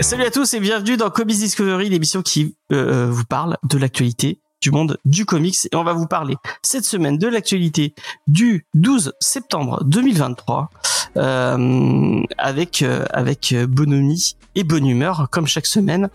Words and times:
Salut 0.00 0.24
à 0.24 0.30
tous 0.32 0.52
et 0.54 0.60
bienvenue 0.60 0.96
dans 0.96 1.08
Comics 1.10 1.36
Discovery, 1.36 1.88
l'émission 1.88 2.22
qui 2.22 2.56
euh, 2.72 3.08
vous 3.08 3.24
parle 3.24 3.56
de 3.62 3.78
l'actualité 3.78 4.40
du 4.60 4.72
monde 4.72 4.98
du 5.04 5.26
comics. 5.26 5.68
Et 5.70 5.76
on 5.76 5.84
va 5.84 5.92
vous 5.92 6.06
parler 6.06 6.34
cette 6.62 6.84
semaine 6.84 7.18
de 7.18 7.28
l'actualité 7.28 7.94
du 8.26 8.66
12 8.74 9.12
septembre 9.20 9.84
2023 9.84 10.70
euh, 10.72 10.92
avec 11.16 12.82
euh, 12.82 13.04
avec 13.10 13.54
bonhomie 13.68 14.36
et 14.54 14.64
bonne 14.64 14.86
humeur 14.86 15.28
comme 15.30 15.46
chaque 15.46 15.66
semaine. 15.66 16.08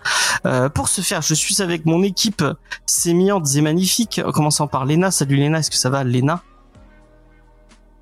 Euh, 0.45 0.69
pour 0.69 0.87
ce 0.89 1.01
faire, 1.01 1.21
je 1.21 1.33
suis 1.33 1.61
avec 1.61 1.85
mon 1.85 2.03
équipe 2.03 2.43
sémillante 2.85 3.47
et 3.55 3.61
magnifique, 3.61 4.21
en 4.23 4.31
commençant 4.31 4.67
par 4.67 4.85
Léna. 4.85 5.11
Salut 5.11 5.37
Léna, 5.37 5.59
est-ce 5.59 5.71
que 5.71 5.77
ça 5.77 5.89
va 5.89 6.03
Léna 6.03 6.41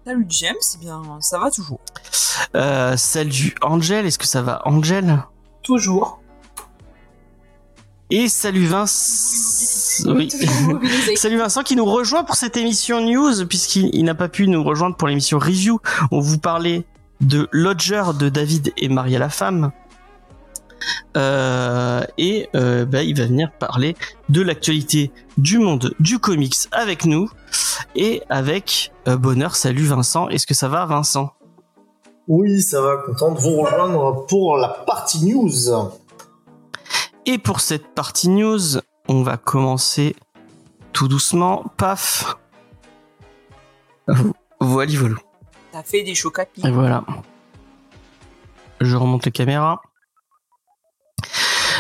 Salut 0.06 0.26
James, 0.30 0.56
eh 0.76 0.78
bien 0.80 1.02
ça 1.20 1.40
va 1.40 1.50
toujours. 1.50 1.80
euh, 2.56 2.96
Salut 2.96 3.56
Angel, 3.62 4.06
est-ce 4.06 4.20
que 4.20 4.28
ça 4.28 4.42
va 4.42 4.62
Angel? 4.66 5.24
Toujours. 5.64 6.20
Et 8.12 8.28
salut 8.28 8.66
Vince. 8.66 10.04
Oui. 10.08 10.28
Toujours 10.28 10.62
mobilisé. 10.74 11.16
Salut 11.16 11.38
Vincent 11.38 11.64
qui 11.64 11.76
nous 11.76 11.86
rejoint 11.86 12.24
pour 12.24 12.36
cette 12.36 12.56
émission 12.56 13.02
news 13.02 13.46
puisqu'il 13.48 13.90
il 13.94 14.04
n'a 14.04 14.14
pas 14.14 14.30
pu 14.30 14.48
nous 14.48 14.64
rejoindre 14.64 14.96
pour 14.96 15.08
l'émission 15.08 15.40
review. 15.40 15.80
On 16.12 16.20
vous 16.20 16.38
parlait 16.38 16.86
de 17.22 17.48
Lodger 17.52 18.04
de 18.20 18.30
David 18.30 18.74
et 18.78 18.90
Maria 18.90 19.18
la 19.18 19.30
femme. 19.30 19.72
Euh, 21.18 22.04
et 22.20 22.50
euh, 22.56 22.86
bah, 22.86 23.02
il 23.02 23.18
va 23.18 23.26
venir 23.26 23.52
parler 23.58 23.96
de 24.30 24.42
l'actualité 24.42 25.12
du 25.38 25.58
monde 25.58 25.96
du 26.00 26.20
comics 26.20 26.56
avec 26.72 27.06
nous 27.06 27.30
et 27.96 28.22
avec 28.30 28.92
euh, 29.08 29.18
bonheur. 29.18 29.56
Salut 29.56 29.86
Vincent, 29.86 30.30
est-ce 30.30 30.46
que 30.46 30.54
ça 30.54 30.68
va 30.68 30.86
Vincent? 30.86 31.32
Oui, 32.28 32.62
ça 32.62 32.82
va, 32.82 32.98
content 32.98 33.32
de 33.32 33.40
vous 33.40 33.62
rejoindre 33.62 34.26
pour 34.28 34.58
la 34.58 34.68
partie 34.68 35.26
news. 35.26 35.52
Et 37.26 37.38
pour 37.38 37.60
cette 37.60 37.94
partie 37.96 38.30
news, 38.30 38.60
on 39.08 39.24
va 39.24 39.38
commencer 39.38 40.16
tout 40.94 41.08
doucement. 41.08 41.64
Paf. 41.78 42.36
Voilà, 44.60 44.92
voilà. 44.98 45.16
T'as 45.72 45.84
fait 45.84 46.04
des. 46.04 46.14
Et 46.64 46.72
voilà. 46.72 47.04
Je 48.82 48.96
remonte 48.96 49.26
les 49.26 49.32
caméras. 49.32 49.82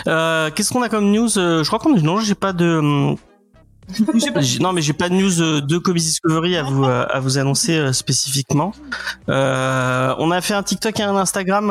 Euh, 0.07 0.51
Qu'est-ce 0.51 0.71
qu'on 0.73 0.81
a 0.81 0.89
comme 0.89 1.11
news? 1.11 1.37
Euh, 1.37 1.63
Je 1.63 1.67
crois 1.67 1.79
qu'on 1.79 1.95
non, 1.95 2.19
j'ai 2.19 2.35
pas 2.35 2.53
de 2.53 2.77
hum, 2.77 3.15
non 4.59 4.73
mais 4.73 4.81
j'ai 4.81 4.93
pas 4.93 5.09
de 5.09 5.13
news 5.13 5.41
euh, 5.41 5.61
de 5.61 5.77
Comics 5.77 6.03
Discovery 6.03 6.57
à 6.57 6.63
vous 6.63 6.83
euh, 6.83 7.05
à 7.09 7.19
vous 7.19 7.37
annoncer 7.37 7.77
euh, 7.77 7.93
spécifiquement. 7.93 8.73
Euh, 9.29 10.13
on 10.17 10.31
a 10.31 10.41
fait 10.41 10.53
un 10.53 10.63
TikTok 10.63 10.99
et 10.99 11.03
un 11.03 11.15
Instagram 11.15 11.69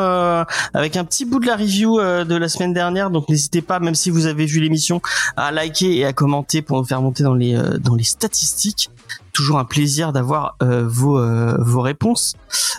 avec 0.75 0.97
un 0.97 1.05
petit 1.05 1.25
bout 1.25 1.41
de 1.41 1.47
la 1.47 1.57
review 1.57 1.99
de 2.01 2.35
la 2.35 2.49
semaine 2.49 2.73
dernière, 2.73 3.11
donc 3.11 3.29
n'hésitez 3.29 3.63
pas, 3.63 3.81
même 3.81 3.95
si 3.95 4.11
vous 4.11 4.27
avez 4.27 4.47
vu 4.47 4.61
l'émission, 4.61 5.01
à 5.37 5.51
liker 5.51 5.97
et 5.97 6.05
à 6.05 6.13
commenter 6.13 6.63
pour 6.63 6.79
nous 6.79 6.85
faire 6.85 7.03
monter 7.03 7.23
dans 7.23 7.35
les 7.35 7.59
dans 7.81 7.95
les 7.95 8.05
statistiques. 8.05 8.91
Toujours 9.33 9.59
un 9.59 9.65
plaisir 9.65 10.13
d'avoir 10.13 10.57
vos 10.61 11.21
vos 11.59 11.81
réponses. 11.81 12.35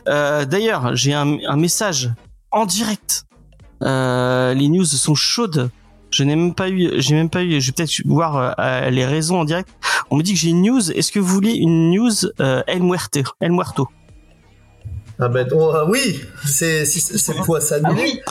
D'ailleurs, 0.05 0.95
j'ai 0.95 1.13
un, 1.13 1.55
message 1.57 2.11
en 2.51 2.65
direct. 2.65 3.25
Les 3.81 4.67
news 4.69 4.85
sont 4.85 5.15
chaudes. 5.15 5.69
Je 6.15 6.23
n'ai 6.23 6.37
même 6.37 6.53
pas 6.53 6.69
eu, 6.69 6.91
j'ai 6.95 7.13
même 7.13 7.29
pas 7.29 7.43
eu. 7.43 7.59
Je 7.59 7.67
vais 7.67 7.73
peut-être 7.73 8.01
voir 8.05 8.55
euh, 8.57 8.89
les 8.89 9.05
raisons 9.05 9.41
en 9.41 9.43
direct. 9.43 9.67
On 10.09 10.15
me 10.15 10.23
dit 10.23 10.33
que 10.33 10.39
j'ai 10.39 10.49
une 10.49 10.61
news. 10.61 10.89
Est-ce 10.91 11.11
que 11.11 11.19
vous 11.19 11.27
voulez 11.27 11.55
une 11.55 11.91
news 11.91 12.13
euh, 12.39 12.63
El 12.67 12.83
Muerte, 12.83 13.19
El 13.41 13.51
Muerto? 13.51 13.89
Ah 15.19 15.27
ben 15.27 15.45
oh, 15.51 15.71
ah 15.73 15.85
oui, 15.85 16.21
c'est 16.45 16.85
c'est 16.85 17.35
quoi 17.37 17.59
ça 17.59 17.75
Ah 17.83 17.89
annulé 17.89 18.21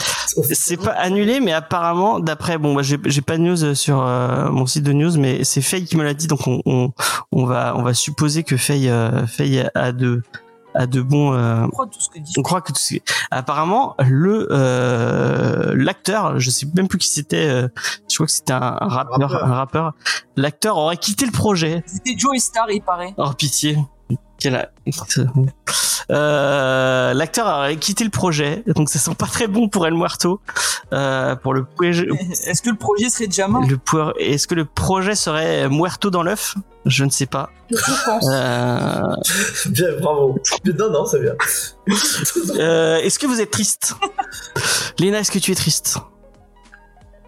C'est 0.53 0.79
pas 0.79 0.93
annulé, 0.93 1.41
mais 1.41 1.53
apparemment, 1.53 2.21
d'après, 2.21 2.57
bon, 2.57 2.73
moi, 2.73 2.83
j'ai 2.83 2.99
j'ai 3.05 3.21
pas 3.21 3.37
de 3.37 3.43
news 3.43 3.75
sur 3.75 4.01
euh, 4.01 4.49
mon 4.51 4.65
site 4.65 4.85
de 4.85 4.93
news, 4.93 5.19
mais 5.19 5.45
c'est 5.45 5.61
Faye 5.61 5.85
qui 5.85 5.99
me 5.99 6.05
l'a 6.05 6.15
dit, 6.15 6.27
donc 6.27 6.47
on, 6.47 6.63
on, 6.65 6.93
on 7.33 7.45
va 7.45 7.75
on 7.77 7.83
va 7.83 7.93
supposer 7.93 8.45
que 8.45 8.57
Faye 8.57 8.89
euh, 8.89 9.27
Faye 9.27 9.67
a 9.75 9.93
de 9.93 10.23
a 10.75 10.87
de 10.87 11.01
bons. 11.01 11.33
euh, 11.33 11.65
Je 11.65 11.71
crois 11.71 11.87
tout 11.87 12.01
ce 12.01 12.09
que 12.11 12.19
dit. 12.19 12.33
on 12.37 12.43
croit 12.43 12.61
que 12.61 12.73
tout 12.73 12.79
ce- 12.79 12.95
apparemment 13.31 13.95
le 14.01 14.49
euh, 14.51 15.73
l'acteur, 15.77 16.39
je 16.41 16.51
sais 16.51 16.67
même 16.75 16.89
plus 16.89 16.99
qui 16.99 17.09
c'était, 17.09 17.49
euh, 17.49 17.69
je 18.11 18.15
crois 18.17 18.27
que 18.27 18.33
c'était 18.33 18.53
un, 18.53 18.77
un 18.81 18.89
rappeur, 18.89 19.31
Rappeur. 19.31 19.45
un 19.45 19.55
rappeur. 19.55 19.93
L'acteur 20.37 20.77
aurait 20.77 20.97
quitté 20.97 21.27
le 21.27 21.33
projet. 21.33 21.83
C'était 21.87 22.15
Joe 22.19 22.39
Star, 22.39 22.71
il 22.71 22.83
paraît. 22.83 23.15
Oh 23.17 23.31
pitié. 23.37 23.79
A- 24.47 24.69
Euh, 26.11 27.15
l'acteur 27.15 27.47
aurait 27.47 27.77
quitté 27.79 28.05
le 28.05 28.11
projet, 28.11 28.63
donc 28.77 28.91
ça 28.91 28.99
sent 28.99 29.15
pas 29.17 29.25
très 29.27 29.47
bon 29.47 29.71
pour 29.71 29.87
El 29.87 29.95
Muerto. 29.95 30.39
Euh, 30.93 31.35
pour 31.35 31.55
le 31.55 31.65
projet, 31.65 32.07
Est-ce 32.47 32.61
que 32.61 32.69
le 32.69 32.77
projet 32.77 33.09
serait 33.09 33.27
déjà 33.27 33.49
mort? 33.49 33.63
le 33.67 33.79
pour- 33.79 34.13
est-ce 34.19 34.47
que 34.47 34.55
le 34.55 34.67
projet 34.67 35.15
serait 35.15 35.67
Muerto 35.71 36.11
dans 36.11 36.23
l'œuf? 36.23 36.57
Je 36.85 37.05
ne 37.05 37.11
sais 37.11 37.25
pas. 37.25 37.49
Je 37.71 37.77
pense. 38.05 38.27
Euh, 38.31 39.71
Bien, 39.71 39.87
bravo. 39.99 40.39
Non, 40.79 40.91
non, 40.91 41.07
c'est 41.07 41.21
bien. 41.21 41.33
euh, 42.61 42.97
est-ce 42.99 43.19
que 43.19 43.27
vous 43.27 43.41
êtes 43.41 43.51
triste? 43.51 43.95
Léna, 44.99 45.21
est-ce 45.21 45.31
que 45.31 45.39
tu 45.39 45.53
es 45.53 45.55
triste? 45.55 45.97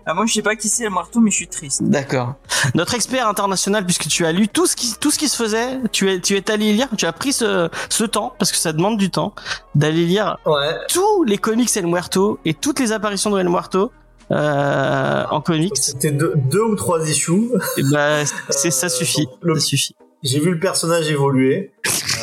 Ah, 0.08 0.14
Moi 0.14 0.24
je 0.26 0.34
sais 0.34 0.42
pas 0.42 0.54
qui 0.54 0.68
c'est 0.68 0.84
le 0.84 0.90
marteau, 0.90 1.18
mais 1.20 1.30
je 1.32 1.36
suis 1.36 1.48
triste. 1.48 1.82
D'accord. 1.82 2.34
Notre 2.74 2.94
expert 2.94 3.26
international, 3.28 3.84
puisque 3.84 4.06
tu 4.06 4.24
as 4.24 4.30
lu 4.32 4.46
tout 4.48 4.66
ce 4.66 4.76
qui, 4.76 4.94
tout 5.00 5.10
ce 5.10 5.18
qui 5.18 5.28
se 5.28 5.36
faisait, 5.36 5.80
tu 5.90 6.10
es, 6.10 6.20
tu 6.20 6.36
es 6.36 6.50
allé 6.50 6.72
lire, 6.72 6.88
tu 6.96 7.06
as 7.06 7.12
pris 7.12 7.32
ce, 7.32 7.68
ce 7.90 8.04
temps, 8.04 8.32
parce 8.38 8.52
que 8.52 8.56
ça 8.58 8.72
demande 8.72 8.98
du 8.98 9.10
temps, 9.10 9.34
d'aller 9.74 10.06
lire 10.06 10.38
Ouais. 10.46 10.76
tous 10.88 11.24
les 11.24 11.38
comics 11.38 11.76
El 11.76 11.86
Muerto 11.88 12.38
et 12.44 12.54
toutes 12.54 12.78
les 12.78 12.92
apparitions 12.92 13.30
de 13.30 13.40
El 13.40 13.48
Muerto 13.48 13.90
euh, 14.30 15.24
en 15.30 15.40
comics. 15.40 15.76
C'était 15.76 16.10
deux, 16.12 16.34
deux 16.36 16.62
ou 16.62 16.74
trois 16.76 17.08
issues. 17.08 17.48
Et 17.76 17.82
bah, 17.90 18.24
c'est, 18.50 18.70
ça 18.70 18.86
Euh, 18.86 18.90
suffit. 18.90 19.28
le- 19.42 19.54
Ça 19.58 19.66
suffit. 19.66 19.94
J'ai 20.22 20.40
vu 20.40 20.52
le 20.52 20.58
personnage 20.58 21.10
évoluer. 21.10 21.72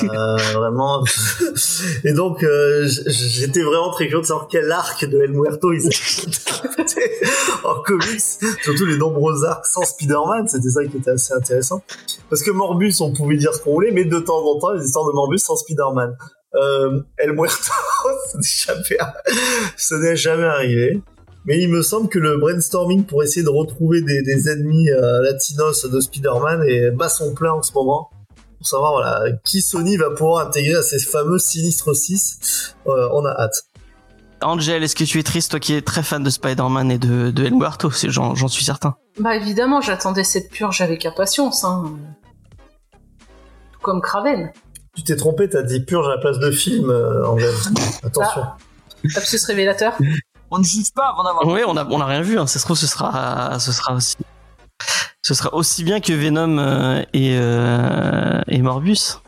Euh, 0.03 0.37
vraiment. 0.53 1.03
Et 2.03 2.13
donc, 2.13 2.43
euh, 2.43 2.87
j'étais 3.07 3.61
vraiment 3.61 3.91
très 3.91 4.07
curieux 4.07 4.21
de 4.21 4.27
savoir 4.27 4.47
quel 4.49 4.71
arc 4.71 5.05
de 5.05 5.19
El 5.21 5.31
Muerto 5.31 5.71
ils 5.71 5.87
avaient 5.87 6.85
en 7.63 7.81
comics. 7.81 8.21
Surtout 8.63 8.85
les 8.85 8.97
nombreux 8.97 9.45
arcs 9.45 9.67
sans 9.67 9.83
Spider-Man, 9.83 10.47
c'était 10.47 10.69
ça 10.69 10.83
qui 10.85 10.97
était 10.97 11.11
assez 11.11 11.33
intéressant. 11.33 11.83
Parce 12.29 12.43
que 12.43 12.51
Morbus, 12.51 12.95
on 13.01 13.13
pouvait 13.13 13.37
dire 13.37 13.53
ce 13.53 13.61
qu'on 13.61 13.73
voulait, 13.73 13.91
mais 13.91 14.05
de 14.05 14.19
temps 14.19 14.43
en 14.43 14.59
temps, 14.59 14.71
les 14.71 14.85
histoires 14.85 15.05
de 15.05 15.13
Morbus 15.13 15.39
sans 15.39 15.55
Spider-Man. 15.55 16.15
Euh, 16.55 17.01
El 17.17 17.33
Muerto, 17.33 17.71
ça 18.25 18.37
n'est 18.37 18.43
jamais, 18.43 18.97
ça 19.75 19.97
n'est 19.97 20.15
jamais 20.15 20.45
arrivé. 20.45 21.01
Mais 21.45 21.61
il 21.61 21.69
me 21.69 21.81
semble 21.81 22.07
que 22.07 22.19
le 22.19 22.37
brainstorming 22.37 23.03
pour 23.03 23.21
essayer 23.23 23.43
de 23.43 23.49
retrouver 23.49 24.01
des, 24.01 24.21
des 24.21 24.49
ennemis 24.49 24.89
euh, 24.89 25.21
latinos 25.21 25.85
de 25.85 25.99
Spider-Man 25.99 26.63
est 26.67 26.91
bas 26.91 27.09
son 27.09 27.33
plein 27.33 27.51
en 27.51 27.61
ce 27.61 27.73
moment. 27.73 28.09
Pour 28.57 28.67
savoir 28.67 28.93
voilà, 28.93 29.25
qui 29.43 29.61
Sony 29.61 29.97
va 29.97 30.09
pouvoir 30.11 30.47
intégrer 30.47 30.75
à 30.75 30.81
ces 30.81 30.99
fameux 30.99 31.37
Sinistre 31.37 31.93
6. 31.93 32.75
Euh, 32.87 33.09
on 33.11 33.25
a 33.25 33.31
hâte. 33.31 33.63
Angel, 34.41 34.83
est-ce 34.83 34.95
que 34.95 35.03
tu 35.03 35.19
es 35.19 35.23
triste, 35.23 35.51
toi 35.51 35.59
qui 35.59 35.73
es 35.73 35.81
très 35.81 36.03
fan 36.03 36.23
de 36.23 36.29
Spider-Man 36.29 36.91
et 36.91 36.97
de, 36.97 37.31
de 37.31 37.45
El 37.45 37.55
Muerto 37.55 37.89
J'en, 38.07 38.47
suis 38.47 38.63
certain. 38.63 38.95
Bah 39.19 39.35
évidemment, 39.35 39.81
j'attendais 39.81 40.23
cette 40.23 40.49
purge 40.49 40.81
avec 40.81 41.05
impatience. 41.05 41.63
Hein. 41.63 41.93
Tout 43.73 43.79
comme 43.81 44.01
Kraven. 44.01 44.51
Tu 44.95 45.03
t'es 45.03 45.15
trompé, 45.15 45.49
t'as 45.49 45.63
dit 45.63 45.81
purge 45.81 46.07
à 46.07 46.15
la 46.15 46.17
place 46.19 46.39
de 46.39 46.51
film, 46.51 46.89
euh, 46.89 47.27
Angèle. 47.27 47.53
Attention. 48.03 48.43
Lapsus 49.15 49.39
révélateur. 49.47 49.97
On 50.55 50.59
ne 50.59 50.63
juge 50.63 50.91
pas 50.93 51.09
avant 51.09 51.23
d'avoir. 51.23 51.47
Oui, 51.47 51.61
on 51.67 51.75
a, 51.77 51.85
on 51.85 51.99
a 51.99 52.05
rien 52.05 52.21
vu. 52.21 52.37
Hein. 52.37 52.45
Ça 52.47 52.59
se 52.59 52.65
trouve, 52.65 52.77
ce 52.77 52.85
sera, 52.87 53.57
ce 53.59 53.71
sera 53.71 53.93
aussi, 53.95 54.15
ce 55.23 55.33
sera 55.33 55.53
aussi 55.53 55.83
bien 55.83 55.99
que 55.99 56.13
Venom 56.13 56.57
euh, 56.59 57.01
et, 57.13 57.35
euh, 57.39 58.41
et 58.47 58.61
Morbus. 58.61 59.19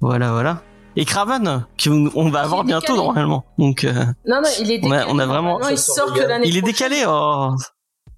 Voilà, 0.00 0.32
voilà. 0.32 0.62
Et 0.96 1.04
Craven, 1.04 1.66
qu'on 1.82 2.10
on 2.14 2.30
va 2.30 2.40
avoir 2.42 2.62
bientôt 2.64 2.94
normalement. 2.96 3.44
Donc, 3.58 3.84
euh, 3.84 3.92
Non, 4.26 4.40
non, 4.42 4.48
il 4.60 4.70
est 4.70 4.80
On 4.84 4.90
a- 4.92 4.98
décalé. 4.98 5.12
on 5.12 5.18
a 5.18 5.26
vraiment- 5.26 5.58
Non, 5.58 5.68
il 5.68 5.76
sort 5.78 6.12
que 6.12 6.20
l'année 6.20 6.46
il 6.48 6.56
est 6.56 6.62
décalé. 6.62 7.04
Oh. 7.06 7.54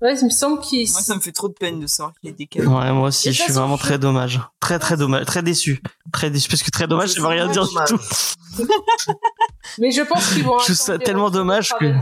Ouais, 0.02 0.14
il 0.14 0.25
me 0.25 0.31
semble 0.31 0.60
qu'il. 0.60 0.90
Moi 0.90 1.00
ça 1.00 1.14
me 1.14 1.20
fait 1.20 1.32
trop 1.32 1.48
de 1.48 1.54
peine 1.54 1.81
de 1.81 1.87
savoir 1.87 2.12
qu'il 2.20 2.28
est 2.28 2.34
décalé. 2.34 2.66
Ouais, 2.66 2.93
moi 2.93 3.08
aussi, 3.08 3.32
je 3.32 3.43
suis 3.43 3.52
vraiment 3.52 3.78
très 3.78 3.98
dommage, 3.98 4.40
très 4.60 4.78
très 4.78 4.96
dommage, 4.96 5.25
très 5.25 5.43
déçu, 5.43 5.82
très 6.12 6.31
déçu 6.31 6.48
parce 6.50 6.62
que 6.62 6.70
très 6.70 6.87
dommage, 6.87 7.10
ça 7.10 7.20
veut 7.20 7.26
rien 7.28 7.48
dire 7.48 7.66
du 7.66 7.75
tout. 7.87 7.98
Mais 9.78 9.90
je 9.90 10.02
pense 10.02 10.32
qu'ils 10.32 10.44
vont. 10.44 10.58
Je 10.58 10.64
trouve 10.64 10.76
ça 10.76 10.98
tellement 10.98 11.31
dommage 11.31 11.70
que-. 11.81 11.94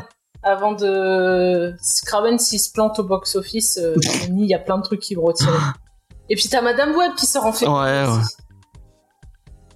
Avant 0.43 0.73
de. 0.73 1.75
Kraven, 2.05 2.39
s'il 2.39 2.61
se 2.61 2.71
plante 2.71 2.99
au 2.99 3.05
box-office, 3.05 3.79
euh, 3.79 3.95
Sony, 4.03 4.43
il 4.43 4.51
y 4.51 4.55
a 4.55 4.59
plein 4.59 4.79
de 4.79 4.83
trucs 4.83 5.01
qui 5.01 5.15
vont 5.15 5.25
retirer. 5.27 5.53
Et 6.29 6.37
puis 6.37 6.49
t'as 6.49 6.63
Madame 6.63 6.97
Web 6.97 7.13
qui 7.17 7.27
sort 7.27 7.47
en 7.47 7.53
février. 7.53 7.79
Ouais, 7.79 8.07
ouais. 8.09 8.23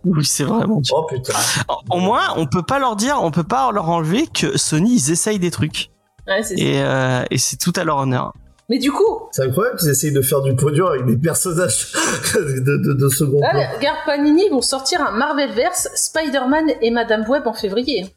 Oui, 0.04 0.24
c'est 0.24 0.44
vraiment. 0.44 0.80
Oh 0.90 1.06
putain. 1.06 1.34
Au 1.90 1.98
moins, 1.98 2.34
on 2.36 2.46
peut 2.46 2.62
pas 2.62 2.78
leur 2.78 2.96
dire, 2.96 3.18
on 3.20 3.30
peut 3.30 3.44
pas 3.44 3.70
leur 3.70 3.88
enlever 3.90 4.26
que 4.26 4.56
Sony 4.56 4.94
ils 4.94 5.10
essayent 5.10 5.38
des 5.38 5.50
trucs 5.50 5.90
Ouais, 6.28 6.42
c'est 6.42 6.56
ça. 6.56 6.62
et, 6.62 6.82
euh, 6.82 7.24
et 7.30 7.38
c'est 7.38 7.56
tout 7.56 7.72
à 7.76 7.84
leur 7.84 7.96
honneur. 7.98 8.32
Mais 8.70 8.78
du 8.78 8.92
coup, 8.92 9.28
C'est 9.32 9.44
incroyable 9.44 9.78
qu'ils 9.78 9.88
essayent 9.88 10.12
de 10.12 10.20
faire 10.20 10.42
du 10.42 10.54
podium 10.54 10.88
avec 10.88 11.06
des 11.06 11.16
personnages 11.16 11.90
de, 12.34 12.76
de, 12.76 12.92
de 12.92 13.08
second 13.08 13.40
plan. 13.40 13.52
là, 13.58 13.70
regarde, 13.76 13.96
Panini 14.04 14.48
vont 14.50 14.60
sortir 14.60 15.00
un 15.00 15.12
Marvelverse, 15.12 15.88
Spider-Man 15.94 16.66
et 16.82 16.90
Madame 16.90 17.26
Web 17.28 17.46
en 17.46 17.54
février. 17.54 18.14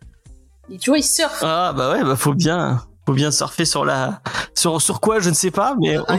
Et 0.70 0.78
tu 0.78 0.90
vois, 0.90 0.98
ils 1.00 1.04
surfent. 1.04 1.42
Ah 1.42 1.74
bah 1.76 1.94
ouais, 1.94 2.04
bah 2.04 2.18
faut 2.18 2.34
bien, 2.34 2.82
faut 3.06 3.14
bien 3.14 3.32
surfer 3.32 3.64
sur 3.64 3.86
la, 3.86 4.22
sur 4.54 4.82
sur 4.82 5.00
quoi, 5.00 5.20
je 5.20 5.30
ne 5.30 5.36
sais 5.36 5.52
pas, 5.52 5.76
mais 5.80 5.96
la, 6.08 6.18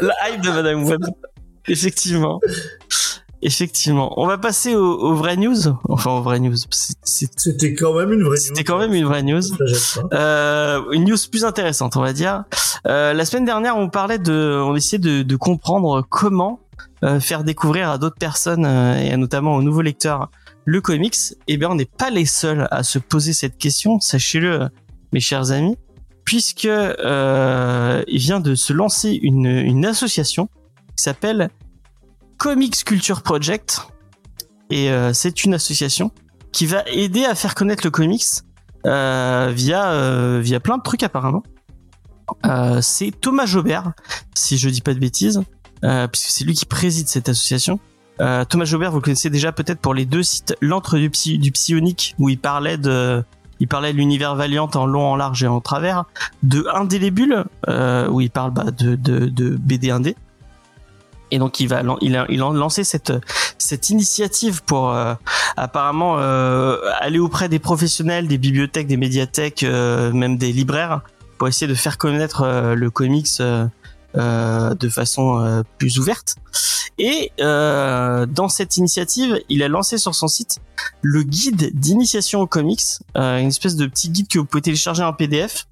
la 0.00 0.30
hype 0.30 0.40
de 0.42 0.50
Madame 0.50 0.82
Web. 0.84 1.02
Effectivement, 1.68 2.40
effectivement. 3.46 4.12
On 4.20 4.26
va 4.26 4.36
passer 4.38 4.74
aux, 4.74 4.98
aux 4.98 5.14
vraies 5.14 5.36
news. 5.36 5.56
Enfin, 5.88 6.10
aux 6.10 6.22
vraies 6.22 6.40
news. 6.40 6.56
C'était 6.70 7.74
quand 7.74 7.94
même 7.94 8.12
une 8.12 8.24
vraie 8.24 8.36
C'était 8.36 8.64
quand 8.64 8.78
même 8.78 8.92
une 8.92 9.04
vraie 9.04 9.22
news. 9.22 9.42
Euh, 10.12 10.82
une 10.92 11.04
news 11.04 11.16
plus 11.30 11.44
intéressante, 11.44 11.96
on 11.96 12.02
va 12.02 12.12
dire. 12.12 12.44
Euh, 12.86 13.12
la 13.12 13.24
semaine 13.24 13.44
dernière, 13.44 13.76
on 13.76 13.88
parlait 13.88 14.18
de, 14.18 14.60
on 14.62 14.74
essayait 14.74 14.98
de, 14.98 15.22
de 15.22 15.36
comprendre 15.36 16.04
comment 16.08 16.60
euh, 17.04 17.20
faire 17.20 17.44
découvrir 17.44 17.88
à 17.90 17.98
d'autres 17.98 18.18
personnes 18.18 18.66
euh, 18.66 18.98
et 18.98 19.16
notamment 19.16 19.54
aux 19.54 19.62
nouveaux 19.62 19.82
lecteurs 19.82 20.30
le 20.64 20.80
comics. 20.80 21.16
Et 21.46 21.56
bien, 21.56 21.70
on 21.70 21.76
n'est 21.76 21.84
pas 21.84 22.10
les 22.10 22.26
seuls 22.26 22.66
à 22.70 22.82
se 22.82 22.98
poser 22.98 23.32
cette 23.32 23.56
question. 23.58 24.00
Sachez-le, 24.00 24.68
mes 25.12 25.20
chers 25.20 25.52
amis, 25.52 25.76
puisque 26.24 26.66
euh, 26.66 28.02
il 28.08 28.18
vient 28.18 28.40
de 28.40 28.56
se 28.56 28.72
lancer 28.72 29.18
une, 29.22 29.46
une 29.46 29.86
association 29.86 30.48
qui 30.96 31.04
s'appelle 31.04 31.50
Comics 32.38 32.84
Culture 32.84 33.22
Project. 33.22 33.88
Et 34.70 34.90
euh, 34.90 35.12
c'est 35.12 35.44
une 35.44 35.54
association 35.54 36.10
qui 36.52 36.66
va 36.66 36.82
aider 36.86 37.24
à 37.24 37.34
faire 37.34 37.54
connaître 37.54 37.84
le 37.84 37.90
comics 37.90 38.24
euh, 38.86 39.52
via 39.54 39.90
euh, 39.90 40.40
via 40.42 40.60
plein 40.60 40.78
de 40.78 40.82
trucs 40.82 41.02
apparemment. 41.02 41.42
Euh, 42.44 42.80
c'est 42.80 43.12
Thomas 43.12 43.46
Jobert, 43.46 43.92
si 44.34 44.58
je 44.58 44.68
dis 44.68 44.80
pas 44.80 44.94
de 44.94 44.98
bêtises, 44.98 45.42
euh, 45.84 46.08
puisque 46.08 46.30
c'est 46.30 46.44
lui 46.44 46.54
qui 46.54 46.66
préside 46.66 47.08
cette 47.08 47.28
association. 47.28 47.78
Euh, 48.20 48.44
Thomas 48.44 48.64
Jobert, 48.64 48.90
vous 48.90 48.98
le 48.98 49.02
connaissez 49.02 49.30
déjà 49.30 49.52
peut-être 49.52 49.80
pour 49.80 49.94
les 49.94 50.06
deux 50.06 50.22
sites 50.22 50.56
L'antre 50.60 50.96
du, 50.98 51.10
psy, 51.10 51.38
du 51.38 51.52
psionique 51.52 52.14
où 52.18 52.28
il 52.28 52.38
parlait 52.38 52.78
de 52.78 53.22
il 53.58 53.68
parlait 53.68 53.92
de 53.92 53.98
l'univers 53.98 54.34
Valiant 54.34 54.68
en 54.74 54.86
long, 54.86 55.06
en 55.06 55.16
large 55.16 55.42
et 55.42 55.46
en 55.46 55.60
travers, 55.60 56.04
de 56.42 56.66
Indélébule 56.74 57.44
euh, 57.68 58.08
où 58.08 58.20
il 58.20 58.30
parle 58.30 58.50
bah, 58.50 58.70
de, 58.70 58.96
de, 58.96 59.26
de 59.26 59.56
BD 59.56 59.90
indé. 59.90 60.14
Et 61.30 61.38
donc 61.38 61.60
il 61.60 61.68
va 61.68 61.82
il 62.00 62.16
a, 62.16 62.26
il 62.28 62.42
a 62.42 62.50
lancé 62.50 62.84
cette 62.84 63.12
cette 63.58 63.90
initiative 63.90 64.62
pour 64.62 64.90
euh, 64.90 65.14
apparemment 65.56 66.16
euh, 66.18 66.78
aller 67.00 67.18
auprès 67.18 67.48
des 67.48 67.58
professionnels, 67.58 68.28
des 68.28 68.38
bibliothèques, 68.38 68.86
des 68.86 68.96
médiathèques, 68.96 69.62
euh, 69.62 70.12
même 70.12 70.36
des 70.36 70.52
libraires, 70.52 71.02
pour 71.38 71.48
essayer 71.48 71.66
de 71.66 71.74
faire 71.74 71.98
connaître 71.98 72.42
euh, 72.42 72.74
le 72.74 72.90
comics 72.90 73.28
euh, 73.40 74.74
de 74.74 74.88
façon 74.88 75.62
plus 75.78 75.98
ouverte. 75.98 76.36
Et 76.98 77.30
dans 77.38 78.48
cette 78.48 78.78
initiative, 78.78 79.38
il 79.50 79.62
a 79.62 79.68
lancé 79.68 79.98
sur 79.98 80.14
son 80.14 80.28
site 80.28 80.60
le 81.02 81.22
guide 81.22 81.78
d'initiation 81.78 82.40
aux 82.40 82.46
comics, 82.46 82.80
une 83.14 83.48
espèce 83.48 83.76
de 83.76 83.84
petit 83.86 84.08
guide 84.08 84.28
que 84.28 84.38
vous 84.38 84.46
pouvez 84.46 84.62
télécharger 84.62 85.02
en 85.02 85.12
PDF. 85.12 85.66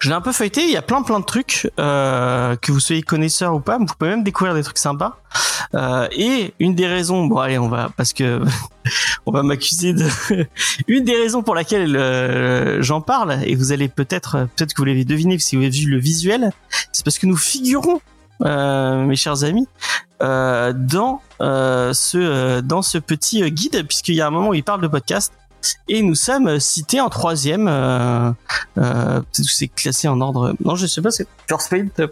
Je 0.00 0.08
l'ai 0.08 0.14
un 0.14 0.20
peu 0.20 0.32
feuilleté, 0.32 0.62
il 0.64 0.70
y 0.70 0.76
a 0.76 0.82
plein 0.82 1.02
plein 1.02 1.20
de 1.20 1.24
trucs, 1.24 1.70
euh, 1.78 2.56
que 2.56 2.72
vous 2.72 2.80
soyez 2.80 3.02
connaisseur 3.02 3.54
ou 3.54 3.60
pas, 3.60 3.78
vous 3.78 3.86
pouvez 3.86 4.10
même 4.10 4.24
découvrir 4.24 4.54
des 4.54 4.62
trucs 4.62 4.78
sympas. 4.78 5.18
Euh, 5.74 6.08
et 6.12 6.54
une 6.60 6.74
des 6.74 6.86
raisons, 6.86 7.26
bon 7.26 7.38
allez, 7.38 7.58
on 7.58 7.68
va 7.68 7.90
parce 7.96 8.12
que 8.12 8.42
on 9.26 9.32
va 9.32 9.42
m'accuser 9.42 9.92
de 9.92 10.06
une 10.88 11.04
des 11.04 11.16
raisons 11.16 11.42
pour 11.42 11.54
laquelle 11.54 11.96
euh, 11.96 12.82
j'en 12.82 13.00
parle 13.00 13.38
et 13.44 13.54
vous 13.54 13.72
allez 13.72 13.88
peut-être 13.88 14.48
peut-être 14.56 14.74
que 14.74 14.80
vous 14.80 14.86
l'avez 14.86 15.04
deviné 15.04 15.38
si 15.38 15.56
vous 15.56 15.62
avez 15.62 15.70
vu 15.70 15.90
le 15.90 15.98
visuel, 15.98 16.52
c'est 16.92 17.04
parce 17.04 17.18
que 17.18 17.26
nous 17.26 17.36
figurons, 17.36 18.00
euh, 18.42 19.04
mes 19.04 19.16
chers 19.16 19.44
amis, 19.44 19.66
dans 20.20 21.20
ce 21.40 22.60
dans 22.60 22.82
ce 22.82 22.98
petit 22.98 23.50
guide 23.50 23.86
puisqu'il 23.86 24.14
y 24.14 24.20
a 24.20 24.26
un 24.26 24.30
moment 24.30 24.48
où 24.48 24.54
il 24.54 24.64
parle 24.64 24.80
de 24.80 24.88
podcast 24.88 25.32
et 25.88 26.02
nous 26.02 26.14
sommes 26.14 26.60
cités 26.60 27.00
en 27.00 27.08
troisième. 27.08 27.68
Euh, 27.68 28.30
euh, 28.78 29.20
c'est 29.32 29.68
classé 29.68 30.08
en 30.08 30.20
ordre. 30.20 30.54
Non, 30.64 30.74
je 30.76 30.86
sais 30.86 31.02
pas. 31.02 31.10
C'est 31.10 31.26
First 31.48 31.72
euh, 31.72 32.08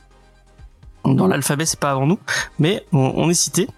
Dans 1.05 1.27
l'alphabet, 1.27 1.67
c'est 1.67 1.79
pas 1.79 1.91
avant 1.91 2.07
nous, 2.07 2.19
mais 2.59 2.85
on, 2.93 3.29
est 3.31 3.35
cité 3.35 3.69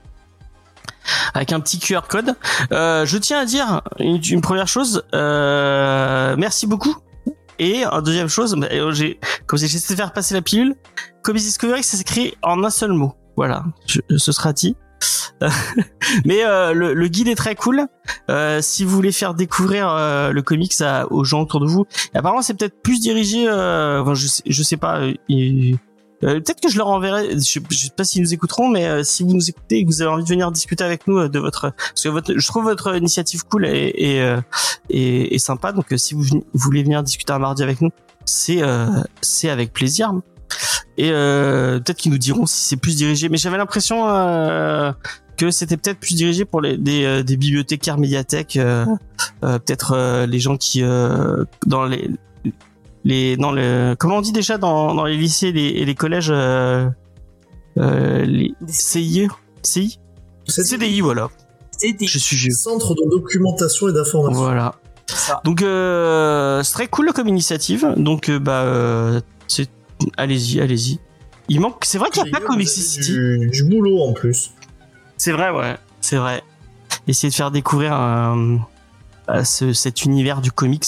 avec 1.35 1.53
un 1.53 1.61
petit 1.61 1.79
QR 1.79 2.03
code. 2.09 2.35
Euh, 2.73 3.07
je 3.07 3.19
tiens 3.19 3.41
à 3.41 3.45
dire 3.45 3.83
une, 3.99 4.41
première 4.41 4.69
chose. 4.69 5.05
Euh, 5.15 6.35
merci 6.39 6.67
beaucoup. 6.67 6.97
Et 7.59 7.85
une 7.85 8.03
deuxième 8.03 8.29
chose, 8.29 8.55
bah, 8.55 8.69
euh, 8.71 8.93
j'ai 8.93 9.19
comme 9.47 9.59
j'ai 9.59 9.65
essayé 9.65 9.81
de 9.81 9.97
faire 9.97 10.13
passer 10.13 10.35
la 10.35 10.43
pilule. 10.43 10.77
Comics 11.23 11.43
Discovery, 11.43 11.83
ça 11.83 11.97
s'écrit 11.97 12.35
en 12.43 12.63
un 12.63 12.71
seul 12.71 12.93
mot. 12.93 13.15
Voilà, 13.37 13.65
ce 13.87 14.33
sera 14.33 14.53
dit. 14.53 14.77
Mais 16.25 16.45
euh, 16.45 16.73
le, 16.73 16.95
le 16.95 17.09
guide 17.09 17.29
est 17.29 17.35
très 17.35 17.55
cool. 17.55 17.87
Euh, 18.31 18.61
si 18.63 18.85
vous 18.85 18.95
voulez 18.95 19.13
faire 19.13 19.35
découvrir 19.35 19.89
euh, 19.91 20.31
le 20.33 20.43
comics 20.43 20.73
à- 20.81 21.07
aux 21.13 21.25
gens 21.25 21.43
autour 21.43 21.61
de 21.61 21.67
vous, 21.67 21.85
apparemment 22.15 22.43
c'est 22.43 22.55
peut-être 22.55 22.81
plus 22.83 23.01
dirigé. 23.01 23.47
Euh, 23.49 24.01
enfin, 24.03 24.15
je 24.15 24.27
sais, 24.27 24.43
je 24.47 24.63
sais 24.63 24.77
pas. 24.77 25.01
euh, 25.01 25.15
euh, 25.31 26.41
peut-être 26.41 26.61
que 26.63 26.71
je 26.71 26.79
leur 26.79 26.87
enverrai. 26.89 27.33
Je, 27.39 27.61
je 27.71 27.77
sais 27.77 27.91
pas 27.95 28.05
s'ils 28.05 28.23
nous 28.23 28.33
écouteront, 28.33 28.69
mais 28.69 28.87
euh, 28.87 29.03
si 29.03 29.23
vous 29.23 29.35
nous 29.35 29.51
écoutez 29.51 29.79
et 29.79 29.85
que 29.85 29.89
vous 29.89 30.01
avez 30.01 30.11
envie 30.11 30.25
de 30.25 30.29
venir 30.29 30.51
discuter 30.51 30.83
avec 30.83 31.07
nous 31.07 31.19
euh, 31.19 31.29
de 31.29 31.39
votre, 31.39 31.73
parce 31.77 32.03
que 32.03 32.09
votre, 32.09 32.33
je 32.39 32.47
trouve 32.47 32.65
votre 32.65 32.97
initiative 32.97 33.45
cool 33.45 33.67
et 33.67 34.33
et, 34.89 35.35
et, 35.35 35.39
sympa. 35.39 35.73
Donc 35.73 35.87
si 35.97 36.15
vous 36.15 36.23
veni- 36.23 36.45
voulez 36.55 36.83
venir 36.83 37.03
discuter 37.03 37.33
un 37.33 37.39
mardi 37.39 37.63
avec 37.63 37.81
nous, 37.83 37.91
c'est 38.25 38.63
c'est 39.21 39.51
avec 39.51 39.73
plaisir. 39.75 40.13
Et 40.97 41.11
peut-être 41.11 41.97
qu'ils 41.99 42.13
nous 42.13 42.19
diront 42.19 42.47
si 42.47 42.65
c'est 42.69 42.77
plus 42.77 42.97
dirigé. 42.97 43.29
Mais 43.29 43.37
j'avais 43.37 43.59
l'impression 43.59 44.07
que 45.37 45.51
c'était 45.51 45.77
peut-être 45.77 45.99
plus 45.99 46.15
dirigé 46.15 46.45
pour 46.45 46.61
les, 46.61 46.77
des, 46.77 47.05
euh, 47.05 47.23
des 47.23 47.37
bibliothécaires 47.37 47.99
médiathèques, 47.99 48.57
euh, 48.57 48.87
euh, 49.45 49.59
peut-être 49.59 49.93
euh, 49.93 50.27
les 50.27 50.39
gens 50.39 50.57
qui 50.57 50.83
euh, 50.83 51.45
dans 51.67 51.85
les 51.85 52.11
les 53.05 53.37
dans 53.37 53.53
le 53.53 53.95
comment 53.99 54.17
on 54.17 54.21
dit 54.21 54.33
déjà 54.33 54.59
dans, 54.59 54.95
dans 54.95 55.05
les 55.05 55.17
lycées 55.17 55.49
et 55.49 55.53
les, 55.53 55.69
et 55.69 55.85
les 55.85 55.95
collèges 55.95 56.31
euh, 56.31 56.89
euh, 57.79 58.25
les 58.25 58.55
Des 58.61 58.73
CIE 58.73 59.29
CI 59.63 59.99
CDI 60.49 61.01
voilà. 61.01 61.29
C'est 61.79 61.93
des... 61.93 62.07
je 62.07 62.19
suis 62.19 62.53
Centre 62.53 62.95
de 62.95 63.09
documentation 63.11 63.89
et 63.89 63.93
d'information. 63.93 64.43
voilà. 64.43 64.75
Ça. 65.09 65.41
donc 65.45 65.63
euh, 65.63 66.63
c'est 66.65 66.73
très 66.73 66.89
cool 66.89 67.13
comme 67.13 67.29
initiative. 67.29 67.87
Donc 67.97 68.29
euh, 68.29 68.41
bah 68.41 68.63
euh, 68.63 69.21
c'est 69.47 69.69
allez-y 70.17 70.61
allez-y. 70.61 70.99
Il 71.49 71.61
manque 71.61 71.85
c'est 71.85 71.99
vrai 71.99 72.11
qu'il 72.11 72.25
n'y 72.25 72.31
a 72.31 72.33
pas 72.33 72.45
Comic 72.45 72.69
City. 72.69 73.13
Du, 73.13 73.51
du 73.53 73.65
boulot 73.65 74.01
en 74.03 74.13
plus. 74.15 74.51
C'est 75.17 75.33
vrai, 75.33 75.51
ouais. 75.51 75.77
C'est 76.01 76.17
vrai. 76.17 76.43
Essayer 77.09 77.31
de 77.31 77.35
faire 77.35 77.51
découvrir 77.51 77.95
euh, 77.95 78.57
euh, 79.31 79.45
ce- 79.45 79.73
cet 79.73 80.05
univers 80.05 80.41
du 80.41 80.51
comics. 80.53 80.85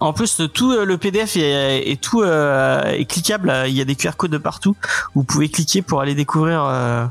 En 0.00 0.12
plus, 0.12 0.40
tout 0.54 0.72
euh, 0.72 0.84
le 0.84 0.96
PDF 0.98 1.36
est, 1.36 2.00
tout 2.00 2.22
euh, 2.22 2.82
est 2.84 3.04
cliquable. 3.04 3.52
Il 3.66 3.74
y 3.74 3.80
a 3.80 3.84
des 3.84 3.94
QR 3.96 4.12
codes 4.16 4.30
de 4.30 4.38
partout. 4.38 4.76
Vous 5.14 5.24
pouvez 5.24 5.48
cliquer 5.48 5.82
pour 5.82 6.00
aller 6.00 6.14
découvrir 6.14 6.64
euh, 6.64 7.06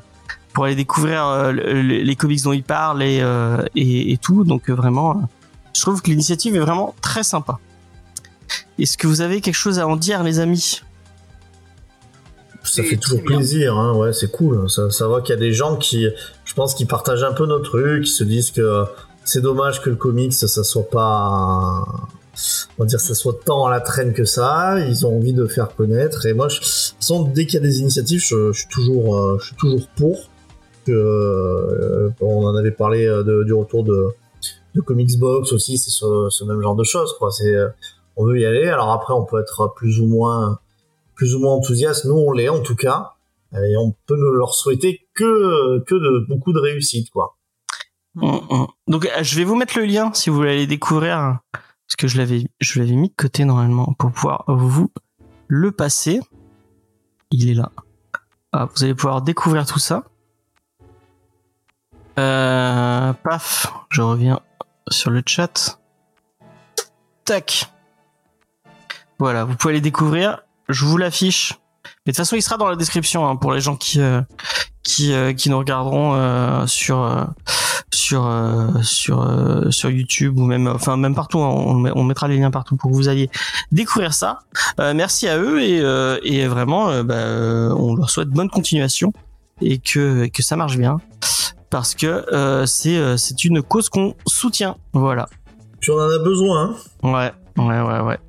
pour 0.54 0.66
aller 0.66 0.76
découvrir 0.76 1.52
le- 1.52 1.82
le- 1.82 2.02
les 2.02 2.16
comics 2.16 2.42
dont 2.44 2.54
il 2.54 2.64
parle 2.64 3.04
et, 3.04 3.22
et, 3.76 4.12
et 4.14 4.18
tout. 4.18 4.44
Donc 4.46 4.70
vraiment, 4.70 5.22
je 5.74 5.82
trouve 5.82 6.02
que 6.02 6.10
l'initiative 6.10 6.56
est 6.56 6.60
vraiment 6.60 6.96
très 7.02 7.24
sympa. 7.24 7.60
Est-ce 8.80 8.98
que 8.98 9.08
vous 9.08 9.22
avez 9.22 9.42
quelque 9.42 9.54
chose 9.56 9.80
à 9.80 9.88
en 9.88 9.96
dire, 9.98 10.24
les 10.24 10.40
amis? 10.40 10.82
Ça 12.66 12.84
fait 12.84 12.98
toujours 12.98 13.24
plaisir, 13.24 13.78
hein, 13.78 13.94
ouais, 13.96 14.12
c'est 14.14 14.32
cool. 14.32 14.70
Ça, 14.70 14.90
ça 14.90 15.08
voit 15.08 15.22
qu'il 15.22 15.34
y 15.34 15.38
a 15.38 15.40
des 15.40 15.54
gens 15.54 15.78
qui, 15.78 16.08
je 16.44 16.54
pense, 16.54 16.74
qui 16.74 16.86
partagent 16.86 17.24
un 17.24 17.34
peu 17.34 17.46
nos 17.46 17.60
trucs, 17.60 18.04
qui 18.06 18.12
se 18.12 18.24
disent 18.24 18.52
que 18.52 18.84
c'est 19.24 19.42
dommage 19.42 19.82
que 19.82 19.90
le 19.90 19.96
comics, 19.96 20.34
ça 20.34 20.64
soit 20.64 20.90
pas, 20.90 21.84
on 22.78 22.84
va 22.84 22.86
dire, 22.86 23.00
ça 23.00 23.16
soit 23.16 23.40
tant 23.46 23.66
à 23.66 23.72
la 23.72 23.82
traîne 23.82 24.14
que 24.14 24.26
ça. 24.26 24.80
Ils 24.88 25.06
ont 25.06 25.16
envie 25.18 25.34
de 25.34 25.46
faire 25.46 25.76
connaître. 25.76 26.26
Et 26.26 26.34
moi, 26.34 26.48
je, 26.50 26.60
de 26.60 26.64
toute 26.64 26.96
façon, 27.00 27.24
dès 27.24 27.46
qu'il 27.46 27.56
y 27.56 27.58
a 27.58 27.66
des 27.66 27.80
initiatives, 27.80 28.22
je, 28.22 28.52
je 28.52 28.60
suis 28.60 28.70
toujours, 28.70 29.18
euh, 29.20 29.38
je 29.40 29.48
suis 29.48 29.56
toujours 29.56 29.88
pour. 29.98 30.20
Que, 30.86 30.92
euh, 30.92 32.10
on 32.22 32.46
en 32.46 32.56
avait 32.56 32.70
parlé 32.72 33.06
euh, 33.08 33.24
de- 33.24 33.44
du 33.44 33.54
retour 33.54 33.84
de, 33.84 34.08
de 34.76 34.82
Comics 34.82 35.18
Box 35.18 35.52
aussi, 35.54 35.78
c'est 35.78 35.90
ce, 35.90 36.28
ce 36.30 36.44
même 36.44 36.62
genre 36.62 36.76
de 36.76 36.84
choses, 36.84 37.16
quoi. 37.18 37.32
C'est, 37.32 37.56
euh, 37.56 37.70
on 38.18 38.26
veut 38.26 38.40
y 38.40 38.46
aller. 38.46 38.68
Alors 38.68 38.92
après, 38.92 39.14
on 39.14 39.24
peut 39.24 39.40
être 39.42 39.74
plus 39.76 40.00
ou 40.00 40.06
moins 40.06 40.60
plus 41.16 41.36
ou 41.36 41.40
moins 41.40 41.54
enthousiastes. 41.54 42.06
Nous, 42.06 42.16
on 42.16 42.32
l'est 42.32 42.50
en 42.50 42.62
tout 42.62 42.76
cas. 42.76 43.14
Et 43.54 43.78
on 43.78 43.96
peut 44.06 44.18
ne 44.18 44.38
leur 44.38 44.54
souhaiter 44.54 45.08
que, 45.14 45.80
beaucoup 46.28 46.52
de 46.52 46.60
réussite, 46.60 47.10
quoi. 47.10 47.38
Mm, 48.16 48.28
mm. 48.50 48.68
Donc 48.88 49.06
euh, 49.06 49.24
je 49.24 49.36
vais 49.36 49.44
vous 49.44 49.56
mettre 49.56 49.78
le 49.78 49.86
lien 49.86 50.14
si 50.14 50.30
vous 50.30 50.38
voulez 50.38 50.52
aller 50.52 50.68
découvrir 50.68 51.40
parce 51.52 51.96
que 51.98 52.08
je 52.08 52.18
l'avais 52.18 52.96
mis 52.96 53.10
de 53.10 53.14
côté 53.16 53.44
normalement 53.44 53.94
pour 54.00 54.12
pouvoir 54.12 54.46
vous 54.48 54.90
le 55.48 55.72
passer. 55.72 56.22
Il 57.32 57.50
est 57.50 57.54
là. 57.54 57.72
Ah, 58.52 58.70
vous 58.74 58.84
allez 58.84 58.96
pouvoir 58.96 59.22
découvrir 59.22 59.66
tout 59.66 59.80
ça. 59.80 60.06
Euh, 62.18 63.12
paf, 63.12 63.68
je 63.90 64.02
reviens 64.02 64.40
sur 64.90 65.12
le 65.12 65.22
chat. 65.26 65.80
Tac. 67.26 67.70
Voilà, 69.20 69.44
vous 69.44 69.56
pouvez 69.56 69.74
les 69.74 69.82
découvrir. 69.82 70.44
Je 70.70 70.86
vous 70.86 70.98
l'affiche. 70.98 71.54
Mais 72.06 72.12
de 72.12 72.16
toute 72.16 72.18
façon, 72.18 72.36
il 72.36 72.42
sera 72.42 72.58
dans 72.58 72.68
la 72.68 72.76
description 72.76 73.28
hein, 73.28 73.36
pour 73.36 73.54
les 73.54 73.62
gens 73.62 73.76
qui 73.76 74.02
euh, 74.02 74.22
qui 74.84 75.14
euh, 75.14 75.34
qui 75.34 75.50
nous 75.50 75.58
regarderont 75.60 76.14
euh, 76.16 76.66
sur 76.68 77.02
euh, 77.04 77.24
sur 77.94 78.26
euh, 78.26 78.68
sur 78.82 79.22
euh, 79.22 79.70
sur 79.70 79.90
YouTube 79.92 80.38
ou 80.40 80.46
même 80.46 80.68
enfin 80.68 80.98
même 80.98 81.14
partout. 81.14 81.40
hein. 81.42 81.48
on, 81.50 81.76
met- 81.76 81.92
on 81.96 82.04
mettra 82.04 82.28
les 82.28 82.38
liens 82.38 82.50
partout 82.52 82.76
pour 82.76 82.90
que 82.90 82.96
vous 82.96 83.08
alliez 83.08 83.30
découvrir 83.72 84.14
ça. 84.14 84.40
Euh, 84.80 84.94
merci 84.96 85.28
à 85.28 85.38
eux 85.38 85.62
et 85.62 85.80
euh, 85.82 86.18
et 86.24 86.48
vraiment, 86.48 87.04
bah, 87.04 87.16
on 87.78 87.96
leur 87.96 88.10
souhaite 88.10 88.30
bonne 88.30 88.50
continuation 88.50 89.14
et 89.62 89.78
que 89.78 90.24
et 90.24 90.30
que 90.32 90.42
ça 90.42 90.56
marche 90.56 90.78
bien 90.78 90.98
parce 91.70 91.94
que 91.94 92.26
euh, 92.34 92.66
c'est 92.66 92.98
euh, 92.98 93.16
c'est 93.18 93.44
une 93.46 93.62
cause 93.62 93.90
qu'on 93.90 94.16
soutient. 94.28 94.78
Voilà. 94.94 95.28
Puis 95.82 95.92
on 95.92 95.98
en 96.00 96.10
a 96.10 96.18
besoin. 96.18 96.76
Hein. 97.04 97.12
Ouais, 97.58 97.64
ouais, 97.64 97.82
ouais, 97.82 98.00
ouais. 98.02 98.20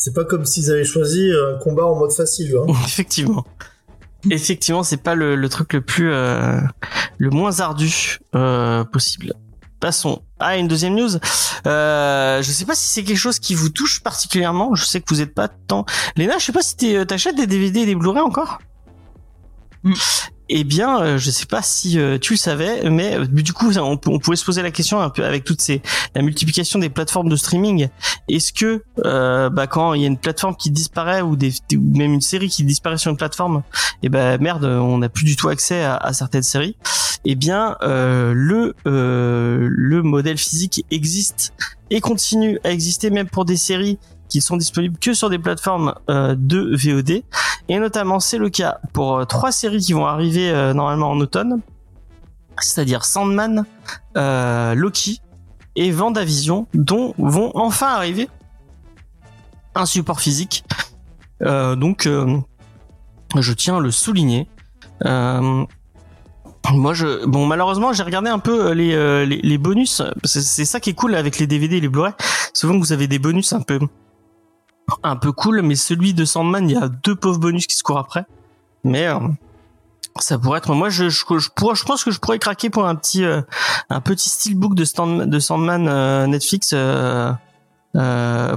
C'est 0.00 0.14
pas 0.14 0.24
comme 0.24 0.46
s'ils 0.46 0.70
avaient 0.70 0.84
choisi 0.84 1.30
un 1.30 1.58
combat 1.58 1.84
en 1.84 1.94
mode 1.94 2.12
facile. 2.12 2.56
Hein. 2.56 2.72
Effectivement. 2.86 3.44
Effectivement, 4.30 4.82
c'est 4.82 4.96
pas 5.02 5.14
le, 5.14 5.36
le 5.36 5.48
truc 5.50 5.74
le 5.74 5.82
plus 5.82 6.10
euh, 6.10 6.58
le 7.18 7.28
moins 7.30 7.60
ardu 7.60 8.18
euh, 8.34 8.82
possible. 8.84 9.34
Passons 9.78 10.22
à 10.38 10.56
une 10.56 10.68
deuxième 10.68 10.94
news. 10.94 11.10
Euh, 11.66 12.42
je 12.42 12.50
sais 12.50 12.64
pas 12.64 12.74
si 12.74 12.86
c'est 12.88 13.02
quelque 13.04 13.18
chose 13.18 13.38
qui 13.38 13.54
vous 13.54 13.68
touche 13.68 14.02
particulièrement. 14.02 14.74
Je 14.74 14.84
sais 14.86 15.00
que 15.02 15.06
vous 15.14 15.20
êtes 15.20 15.34
pas 15.34 15.48
tant. 15.48 15.84
Léna, 16.16 16.38
je 16.38 16.46
sais 16.46 16.52
pas 16.52 16.62
si 16.62 16.76
t'es- 16.76 16.96
euh, 16.96 17.04
t'achètes 17.04 17.36
des 17.36 17.46
DVD 17.46 17.80
et 17.80 17.86
des 17.86 17.94
Blu-ray 17.94 18.20
encore? 18.22 18.58
Mm. 19.82 19.92
Eh 20.52 20.64
bien, 20.64 21.00
euh, 21.00 21.16
je 21.16 21.30
sais 21.30 21.46
pas 21.46 21.62
si 21.62 21.96
euh, 21.96 22.18
tu 22.18 22.32
le 22.32 22.36
savais, 22.36 22.90
mais 22.90 23.16
euh, 23.16 23.24
du 23.24 23.52
coup, 23.52 23.70
on, 23.78 23.96
pouvait 23.96 24.36
se 24.36 24.44
poser 24.44 24.62
la 24.62 24.72
question 24.72 25.00
un 25.00 25.08
peu 25.08 25.24
avec 25.24 25.44
toutes 25.44 25.60
ces 25.60 25.80
la 26.16 26.22
multiplication 26.22 26.80
des 26.80 26.88
plateformes 26.88 27.28
de 27.28 27.36
streaming. 27.36 27.86
Est-ce 28.28 28.52
que 28.52 28.82
bah, 28.96 29.68
quand 29.68 29.94
il 29.94 30.02
y 30.02 30.04
a 30.04 30.08
une 30.08 30.18
plateforme 30.18 30.56
qui 30.56 30.72
disparaît 30.72 31.22
ou, 31.22 31.36
même 31.72 32.14
une 32.14 32.20
série 32.20 32.48
qui 32.48 32.64
disparaît 32.64 32.98
sur 32.98 33.12
une 33.12 33.16
plateforme, 33.16 33.62
et 34.02 34.08
ben 34.08 34.40
merde, 34.40 34.64
on 34.64 34.98
n'a 34.98 35.08
plus 35.08 35.24
du 35.24 35.36
tout 35.36 35.48
accès 35.48 35.84
à, 35.84 36.12
certaines 36.12 36.42
séries. 36.42 36.74
Eh 37.24 37.36
bien, 37.36 37.76
le 37.80 38.74
modèle 40.02 40.36
physique 40.36 40.84
existe 40.90 41.52
et 41.90 42.00
continue 42.00 42.58
à 42.64 42.72
exister 42.72 43.10
même 43.10 43.28
pour 43.28 43.44
des 43.44 43.56
séries 43.56 43.98
qui 44.30 44.40
sont 44.40 44.56
disponibles 44.56 44.96
que 44.98 45.12
sur 45.12 45.28
des 45.28 45.38
plateformes 45.38 45.94
euh, 46.08 46.34
de 46.38 46.74
VOD. 46.74 47.22
Et 47.68 47.78
notamment, 47.78 48.20
c'est 48.20 48.38
le 48.38 48.48
cas 48.48 48.78
pour 48.94 49.18
euh, 49.18 49.24
trois 49.26 49.52
séries 49.52 49.80
qui 49.80 49.92
vont 49.92 50.06
arriver 50.06 50.50
euh, 50.50 50.72
normalement 50.72 51.10
en 51.10 51.20
automne, 51.20 51.60
c'est-à-dire 52.58 53.04
Sandman, 53.04 53.66
Loki 54.14 55.20
et 55.76 55.90
Vendavision, 55.90 56.66
dont 56.72 57.14
vont 57.18 57.52
enfin 57.54 57.88
arriver 57.88 58.28
un 59.74 59.86
support 59.86 60.20
physique. 60.20 60.64
Donc, 61.40 62.06
je 62.06 63.52
tiens 63.54 63.76
à 63.78 63.80
le 63.80 63.90
souligner. 63.90 64.46
Moi, 65.02 66.92
je 66.92 67.24
bon 67.24 67.46
malheureusement, 67.46 67.94
j'ai 67.94 68.02
regardé 68.02 68.28
un 68.28 68.40
peu 68.40 68.72
les 68.72 69.26
les, 69.26 69.40
les 69.40 69.58
bonus. 69.58 70.02
C'est 70.24 70.66
ça 70.66 70.80
qui 70.80 70.90
est 70.90 70.94
cool 70.94 71.14
avec 71.14 71.38
les 71.38 71.46
DVD 71.46 71.78
et 71.78 71.80
les 71.80 71.88
Blu-ray. 71.88 72.12
Souvent, 72.52 72.76
vous 72.78 72.92
avez 72.92 73.06
des 73.06 73.18
bonus 73.18 73.54
un 73.54 73.62
peu 73.62 73.78
un 75.02 75.16
peu 75.16 75.32
cool, 75.32 75.62
mais 75.62 75.74
celui 75.76 76.14
de 76.14 76.24
Sandman, 76.24 76.68
il 76.68 76.74
y 76.74 76.76
a 76.76 76.88
deux 76.88 77.14
pauvres 77.16 77.38
bonus 77.38 77.66
qui 77.66 77.76
se 77.76 77.82
courent 77.82 77.98
après. 77.98 78.24
Mais 78.84 79.06
euh, 79.06 79.18
ça 80.18 80.38
pourrait 80.38 80.58
être. 80.58 80.74
Moi, 80.74 80.88
je 80.88 81.08
je, 81.08 81.24
je, 81.38 81.48
pourrais- 81.54 81.74
je 81.76 81.84
pense 81.84 82.02
que 82.04 82.10
je 82.10 82.18
pourrais 82.18 82.38
craquer 82.38 82.70
pour 82.70 82.86
un 82.86 82.94
petit 82.94 83.24
euh, 83.24 83.42
un 83.90 84.00
petit 84.00 84.28
steelbook 84.28 84.74
de 84.74 84.84
de 85.26 85.38
Sandman 85.38 85.86
euh, 85.88 86.26
Netflix. 86.26 86.74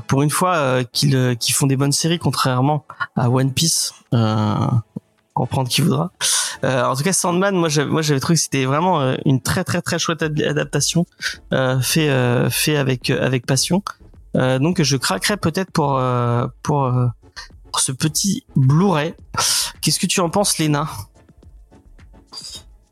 pour 0.07 0.21
une 0.23 0.29
fois 0.29 0.83
qu'ils 0.91 1.53
font 1.53 1.67
des 1.67 1.75
bonnes 1.75 1.91
séries 1.91 2.19
contrairement 2.19 2.85
à 3.15 3.29
One 3.29 3.51
Piece 3.51 3.93
comprendre 5.33 5.67
qui 5.69 5.81
voudra 5.81 6.11
en 6.63 6.95
tout 6.95 7.01
cas 7.03 7.13
Sandman 7.13 7.55
moi 7.55 7.67
j'avais 7.67 8.19
trouvé 8.19 8.35
que 8.35 8.41
c'était 8.41 8.65
vraiment 8.65 9.15
une 9.25 9.41
très 9.41 9.63
très 9.63 9.81
très 9.81 9.97
chouette 9.97 10.21
ad- 10.21 10.39
adaptation 10.39 11.05
fait 11.81 12.09
fait 12.51 12.77
avec 12.77 13.09
avec 13.09 13.47
passion 13.47 13.81
euh, 14.35 14.59
donc 14.59 14.81
je 14.81 14.97
craquerais 14.97 15.37
peut-être 15.37 15.71
pour 15.71 15.97
euh, 15.97 16.47
pour, 16.63 16.85
euh, 16.85 17.07
pour 17.71 17.79
ce 17.79 17.91
petit 17.91 18.45
Blu-ray 18.55 19.13
qu'est-ce 19.81 19.99
que 19.99 20.07
tu 20.07 20.19
en 20.21 20.29
penses 20.29 20.57
Léna? 20.57 20.87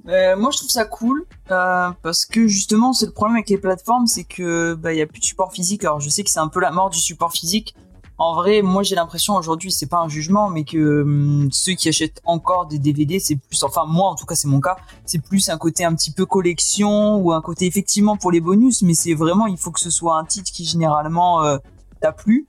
Moi, 0.03 0.49
je 0.51 0.57
trouve 0.57 0.69
ça 0.69 0.83
cool 0.85 1.25
parce 1.47 2.25
que 2.25 2.47
justement, 2.47 2.91
c'est 2.91 3.05
le 3.05 3.11
problème 3.11 3.35
avec 3.35 3.49
les 3.49 3.57
plateformes, 3.57 4.07
c'est 4.07 4.23
que 4.23 4.73
bah 4.73 4.93
il 4.93 4.97
y 4.97 5.01
a 5.01 5.05
plus 5.05 5.19
de 5.19 5.25
support 5.25 5.53
physique. 5.53 5.83
Alors, 5.83 5.99
je 5.99 6.09
sais 6.09 6.23
que 6.23 6.29
c'est 6.29 6.39
un 6.39 6.47
peu 6.47 6.59
la 6.59 6.71
mort 6.71 6.89
du 6.89 6.99
support 6.99 7.31
physique. 7.31 7.75
En 8.23 8.35
vrai, 8.35 8.61
moi, 8.61 8.83
j'ai 8.83 8.93
l'impression 8.93 9.33
aujourd'hui, 9.33 9.71
c'est 9.71 9.87
pas 9.87 9.97
un 9.97 10.07
jugement, 10.07 10.47
mais 10.47 10.63
que 10.63 11.01
hum, 11.01 11.49
ceux 11.51 11.73
qui 11.73 11.89
achètent 11.89 12.21
encore 12.23 12.67
des 12.67 12.77
DVD, 12.77 13.17
c'est 13.17 13.35
plus, 13.35 13.63
enfin 13.63 13.85
moi, 13.87 14.09
en 14.09 14.15
tout 14.15 14.27
cas, 14.27 14.35
c'est 14.35 14.47
mon 14.47 14.59
cas, 14.59 14.75
c'est 15.05 15.17
plus 15.17 15.49
un 15.49 15.57
côté 15.57 15.85
un 15.85 15.95
petit 15.95 16.11
peu 16.11 16.27
collection 16.27 17.15
ou 17.15 17.31
un 17.31 17.41
côté 17.41 17.65
effectivement 17.65 18.17
pour 18.17 18.31
les 18.31 18.39
bonus, 18.39 18.83
mais 18.83 18.93
c'est 18.93 19.15
vraiment, 19.15 19.47
il 19.47 19.57
faut 19.57 19.71
que 19.71 19.79
ce 19.79 19.89
soit 19.89 20.19
un 20.19 20.23
titre 20.23 20.51
qui 20.51 20.65
généralement 20.65 21.43
euh, 21.43 21.57
t'a 21.99 22.11
plu. 22.11 22.45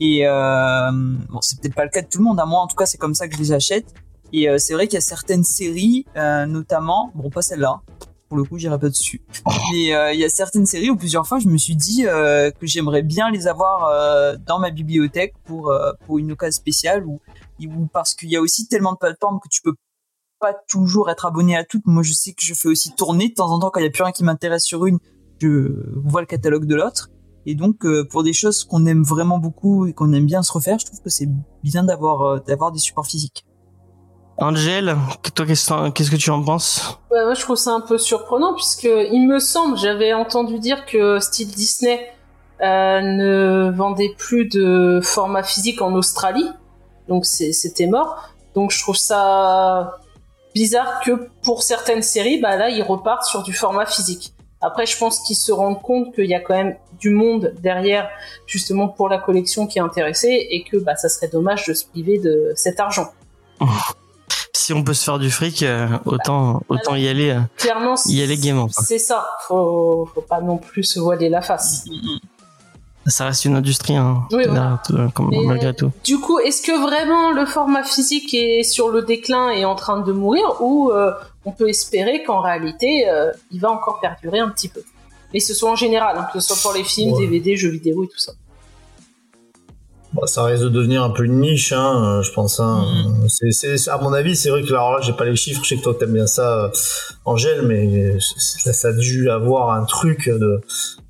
Et 0.00 0.26
euh, 0.26 0.90
bon, 0.90 1.40
c'est 1.40 1.60
peut-être 1.60 1.76
pas 1.76 1.84
le 1.84 1.90
cas 1.90 2.02
de 2.02 2.08
tout 2.08 2.18
le 2.18 2.24
monde. 2.24 2.40
À 2.40 2.44
moi, 2.44 2.60
en 2.60 2.66
tout 2.66 2.74
cas, 2.74 2.86
c'est 2.86 2.98
comme 2.98 3.14
ça 3.14 3.28
que 3.28 3.36
je 3.36 3.40
les 3.40 3.52
achète. 3.52 3.94
Et 4.32 4.48
euh, 4.48 4.58
c'est 4.58 4.74
vrai 4.74 4.88
qu'il 4.88 4.94
y 4.94 4.98
a 4.98 5.02
certaines 5.02 5.44
séries, 5.44 6.04
notamment, 6.16 7.12
bon 7.14 7.30
pas 7.30 7.42
celle-là, 7.42 7.80
pour 8.28 8.36
le 8.36 8.44
coup 8.44 8.58
j'irai 8.58 8.78
pas 8.78 8.88
dessus, 8.88 9.22
mais 9.72 9.94
euh, 9.94 10.12
il 10.12 10.20
y 10.20 10.24
a 10.24 10.28
certaines 10.28 10.66
séries 10.66 10.90
où 10.90 10.96
plusieurs 10.96 11.26
fois 11.26 11.38
je 11.38 11.48
me 11.48 11.56
suis 11.56 11.76
dit 11.76 12.06
euh, 12.06 12.50
que 12.50 12.66
j'aimerais 12.66 13.02
bien 13.02 13.30
les 13.30 13.46
avoir 13.46 13.86
euh, 13.86 14.36
dans 14.46 14.58
ma 14.58 14.70
bibliothèque 14.70 15.34
pour 15.44 15.70
euh, 15.70 15.92
pour 16.04 16.18
une 16.18 16.32
occasion 16.32 16.56
spéciale 16.56 17.06
ou, 17.06 17.20
ou 17.60 17.86
parce 17.92 18.14
qu'il 18.14 18.30
y 18.30 18.36
a 18.36 18.40
aussi 18.40 18.66
tellement 18.66 18.92
de 18.92 18.98
plateformes 18.98 19.38
que 19.40 19.48
tu 19.48 19.62
peux 19.62 19.74
pas 20.40 20.54
toujours 20.68 21.08
être 21.08 21.24
abonné 21.24 21.56
à 21.56 21.64
toutes. 21.64 21.86
Moi 21.86 22.02
je 22.02 22.12
sais 22.12 22.32
que 22.32 22.42
je 22.42 22.54
fais 22.54 22.68
aussi 22.68 22.92
tourner 22.94 23.28
de 23.28 23.34
temps 23.34 23.50
en 23.50 23.58
temps 23.58 23.70
quand 23.70 23.80
il 23.80 23.84
y 23.84 23.88
a 23.88 23.90
plus 23.90 24.02
rien 24.02 24.12
qui 24.12 24.24
m'intéresse 24.24 24.64
sur 24.64 24.86
une, 24.86 24.98
je 25.40 25.72
vois 26.04 26.20
le 26.20 26.26
catalogue 26.26 26.66
de 26.66 26.74
l'autre. 26.74 27.10
Et 27.48 27.54
donc 27.54 27.86
euh, 27.86 28.04
pour 28.10 28.24
des 28.24 28.32
choses 28.32 28.64
qu'on 28.64 28.86
aime 28.86 29.04
vraiment 29.04 29.38
beaucoup 29.38 29.86
et 29.86 29.92
qu'on 29.92 30.12
aime 30.12 30.26
bien 30.26 30.42
se 30.42 30.52
refaire, 30.52 30.80
je 30.80 30.86
trouve 30.86 31.00
que 31.00 31.10
c'est 31.10 31.28
bien 31.62 31.84
d'avoir 31.84 32.42
d'avoir 32.42 32.72
des 32.72 32.80
supports 32.80 33.06
physiques. 33.06 33.45
Angel 34.38 34.96
toi 35.34 35.46
qu'est-ce 35.46 36.10
que 36.10 36.16
tu 36.16 36.30
en 36.30 36.42
penses 36.42 36.98
Ouais, 37.10 37.24
moi, 37.24 37.34
je 37.34 37.40
trouve 37.40 37.56
ça 37.56 37.72
un 37.72 37.80
peu 37.80 37.98
surprenant 37.98 38.54
puisque 38.54 38.84
il 38.84 39.26
me 39.26 39.38
semble, 39.38 39.78
j'avais 39.78 40.12
entendu 40.12 40.58
dire 40.58 40.84
que 40.86 41.18
style 41.20 41.48
Disney 41.48 42.10
euh, 42.62 43.00
ne 43.00 43.70
vendait 43.74 44.14
plus 44.16 44.46
de 44.46 45.00
format 45.02 45.42
physique 45.42 45.82
en 45.82 45.94
Australie, 45.94 46.50
donc 47.08 47.26
c'était 47.26 47.86
mort. 47.86 48.30
Donc 48.54 48.70
je 48.70 48.80
trouve 48.80 48.96
ça 48.96 49.98
bizarre 50.54 51.00
que 51.04 51.28
pour 51.42 51.62
certaines 51.62 52.02
séries, 52.02 52.40
bah 52.40 52.56
là, 52.56 52.70
ils 52.70 52.82
repartent 52.82 53.24
sur 53.24 53.42
du 53.42 53.52
format 53.52 53.84
physique. 53.84 54.32
Après, 54.62 54.86
je 54.86 54.96
pense 54.96 55.20
qu'ils 55.20 55.36
se 55.36 55.52
rendent 55.52 55.82
compte 55.82 56.14
qu'il 56.14 56.24
y 56.24 56.34
a 56.34 56.40
quand 56.40 56.54
même 56.54 56.76
du 56.98 57.10
monde 57.10 57.52
derrière, 57.60 58.08
justement 58.46 58.88
pour 58.88 59.10
la 59.10 59.18
collection 59.18 59.66
qui 59.66 59.78
est 59.78 59.82
intéressée, 59.82 60.46
et 60.50 60.64
que 60.64 60.78
bah 60.78 60.96
ça 60.96 61.10
serait 61.10 61.28
dommage 61.28 61.66
de 61.66 61.74
se 61.74 61.84
priver 61.84 62.18
de 62.18 62.52
cet 62.56 62.80
argent. 62.80 63.10
Si 64.56 64.72
on 64.72 64.82
peut 64.82 64.94
se 64.94 65.04
faire 65.04 65.18
du 65.18 65.30
fric 65.30 65.62
euh, 65.62 65.86
autant 66.04 66.62
autant 66.68 66.94
y 66.94 67.08
aller 67.08 67.30
euh, 67.30 67.40
Clairement, 67.56 67.94
y 68.06 68.22
aller 68.22 68.36
gaiement. 68.36 68.68
C'est 68.70 68.98
ça. 68.98 69.26
Faut, 69.46 70.08
faut 70.14 70.20
pas 70.22 70.40
non 70.40 70.56
plus 70.58 70.82
se 70.84 70.98
voiler 71.00 71.28
la 71.28 71.42
face. 71.42 71.84
ça 73.06 73.26
reste 73.26 73.44
une 73.44 73.54
industrie 73.56 73.96
hein, 73.96 74.24
Oui, 74.32 74.44
voilà. 74.46 74.52
derrière 74.52 74.82
tout, 74.84 74.94
euh, 74.96 75.08
comme- 75.14 75.28
Mais- 75.30 75.44
malgré 75.44 75.74
tout 75.74 75.90
Du 76.04 76.18
coup, 76.18 76.38
est-ce 76.40 76.60
que 76.62 76.72
vraiment 76.80 77.30
le 77.32 77.46
format 77.46 77.84
physique 77.84 78.34
est 78.34 78.62
sur 78.64 78.88
le 78.88 79.02
déclin 79.02 79.50
et 79.50 79.64
en 79.64 79.74
train 79.76 80.00
de 80.00 80.12
mourir 80.12 80.44
ou 80.60 80.90
euh, 80.90 81.12
on 81.44 81.52
peut 81.52 81.68
espérer 81.68 82.24
qu'en 82.24 82.40
réalité 82.40 83.08
euh, 83.08 83.30
il 83.52 83.60
va 83.60 83.70
encore 83.70 84.00
perdurer 84.00 84.40
un 84.40 84.48
petit 84.48 84.68
peu? 84.68 84.82
Et 85.34 85.40
ce 85.40 85.54
soit 85.54 85.70
en 85.70 85.76
général, 85.76 86.16
hein, 86.18 86.26
que 86.32 86.40
ce 86.40 86.54
soit 86.54 86.62
pour 86.62 86.76
les 86.76 86.84
films, 86.84 87.12
Ouais. 87.12 87.20
DVD, 87.26 87.56
jeux 87.56 87.70
vidéo 87.70 88.04
et 88.04 88.08
tout 88.08 88.18
ça. 88.18 88.32
Bah, 90.18 90.26
ça 90.26 90.44
risque 90.44 90.62
de 90.64 90.68
devenir 90.70 91.02
un 91.02 91.10
peu 91.10 91.24
une 91.24 91.40
niche, 91.40 91.72
hein, 91.72 92.18
euh, 92.18 92.22
je 92.22 92.32
pense. 92.32 92.58
Hein. 92.60 92.86
Mhm. 93.20 93.28
C'est- 93.28 93.88
à 93.88 93.98
mon 93.98 94.12
avis, 94.12 94.34
c'est 94.34 94.48
vrai 94.50 94.62
que 94.62 94.72
là, 94.72 94.78
alors 94.78 94.92
là, 94.92 95.00
j'ai 95.02 95.12
pas 95.12 95.24
les 95.26 95.36
chiffres. 95.36 95.60
Je 95.62 95.68
sais 95.68 95.76
que 95.76 95.82
toi, 95.82 95.94
t'aimes 95.98 96.12
bien 96.14 96.26
ça, 96.26 96.64
euh, 96.64 96.68
Angèle, 97.24 97.62
mais 97.66 98.16
ça, 98.20 98.72
ça 98.72 98.88
a 98.88 98.92
dû 98.92 99.28
avoir 99.30 99.72
un 99.72 99.84
truc 99.84 100.28
de 100.28 100.60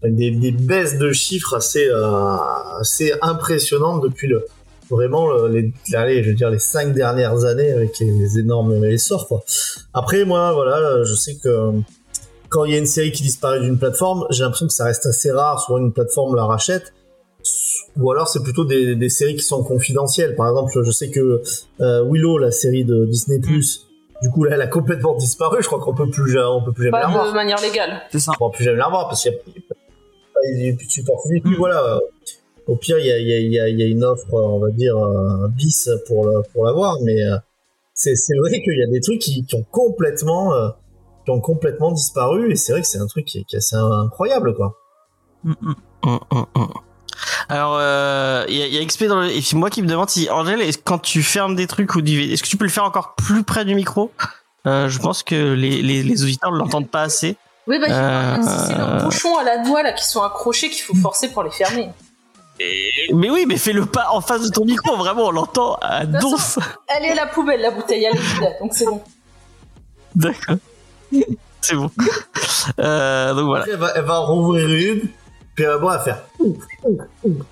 des, 0.03 0.31
des 0.31 0.51
baisses 0.53 0.99
de 0.99 1.13
chiffres 1.13 1.55
assez 1.55 1.89
euh, 1.89 2.37
assez 2.81 3.13
impressionnantes 3.23 4.03
depuis 4.03 4.29
le 4.29 4.45
vraiment 4.91 5.31
le- 5.33 5.49
les 5.49 5.73
allez, 5.95 6.23
je 6.23 6.29
veux 6.31 6.35
dire 6.35 6.51
les 6.51 6.59
cinq 6.61 6.95
dernières 6.95 7.45
années 7.45 7.73
avec 7.73 7.99
les 7.99 8.39
énormes 8.39 8.85
essors 8.85 9.27
quoi. 9.29 9.43
Après 9.95 10.25
moi 10.25 10.53
voilà, 10.53 11.03
je 11.05 11.15
sais 11.15 11.37
que 11.43 11.73
quand 12.49 12.65
il 12.65 12.73
y 12.73 12.75
a 12.77 12.79
une 12.79 12.87
série 12.87 13.11
qui 13.13 13.23
disparaît 13.25 13.61
d'une 13.61 13.79
plateforme, 13.79 14.27
j'ai 14.31 14.43
l'impression 14.45 14.69
que 14.69 14.73
ça 14.73 14.85
reste 14.85 15.07
assez 15.07 15.33
rare. 15.33 15.61
Souvent 15.61 15.79
une 15.79 15.93
plateforme 15.93 16.37
la 16.37 16.45
rachète 16.45 16.93
ou 17.99 18.11
alors 18.11 18.29
c'est 18.29 18.43
plutôt 18.43 18.65
des, 18.65 18.95
des 18.95 19.09
séries 19.09 19.37
qui 19.37 19.43
sont 19.45 19.63
confidentielles. 19.65 20.35
Par 20.37 20.49
exemple, 20.49 20.73
je 20.85 20.91
sais 20.91 21.11
que 21.11 21.43
euh, 21.81 22.05
Willow, 22.11 22.39
la 22.39 22.51
série 22.51 22.85
de 22.85 23.05
Disney+, 23.07 23.39
Du 23.39 24.31
coup, 24.31 24.45
là, 24.45 24.53
elle 24.55 24.63
a 24.63 24.67
complètement 24.67 25.15
disparu. 25.15 25.59
Je 25.63 25.67
crois 25.67 25.79
qu'on 25.81 25.95
peut 25.95 26.09
plus, 26.11 26.39
on 26.39 26.63
peut 26.65 26.73
plus 26.73 26.85
jamais 26.85 26.99
la 26.99 27.05
Pas 27.05 27.09
revoir. 27.09 27.29
de 27.29 27.35
manière 27.35 27.61
légale. 27.61 28.03
C'est 28.11 28.19
ça. 28.21 28.33
On 28.41 28.51
peut 28.51 28.57
plus 28.57 28.65
jamais 28.65 28.79
la 28.79 28.87
revoir 28.87 29.09
parce 29.09 29.23
qu'il 29.23 29.33
y 29.33 29.35
a, 29.35 29.39
il 30.59 30.67
y 30.67 30.71
a 30.71 30.77
plus 30.77 30.87
de 30.87 30.91
support. 30.93 31.23
Puis 31.29 31.41
Mm. 31.45 31.55
voilà. 31.57 31.83
euh, 31.97 32.01
Au 32.67 32.77
pire, 32.77 32.99
il 32.99 33.07
y 33.07 33.13
a, 33.13 33.19
il 33.19 33.27
y, 33.29 33.33
a, 33.33 33.39
il 33.39 33.53
y, 33.53 33.59
a, 33.61 33.69
il 33.69 33.79
y 33.79 33.83
a 33.83 33.87
une 33.87 34.03
offre, 34.05 34.35
euh, 34.35 34.43
on 34.43 34.59
va 34.59 34.71
dire, 34.71 34.97
euh, 34.97 35.47
bis 35.49 35.89
pour, 36.07 36.27
le, 36.27 36.43
pour 36.53 36.65
l'avoir. 36.65 36.97
Mais 37.03 37.23
euh, 37.23 37.37
c'est, 37.95 38.15
c'est 38.17 38.37
vrai 38.39 38.51
qu'il 38.61 38.77
y 38.77 38.83
a 38.83 38.91
des 38.91 39.01
trucs 39.01 39.21
qui, 39.21 39.45
qui 39.45 39.55
ont 39.55 39.65
complètement, 39.71 40.53
euh, 40.55 40.69
qui 41.25 41.31
ont 41.31 41.41
complètement 41.41 41.93
disparu. 41.93 42.51
Et 42.51 42.57
c'est 42.57 42.73
vrai 42.73 42.81
que 42.83 42.89
c'est 42.89 42.99
un 42.99 43.07
truc 43.07 43.25
qui 43.27 43.39
est, 43.39 43.45
qui 43.45 43.55
est 43.57 43.59
assez 43.59 43.77
incroyable, 43.77 44.55
quoi. 44.55 44.75
Mm, 45.45 45.53
Alors, 47.49 47.77
euh, 47.79 48.45
il 48.49 48.57
y, 48.57 48.63
a- 48.63 48.67
il 48.67 48.75
y 48.75 48.79
a 48.79 48.85
XP 48.85 49.05
dans 49.05 49.21
le, 49.21 49.31
et 49.31 49.41
puis 49.41 49.57
moi 49.57 49.71
qui 49.71 49.83
me 49.83 49.87
demande 49.89 50.09
si, 50.11 50.29
Angèle, 50.31 50.61
est-ce 50.61 50.79
quand 50.79 50.99
tu 50.99 51.23
fermes 51.23 51.55
des 51.57 51.67
trucs 51.67 51.95
ou 51.95 52.01
du, 52.03 52.33
est-ce 52.33 52.43
que 52.43 52.49
tu 52.49 52.57
peux 52.57 52.65
le 52.65 52.71
faire 52.71 52.85
encore 52.85 53.15
plus 53.15 53.43
près 53.43 53.65
du 53.65 53.75
micro? 53.75 54.13
Euh, 54.67 54.89
je 54.89 54.99
pense 54.99 55.23
que 55.23 55.53
les, 55.55 55.81
les, 55.83 56.03
les 56.03 56.23
auditeurs 56.25 56.51
ne 56.53 56.59
l'entendent 56.59 56.91
pas 56.91 57.03
assez. 57.03 57.37
Oui, 57.69 57.79
bah, 57.81 57.87
Euh, 57.91 58.37
c'est 58.67 58.75
le 58.77 59.05
bouchon 59.05 59.37
à 59.39 59.45
la 59.45 59.59
noix 59.65 59.83
là 59.83 59.93
qui 59.93 60.05
sont 60.05 60.23
accrochés 60.23 60.71
qu'il 60.71 60.83
faut 60.83 60.95
forcer 60.97 61.29
pour 61.33 61.43
les 61.43 61.51
fermer. 61.51 61.89
Mais 63.13 63.29
oui, 63.31 63.45
mais 63.47 63.57
fais-le 63.59 63.85
pas 63.87 64.09
en 64.13 64.21
face 64.21 64.43
de 64.43 64.49
ton 64.49 64.65
micro, 64.65 64.97
vraiment, 64.97 65.27
on 65.27 65.31
l'entend 65.31 65.75
à 65.83 66.07
donf. 66.07 66.59
Elle 66.89 67.05
est 67.05 67.11
à 67.11 67.15
la 67.15 67.27
poubelle, 67.27 67.61
la 67.61 67.71
bouteille, 67.71 68.05
elle 68.05 68.17
est 68.17 68.21
vide, 68.21 68.49
donc 68.61 68.73
c'est 68.73 68.87
bon. 68.87 69.03
D'accord. 70.15 70.57
C'est 71.61 71.75
bon. 71.75 71.91
Euh, 72.79 73.35
donc 73.35 73.47
voilà. 73.47 73.65
Après, 73.65 73.73
elle 73.75 73.81
va, 73.81 73.93
elle 73.97 74.05
va 74.05 74.21
en 74.21 74.27
rouvrir 74.27 74.69
une. 74.69 75.09
Puis 75.57 75.65
boire 75.81 75.95
à 75.95 75.99
faire. 76.01 76.23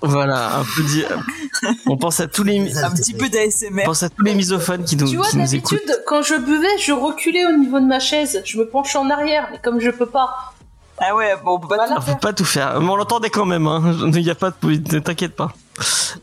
Voilà, 0.01 0.59
un 0.59 0.63
peu 0.63 0.83
dit. 0.83 1.03
On 1.87 1.97
pense 1.97 2.19
à 2.19 2.27
tous 2.27 2.43
les, 2.43 2.77
Un 2.77 2.91
petit 2.91 3.13
peu 3.13 3.27
d'ASMR. 3.29 3.81
on 3.81 3.85
pense 3.85 4.03
à 4.03 4.09
tous 4.09 4.23
les 4.23 4.35
misophones 4.35 4.83
qui 4.83 4.95
nous, 4.95 5.09
tu 5.09 5.17
vois, 5.17 5.31
d'habitude, 5.33 6.03
quand 6.05 6.21
je 6.21 6.35
buvais, 6.35 6.77
je 6.79 6.91
reculais 6.91 7.45
au 7.45 7.57
niveau 7.57 7.79
de 7.79 7.85
ma 7.85 7.99
chaise. 7.99 8.41
Je 8.45 8.59
me 8.59 8.67
penchais 8.67 8.99
en 8.99 9.09
arrière, 9.09 9.47
mais 9.51 9.59
comme 9.63 9.79
je 9.79 9.89
peux 9.89 10.05
pas. 10.05 10.53
Ah 10.99 11.15
ouais, 11.15 11.33
bon, 11.43 11.55
on 11.55 11.59
peut 11.59 11.67
pas 11.67 11.77
Voilà. 11.77 11.95
On 11.97 12.01
peut 12.01 12.19
pas 12.19 12.33
tout 12.33 12.45
faire, 12.45 12.79
mais 12.79 12.89
on 12.89 12.95
l'entendait 12.95 13.31
quand 13.31 13.45
même. 13.45 13.65
Hein. 13.67 13.95
Il 14.13 14.21
y 14.21 14.29
a 14.29 14.35
pas 14.35 14.51
de, 14.51 14.67
ne 14.67 14.99
t'inquiète 14.99 15.35
pas. 15.35 15.53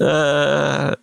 Euh... 0.00 0.94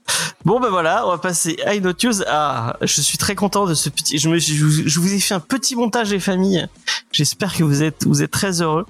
Bon 0.45 0.59
ben 0.59 0.69
voilà, 0.69 1.05
on 1.05 1.11
va 1.11 1.17
passer 1.17 1.57
à 1.65 1.75
une 1.75 1.85
autre 1.85 2.05
news. 2.07 2.23
Ah, 2.27 2.77
je 2.81 3.01
suis 3.01 3.17
très 3.17 3.35
content 3.35 3.65
de 3.65 3.73
ce 3.73 3.89
petit. 3.89 4.17
Je, 4.17 4.29
me, 4.29 4.39
je, 4.39 4.63
vous- 4.99 5.13
ai 5.13 5.19
fait 5.19 5.33
un 5.35 5.39
petit 5.41 5.75
montage 5.75 6.09
des 6.09 6.19
familles. 6.19 6.67
J'espère 7.11 7.53
que 7.53 7.63
vous 7.63 7.83
êtes 7.83 8.05
vous 8.05 8.23
êtes 8.23 8.31
très 8.31 8.61
heureux. 8.61 8.85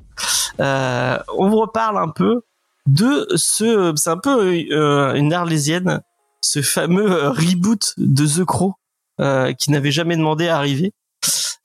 Euh, 0.59 1.17
on 1.37 1.49
vous 1.49 1.59
reparle 1.59 1.97
un 1.97 2.09
peu 2.09 2.41
de 2.85 3.27
ce. 3.35 3.91
C'est 3.95 4.09
un 4.11 4.17
peu 4.17 4.53
euh, 4.71 5.13
une 5.15 5.33
arlésienne, 5.33 6.01
ce 6.41 6.61
fameux 6.61 7.29
reboot 7.29 7.93
de 7.97 8.25
The 8.25 8.45
Crow 8.45 8.75
euh, 9.19 9.51
qui 9.53 9.71
n'avait 9.71 9.91
jamais 9.91 10.15
demandé 10.17 10.47
à 10.47 10.57
arriver. 10.57 10.93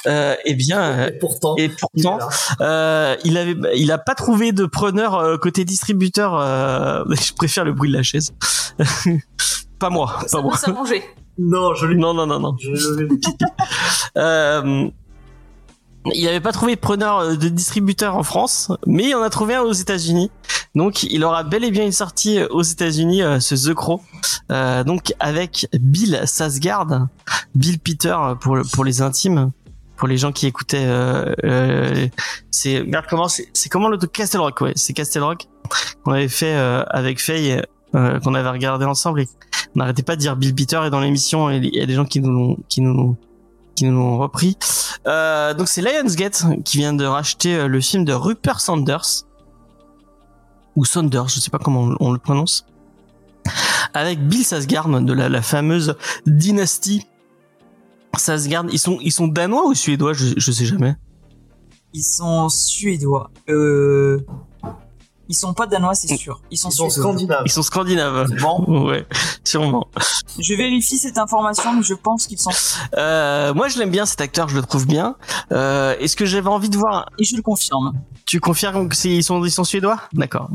Euh, 0.07 0.35
eh 0.45 0.55
bien, 0.55 0.81
euh, 0.83 1.07
Et 1.09 1.19
pourtant, 1.19 1.55
et 1.57 1.65
il 1.65 1.75
pourtant, 1.77 2.19
là. 2.19 2.29
euh, 2.61 3.17
il 3.25 3.39
avait, 3.39 3.57
il 3.77 3.91
a 3.91 3.99
pas 3.99 4.15
trouvé 4.15 4.53
de 4.53 4.67
preneur 4.67 5.15
euh, 5.15 5.37
côté 5.39 5.65
distributeur. 5.65 6.39
euh, 6.39 7.05
je 7.11 7.33
préfère 7.33 7.65
le 7.65 7.73
bruit 7.73 7.91
de 7.91 7.97
la 7.97 8.03
chaise. 8.03 8.33
pas 9.79 9.91
moi, 9.91 10.19
Ça 10.27 10.39
pas 10.39 10.43
moi. 10.43 10.53
peut 10.53 10.59
s'arranger. 10.59 11.03
Non, 11.37 11.75
je 11.75 11.87
lui. 11.87 11.97
Non, 11.99 12.15
non, 12.15 12.29
non, 12.29 12.39
non. 12.39 12.57
Je 12.61 12.71
vais. 12.95 13.09
Euh, 14.17 14.89
il 16.13 16.29
avait 16.29 16.41
pas 16.41 16.53
trouvé 16.53 16.77
de 16.77 16.81
preneur 16.81 17.19
euh, 17.19 17.35
de 17.37 17.49
distributeur 17.49 18.15
en 18.17 18.23
France, 18.23 18.71
mais 18.87 19.09
il 19.09 19.15
en 19.17 19.23
a 19.23 19.31
trouvé 19.31 19.55
un 19.57 19.63
aux 19.63 19.73
États-Unis. 19.73 20.31
Donc, 20.77 21.03
il 21.03 21.25
aura 21.25 21.43
bel 21.43 21.65
et 21.65 21.71
bien 21.73 21.85
une 21.85 21.91
sortie 21.93 22.39
euh, 22.39 22.47
aux 22.51 22.63
États-Unis, 22.63 23.23
euh, 23.23 23.41
ce 23.41 23.55
The 23.55 23.75
Crow. 23.75 24.01
Euh, 24.53 24.85
donc, 24.85 25.13
avec 25.19 25.67
Bill 25.73 26.21
Sasgard, 26.25 27.09
Bill 27.57 27.81
Peter 27.81 28.15
euh, 28.17 28.35
pour 28.37 28.55
le- 28.57 28.63
pour 28.65 28.85
les 28.85 29.03
intimes, 29.03 29.51
pour 29.97 30.09
les 30.09 30.17
gens 30.17 30.33
qui 30.33 30.47
écoutaient. 30.47 30.85
Euh, 30.87 31.35
euh, 31.45 32.09
c'est 32.51 32.83
merde 32.85 33.07
comment 33.09 33.29
c'est 33.29 33.69
comment 33.69 33.89
le 33.89 33.99
Castle 33.99 34.41
Rock 34.41 34.61
ouais, 34.61 34.73
c'est 34.77 34.93
Castle 34.93 35.23
Rock 35.23 35.49
qu'on 36.05 36.13
avait 36.13 36.29
fait 36.29 36.55
euh, 36.55 36.83
avec 36.89 37.21
Faye, 37.21 37.63
euh, 37.95 38.21
qu'on 38.21 38.35
avait 38.35 38.51
regardé 38.51 38.85
ensemble 38.85 39.23
et 39.23 39.29
on 39.75 39.81
n'arrêtait 39.81 40.03
pas 40.03 40.17
de 40.17 40.21
dire 40.21 40.37
Bill 40.37 40.55
Peter 40.55 40.81
et 40.87 40.91
dans 40.91 41.01
l'émission 41.01 41.51
il 41.51 41.75
y 41.75 41.81
a 41.81 41.87
des 41.87 41.95
gens 41.95 42.05
qui 42.05 42.21
nous 42.21 42.59
qui 42.69 42.81
nous 42.81 43.17
qui 43.75 43.85
nous 43.85 43.97
l'ont 43.97 44.19
repris. 44.19 44.57
Euh, 45.07 45.55
donc 45.55 45.69
c'est 45.69 45.83
Lionsgate 45.83 46.45
qui 46.65 46.79
vient 46.79 46.93
de 46.93 47.05
racheter 47.05 47.57
euh, 47.57 47.67
le 47.67 47.81
film 47.81 48.05
de 48.05 48.13
Rupert 48.13 48.61
Sanders 48.61 49.25
ou 50.77 50.85
Saunders, 50.85 51.29
je 51.29 51.41
sais 51.41 51.51
pas 51.51 51.59
comment 51.59 51.95
on, 52.01 52.13
le 52.13 52.19
prononce, 52.19 52.67
avec 53.93 54.27
Bill 54.27 54.45
Sasgard 54.45 54.89
de 54.89 55.13
la, 55.13 55.29
la 55.29 55.41
fameuse 55.43 55.95
dynastie 56.27 57.07
Sasgard. 58.21 58.65
Ils 58.71 58.79
sont 58.79 58.99
ils 59.01 59.13
sont 59.13 59.27
danois 59.29 59.67
ou 59.67 59.75
suédois, 59.75 60.13
je, 60.13 60.35
je 60.37 60.53
sais 60.53 60.65
jamais. 60.67 60.95
Ils 61.93 62.03
sont 62.05 62.49
suédois. 62.49 63.31
Euh... 63.49 64.19
Ils 65.27 65.35
sont 65.35 65.55
pas 65.55 65.67
danois, 65.67 65.95
c'est 65.95 66.15
sûr. 66.19 66.43
Ils 66.51 66.59
sont 66.59 66.69
Ils 66.69 66.75
sont 66.75 66.91
scandinaves. 66.91 67.43
Ils 67.47 67.51
sont 67.51 67.63
scandinaves. 67.63 68.29
Bon, 68.43 68.85
Ouais, 68.89 69.07
sûrement. 69.43 69.87
je 70.39 70.55
vérifie 70.55 70.99
cette 70.99 71.17
information, 71.17 71.73
mais 71.73 71.83
je 71.83 71.95
pense 71.95 72.27
qu'ils 72.27 72.39
sont. 72.39 72.51
Euh, 72.99 73.55
moi, 73.55 73.69
je 73.69 73.79
l'aime 73.79 73.89
bien 73.91 74.05
cet 74.05 74.21
acteur, 74.21 74.49
je 74.51 74.57
le 74.57 74.63
trouve 74.63 74.87
bien. 74.87 75.17
Euh, 75.51 75.97
Est-ce 75.99 76.15
que 76.15 76.27
j'avais 76.27 76.49
envie 76.51 76.69
de 76.69 76.77
voir 76.77 77.07
Et 77.19 77.25
je 77.25 77.37
le 77.37 77.43
confirme. 77.43 77.95
Tu 78.27 78.39
confirmes 78.39 78.89
que 78.91 78.97
c'est 78.97 79.09
ils 79.17 79.25
sont 79.25 79.43
ils 79.43 79.51
sont 79.51 79.65
suédois? 79.65 79.99
D'accord. 80.13 80.51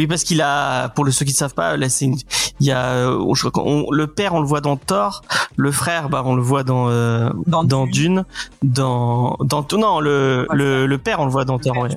Oui, 0.00 0.06
parce 0.06 0.24
qu'il 0.24 0.40
a, 0.40 0.88
pour 0.88 1.04
le 1.04 1.10
ceux 1.12 1.26
qui 1.26 1.32
ne 1.32 1.36
savent 1.36 1.52
pas, 1.52 1.76
là 1.76 1.90
c'est 1.90 2.06
une- 2.06 2.16
il 2.58 2.66
y 2.66 2.72
a, 2.72 2.86
euh, 2.86 3.34
je 3.34 3.40
crois 3.46 3.50
qu'on- 3.50 3.90
le 3.90 4.06
père 4.06 4.32
on 4.32 4.40
le 4.40 4.46
voit 4.46 4.62
dans 4.62 4.78
Thor, 4.78 5.20
le 5.56 5.70
frère 5.72 6.08
bah 6.08 6.22
on 6.24 6.34
le 6.34 6.40
voit 6.40 6.64
dans 6.64 6.88
euh, 6.88 7.28
Dans 7.46 7.64
dans 7.64 7.86
Dune. 7.86 8.24
Dans 8.62 9.36
dans 9.40 9.66
non 9.72 10.00
le 10.00 10.46
Ouais, 10.48 10.56
le, 10.56 10.86
le 10.86 10.98
père 10.98 11.20
on 11.20 11.26
le 11.26 11.30
voit 11.30 11.44
dans 11.44 11.58
Thor, 11.58 11.76
ouais. 11.76 11.90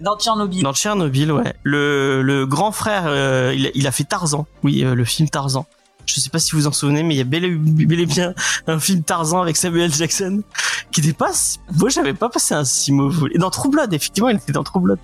Dans 0.00 0.16
Tchernobyl. 0.16 0.62
Dans 0.62 0.72
Tchernobyl, 0.72 1.30
ouais. 1.30 1.52
Le 1.62 2.22
le 2.22 2.46
grand 2.46 2.72
frère, 2.72 3.02
euh, 3.06 3.52
il, 3.54 3.66
a, 3.66 3.70
il 3.74 3.86
a 3.86 3.92
fait 3.92 4.04
Tarzan, 4.04 4.46
oui, 4.64 4.82
euh, 4.82 4.94
le 4.94 5.04
film 5.04 5.28
Tarzan. 5.28 5.66
Je 6.06 6.18
sais 6.20 6.30
pas 6.30 6.38
si 6.38 6.52
vous 6.52 6.60
vous 6.62 6.66
en 6.68 6.72
souvenez, 6.72 7.02
mais 7.02 7.14
il 7.14 7.18
y 7.18 7.20
a 7.20 7.24
bel 7.24 7.44
et, 7.44 7.50
bel 7.50 8.00
et 8.00 8.06
bien 8.06 8.32
un 8.66 8.78
film 8.80 9.02
Tarzan 9.02 9.42
avec 9.42 9.58
Samuel 9.58 9.92
Jackson 9.92 10.42
qui 10.90 11.02
dépasse. 11.02 11.58
Moi, 11.78 11.90
j'avais 11.90 12.14
pas 12.14 12.30
passé 12.30 12.54
un 12.54 12.64
si 12.64 12.90
mauvais. 12.92 13.28
Et 13.34 13.38
dans 13.38 13.50
True 13.50 13.68
Blood, 13.68 13.92
effectivement, 13.92 14.30
il 14.30 14.36
était 14.38 14.52
dans 14.52 14.64
True 14.64 14.80
Blood. 14.80 14.98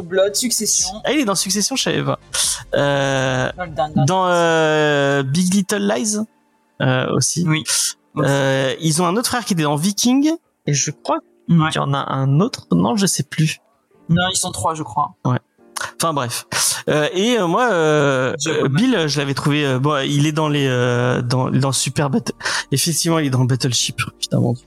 Blood, 0.00 0.34
Succession. 0.34 0.88
Ah, 1.04 1.12
il 1.12 1.20
est 1.20 1.24
dans 1.24 1.34
Succession, 1.34 1.76
je 1.76 1.82
savais 1.82 2.02
pas. 2.02 2.18
Euh, 2.74 3.50
Dans 4.06 4.26
euh, 4.28 5.22
Big 5.22 5.52
Little 5.52 5.86
Lies 5.86 6.16
euh, 6.80 7.06
aussi. 7.14 7.44
Oui. 7.46 7.64
Euh, 8.18 8.74
ils 8.80 9.00
ont 9.02 9.06
un 9.06 9.16
autre 9.16 9.28
frère 9.28 9.44
qui 9.44 9.52
était 9.54 9.62
dans 9.62 9.76
Viking 9.76 10.30
et 10.66 10.72
je 10.74 10.90
crois 10.90 11.18
Ouais. 11.48 11.68
qu'il 11.70 11.80
y 11.80 11.84
en 11.84 11.92
a 11.92 11.98
un 12.12 12.40
autre. 12.40 12.66
Non, 12.72 12.96
je 12.96 13.04
sais 13.06 13.24
plus. 13.24 13.58
Non, 14.08 14.22
ils 14.32 14.36
sont 14.36 14.52
trois, 14.52 14.74
je 14.74 14.82
crois. 14.82 15.14
Enfin 15.24 16.12
bref. 16.12 16.46
Euh, 16.88 17.08
et 17.12 17.38
euh, 17.38 17.46
moi, 17.46 17.68
euh, 17.72 18.34
euh, 18.46 18.68
Bill, 18.68 19.04
je 19.08 19.18
l'avais 19.18 19.34
trouvé. 19.34 19.64
euh, 19.66 19.78
bon, 19.78 19.98
il 20.06 20.26
est 20.26 20.32
dans 20.32 20.48
les 20.48 20.66
euh, 20.68 21.20
dans 21.22 21.50
dans 21.50 21.72
Super 21.72 22.10
Battle. 22.10 22.32
Effectivement, 22.70 23.18
il 23.18 23.26
est 23.26 23.30
dans 23.30 23.44
Battleship. 23.44 24.00
Putain 24.20 24.40
mon 24.40 24.52
dieu. 24.52 24.64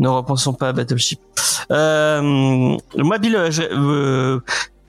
Ne 0.00 0.08
repensons 0.08 0.52
pas 0.54 0.68
à 0.68 0.72
Battleship. 0.72 1.20
Euh, 1.70 2.76
moi, 2.96 3.18
Bill, 3.18 3.36
euh, 3.36 3.50
je- 3.50 3.62
euh, 3.70 4.40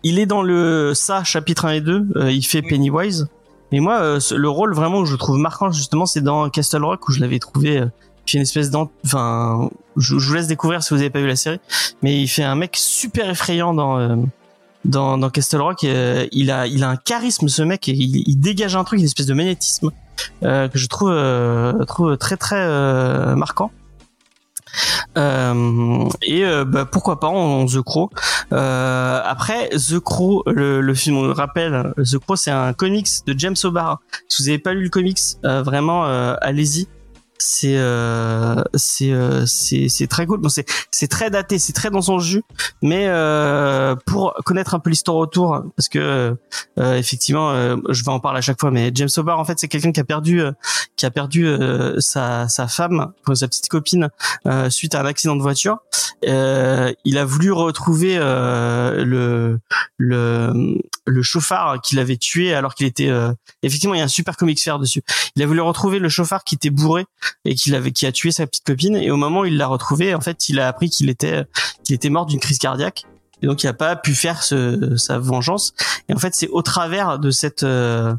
il 0.03 0.17
est 0.19 0.25
dans 0.25 0.41
le 0.41 0.93
ça 0.95 1.23
chapitre 1.23 1.65
1 1.65 1.71
et 1.73 1.81
2. 1.81 2.07
euh, 2.15 2.31
il 2.31 2.43
fait. 2.43 2.61
Pennywise. 2.63 3.27
Et 3.71 3.79
moi, 3.79 3.99
euh, 4.01 4.19
le 4.35 4.49
rôle 4.49 4.73
vraiment 4.73 4.99
où 4.99 5.05
je 5.05 5.15
trouve 5.15 5.37
marquant 5.37 5.71
justement, 5.71 6.05
c'est 6.05 6.21
dans 6.21 6.49
Castle 6.49 6.83
Rock 6.83 7.07
où 7.07 7.11
je 7.11 7.19
l'avais 7.21 7.39
trouvé. 7.39 7.77
Euh, 7.79 7.85
fait 8.25 8.37
une 8.37 8.43
espèce 8.43 8.69
d'ent. 8.69 8.89
Enfin, 9.05 9.69
je, 9.97 10.17
je 10.17 10.27
vous 10.27 10.33
laisse 10.33 10.47
découvrir 10.47 10.81
si 10.83 10.93
vous 10.93 10.99
avez 11.01 11.09
pas 11.09 11.19
vu 11.19 11.27
la 11.27 11.35
série. 11.35 11.59
Mais 12.01 12.21
il 12.21 12.27
fait 12.27 12.43
un 12.43 12.55
mec 12.55 12.75
super 12.77 13.29
effrayant 13.29 13.73
dans. 13.73 13.99
euh, 13.99 14.15
dans, 14.83 15.19
dans 15.19 15.29
Castle 15.29 15.61
Rock, 15.61 15.83
euh, 15.83 16.25
il 16.31 16.49
a 16.49 16.65
il 16.65 16.83
a 16.83 16.89
un 16.89 16.95
charisme 16.95 17.47
ce 17.49 17.61
mec, 17.61 17.87
et 17.87 17.91
il, 17.91 18.23
il 18.27 18.35
dégage 18.39 18.75
un 18.75 18.83
truc, 18.83 18.97
une 18.99 19.05
espèce 19.05 19.27
de 19.27 19.35
magnétisme 19.35 19.91
euh, 20.41 20.67
que 20.69 20.79
je 20.79 20.87
trouve 20.87 21.11
euh, 21.11 21.85
trouve 21.85 22.17
très 22.17 22.35
très 22.35 22.55
euh, 22.59 23.35
marquant. 23.35 23.69
Euh, 25.17 26.09
et 26.21 26.45
euh, 26.45 26.65
bah, 26.65 26.85
pourquoi 26.85 27.19
pas 27.19 27.27
en, 27.27 27.65
The 27.65 27.81
Crow. 27.81 28.09
Euh, 28.53 29.21
après 29.23 29.69
The 29.69 29.99
Crow, 29.99 30.43
le, 30.47 30.81
le 30.81 30.93
film 30.93 31.17
on 31.17 31.25
le 31.25 31.31
rappelle, 31.31 31.93
The 31.97 32.17
Crow 32.17 32.35
c'est 32.35 32.51
un 32.51 32.73
comics 32.73 33.09
de 33.25 33.37
James 33.37 33.55
O'Barr. 33.63 33.99
Si 34.27 34.41
vous 34.41 34.49
avez 34.49 34.59
pas 34.59 34.73
lu 34.73 34.83
le 34.83 34.89
comics, 34.89 35.19
euh, 35.45 35.61
vraiment 35.63 36.05
euh, 36.05 36.35
allez-y. 36.41 36.87
C'est 37.43 37.75
euh, 37.75 38.61
c'est 38.75 39.11
euh, 39.11 39.45
c'est 39.47 40.07
très 40.07 40.27
cool. 40.27 40.39
Bon, 40.41 40.49
c'est 40.49 40.65
c'est 40.91 41.07
très 41.07 41.31
daté, 41.31 41.57
c'est 41.57 41.73
très 41.73 41.89
dans 41.89 42.03
son 42.03 42.19
jus, 42.19 42.43
mais 42.83 43.05
euh, 43.07 43.95
pour 44.05 44.35
connaître 44.45 44.75
un 44.75 44.79
peu 44.79 44.91
l'histoire 44.91 45.17
autour, 45.17 45.63
parce 45.75 45.89
que 45.89 46.37
euh, 46.77 46.95
effectivement, 46.95 47.49
euh, 47.49 47.77
je 47.89 48.03
vais 48.03 48.11
en 48.11 48.19
parler 48.19 48.37
à 48.37 48.41
chaque 48.41 48.59
fois, 48.59 48.69
mais 48.69 48.91
James 48.93 49.09
O'Barr 49.17 49.39
en 49.39 49.45
fait 49.45 49.57
c'est 49.57 49.67
quelqu'un 49.67 49.91
qui 49.91 49.99
a 49.99 50.03
perdu, 50.03 50.39
euh, 50.39 50.51
qui 50.95 51.07
a 51.07 51.09
perdu 51.09 51.47
sa, 51.97 52.47
sa 52.47 52.67
femme, 52.67 53.11
sa 53.33 53.47
petite 53.47 53.69
copine, 53.69 54.09
suite 54.69 54.93
à 54.93 55.01
un 55.01 55.05
accident 55.05 55.35
de 55.35 55.41
voiture. 55.41 55.79
Il 56.23 57.17
a 57.17 57.25
voulu 57.25 57.51
retrouver 57.51 58.19
le 58.19 59.59
le 59.97 60.77
le 61.07 61.23
chauffard 61.23 61.81
qu'il 61.81 61.97
avait 61.97 62.17
tué 62.17 62.53
alors 62.53 62.75
qu'il 62.75 62.85
était 62.85 63.09
effectivement 63.63 63.95
il 63.95 63.97
y 63.97 64.01
a 64.01 64.05
un 64.05 64.07
super 64.07 64.37
comic 64.37 64.61
faire 64.61 64.77
dessus. 64.77 65.01
Il 65.35 65.41
a 65.41 65.47
voulu 65.47 65.61
retrouver 65.61 65.97
le 65.97 66.09
chauffard 66.09 66.43
qui 66.43 66.53
était 66.53 66.69
bourré 66.69 67.05
et 67.45 67.55
qui 67.55 67.73
avait 67.75 67.91
qui 67.91 68.05
a 68.05 68.11
tué 68.11 68.31
sa 68.31 68.47
petite 68.47 68.65
copine. 68.65 68.95
Et 68.95 69.11
au 69.11 69.17
moment 69.17 69.41
où 69.41 69.45
il 69.45 69.57
l'a 69.57 69.67
retrouvé 69.67 70.13
en 70.15 70.21
fait 70.21 70.49
il 70.49 70.59
a 70.59 70.67
appris 70.67 70.89
qu'il 70.89 71.09
était 71.09 71.45
qu'il 71.83 71.95
était 71.95 72.09
mort 72.09 72.25
d'une 72.25 72.39
crise 72.39 72.57
cardiaque. 72.57 73.05
Et 73.43 73.47
donc 73.47 73.63
il 73.63 73.67
a 73.67 73.73
pas 73.73 73.95
pu 73.95 74.13
faire 74.13 74.43
ce, 74.43 74.95
sa 74.97 75.17
vengeance. 75.17 75.73
Et 76.09 76.13
en 76.13 76.17
fait 76.17 76.35
c'est 76.35 76.47
au 76.49 76.61
travers 76.61 77.19
de 77.19 77.31
cette 77.31 77.63
euh, 77.63 78.13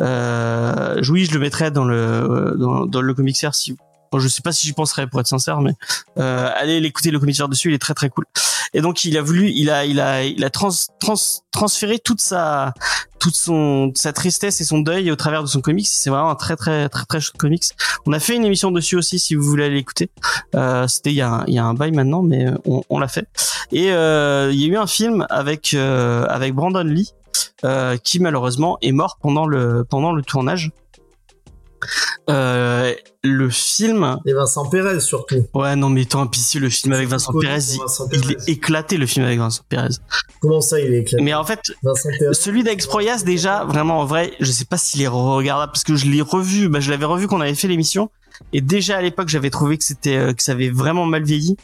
euh, 0.00 1.00
oui 1.08 1.24
je 1.24 1.32
le 1.32 1.40
mettrai 1.40 1.70
dans 1.70 1.84
le 1.84 2.56
dans, 2.58 2.86
dans 2.86 3.00
le 3.00 3.14
comic 3.14 3.36
si 3.52 3.76
Bon, 4.12 4.18
je 4.18 4.28
sais 4.28 4.42
pas 4.42 4.52
si 4.52 4.66
j'y 4.66 4.72
penserais 4.72 5.06
pour 5.06 5.20
être 5.20 5.26
sincère, 5.26 5.60
mais 5.60 5.72
euh, 6.18 6.48
allez 6.54 6.80
l'écouter 6.80 7.10
le 7.10 7.18
commissaire 7.18 7.48
dessus, 7.48 7.70
il 7.70 7.74
est 7.74 7.78
très 7.78 7.94
très 7.94 8.08
cool. 8.08 8.24
Et 8.74 8.80
donc 8.80 9.04
il 9.04 9.16
a 9.18 9.22
voulu, 9.22 9.50
il 9.50 9.70
a, 9.70 9.84
il 9.84 10.00
a, 10.00 10.24
il 10.24 10.44
a 10.44 10.50
trans, 10.50 10.70
trans, 11.00 11.14
transféré 11.50 11.98
toute 11.98 12.20
sa, 12.20 12.74
toute 13.18 13.34
son, 13.34 13.92
sa 13.94 14.12
tristesse 14.12 14.60
et 14.60 14.64
son 14.64 14.78
deuil 14.80 15.10
au 15.10 15.16
travers 15.16 15.42
de 15.42 15.48
son 15.48 15.60
comics. 15.60 15.86
C'est 15.86 16.10
vraiment 16.10 16.30
un 16.30 16.34
très 16.34 16.56
très 16.56 16.88
très 16.88 17.04
très 17.04 17.20
chouette 17.20 17.36
comics. 17.38 17.64
On 18.06 18.12
a 18.12 18.20
fait 18.20 18.36
une 18.36 18.44
émission 18.44 18.70
dessus 18.70 18.96
aussi, 18.96 19.18
si 19.18 19.34
vous 19.34 19.44
voulez 19.44 19.64
aller 19.64 19.76
l'écouter. 19.76 20.10
Euh, 20.54 20.86
C'était 20.88 21.10
il 21.10 21.16
y 21.16 21.22
a, 21.22 21.44
il 21.46 21.54
y 21.54 21.58
a 21.58 21.64
un 21.64 21.74
bail 21.74 21.92
maintenant, 21.92 22.22
mais 22.22 22.46
on, 22.64 22.82
on 22.90 22.98
l'a 22.98 23.08
fait. 23.08 23.26
Et 23.72 23.92
euh, 23.92 24.50
il 24.52 24.60
y 24.60 24.64
a 24.64 24.68
eu 24.68 24.76
un 24.76 24.86
film 24.86 25.26
avec 25.30 25.74
euh, 25.74 26.24
avec 26.28 26.54
Brandon 26.54 26.84
Lee. 26.84 27.12
euh, 27.64 27.96
qui 27.96 28.20
malheureusement 28.20 28.78
est 28.82 28.92
mort 28.92 29.18
pendant 29.20 29.46
le 29.46 29.84
pendant 29.88 30.12
le 30.12 30.22
tournage. 30.22 30.70
Euh, 32.28 32.94
le 33.22 33.50
film 33.50 34.18
Et 34.26 34.32
Vincent 34.32 34.68
Pérez 34.68 35.00
surtout. 35.00 35.46
Ouais, 35.54 35.76
non, 35.76 35.88
mais 35.88 36.04
tant 36.04 36.26
pis 36.26 36.40
si 36.40 36.58
le 36.58 36.68
film 36.68 36.92
avec 36.92 37.08
Vincent 37.08 37.32
Pérez, 37.38 37.58
il, 38.12 38.32
est 38.32 38.48
éclaté 38.48 38.96
le 38.96 39.06
film 39.06 39.24
avec 39.26 39.38
Vincent 39.38 39.62
Pérez. 39.68 39.90
Comment 40.40 40.60
ça, 40.60 40.80
il 40.80 40.92
est 40.92 41.00
éclaté? 41.00 41.22
Mais 41.22 41.34
en 41.34 41.44
fait, 41.44 41.60
celui 42.32 42.62
d'Alex 42.64 42.86
Proyas 42.86 43.22
déjà, 43.24 43.64
vraiment 43.64 44.00
en 44.00 44.04
vrai, 44.04 44.32
je 44.40 44.50
sais 44.50 44.64
pas 44.64 44.76
s'il 44.76 45.02
est 45.02 45.08
regardable 45.08 45.72
parce 45.72 45.84
que 45.84 45.96
je 45.96 46.06
l'ai 46.06 46.20
revu, 46.22 46.68
bah 46.68 46.80
je 46.80 46.90
l'avais 46.90 47.04
revu 47.04 47.26
quand 47.28 47.36
on 47.36 47.40
avait 47.40 47.54
fait 47.54 47.68
l'émission 47.68 48.10
et 48.52 48.60
déjà 48.60 48.98
à 48.98 49.02
l'époque 49.02 49.28
j'avais 49.28 49.50
trouvé 49.50 49.78
que 49.78 49.84
c'était 49.84 50.16
euh, 50.16 50.32
que 50.34 50.42
ça 50.42 50.52
avait 50.52 50.70
vraiment 50.70 51.06
mal 51.06 51.22
vieilli. 51.22 51.56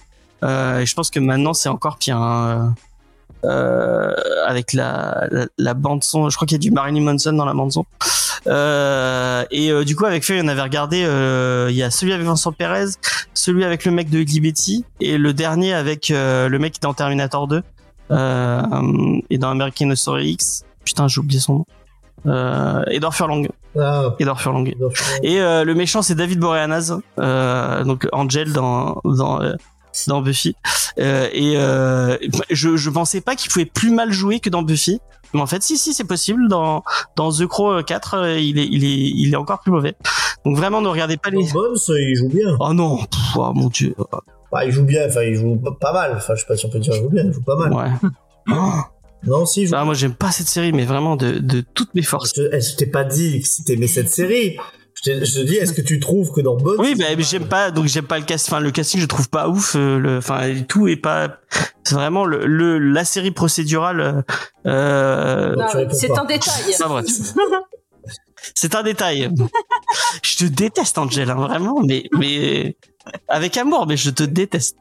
Euh, 0.44 0.80
et 0.80 0.86
je 0.86 0.94
pense 0.94 1.10
que 1.10 1.20
maintenant 1.20 1.54
c'est 1.54 1.68
encore 1.68 1.98
pire. 1.98 2.16
hein. 2.16 2.74
Euh, 3.44 4.12
avec 4.46 4.72
la, 4.72 5.26
la, 5.32 5.46
la 5.58 5.74
bande 5.74 6.04
son, 6.04 6.30
je 6.30 6.36
crois 6.36 6.46
qu'il 6.46 6.54
y 6.54 6.60
a 6.60 6.62
du 6.62 6.70
Marilyn 6.70 7.00
Manson 7.02 7.32
dans 7.32 7.44
la 7.44 7.54
bande 7.54 7.72
son. 7.72 7.84
Euh, 8.46 9.44
et 9.50 9.70
euh, 9.70 9.84
du 9.84 9.94
coup 9.94 10.04
avec 10.04 10.24
Feuille 10.24 10.40
on 10.42 10.48
avait 10.48 10.62
regardé, 10.62 11.04
euh, 11.04 11.68
il 11.70 11.76
y 11.76 11.82
a 11.82 11.90
celui 11.90 12.12
avec 12.12 12.26
Vincent 12.26 12.52
Pérez, 12.52 12.86
celui 13.34 13.64
avec 13.64 13.84
le 13.84 13.92
mec 13.92 14.10
de 14.10 14.22
Betty 14.40 14.84
et 15.00 15.18
le 15.18 15.32
dernier 15.32 15.74
avec 15.74 16.10
euh, 16.10 16.48
le 16.48 16.58
mec 16.58 16.80
dans 16.80 16.94
Terminator 16.94 17.46
2 17.46 17.62
euh, 18.10 18.62
et 19.30 19.38
dans 19.38 19.50
American 19.50 19.94
Story 19.94 20.30
X. 20.30 20.64
Putain 20.84 21.08
j'ai 21.08 21.20
oublié 21.20 21.40
son 21.40 21.54
nom. 21.54 21.66
Euh, 22.26 22.82
Edward 22.88 23.14
Furlong. 23.14 23.48
Ah, 23.78 24.14
Edward 24.18 24.38
Furlong. 24.38 24.66
Et 25.22 25.40
euh, 25.40 25.64
le 25.64 25.74
méchant 25.74 26.02
c'est 26.02 26.14
David 26.14 26.38
Boreanaz, 26.40 26.98
euh, 27.18 27.84
donc 27.84 28.06
Angel 28.12 28.52
dans 28.52 29.00
dans 29.04 29.40
euh, 29.40 29.54
dans 30.06 30.22
Buffy. 30.22 30.56
Euh, 30.98 31.28
et 31.32 31.54
euh, 31.56 32.16
je 32.50 32.76
je 32.76 32.90
pensais 32.90 33.20
pas 33.20 33.34
qu'il 33.34 33.50
pouvait 33.50 33.64
plus 33.66 33.90
mal 33.90 34.12
jouer 34.12 34.40
que 34.40 34.50
dans 34.50 34.62
Buffy, 34.62 35.00
mais 35.34 35.40
en 35.40 35.46
fait 35.46 35.62
si 35.62 35.78
si 35.78 35.94
c'est 35.94 36.04
possible 36.04 36.48
dans 36.48 36.82
dans 37.16 37.32
The 37.32 37.46
Crow 37.46 37.82
4 37.82 38.14
euh, 38.14 38.38
il 38.38 38.58
est 38.58 38.66
il 38.66 38.84
est 38.84 39.10
il 39.14 39.32
est 39.32 39.36
encore 39.36 39.60
plus 39.60 39.72
mauvais. 39.72 39.94
Donc 40.44 40.56
vraiment 40.56 40.80
ne 40.80 40.88
regardez 40.88 41.16
pas 41.16 41.30
les. 41.30 41.46
Bones, 41.52 41.76
il 41.88 42.16
joue 42.16 42.28
bien. 42.28 42.56
Oh 42.60 42.72
non, 42.72 42.98
pff, 42.98 43.36
oh 43.36 43.52
mon 43.54 43.68
dieu. 43.68 43.94
Bah, 44.50 44.66
il 44.66 44.72
joue 44.72 44.84
bien, 44.84 45.06
enfin, 45.08 45.22
il 45.22 45.34
joue 45.34 45.56
pas- 45.80 45.92
mal. 45.92 46.12
Enfin, 46.16 46.34
je 46.34 46.40
sais 46.40 46.46
pas 46.46 46.56
si 46.56 46.66
on 46.66 46.68
peut 46.68 46.78
dire 46.78 46.92
il 46.94 47.02
joue 47.02 47.08
bien, 47.08 47.24
il 47.24 47.32
joue 47.32 47.42
pas 47.42 47.56
mal. 47.56 47.72
Ouais. 47.72 48.10
Non, 49.24 49.46
si, 49.46 49.68
joue 49.68 49.74
Ah, 49.78 49.84
moi 49.84 49.94
j'aime 49.94 50.14
pas 50.14 50.32
cette 50.32 50.48
série, 50.48 50.72
mais 50.72 50.84
vraiment 50.84 51.14
de 51.14 51.38
de 51.38 51.60
toutes 51.60 51.94
mes 51.94 52.02
forces. 52.02 52.32
Je, 52.36 52.42
je 52.58 52.74
t'ai 52.74 52.86
pas 52.86 53.04
dit 53.04 53.40
que 53.40 53.62
t'aimais 53.64 53.86
cette 53.86 54.08
série. 54.08 54.56
Je, 55.04 55.10
te 55.12 55.40
dis, 55.44 55.56
est-ce 55.56 55.72
que 55.72 55.80
tu 55.80 55.98
trouves 55.98 56.30
que 56.30 56.40
dans 56.40 56.56
Bones. 56.56 56.76
Oui, 56.78 56.94
bah, 56.94 57.06
j'aime 57.18 57.48
pas, 57.48 57.72
donc 57.72 57.86
j'aime 57.86 58.06
pas 58.06 58.18
le 58.20 58.24
cast, 58.24 58.48
enfin, 58.48 58.60
le 58.60 58.70
casting, 58.70 59.00
je 59.00 59.06
trouve 59.06 59.28
pas 59.28 59.48
ouf, 59.48 59.74
euh, 59.74 59.98
le, 59.98 60.18
enfin, 60.18 60.62
tout 60.68 60.86
est 60.86 60.96
pas, 60.96 61.38
c'est 61.82 61.96
vraiment 61.96 62.24
le, 62.24 62.46
le, 62.46 62.78
la 62.78 63.04
série 63.04 63.32
procédurale, 63.32 64.24
euh, 64.66 65.56
c'est 65.90 66.16
un 66.16 66.24
détail. 66.24 66.74
C'est 68.54 68.74
un 68.74 68.82
détail. 68.82 69.30
je 70.22 70.36
te 70.36 70.44
déteste, 70.44 70.98
Angel, 70.98 71.30
hein, 71.30 71.34
vraiment, 71.34 71.80
mais, 71.84 72.04
mais, 72.12 72.76
avec 73.28 73.56
amour, 73.56 73.86
mais 73.86 73.96
je 73.96 74.10
te 74.10 74.22
déteste. 74.22 74.76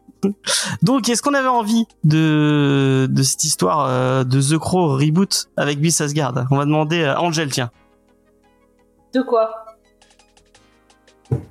Donc, 0.82 1.10
est-ce 1.10 1.22
qu'on 1.22 1.34
avait 1.34 1.48
envie 1.48 1.86
de, 2.04 3.08
de 3.10 3.24
cette 3.24 3.44
histoire 3.44 3.88
euh, 3.88 4.24
de 4.24 4.40
The 4.40 4.58
Crow 4.60 4.98
reboot 4.98 5.50
avec 5.58 5.80
Bill 5.80 5.94
Asgard? 6.00 6.46
On 6.52 6.58
va 6.58 6.66
demander 6.66 7.04
à 7.06 7.22
Angel, 7.22 7.52
tiens. 7.52 7.72
De 9.14 9.22
quoi? 9.22 9.66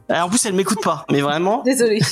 En 0.08 0.28
plus, 0.28 0.44
elle 0.46 0.54
m'écoute 0.54 0.82
pas, 0.82 1.04
mais 1.10 1.20
vraiment. 1.20 1.62
Désolée. 1.64 2.00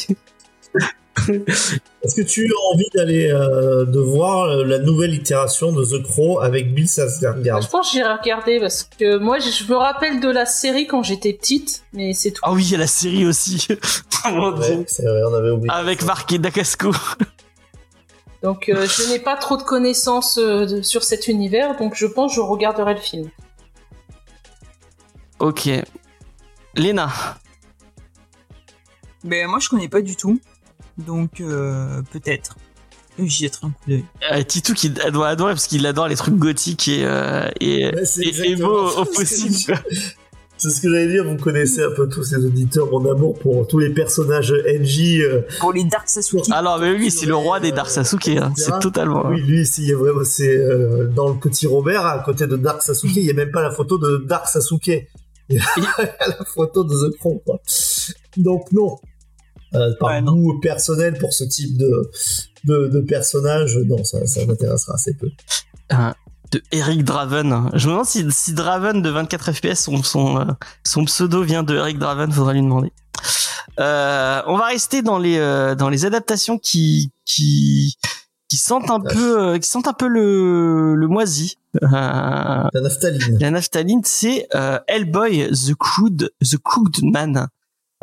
Est-ce 1.29 2.15
que 2.15 2.23
tu 2.23 2.47
as 2.47 2.75
envie 2.75 2.89
d'aller 2.95 3.29
euh, 3.29 3.85
de 3.85 3.99
voir 3.99 4.45
euh, 4.45 4.65
la 4.65 4.79
nouvelle 4.79 5.13
itération 5.13 5.73
de 5.73 5.85
The 5.85 6.01
Crow 6.05 6.39
avec 6.41 6.73
Bill 6.73 6.87
Skarsgård 6.87 7.43
Je 7.63 7.69
pense 7.69 7.89
que 7.89 7.93
j'irai 7.93 8.13
regarder 8.15 8.61
parce 8.61 8.85
que 8.85 9.19
moi 9.19 9.41
je 9.41 9.65
me 9.71 9.77
rappelle 9.77 10.21
de 10.21 10.29
la 10.31 10.47
série 10.47 10.87
quand 10.87 11.03
j'étais 11.03 11.33
petite, 11.33 11.83
mais 11.93 12.13
c'est 12.15 12.31
tout. 12.31 12.41
Ah 12.45 12.53
oui, 12.53 12.65
il 12.65 12.71
y 12.71 12.75
a 12.77 12.79
la 12.79 12.87
série 12.87 13.27
aussi. 13.27 13.67
Ouais, 14.25 14.85
c'est 14.89 15.05
vrai, 15.05 15.21
on 15.31 15.35
avait 15.35 15.51
oublié. 15.51 15.73
Avec 15.73 16.03
Marc 16.05 16.33
et 16.33 16.39
Dacasco. 16.39 16.91
Donc 18.43 18.69
euh, 18.69 18.85
je 18.87 19.09
n'ai 19.11 19.19
pas 19.21 19.37
trop 19.37 19.57
de 19.57 19.63
connaissances 19.63 20.39
euh, 20.39 20.67
de- 20.67 20.83
sur 20.83 21.03
cet 21.05 21.29
univers, 21.29 21.77
donc 21.79 21.95
je 21.95 22.05
pense 22.07 22.33
que 22.33 22.37
je 22.37 22.41
regarderai 22.41 22.95
le 22.95 23.01
film. 23.01 23.31
Ok. 25.39 25.69
Léna. 26.75 27.09
Mais 29.25 29.47
moi, 29.47 29.59
je 29.61 29.69
connais 29.69 29.89
pas 29.89 30.01
du 30.01 30.17
tout. 30.17 30.41
Donc, 30.97 31.41
euh, 31.41 32.03
peut-être. 32.13 32.57
J'y 33.19 33.45
jetterai 33.45 33.67
un 33.67 33.71
coup 33.71 33.91
d'œil. 33.91 34.05
Euh, 34.33 34.43
Titou 34.45 34.75
qui 34.75 34.91
doit 34.91 35.29
adorer 35.29 35.53
parce 35.53 35.67
qu'il 35.67 35.85
adore 35.87 36.07
les 36.09 36.15
trucs 36.17 36.37
gothiques 36.37 36.87
et, 36.89 37.05
euh, 37.05 37.49
et, 37.61 37.87
Ouais, 37.87 38.05
c'est 38.05 38.23
et, 38.23 38.27
et 38.27 38.29
exactement 38.29 38.69
beaux 38.69 38.91
ça. 38.91 39.01
au 39.01 39.05
possible. 39.07 39.75
C'est 40.61 40.71
ce 40.71 40.81
que 40.81 40.91
j'allais 40.91 41.07
dire, 41.07 41.25
vous 41.25 41.37
connaissez 41.37 41.85
un 41.85 41.93
peu 41.93 42.09
tous 42.09 42.25
ces 42.25 42.35
auditeurs, 42.45 42.91
mon 42.91 43.09
amour 43.13 43.39
pour 43.39 43.69
tous 43.69 43.79
les 43.79 43.91
personnages 43.91 44.53
NJ. 44.53 45.21
euh, 45.21 45.43
Pour 45.61 45.73
les 45.73 45.85
Dark 45.85 46.09
Sasuke. 46.09 46.51
Alors, 46.51 46.81
mais 46.81 46.91
oui, 46.95 47.13
c'est 47.13 47.27
le 47.27 47.37
roi 47.37 47.61
des 47.61 47.71
Dark 47.71 47.89
Sasuke. 47.89 48.27
Hein. 48.31 48.53
C'est 48.57 48.77
totalement. 48.81 49.29
Oui, 49.29 49.41
lui, 49.41 49.63
y 49.79 49.93
a 49.93 49.97
vraiment, 49.97 50.25
c'est 50.25 50.49
euh, 50.57 51.07
dans 51.07 51.29
le 51.29 51.37
petit 51.39 51.69
Robert, 51.69 52.05
à 52.05 52.19
côté 52.25 52.49
de 52.49 52.57
Dark 52.57 52.83
Sasuke, 52.83 53.15
il 53.15 53.23
y 53.23 53.31
a 53.31 53.35
même 53.35 53.53
pas 53.53 53.63
la 53.63 53.71
photo 53.71 53.99
de 53.99 54.25
Dark 54.27 54.49
Sasuke. 54.49 55.07
Il 55.49 55.57
y 55.57 55.59
a 55.59 56.27
la 56.29 56.45
photo 56.45 56.85
de 56.85 56.95
The 56.95 57.17
Crow, 57.19 57.43
quoi. 57.45 57.61
Donc, 58.37 58.71
non. 58.73 58.97
Euh, 59.75 59.95
par 60.01 60.11
Ouais, 60.11 60.21
non. 60.23 60.33
goût 60.33 60.61
personnel 60.61 61.19
pour 61.19 61.33
ce 61.33 61.45
type 61.45 61.77
de, 61.77 62.11
de, 62.65 62.89
de 62.89 63.01
personnage, 63.01 63.77
non, 63.87 64.03
ça, 64.05 64.27
ça 64.27 64.45
m'intéressera 64.47 64.95
assez 64.95 65.15
peu. 65.15 65.29
Euh, 65.93 66.13
de 66.53 66.63
Eric 66.73 67.05
Draven. 67.05 67.71
Je 67.75 67.87
me 67.87 67.93
demande 67.93 68.07
si, 68.07 68.25
si 68.31 68.55
Draven 68.55 69.03
de 69.03 69.11
24 69.11 69.53
FPS, 69.53 69.75
son, 69.75 70.03
son, 70.03 70.41
euh, 70.41 70.45
son 70.87 71.05
pseudo 71.05 71.43
vient 71.43 71.63
de 71.63 71.77
Eric 71.77 71.99
Draven, 71.99 72.33
faudra 72.33 72.53
lui 72.53 72.63
demander. 72.63 72.93
Euh, 73.79 74.43
on 74.47 74.57
va 74.57 74.67
rester 74.67 75.03
dans 75.03 75.19
les, 75.19 75.39
euh, 75.39 75.75
dans 75.75 75.89
les 75.89 76.05
adaptations 76.05 76.59
qui, 76.59 77.13
qui, 77.25 77.97
qui 78.49 78.57
sentent 78.57 78.91
un 78.91 79.01
peu, 79.01 79.41
euh, 79.41 79.59
qui 79.59 79.69
sentent 79.69 79.89
un 79.89 79.93
peu 79.93 80.09
le, 80.09 80.95
le 80.95 81.07
moisi. 81.07 81.59
La 81.83 82.71
naphtaline. 82.75 83.39
la 83.39 83.51
naphtaline, 83.51 84.01
c'est 84.05 84.49
euh, 84.55 84.79
Hellboy, 84.89 85.51
The 85.51 85.75
Cooked, 85.75 86.33
The 86.43 86.57
Cooked 86.57 87.03
Man. 87.05 87.49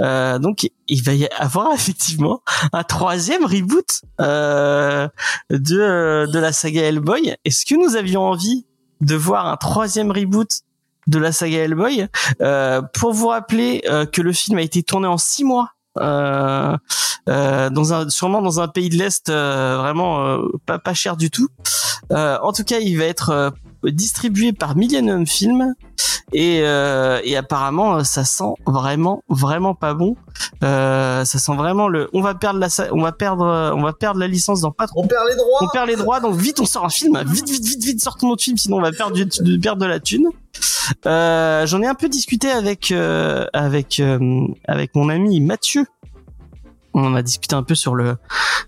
Euh, 0.02 0.40
donc, 0.40 0.70
il 0.88 1.04
va 1.04 1.14
y 1.14 1.28
avoir 1.38 1.72
effectivement 1.74 2.42
un 2.74 2.84
troisième 2.84 3.46
reboot 3.46 4.02
euh, 4.22 5.08
de 5.50 5.80
euh, 5.80 6.28
de 6.28 6.40
la 6.40 6.52
saga 6.52 6.84
Hellboy. 6.84 7.36
Est-ce 7.46 7.66
que 7.66 7.76
nous 7.76 7.96
avions 7.96 8.22
envie 8.22 8.66
de 9.02 9.16
voir 9.16 9.48
un 9.48 9.58
troisième 9.58 10.12
reboot 10.12 10.50
de 11.08 11.18
la 11.18 11.32
saga 11.32 11.60
Hellboy? 11.60 12.08
Euh, 12.42 12.82
Pour 12.94 13.14
vous 13.14 13.28
rappeler 13.28 13.84
que 14.12 14.22
le 14.22 14.34
film 14.34 14.58
a 14.58 14.62
été 14.62 14.84
tourné 14.84 15.08
en 15.08 15.18
six 15.18 15.44
mois. 15.44 15.72
Euh, 16.00 16.78
euh, 17.28 17.70
dans 17.70 17.94
un 17.94 18.10
sûrement 18.10 18.42
dans 18.42 18.60
un 18.60 18.68
pays 18.68 18.90
de 18.90 18.98
l'est 18.98 19.30
euh, 19.30 19.78
vraiment 19.78 20.26
euh, 20.26 20.48
pas 20.66 20.78
pas 20.78 20.94
cher 20.94 21.18
du 21.18 21.32
tout. 21.32 21.48
En 22.12 22.52
tout 22.54 22.64
cas, 22.64 22.80
il 22.80 22.98
va 22.98 23.06
être 23.06 23.54
distribué 23.92 24.54
par 24.54 24.76
Millennium 24.76 25.26
Film 25.26 25.74
et, 26.34 26.62
euh, 26.64 27.20
et 27.24 27.38
apparemment 27.38 28.04
ça 28.04 28.24
sent 28.24 28.54
vraiment 28.66 29.24
vraiment 29.30 29.76
pas 29.76 29.94
bon. 29.94 30.16
Euh, 30.64 31.24
ça 31.24 31.40
sent 31.40 31.56
vraiment 31.56 31.88
le. 31.88 32.10
On 32.14 32.22
va 32.22 32.36
perdre 32.36 32.60
la 32.60 32.68
on 32.92 33.02
va 33.02 33.12
perdre 33.12 33.74
on 33.76 33.82
va 33.82 33.94
perdre 33.94 34.20
la 34.20 34.28
licence 34.28 34.62
dans 34.62 34.72
pas 34.72 34.88
trop. 34.88 35.04
On 35.04 35.08
perd 35.08 35.24
les 35.30 35.36
droits. 35.36 35.60
On 35.62 35.68
perd 35.68 35.88
les 35.88 35.96
droits 35.96 36.20
donc 36.20 36.36
vite 36.36 36.60
on 36.60 36.66
sort 36.66 36.86
un 36.86 36.90
film 36.90 37.18
vite 37.26 37.50
vite 37.50 37.66
vite 37.66 37.84
vite 37.84 38.02
sortons 38.02 38.30
notre 38.30 38.44
film 38.44 38.58
sinon 38.58 38.78
on 38.78 38.82
va 38.82 38.92
perdre 38.92 39.16
du, 39.16 39.60
perdre 39.60 39.82
de 39.82 39.88
la 39.88 40.00
thune. 40.00 40.30
Euh, 41.06 41.66
J'en 41.66 41.82
ai 41.82 41.88
un 41.88 41.96
peu 41.96 42.10
discuté 42.10 42.50
avec 42.50 42.92
euh, 42.92 43.46
avec 43.54 44.00
euh, 44.00 44.48
avec 44.68 44.96
mon 44.96 45.10
ami 45.10 45.40
Mathieu 45.42 45.86
on 46.96 47.14
a 47.14 47.22
discuté 47.22 47.56
un 47.56 47.64
peu 47.64 47.76
sur 47.76 47.94
le 47.94 48.16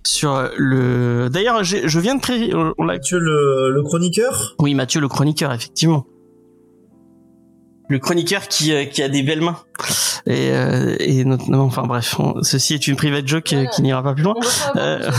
sur 0.04 0.50
le 0.58 1.30
d'ailleurs 1.30 1.64
je 1.64 2.00
viens 2.00 2.16
de 2.16 2.22
créer 2.22 2.54
on 2.54 2.84
Mathieu 2.84 3.20
le, 3.20 3.72
le 3.72 3.84
chroniqueur? 3.84 4.56
Oui 4.60 4.74
Mathieu 4.76 5.02
le 5.02 5.08
chroniqueur 5.08 5.52
effectivement. 5.54 6.06
Le 7.90 8.00
chroniqueur 8.00 8.50
qui, 8.50 8.74
euh, 8.74 8.84
qui 8.84 9.02
a 9.02 9.08
des 9.08 9.24
belles 9.24 9.40
mains. 9.40 9.60
Et, 10.26 10.52
euh, 10.52 10.98
et 11.00 11.24
notamment 11.24 11.64
enfin 11.64 11.84
bref 11.84 12.16
ceci 12.42 12.74
est 12.74 12.86
une 12.88 12.98
private 12.98 13.26
joke 13.26 13.54
euh, 13.54 13.66
qui 13.68 13.82
n'ira 13.82 14.04
pas 14.04 14.14
plus 14.14 14.24
loin. 14.24 14.36
Euh, 14.76 15.10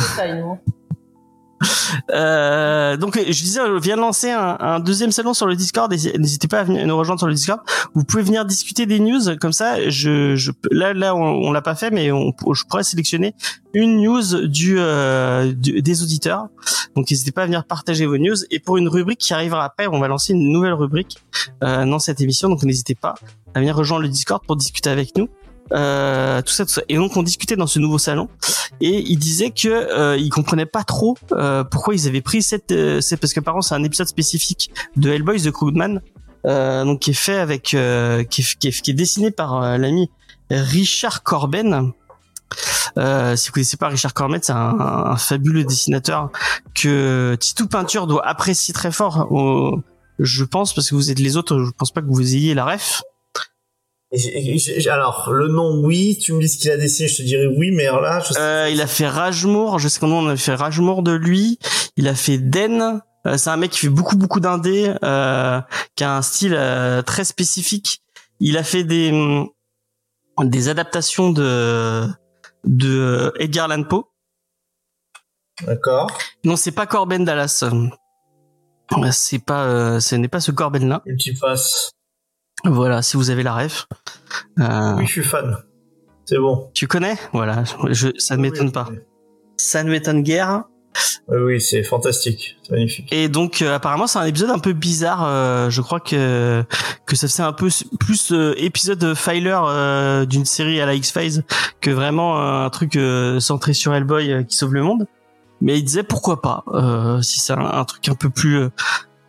donc 2.09 3.17
je 3.19 3.43
disais, 3.43 3.61
je 3.65 3.81
viens 3.81 3.97
de 3.97 4.01
lancer 4.01 4.31
un, 4.31 4.57
un, 4.61 4.81
deuxième 4.81 5.13
salon 5.13 5.35
sur 5.35 5.47
le 5.47 5.57
Discord. 5.57 5.91
N'hésitez 5.91 6.49
pas 6.49 6.61
à 6.61 6.65
venir 6.65 6.87
nous 6.87 6.97
rejoindre 6.97 7.21
sur 7.21 7.29
le 7.29 7.35
Discord. 7.35 7.61
Vous 7.95 8.05
pouvez 8.05 8.23
venir 8.23 8.45
discuter 8.45 8.87
des 8.87 9.01
news 9.01 9.37
comme 9.41 9.53
ça. 9.53 9.89
Je, 9.89 10.37
je 10.37 10.53
là, 10.71 10.95
là, 10.95 11.15
on, 11.15 11.23
on 11.23 11.53
l'a 11.53 11.63
pas 11.63 11.75
fait, 11.75 11.91
mais 11.91 12.13
on, 12.13 12.33
je 12.53 12.65
pourrais 12.65 12.85
sélectionner 12.85 13.35
une 13.75 14.03
news 14.03 14.47
du, 14.47 14.77
euh, 14.79 15.53
des 15.55 16.03
auditeurs. 16.03 16.49
Donc 16.97 17.11
n'hésitez 17.11 17.33
pas 17.33 17.43
à 17.43 17.47
venir 17.47 17.65
partager 17.65 18.07
vos 18.07 18.19
news. 18.19 18.37
Et 18.51 18.61
pour 18.61 18.77
une 18.77 18.89
rubrique 18.89 19.19
qui 19.19 19.35
arrivera 19.35 19.65
après, 19.65 19.87
on 19.87 19.99
va 19.99 20.09
lancer 20.09 20.33
une 20.33 20.53
nouvelle 20.53 20.75
rubrique 20.75 21.19
euh, 21.63 21.85
dans 21.85 21.99
cette 21.99 22.21
émission. 22.21 22.49
Donc 22.49 22.63
n'hésitez 22.63 22.95
pas 22.95 23.15
à 23.55 23.61
venir 23.61 23.77
rejoindre 23.77 24.03
le 24.03 24.09
Discord 24.09 24.43
pour 24.47 24.57
discuter 24.57 24.91
avec 24.91 25.17
nous. 25.17 25.29
Euh, 25.73 26.41
tout 26.43 26.53
ça, 26.53 26.65
tout 26.65 26.73
ça. 26.73 26.83
Et 26.89 26.97
donc 26.97 27.17
on 27.17 27.23
discutait 27.23 27.57
dans 27.57 27.67
ce 27.67 27.79
nouveau 27.79 27.99
salon 27.99 28.29
et 28.81 29.01
il 29.01 29.19
disait 29.19 29.51
que 29.51 29.69
euh, 29.69 30.17
il 30.17 30.31
comprenait 30.31 30.67
pas 30.67 30.85
trop 30.85 31.17
euh, 31.33 31.65
pourquoi 31.65 31.95
ils 31.95 32.07
avaient 32.07 32.23
pris 32.23 32.43
cette, 32.43 32.73
euh, 32.73 33.01
c'est 33.01 33.17
parce 33.17 33.33
que 33.33 33.41
par 33.41 33.63
c'est 33.63 33.75
un 33.75 33.85
épisode 33.85 34.09
spécifique 34.09 34.71
de 34.97 35.11
Hellboy 35.11 35.41
The 35.41 35.51
Crowdman, 35.51 36.01
euh, 36.47 36.85
donc 36.85 37.01
qui 37.01 37.11
est 37.11 37.15
fait 37.15 37.39
avec, 37.39 37.75
euh, 37.75 38.25
qui 38.25 38.43
est, 38.43 38.59
qui, 38.59 38.91
est, 38.91 38.95
dessiné 38.95 39.31
par 39.31 39.79
l'ami 39.79 40.11
Richard 40.51 41.23
Corben. 41.23 41.93
Euh, 42.97 43.37
si 43.37 43.49
vous 43.49 43.53
connaissez 43.53 43.77
pas 43.77 43.89
Richard 43.89 44.15
Corben, 44.15 44.41
c'est 44.43 44.53
un, 44.53 44.79
un, 44.79 45.17
fabuleux 45.17 45.65
dessinateur 45.65 46.31
que 46.75 47.37
Titou 47.39 47.67
Peinture 47.67 48.07
doit 48.07 48.27
apprécier 48.27 48.73
très 48.73 48.91
fort. 48.91 49.31
Au, 49.31 49.83
je 50.19 50.45
pense 50.45 50.75
parce 50.75 50.91
que 50.91 50.95
vous 50.95 51.11
êtes 51.11 51.19
les 51.19 51.37
autres, 51.37 51.63
je 51.65 51.71
pense 51.73 51.93
pas 51.93 52.01
que 52.01 52.07
vous 52.07 52.35
ayez 52.35 52.55
la 52.55 52.65
ref 52.65 53.03
alors, 54.91 55.31
le 55.33 55.49
nom, 55.49 55.85
oui. 55.85 56.19
Tu 56.21 56.33
me 56.33 56.41
dis 56.41 56.49
ce 56.49 56.59
qu'il 56.59 56.71
a 56.71 56.77
dessiné, 56.77 57.09
je 57.09 57.17
te 57.19 57.23
dirais 57.23 57.47
oui, 57.47 57.71
mais 57.71 57.87
alors 57.87 58.01
là, 58.01 58.21
je 58.21 58.33
sais 58.33 58.41
euh, 58.41 58.71
il 58.71 58.81
a 58.81 58.87
fait 58.87 59.07
Ragemour. 59.07 59.79
Je 59.79 59.89
sais 59.89 60.01
qu'on 60.01 60.29
a 60.29 60.37
fait 60.37 60.55
Ragemour 60.55 61.03
de 61.03 61.13
lui. 61.13 61.59
Il 61.97 62.09
a 62.09 62.15
fait 62.15 62.39
Den. 62.39 63.03
Euh, 63.27 63.37
c'est 63.37 63.51
un 63.51 63.57
mec 63.57 63.73
qui 63.73 63.81
fait 63.81 63.89
beaucoup, 63.89 64.17
beaucoup 64.17 64.41
d'indés, 64.41 64.95
euh, 65.03 65.61
qui 65.97 66.05
a 66.05 66.17
un 66.17 66.23
style 66.23 66.55
euh, 66.55 67.03
très 67.03 67.25
spécifique. 67.25 68.03
Il 68.41 68.57
a 68.57 68.63
fait 68.63 68.85
des, 68.85 69.13
mm, 69.13 69.49
des 70.45 70.69
adaptations 70.69 71.31
de, 71.31 72.07
de 72.65 73.33
Edgar 73.39 73.71
Allan 73.71 73.85
Poe. 73.85 74.05
D'accord. 75.67 76.11
Non, 76.45 76.57
c'est 76.57 76.73
pas 76.73 76.87
Corben 76.87 77.25
Dallas. 77.25 77.65
C'est 79.11 79.45
pas, 79.45 80.01
ce 80.01 80.15
n'est 80.15 80.29
pas 80.29 80.41
ce 80.41 80.53
Corben 80.53 80.89
là. 80.89 81.03
Voilà, 82.65 83.03
si 83.03 83.17
vous 83.17 83.31
avez 83.31 83.43
la 83.43 83.55
ref. 83.55 83.87
Euh... 84.59 84.97
Oui, 84.97 85.07
je 85.07 85.13
suis 85.13 85.25
fan. 85.25 85.57
C'est 86.25 86.39
bon. 86.39 86.71
Tu 86.75 86.87
connais? 86.87 87.17
Voilà, 87.33 87.65
je, 87.91 88.09
ça 88.19 88.37
ne 88.37 88.43
m'étonne 88.43 88.73
pas. 88.73 88.89
Ça 89.57 89.83
ne 89.83 89.91
m'étonne 89.91 90.23
guère. 90.23 90.65
Oui, 91.29 91.39
oui, 91.39 91.61
c'est 91.61 91.83
fantastique, 91.83 92.57
c'est 92.63 92.73
magnifique. 92.73 93.13
Et 93.13 93.29
donc, 93.29 93.63
euh, 93.63 93.75
apparemment, 93.75 94.07
c'est 94.07 94.19
un 94.19 94.25
épisode 94.25 94.51
un 94.51 94.59
peu 94.59 94.73
bizarre. 94.73 95.25
Euh, 95.25 95.71
je 95.71 95.83
crois 95.83 96.01
que 96.01 96.65
que 97.07 97.17
ça 97.17 97.29
fait 97.29 97.43
un 97.43 97.53
peu 97.53 97.69
plus 98.01 98.33
euh, 98.33 98.55
épisode 98.57 99.15
filer 99.15 99.59
euh, 99.59 100.27
d'une 100.27 100.45
série 100.45 100.81
à 100.81 100.87
la 100.87 100.95
X 100.95 101.13
Files 101.13 101.45
que 101.81 101.91
vraiment 101.91 102.65
un 102.65 102.71
truc 102.71 102.99
centré 103.41 103.73
sur 103.73 103.95
Hellboy 103.95 104.47
qui 104.47 104.57
sauve 104.57 104.75
le 104.75 104.83
monde. 104.83 105.07
Mais 105.61 105.79
il 105.79 105.83
disait 105.83 106.03
pourquoi 106.03 106.41
pas 106.41 106.65
si 107.23 107.41
c'est 107.41 107.53
un, 107.53 107.65
un, 107.65 107.85
truc 107.85 108.09
un 108.09 108.15
peu 108.15 108.31
plus 108.31 108.69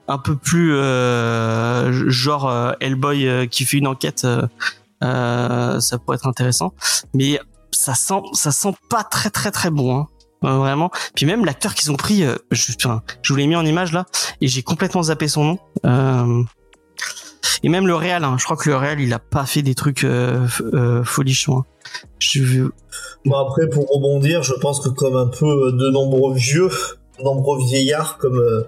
un 0.10 0.18
peu 0.18 0.36
plus 0.36 0.74
euh, 0.74 2.10
genre 2.10 2.50
euh, 2.50 2.72
Hellboy 2.82 3.28
euh, 3.28 3.46
qui 3.46 3.64
fait 3.64 3.78
une 3.78 3.88
enquête, 3.88 4.28
ça 5.02 5.98
pourrait 6.04 6.18
être 6.18 6.28
intéressant. 6.28 6.74
Mais 7.14 7.40
ça 7.72 7.94
sent, 7.94 8.22
ça 8.34 8.52
sent 8.52 8.74
pas 8.90 9.04
très 9.04 9.30
très 9.30 9.52
très 9.52 9.70
bon. 9.70 9.96
Hein. 9.96 10.08
vraiment. 10.42 10.90
Puis 11.16 11.26
même 11.26 11.46
l'acteur 11.46 11.76
qu'ils 11.76 11.92
ont 11.92 11.96
pris, 11.96 12.24
je, 12.52 12.74
vous 13.30 13.36
l'ai 13.36 13.48
mis 13.48 13.56
en 13.56 13.66
image 13.66 13.94
là, 13.94 14.06
et 14.42 14.48
j'ai 14.48 14.64
complètement 14.64 15.04
zappé 15.04 15.28
son 15.28 15.44
nom. 15.84 16.48
Et 17.62 17.70
même 17.70 17.88
le 17.88 17.96
réel, 17.96 18.24
hein, 18.24 18.36
je 18.40 18.46
crois 18.46 18.58
que 18.58 18.70
le 18.70 18.78
réel, 18.78 19.00
il 19.00 19.14
a 19.14 19.20
pas 19.20 19.46
fait 19.46 19.62
des 19.62 19.76
trucs 19.76 20.06
folichons. 21.06 21.64
Je... 22.18 22.70
Bon 23.26 23.38
après, 23.38 23.68
pour 23.68 23.88
rebondir, 23.90 24.44
je 24.44 24.54
pense 24.54 24.80
que 24.80 24.90
comme 24.90 25.16
un 25.16 25.28
peu 25.28 25.72
de 25.74 25.90
nombreux 25.90 26.34
vieux, 26.34 26.70
nombreux 27.24 27.60
vieillards 27.60 28.18
comme 28.18 28.40
euh, 28.40 28.64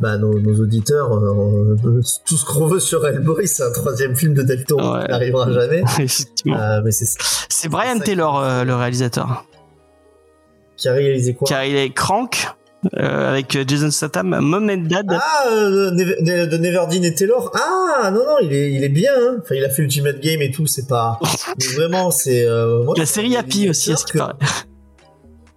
bah, 0.00 0.16
nos, 0.18 0.38
nos, 0.38 0.60
auditeurs. 0.60 1.12
Euh, 1.12 1.76
tout 2.24 2.36
ce 2.36 2.44
qu'on 2.44 2.66
veut 2.66 2.80
sur 2.80 3.06
Hellboy, 3.06 3.46
c'est 3.46 3.62
un 3.62 3.72
troisième 3.72 4.16
film 4.16 4.34
de 4.34 4.42
Del 4.42 4.64
Toro 4.64 4.94
ouais. 4.94 5.04
qui 5.04 5.10
n'arrivera 5.10 5.50
jamais. 5.52 5.82
euh, 6.46 6.80
mais 6.84 6.90
c'est, 6.90 7.68
Brian 7.68 7.98
Taylor, 7.98 8.64
le 8.64 8.74
réalisateur. 8.74 9.44
Qui 10.76 10.88
a 10.88 10.92
réalisé 10.92 11.34
quoi? 11.34 11.46
Qui 11.46 11.54
a 11.54 11.60
réalisé 11.60 11.90
Crank. 11.90 12.56
Euh, 12.94 13.30
avec 13.30 13.58
Jason 13.66 13.90
Statham, 13.90 14.38
Mom 14.40 14.70
and 14.70 14.88
Dad. 14.88 15.06
Ah, 15.10 15.44
euh, 15.50 15.90
de 15.90 16.56
Neverdeen 16.56 17.04
et 17.04 17.14
Taylor. 17.14 17.50
Ah, 17.54 18.10
non, 18.12 18.20
non, 18.24 18.36
il 18.42 18.52
est, 18.52 18.72
il 18.72 18.84
est 18.84 18.88
bien. 18.88 19.12
Hein. 19.16 19.36
Enfin, 19.42 19.54
il 19.54 19.64
a 19.64 19.70
fait 19.70 19.82
Ultimate 19.82 20.20
Game 20.20 20.42
et 20.42 20.50
tout. 20.50 20.66
C'est 20.66 20.86
pas. 20.86 21.18
Mais 21.58 21.74
vraiment, 21.74 22.10
c'est. 22.10 22.46
Euh, 22.46 22.84
La 22.96 23.06
série 23.06 23.36
Happy 23.36 23.68
aussi, 23.68 23.92
à 23.92 23.96
ce 23.96 24.04
paraît. 24.16 24.34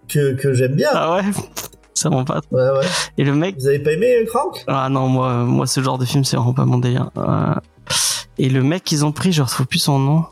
Que, 0.08 0.34
que 0.34 0.54
j'aime 0.54 0.73
bien. 0.73 0.89
Ah 0.91 1.17
ouais? 1.17 1.23
Ça 1.99 2.09
mon 2.09 2.25
pote. 2.25 2.43
Ouais, 2.51 2.62
ouais. 2.62 2.85
Et 3.17 3.23
le 3.23 3.33
mec. 3.33 3.55
Vous 3.59 3.67
avez 3.67 3.79
pas 3.79 3.91
aimé 3.93 4.25
Crank? 4.27 4.63
Ah 4.67 4.89
non, 4.89 5.07
moi, 5.07 5.43
moi, 5.43 5.67
ce 5.67 5.81
genre 5.81 5.97
de 5.97 6.05
film, 6.05 6.23
c'est 6.23 6.38
vraiment 6.38 6.53
pas 6.53 6.65
mon 6.65 6.77
délire. 6.77 7.12
Euh... 7.17 7.55
Et 8.38 8.49
le 8.49 8.63
mec 8.63 8.83
qu'ils 8.83 9.05
ont 9.05 9.12
pris, 9.12 9.33
je 9.33 9.41
retrouve 9.41 9.67
plus 9.67 9.79
son 9.79 9.99
nom. 9.99 10.23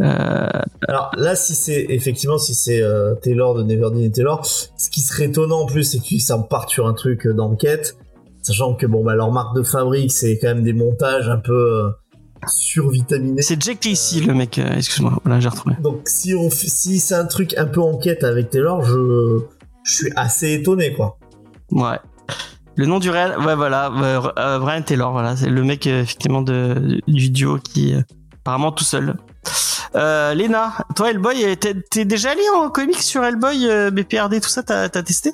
Euh... 0.00 0.48
Alors 0.86 1.10
là, 1.16 1.34
si 1.34 1.54
c'est 1.54 1.86
effectivement 1.88 2.38
si 2.38 2.54
c'est 2.54 2.82
euh, 2.82 3.14
Taylor 3.16 3.54
de 3.54 3.62
Neverdeen 3.62 4.04
et 4.04 4.10
Taylor, 4.10 4.44
ce 4.46 4.90
qui 4.90 5.00
serait 5.00 5.24
étonnant 5.24 5.60
en 5.62 5.66
plus, 5.66 5.82
c'est 5.84 5.98
que 5.98 6.22
ça 6.22 6.36
me 6.36 6.44
part 6.44 6.68
sur 6.68 6.86
un 6.86 6.94
truc 6.94 7.26
d'enquête, 7.26 7.96
sachant 8.42 8.74
que 8.74 8.86
bon 8.86 9.04
bah 9.04 9.14
leur 9.16 9.32
marque 9.32 9.56
de 9.56 9.62
fabrique, 9.62 10.12
c'est 10.12 10.38
quand 10.38 10.48
même 10.48 10.62
des 10.62 10.72
montages 10.72 11.28
un 11.28 11.38
peu 11.38 11.52
euh, 11.52 11.90
survitaminé. 12.46 13.42
C'est 13.42 13.60
Jack 13.60 13.80
Casey 13.80 14.20
le 14.20 14.34
mec, 14.34 14.58
euh, 14.58 14.76
excuse-moi, 14.76 15.18
voilà 15.24 15.40
j'ai 15.40 15.48
retrouvé. 15.48 15.74
Donc 15.82 16.02
si 16.04 16.32
on 16.34 16.48
si 16.48 17.00
c'est 17.00 17.16
un 17.16 17.26
truc 17.26 17.56
un 17.58 17.66
peu 17.66 17.80
enquête 17.80 18.22
avec 18.22 18.50
Taylor, 18.50 18.84
je 18.84 19.40
je 19.88 19.94
suis 19.94 20.12
assez 20.16 20.52
étonné 20.52 20.92
quoi. 20.92 21.18
Ouais. 21.70 21.98
Le 22.76 22.86
nom 22.86 23.00
du 23.00 23.10
réel, 23.10 23.36
ouais 23.38 23.56
voilà, 23.56 23.90
euh, 24.38 24.58
Brian 24.60 24.82
Taylor, 24.82 25.10
voilà, 25.10 25.34
c'est 25.34 25.50
le 25.50 25.64
mec 25.64 25.86
euh, 25.86 26.02
effectivement 26.02 26.42
de 26.42 27.00
du 27.08 27.30
duo 27.30 27.58
qui 27.58 27.94
euh, 27.94 28.02
apparemment 28.40 28.70
tout 28.70 28.84
seul. 28.84 29.16
Euh, 29.94 30.34
Léna, 30.34 30.74
toi 30.94 31.10
Hellboy, 31.10 31.56
t'es, 31.56 32.04
déjà 32.04 32.30
allé 32.30 32.42
en 32.54 32.68
comics 32.68 33.02
sur 33.02 33.24
Hellboy, 33.24 33.66
euh, 33.68 33.90
BPRD, 33.90 34.40
tout 34.40 34.48
ça, 34.48 34.62
t'as, 34.62 34.88
testé? 34.88 35.32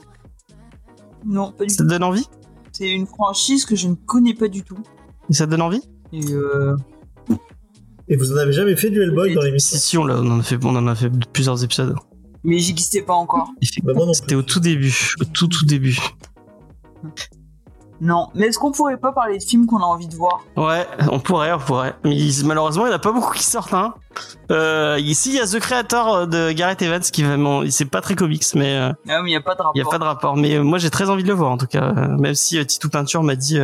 Non, 1.27 1.53
pas 1.53 1.65
du 1.65 1.71
tout. 1.71 1.75
Ça 1.75 1.85
te 1.85 1.89
donne 1.89 2.05
envie? 2.05 2.27
C'est 2.73 2.89
une 2.89 3.07
franchise 3.07 3.67
que 3.67 3.77
je 3.77 3.89
ne 3.89 3.95
connais 3.95 4.35
pas 4.35 4.49
du 4.49 4.63
tout. 4.63 4.79
Et 5.29 5.35
ça 5.35 5.47
te 5.47 5.51
donne 5.51 5.63
envie? 5.63 5.83
Et 6.13 6.33
euh... 6.33 6.77
Et 8.09 8.17
vous 8.17 8.33
en 8.33 8.37
avez 8.37 8.53
jamais 8.53 8.77
fait 8.77 8.91
du 8.91 9.03
Hellboy 9.03 9.35
dans 9.35 9.43
l'émission? 9.43 9.77
Si, 9.77 9.85
si, 9.85 9.99
on, 9.99 10.05
on, 10.05 10.31
en 10.31 10.41
a 10.41 10.43
fait, 10.43 10.59
on 10.65 10.77
en 10.77 10.87
a 10.87 10.95
fait 10.95 11.11
plusieurs 11.33 11.63
épisodes. 11.65 11.95
Mais 12.45 12.59
j'existais 12.59 13.03
pas 13.03 13.15
encore. 13.15 13.51
Bah 13.83 13.93
C'était 14.13 14.35
au 14.35 14.43
tout 14.43 14.61
début, 14.61 15.15
au 15.21 15.25
tout 15.25 15.49
tout 15.49 15.65
début. 15.65 15.99
Non, 18.01 18.29
mais 18.35 18.47
est-ce 18.49 18.59
qu'on 18.59 18.73
pourrait 18.73 18.99
pas 18.99 19.13
parler 19.13 19.39
de 19.39 19.43
films 19.43 19.67
qu'on 19.67 19.79
a 19.79 19.85
envie 19.85 20.09
de 20.09 20.15
voir? 20.15 20.45
Ouais, 20.57 20.87
on 21.11 21.21
pourrait, 21.21 21.53
on 21.53 21.59
pourrait. 21.59 21.95
Mais 22.05 22.17
malheureusement, 22.45 22.85
il 22.85 22.89
n'y 22.89 22.93
en 22.93 22.97
a 22.97 23.01
pas 23.01 23.13
beaucoup 23.13 23.33
qui 23.33 23.45
sortent. 23.45 23.73
Hein. 23.73 23.95
Euh, 24.51 24.99
ici, 25.01 25.31
il 25.31 25.37
y 25.37 25.41
a 25.41 25.47
The 25.47 25.59
Creator 25.59 26.27
de 26.27 26.53
Gareth 26.53 26.83
Evans 26.83 27.01
qui 27.01 27.23
vraiment, 27.23 27.63
c'est 27.71 27.87
pas 27.87 28.01
très 28.03 28.15
comics, 28.15 28.45
mais 28.55 28.77
euh, 28.77 28.93
ah, 29.09 29.23
mais 29.23 29.31
il 29.31 29.33
y 29.33 29.37
a 29.37 29.41
pas 29.41 29.55
de 29.55 29.63
rapport. 29.63 29.73
Il 29.75 29.79
y 29.79 29.83
a 29.83 29.89
pas 29.89 29.99
de 29.99 30.05
rapport. 30.05 30.37
Mais 30.37 30.57
euh, 30.57 30.63
moi, 30.63 30.79
j'ai 30.79 30.91
très 30.91 31.09
envie 31.09 31.23
de 31.23 31.29
le 31.29 31.35
voir 31.35 31.51
en 31.51 31.57
tout 31.57 31.67
cas. 31.67 31.95
Euh, 31.97 32.09
même 32.19 32.35
si 32.35 32.59
euh, 32.59 32.65
Titou 32.65 32.91
Peinture 32.91 33.23
m'a 33.23 33.37
dit, 33.37 33.59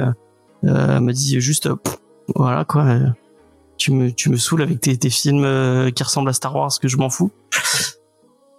m'a 0.62 1.12
dit 1.12 1.40
juste, 1.40 1.68
pff, 1.74 1.98
voilà 2.34 2.64
quoi 2.64 2.84
tu 3.80 3.92
me, 3.92 4.12
tu 4.12 4.28
me 4.28 4.36
saoules 4.36 4.62
avec 4.62 4.80
tes, 4.80 4.96
tes 4.96 5.10
films 5.10 5.44
euh, 5.44 5.90
qui 5.90 6.02
ressemblent 6.02 6.28
à 6.28 6.34
Star 6.34 6.54
Wars, 6.54 6.70
que 6.80 6.86
je 6.86 6.98
m'en 6.98 7.08
fous. 7.08 7.32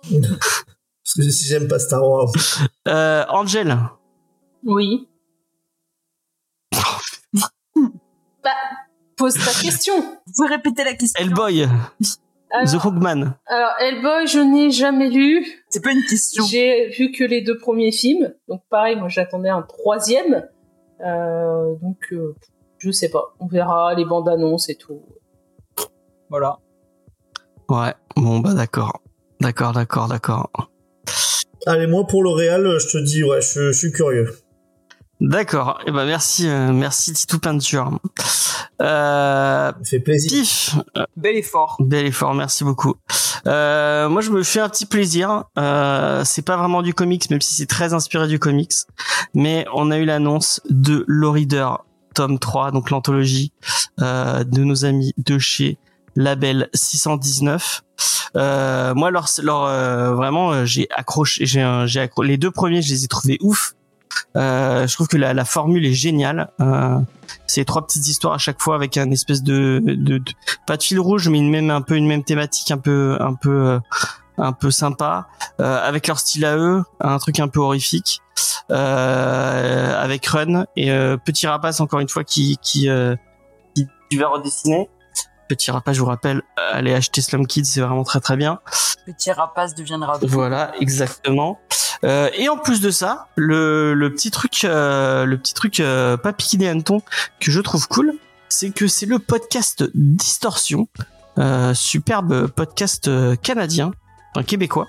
Parce 0.10 1.16
que 1.16 1.32
si 1.32 1.46
j'aime 1.46 1.68
pas 1.68 1.80
Star 1.80 2.08
Wars. 2.08 2.32
Euh, 2.88 3.26
Angel. 3.30 3.78
Oui. 4.64 5.08
Oh, 6.76 7.82
bah, 8.44 8.50
pose 9.18 9.34
ta 9.34 9.52
question. 9.62 9.94
Vous 10.38 10.46
répétez 10.46 10.84
la 10.84 10.94
question. 10.94 11.24
Hellboy. 11.24 11.68
The 12.66 12.84
Hookman. 12.84 13.36
Alors, 13.46 13.72
Hellboy, 13.80 14.28
je 14.28 14.40
n'ai 14.40 14.72
jamais 14.72 15.10
lu. 15.10 15.46
C'est 15.70 15.82
pas 15.82 15.92
une 15.92 16.04
question. 16.04 16.44
J'ai 16.46 16.90
vu 16.90 17.12
que 17.12 17.24
les 17.24 17.42
deux 17.42 17.58
premiers 17.58 17.92
films. 17.92 18.34
Donc, 18.50 18.62
pareil, 18.70 18.98
moi, 18.98 19.08
j'attendais 19.08 19.50
un 19.50 19.62
troisième. 19.62 20.48
Euh, 21.00 21.76
donc, 21.82 21.98
euh, 22.12 22.36
je 22.78 22.92
sais 22.92 23.10
pas. 23.10 23.34
On 23.40 23.48
verra 23.48 23.94
les 23.94 24.06
bandes 24.06 24.28
annonces 24.28 24.70
et 24.70 24.76
tout. 24.76 25.02
Voilà. 26.30 26.60
Ouais, 27.70 27.94
bon, 28.18 28.40
bah, 28.40 28.54
d'accord. 28.54 29.02
D'accord, 29.42 29.74
d'accord, 29.74 30.08
d'accord. 30.08 30.50
Allez, 31.66 31.88
moi 31.88 32.06
pour 32.08 32.24
L'Oréal, 32.24 32.78
je 32.80 32.88
te 32.88 32.98
dis, 32.98 33.24
ouais, 33.24 33.42
je, 33.42 33.72
je 33.72 33.78
suis 33.78 33.92
curieux. 33.92 34.32
D'accord. 35.20 35.80
Et 35.86 35.92
ben 35.92 36.06
merci, 36.06 36.48
euh, 36.48 36.72
merci 36.72 37.14
Titou 37.14 37.38
Peinture. 37.40 38.00
Euh, 38.82 39.72
Ça 39.72 39.76
fait 39.84 40.00
plaisir. 40.00 40.32
Pif, 40.32 40.76
Bel 41.16 41.36
effort. 41.38 41.78
bel 41.80 42.08
effort, 42.08 42.34
merci 42.34 42.64
beaucoup. 42.64 42.96
Euh, 43.46 44.10
moi, 44.10 44.22
je 44.22 44.32
me 44.32 44.42
fais 44.42 44.60
un 44.60 44.70
petit 44.70 44.86
plaisir. 44.88 45.46
Euh, 45.60 46.24
c'est 46.26 46.42
pas 46.42 46.58
vraiment 46.58 46.82
du 46.82 46.94
comics, 46.96 47.30
même 47.30 47.42
si 47.42 47.54
c'est 47.54 47.68
très 47.68 47.94
inspiré 47.94 48.28
du 48.28 48.40
comics. 48.40 48.74
Mais 49.36 49.66
on 49.74 49.92
a 49.92 49.98
eu 49.98 50.06
l'annonce 50.06 50.62
de 50.70 51.04
Law 51.08 51.32
Reader 51.32 51.70
tome 52.16 52.40
3, 52.40 52.72
donc 52.72 52.90
l'anthologie 52.90 53.54
euh, 54.02 54.44
de 54.44 54.64
nos 54.64 54.86
amis 54.86 55.14
de 55.18 55.38
chez 55.38 55.78
Label 56.16 56.70
619. 56.74 57.84
Euh, 58.38 58.94
moi, 58.94 59.12
leur, 59.12 59.28
leur 59.44 59.64
euh, 59.66 60.14
vraiment, 60.14 60.52
euh, 60.52 60.66
j'ai 60.66 60.88
accroché, 60.96 61.46
j'ai, 61.46 61.84
j'ai 61.86 62.00
accro- 62.06 62.24
les 62.26 62.38
deux 62.38 62.52
premiers, 62.52 62.82
je 62.82 62.90
les 62.94 63.04
ai 63.04 63.08
trouvés 63.08 63.38
ouf. 63.42 63.74
Euh, 64.36 64.88
je 64.88 64.94
trouve 64.94 65.08
que 65.08 65.18
la, 65.18 65.34
la 65.34 65.46
formule 65.46 65.86
est 65.86 65.94
géniale. 65.94 66.50
Euh, 66.60 66.98
c'est 67.48 67.66
trois 67.66 67.86
petites 67.86 68.08
histoires 68.08 68.34
à 68.34 68.38
chaque 68.38 68.62
fois 68.62 68.76
avec 68.76 68.98
un 68.98 69.10
espèce 69.12 69.42
de, 69.44 69.82
de, 69.84 70.18
de- 70.18 70.32
pas 70.68 70.78
de 70.78 70.84
fil 70.84 71.00
rouge, 71.00 71.28
mais 71.30 71.40
une 71.40 71.50
même 71.50 71.70
un 71.70 71.82
peu 71.82 71.96
une 71.96 72.08
même 72.08 72.24
thématique, 72.24 72.72
un 72.72 72.78
peu 72.78 73.18
un 73.20 73.34
peu 73.34 73.50
euh, 73.50 73.80
un 74.38 74.54
peu 74.54 74.72
sympa, 74.72 75.28
avec 75.60 76.08
leur 76.08 76.18
style 76.20 76.46
à 76.46 76.58
eux, 76.58 76.84
un 77.00 77.18
truc 77.20 77.40
un 77.40 77.48
peu 77.48 77.60
horrifique, 77.60 78.22
avec 78.70 80.26
Run 80.26 80.66
et 80.76 80.90
Petit 81.26 81.48
Rapace 81.48 81.80
encore 81.80 82.00
une 82.00 82.10
fois 82.10 82.24
qui 82.24 82.58
qui 82.62 82.88
qui, 83.76 83.88
qui 84.10 84.18
va 84.18 84.30
redessiner. 84.30 84.90
Petit 85.52 85.70
Rapace, 85.70 85.98
je 85.98 86.00
vous 86.00 86.06
rappelle, 86.06 86.38
euh, 86.58 86.70
allez 86.72 86.94
acheter 86.94 87.22
Slum 87.22 87.46
Kids, 87.46 87.66
c'est 87.66 87.82
vraiment 87.82 88.06
très 88.06 88.22
très 88.22 88.38
bien. 88.38 88.60
Petit 89.06 89.34
rapace 89.34 89.76
deviendra. 89.76 90.18
Voilà, 90.22 90.72
exactement. 90.80 91.60
Euh, 92.06 92.30
et 92.38 92.48
en 92.48 92.56
plus 92.56 92.80
de 92.80 92.90
ça, 92.90 93.28
le, 93.36 93.94
le 93.94 94.14
petit 94.14 94.32
truc, 94.32 94.64
euh, 94.64 95.26
le 95.26 95.38
petit 95.38 95.54
truc 95.54 95.82
euh, 95.82 96.16
pas 96.16 96.32
piqué 96.32 96.56
des 96.56 96.70
hannetons 96.70 97.02
que 97.42 97.52
je 97.52 97.60
trouve 97.60 97.86
cool, 97.90 98.14
c'est 98.48 98.70
que 98.70 98.88
c'est 98.88 99.06
le 99.06 99.20
podcast 99.20 99.84
Distorsion, 99.94 100.88
euh, 101.38 101.74
superbe 101.74 102.48
podcast 102.48 103.10
euh, 103.10 103.36
canadien, 103.36 103.92
un 104.38 104.44
québécois, 104.44 104.88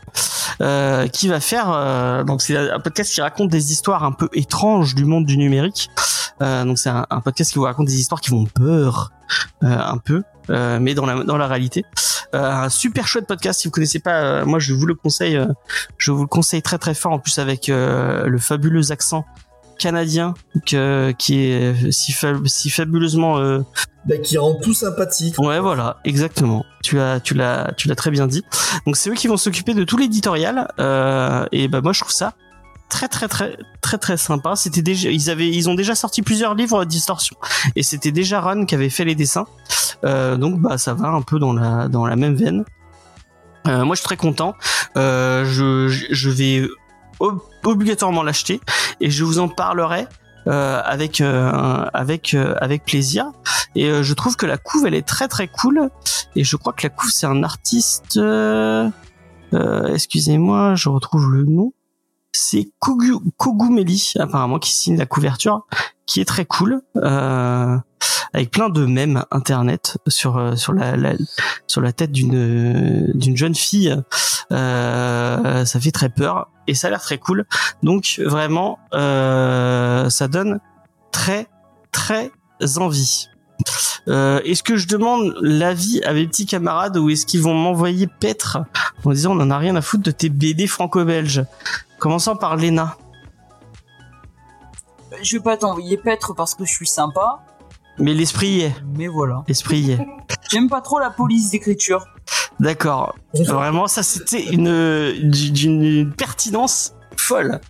euh, 0.61 1.09
qui 1.09 1.27
va 1.27 1.41
faire. 1.41 1.73
euh, 1.73 2.23
donc 2.23 2.41
c'est 2.41 2.57
un 2.57 2.79
podcast 2.79 3.13
qui 3.13 3.21
raconte 3.21 3.49
des 3.51 3.73
histoires 3.73 4.05
un 4.05 4.13
peu 4.13 4.29
étranges 4.33 4.95
du 4.95 5.07
monde 5.07 5.27
du 5.27 5.37
numérique. 5.39 5.91
Euh, 6.43 6.65
donc 6.65 6.79
c'est 6.79 6.91
un, 6.91 7.07
un 7.09 7.21
podcast 7.21 7.53
qui 7.53 7.59
vous 7.59 7.65
raconte 7.65 7.87
des 7.87 7.99
histoires 8.01 8.21
qui 8.21 8.31
font 8.31 8.45
peur 8.45 9.13
euh, 9.63 9.67
un 9.69 9.99
peu, 9.99 10.23
euh, 10.51 10.79
mais 10.81 10.95
dans 10.95 11.07
la 11.07 11.23
dans 11.25 11.37
la 11.39 11.47
réalité. 11.47 11.85
Un 12.35 12.69
super 12.71 13.07
chouette 13.07 13.27
podcast 13.27 13.61
si 13.61 13.69
vous 13.69 13.73
connaissez 13.73 14.01
pas. 14.01 14.45
moi 14.45 14.59
je 14.59 14.73
vous 14.75 14.87
le 14.87 14.95
conseille. 14.95 15.39
je 15.99 16.11
vous 16.13 16.23
le 16.23 16.27
conseille 16.29 16.63
très 16.63 16.79
très 16.79 16.95
fort 16.95 17.13
en 17.13 17.19
plus 17.19 17.39
avec 17.39 17.69
le 17.69 18.39
fabuleux 18.39 18.91
accent 18.91 19.25
canadien 19.79 20.35
que, 20.67 21.13
qui 21.19 21.41
est 21.41 21.91
si, 21.91 22.13
fa- 22.13 22.35
si 22.47 22.71
fabuleusement 22.71 23.39
euh, 23.39 23.61
Bah, 24.07 24.17
qui 24.19 24.39
rend 24.39 24.55
tout 24.55 24.75
sympathique. 24.75 25.35
Ouais, 25.39 25.59
voilà, 25.61 25.99
exactement. 26.05 26.65
Tu 26.85 27.01
as, 27.01 27.19
tu 27.21 27.35
l'as, 27.35 27.73
tu 27.77 27.89
l'as 27.89 27.95
très 27.97 28.11
bien 28.13 28.27
dit. 28.29 28.45
Donc 28.87 28.97
c'est 28.97 29.11
eux 29.11 29.15
qui 29.15 29.27
vont 29.29 29.37
s'occuper 29.37 29.75
de 29.75 29.83
tout 29.85 29.97
l'éditorial. 29.97 30.69
Euh, 30.79 31.45
et 31.53 31.69
bah 31.69 31.81
moi 31.83 31.93
je 31.93 32.01
trouve 32.01 32.13
ça 32.13 32.35
très 32.97 33.09
très 33.09 33.29
très 33.29 33.57
très 33.81 33.99
très 33.99 34.17
sympa. 34.17 34.55
C'était 34.57 34.83
déjà, 34.83 35.09
ils 35.11 35.29
avaient, 35.31 35.49
ils 35.49 35.69
ont 35.71 35.75
déjà 35.83 35.95
sorti 35.95 36.21
plusieurs 36.23 36.55
livres 36.55 36.85
Distorsion 36.85 37.37
et 37.77 37.83
c'était 37.83 38.13
déjà 38.13 38.41
Ron 38.41 38.67
qui 38.67 38.75
avait 38.75 38.91
fait 38.91 39.05
les 39.05 39.15
dessins. 39.15 39.47
Euh, 40.05 40.37
donc 40.37 40.61
bah 40.61 40.77
ça 40.79 40.93
va 40.95 41.09
un 41.09 41.23
peu 41.23 41.39
dans 41.39 41.53
la 41.53 41.89
dans 41.89 42.07
la 42.07 42.17
même 42.17 42.35
veine. 42.35 42.65
Euh, 43.67 43.85
moi 43.85 43.95
je 43.95 44.01
suis 44.01 44.07
très 44.07 44.17
content. 44.17 44.55
Euh, 44.97 45.45
je 45.47 45.89
je- 45.89 46.31
vais 46.31 46.69
ob- 47.21 47.41
obligatoirement 47.65 48.23
l'acheter 48.23 48.61
et 49.01 49.11
je 49.11 49.25
vous 49.25 49.39
en 49.39 49.49
parlerai. 49.49 50.07
euh, 50.49 50.83
avec 50.85 51.21
euh, 51.21 51.87
avec 51.95 52.35
euh, 52.35 52.55
avec 52.61 52.85
plaisir 52.85 53.27
et 53.77 54.03
je 54.03 54.13
trouve 54.15 54.35
que 54.37 54.45
la 54.47 54.59
couve 54.59 54.85
elle 54.89 54.95
est 55.01 55.07
très 55.07 55.29
très 55.29 55.47
cool 55.47 55.89
et 56.35 56.43
je 56.43 56.57
crois 56.57 56.73
que 56.73 56.83
la 56.83 56.89
couve 56.91 57.11
c'est 57.13 57.27
un 57.37 57.45
artiste 57.45 58.19
excusez-moi 59.95 60.75
je 60.75 60.89
retrouve 60.89 61.31
le 61.31 61.45
nom 61.45 61.73
c'est 62.33 62.71
Kogu, 62.79 63.15
Kogumeli 63.37 64.15
apparemment 64.19 64.59
qui 64.59 64.73
signe 64.73 64.97
la 64.97 65.07
couverture 65.07 65.67
qui 66.07 66.21
est 66.21 66.25
très 66.25 66.45
cool 66.45 66.83
euh, 66.97 67.77
avec 68.33 68.51
plein 68.51 68.71
de 68.71 68.87
mèmes 68.87 69.25
internet 69.31 69.99
sur 70.09 70.39
euh, 70.39 70.57
sur 70.57 70.73
la, 70.73 70.95
sur 71.67 71.81
la 71.81 71.93
tête 71.93 72.13
d'une 72.13 73.13
d'une 73.15 73.37
jeune 73.37 73.55
fille. 73.55 73.97
Euh, 74.51 75.65
ça 75.65 75.81
fait 75.81 75.91
très 75.91 76.09
peur 76.09 76.51
et 76.67 76.75
ça 76.75 76.89
a 76.89 76.91
l'air 76.91 77.01
très 77.01 77.19
cool. 77.19 77.47
Donc 77.83 78.21
vraiment 78.25 78.79
ça 78.93 80.29
donne 80.29 80.61
très 81.13 81.49
très 81.93 82.31
envie. 82.79 83.29
Est-ce 84.07 84.63
que 84.63 84.77
je 84.77 84.89
demande 84.89 85.35
l'avis 85.41 86.03
à 86.03 86.13
mes 86.13 86.27
petits 86.27 86.47
camarades 86.47 86.97
ou 86.97 87.11
est-ce 87.11 87.27
qu'ils 87.27 87.43
vont 87.43 87.55
m'envoyer 87.55 88.07
paître 88.07 88.59
en 89.05 89.13
disant 89.13 89.37
on 89.37 89.41
en 89.41 89.51
a 89.51 89.59
rien 89.59 89.77
à 89.77 89.83
foutre 89.83 90.03
de 90.03 90.11
tes 90.11 90.31
BD 90.31 90.67
franco-belges? 90.67 91.45
Commençant 92.03 92.35
par 92.35 92.57
Lena. 92.57 92.97
Je 95.23 95.37
vais 95.37 95.43
pas 95.43 95.57
t'envoyer 95.57 95.97
paître 95.97 96.35
parce 96.35 96.53
que 96.57 96.65
je 96.65 96.73
suis 96.73 96.87
sympa, 96.89 97.45
Mais 97.99 98.13
l'esprit 98.13 98.49
y 98.49 98.61
est. 98.63 98.75
mais 98.97 99.07
voilà. 99.07 99.45
L'esprit 99.47 99.79
y 99.79 99.93
est. 99.93 99.99
J'aime 100.51 100.69
pas 100.69 100.81
trop 100.81 100.99
la 100.99 101.11
police 101.11 101.51
d'écriture. 101.51 102.05
D'accord. 102.59 103.15
Vraiment, 103.35 103.87
ça 103.87 104.03
c'était 104.03 104.43
une 104.47 105.13
d'une 105.31 106.13
pertinence 106.13 106.95
folle. 107.17 107.61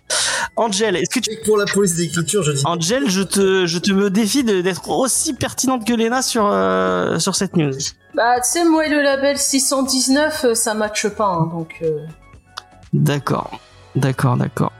Angel, 0.55 0.95
est-ce 0.95 1.11
que 1.11 1.19
tu 1.19 1.29
pour 1.45 1.57
la 1.57 1.65
police 1.65 1.95
d'écriture, 1.95 2.41
je 2.41 2.53
dis. 2.53 2.63
Angel, 2.65 3.07
je 3.11 3.21
te 3.21 3.67
je 3.67 3.77
te 3.77 3.91
me 3.91 4.09
défie 4.09 4.43
de- 4.43 4.61
d'être 4.61 4.89
aussi 4.89 5.35
pertinente 5.35 5.85
que 5.85 5.93
Lena 5.93 6.23
sur 6.23 6.47
euh, 6.47 7.19
sur 7.19 7.35
cette 7.35 7.55
news. 7.55 7.71
Bah, 8.15 8.39
tu 8.41 8.49
sais, 8.49 8.65
moi 8.65 8.87
et 8.87 8.89
le 8.89 9.03
label 9.03 9.37
619, 9.37 10.45
euh, 10.45 10.55
ça 10.55 10.73
matche 10.73 11.07
pas, 11.09 11.27
hein, 11.27 11.45
donc. 11.53 11.75
euh, 11.83 11.99
D'accord. 12.93 13.59
D'accord, 13.95 14.37
d'accord. 14.37 14.71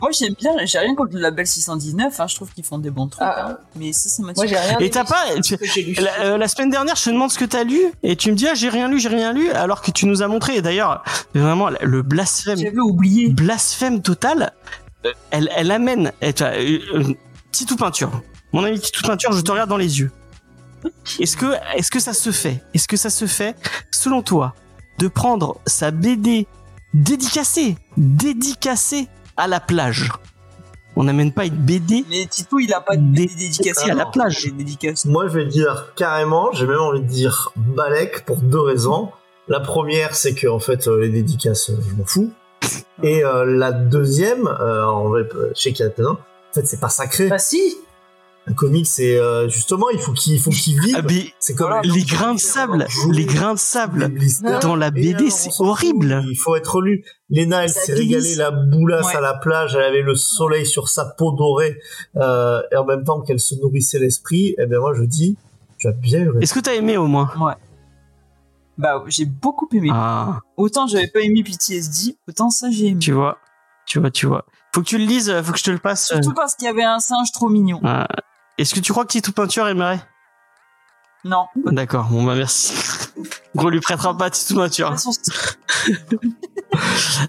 Moi 0.00 0.10
j'aime 0.10 0.34
bien, 0.34 0.50
j'ai 0.64 0.78
rien 0.80 0.94
contre 0.96 1.14
le 1.14 1.20
label 1.20 1.46
619, 1.46 2.18
hein, 2.18 2.26
je 2.26 2.34
trouve 2.34 2.52
qu'ils 2.52 2.64
font 2.64 2.78
des 2.78 2.90
bons 2.90 3.06
trucs. 3.06 3.22
Ah. 3.24 3.50
hein. 3.50 3.58
Mais 3.76 3.92
ça, 3.92 4.08
ça 4.08 4.20
Moi, 4.22 4.32
j'ai 4.44 4.56
rien. 4.56 4.76
Et 4.80 4.90
t'as 4.90 5.04
pas- 5.04 5.40
tu-. 5.40 5.56
La, 6.00 6.20
euh, 6.24 6.36
la 6.38 6.48
semaine 6.48 6.70
dernière, 6.70 6.96
je 6.96 7.04
te 7.04 7.10
demande 7.10 7.30
ce 7.30 7.38
que 7.38 7.44
t'as 7.44 7.62
lu 7.62 7.78
et 8.02 8.16
tu 8.16 8.32
me 8.32 8.36
dis 8.36 8.48
ah 8.48 8.54
j'ai 8.54 8.68
rien 8.68 8.88
lu, 8.88 8.98
j'ai 8.98 9.08
rien 9.08 9.32
lu, 9.32 9.50
alors 9.52 9.80
que 9.82 9.92
tu 9.92 10.06
nous 10.06 10.22
as 10.22 10.26
montré. 10.28 10.56
Et 10.56 10.62
d'ailleurs, 10.62 11.04
vraiment 11.34 11.70
le 11.80 12.02
blasphème, 12.02 12.58
J'avais 12.58 12.78
oublié. 12.80 13.28
blasphème 13.28 14.02
total. 14.02 14.52
euh, 15.06 15.12
Elle, 15.30 15.48
elle 15.54 15.70
amène. 15.70 16.10
Et 16.20 16.32
tu 16.32 16.42
vois, 16.42 16.52
euh, 16.54 16.78
euh, 16.94 17.14
Titou 17.52 17.76
peinture. 17.76 18.10
Mon 18.52 18.64
ami 18.64 18.80
Titou 18.80 19.02
peinture, 19.06 19.30
je 19.32 19.40
te 19.42 19.52
regarde 19.52 19.70
dans 19.70 19.76
les 19.76 20.00
yeux. 20.00 20.10
Est-ce 21.20 21.36
que, 21.36 21.54
est-ce 21.76 21.90
que 21.92 22.00
ça 22.00 22.12
se 22.12 22.32
fait? 22.32 22.62
Est-ce 22.74 22.88
que 22.88 22.96
ça 22.96 23.10
se 23.10 23.26
fait, 23.26 23.54
selon 23.92 24.22
toi, 24.22 24.54
de 24.98 25.06
prendre 25.06 25.58
sa 25.66 25.92
BD 25.92 26.48
dédicacée, 26.94 27.76
dédicacée 27.96 29.08
à 29.36 29.46
la 29.46 29.60
plage 29.60 30.10
On 30.96 31.04
n'amène 31.04 31.32
pas 31.32 31.46
une 31.46 31.56
BD 31.56 32.04
Mais 32.10 32.26
Tito, 32.26 32.58
il 32.58 32.72
a 32.72 32.80
pas 32.80 32.96
de 32.96 33.02
BD 33.02 33.34
dédicacé 33.34 33.90
à 33.90 33.94
la 33.94 34.06
plage. 34.06 34.52
Moi, 35.04 35.28
je 35.28 35.32
vais 35.32 35.46
dire 35.46 35.92
carrément, 35.96 36.52
j'ai 36.52 36.66
même 36.66 36.80
envie 36.80 37.00
de 37.00 37.06
dire 37.06 37.52
Balek 37.56 38.24
pour 38.24 38.38
deux 38.38 38.60
raisons. 38.60 39.10
La 39.48 39.60
première, 39.60 40.14
c'est 40.14 40.34
que 40.34 40.46
en 40.46 40.60
fait, 40.60 40.86
euh, 40.86 41.00
les 41.00 41.08
dédicaces, 41.08 41.70
euh, 41.70 41.76
je 41.88 41.94
m'en 41.94 42.04
fous. 42.04 42.32
Et 43.02 43.24
euh, 43.24 43.44
la 43.44 43.72
deuxième, 43.72 44.46
euh, 44.46 44.84
en 44.84 45.08
vrai, 45.08 45.28
je 45.54 45.60
sais 45.60 45.72
qu'il 45.72 45.84
y 45.84 45.88
a 45.88 45.90
plein. 45.90 46.10
En 46.10 46.54
fait, 46.54 46.66
c'est 46.66 46.80
pas 46.80 46.88
sacré. 46.88 47.28
Bah, 47.28 47.38
si. 47.38 47.76
Un 48.48 48.54
comic, 48.54 48.88
c'est 48.88 49.16
euh, 49.18 49.48
justement, 49.48 49.88
il 49.90 50.00
faut 50.00 50.12
qu'il 50.12 50.40
faut 50.40 50.50
qu'il 50.50 50.80
vive. 50.80 50.96
Ah, 50.98 51.02
mais 51.08 51.32
c'est 51.38 51.54
comme 51.54 51.68
Voilà, 51.68 51.82
les 51.94 52.02
grains 52.02 52.34
de 52.34 52.40
sable, 52.40 52.88
les 53.12 53.24
grains 53.24 53.54
de 53.54 53.58
sable 53.58 54.12
dans 54.60 54.74
la 54.74 54.90
BD, 54.90 55.26
on 55.26 55.30
c'est 55.30 55.50
horrible. 55.60 56.24
Il 56.28 56.34
faut 56.36 56.56
être 56.56 56.80
lu. 56.80 57.04
Léna, 57.30 57.62
elle 57.64 57.70
s'est 57.70 57.94
régalée 57.94 58.34
la 58.34 58.50
boulasse 58.50 59.06
Ouais. 59.06 59.16
à 59.16 59.20
la 59.20 59.34
plage. 59.34 59.76
Elle 59.76 59.84
avait 59.84 60.02
le 60.02 60.16
soleil 60.16 60.66
sur 60.66 60.88
sa 60.88 61.04
peau 61.04 61.30
dorée. 61.32 61.78
Euh, 62.16 62.60
et 62.72 62.76
en 62.76 62.84
même 62.84 63.04
temps 63.04 63.20
qu'elle 63.20 63.38
se 63.38 63.54
nourrissait 63.54 64.00
l'esprit. 64.00 64.56
Et 64.58 64.66
bien 64.66 64.80
moi, 64.80 64.92
je 64.94 65.04
dis, 65.04 65.36
tu 65.78 65.86
as 65.86 65.92
bien 65.92 66.18
eu 66.22 66.28
raison. 66.28 66.40
Est-ce 66.40 66.54
que 66.54 66.60
t'as 66.60 66.74
aimé 66.74 66.96
au 66.96 67.06
moins 67.06 67.30
Bah, 68.76 69.04
j'ai 69.06 69.24
beaucoup 69.26 69.68
aimé. 69.72 69.90
Ah, 69.92 70.40
Autant 70.56 70.88
j'avais 70.88 71.06
pas 71.06 71.20
aimé 71.20 71.44
PTSD, 71.44 72.16
autant 72.28 72.50
ça 72.50 72.70
j'ai 72.72 72.86
aimé. 72.88 72.98
tu 72.98 73.12
vois, 73.12 73.38
tu 73.86 74.00
vois, 74.00 74.10
tu 74.10 74.26
vois. 74.26 74.44
Faut 74.74 74.80
que 74.80 74.86
tu 74.86 74.98
le 74.98 75.04
lises, 75.04 75.32
faut 75.44 75.52
que 75.52 75.58
je 75.58 75.64
te 75.64 75.70
le 75.70 75.78
passe. 75.78 76.10
euh. 76.10 76.16
Surtout 76.22 76.34
parce 76.34 76.54
qu'il 76.56 76.64
y 76.64 76.68
avait 76.68 76.82
un 76.82 76.98
singe 76.98 77.30
trop 77.32 77.48
mignon. 77.48 77.80
Ah. 77.84 78.08
Est-ce 78.62 78.76
que 78.76 78.80
tu 78.80 78.92
crois 78.92 79.04
que 79.04 79.10
Tito 79.10 79.32
Peinture 79.32 79.66
aimerait? 79.66 80.00
Non. 81.24 81.46
D'accord, 81.56 82.06
bon 82.10 82.22
bah 82.22 82.36
merci. 82.36 82.72
On 83.56 83.68
lui 83.68 83.80
prêtera 83.80 84.16
pas 84.16 84.30
Titou 84.30 84.64
style. 84.68 84.86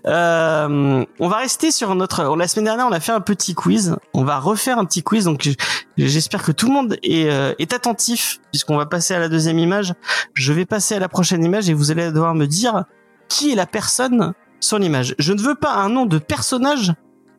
Euh, 0.06 1.06
on 1.20 1.28
va 1.28 1.38
rester 1.38 1.70
sur 1.70 1.94
notre. 1.96 2.36
La 2.38 2.48
semaine 2.48 2.66
dernière, 2.66 2.88
on 2.88 2.94
a 2.94 3.02
fait 3.02 3.12
un 3.12 3.20
petit 3.20 3.54
quiz. 3.54 3.98
On 4.14 4.24
va 4.24 4.40
refaire 4.40 4.78
un 4.80 4.86
petit 4.86 5.04
quiz. 5.04 5.26
Donc, 5.26 5.50
j'espère 5.98 6.44
que 6.44 6.54
tout 6.54 6.68
le 6.68 6.74
monde 6.74 6.98
est, 7.04 7.30
euh, 7.30 7.54
est 7.60 7.74
attentif, 7.74 8.40
puisqu'on 8.52 8.78
va 8.78 8.86
passer 8.86 9.14
à 9.14 9.20
la 9.20 9.28
deuxième 9.28 9.60
image. 9.60 9.94
Je 10.34 10.54
vais 10.54 10.66
passer 10.66 10.96
à 10.96 11.00
la 11.00 11.10
prochaine 11.10 11.44
image 11.44 11.70
et 11.70 11.74
vous 11.74 11.92
allez 11.92 12.12
devoir 12.12 12.36
me 12.36 12.46
dire 12.46 12.86
qui 13.28 13.52
est 13.52 13.56
la 13.56 13.66
personne 13.66 14.34
sur 14.62 14.80
l'image. 14.80 15.14
Je 15.20 15.34
ne 15.34 15.42
veux 15.42 15.56
pas 15.56 15.74
un 15.74 15.90
nom 15.90 16.06
de 16.06 16.20
personnage. 16.20 16.94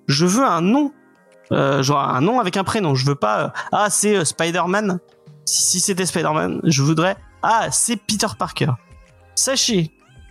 Je 0.07 0.27
veux 0.27 0.45
un 0.45 0.61
nom, 0.61 0.93
euh, 1.53 1.83
genre 1.83 2.01
un 2.01 2.21
nom 2.21 2.41
avec 2.41 2.57
un 2.57 2.65
prénom. 2.65 2.95
Je 2.95 3.05
veux 3.07 3.15
pas. 3.15 3.45
euh, 3.45 3.49
ah, 3.73 3.91
c'est 3.91 4.17
euh, 4.17 4.25
Spider-Man. 4.25 4.99
Si, 5.45 5.63
si 5.63 5.81
c'était 5.81 6.07
Spider-Man, 6.07 6.61
je 6.65 6.83
voudrais. 6.83 7.17
Ah, 7.43 7.71
c'est 7.71 7.97
Peter 7.97 8.27
Parker. 8.39 8.71
Sachez 9.35 9.91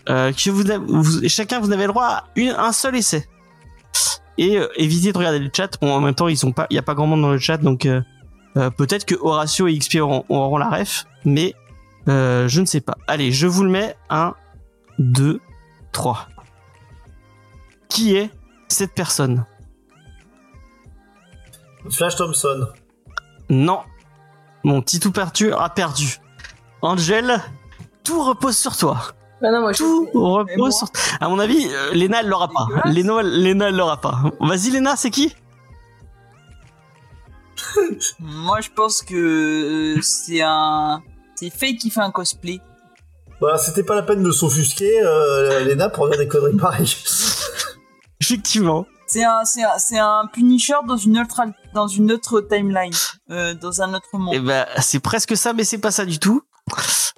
euh, 0.10 0.32
que 0.34 0.50
vous, 0.50 0.64
vous- 0.88 1.28
chacun 1.30 1.60
vous 1.60 1.72
avez 1.72 1.84
le 1.84 1.90
droit 1.90 2.06
à 2.06 2.24
une- 2.36 2.56
un 2.58 2.72
seul 2.72 2.96
essai. 2.96 3.28
Et 4.38 4.58
euh, 4.58 4.68
évitez 4.76 5.14
de 5.14 5.18
regarder 5.18 5.40
le 5.40 5.50
chat. 5.56 5.78
Bon, 5.80 5.94
en 5.94 6.02
même 6.02 6.16
temps, 6.16 6.28
ils 6.28 6.38
sont 6.38 6.52
pas, 6.52 6.66
il 6.70 6.76
y 6.76 6.80
a 6.80 6.82
pas 6.82 6.96
grand 6.96 7.06
monde 7.08 7.22
dans 7.22 7.32
le 7.32 7.38
chat, 7.38 7.58
donc 7.58 7.88
peut-être 8.56 9.06
que 9.06 9.16
Horatio 9.16 9.68
et 9.68 9.78
XP 9.78 9.98
auront, 10.02 10.26
auront 10.30 10.58
la 10.58 10.70
ref, 10.70 11.06
mais 11.26 11.54
je 12.08 12.60
ne 12.60 12.66
sais 12.66 12.82
pas. 12.82 12.98
Allez, 13.08 13.32
je 13.32 13.46
vous 13.48 13.64
le 13.64 13.70
mets. 13.70 13.96
1, 14.10 14.34
2, 15.00 15.40
3. 15.92 16.28
Qui 17.90 18.16
est 18.16 18.30
cette 18.68 18.94
personne? 18.96 19.46
Flash 21.90 22.16
Thompson. 22.16 22.68
Non. 23.50 23.80
Mon 24.64 24.82
petit 24.82 25.00
tout 25.00 25.12
perdu 25.12 25.52
a 25.54 25.70
perdu. 25.70 26.18
Angel, 26.82 27.40
tout 28.04 28.24
repose 28.24 28.58
sur 28.58 28.76
toi. 28.78 28.98
Bah 29.42 29.52
non, 29.52 29.60
moi, 29.62 29.74
je- 29.74 29.78
Tout 29.80 30.10
repose 30.14 30.76
sur 30.78 30.88
À 31.20 31.28
mon 31.28 31.38
avis, 31.40 31.68
euh, 31.70 31.92
Léna, 31.94 32.22
elle 32.22 32.28
l'aura 32.30 32.48
pas. 32.48 32.68
Léna, 32.86 33.22
Léna, 33.22 33.68
elle 33.70 33.76
l'aura 33.76 34.00
pas. 34.00 34.22
Vas-y, 34.40 34.72
Léna, 34.72 34.96
c'est 34.96 35.10
qui 35.12 35.36
Moi, 38.20 38.62
je 38.62 38.70
pense 38.76 39.02
que 39.02 39.96
euh, 39.98 40.02
c'est 40.02 40.42
un. 40.42 41.02
C'est 41.36 41.50
Faye 41.50 41.76
qui 41.78 41.90
fait 41.90 42.00
un 42.02 42.12
cosplay. 42.12 42.60
Bah, 43.42 43.58
c'était 43.58 43.84
pas 43.84 43.96
la 43.96 44.04
peine 44.04 44.24
de 44.24 44.32
s'offusquer, 44.32 45.02
euh, 45.04 45.66
Lena, 45.66 45.90
pour 45.90 46.08
dire 46.10 46.18
des 46.18 46.28
conneries 46.28 46.56
pareilles. 46.56 46.96
Effectivement. 48.22 48.86
C'est 49.14 49.24
un, 49.24 49.46
c'est 49.46 49.64
un, 49.64 49.78
c'est 49.78 50.00
un 50.00 50.26
Punisher 50.34 50.74
dans 50.88 50.98
une 50.98 51.20
autre, 51.20 51.40
al- 51.40 51.54
dans 51.76 51.88
une 51.88 52.12
autre 52.12 52.42
timeline, 52.42 52.92
euh, 53.30 53.54
dans 53.54 53.82
un 53.84 53.94
autre 53.94 54.08
monde. 54.14 54.34
Et 54.34 54.40
ben, 54.40 54.66
c'est 54.80 55.00
presque 55.00 55.38
ça, 55.38 55.54
mais 55.54 55.64
c'est 55.64 55.78
pas 55.78 55.92
ça 55.92 56.04
du 56.06 56.18
tout. 56.18 56.42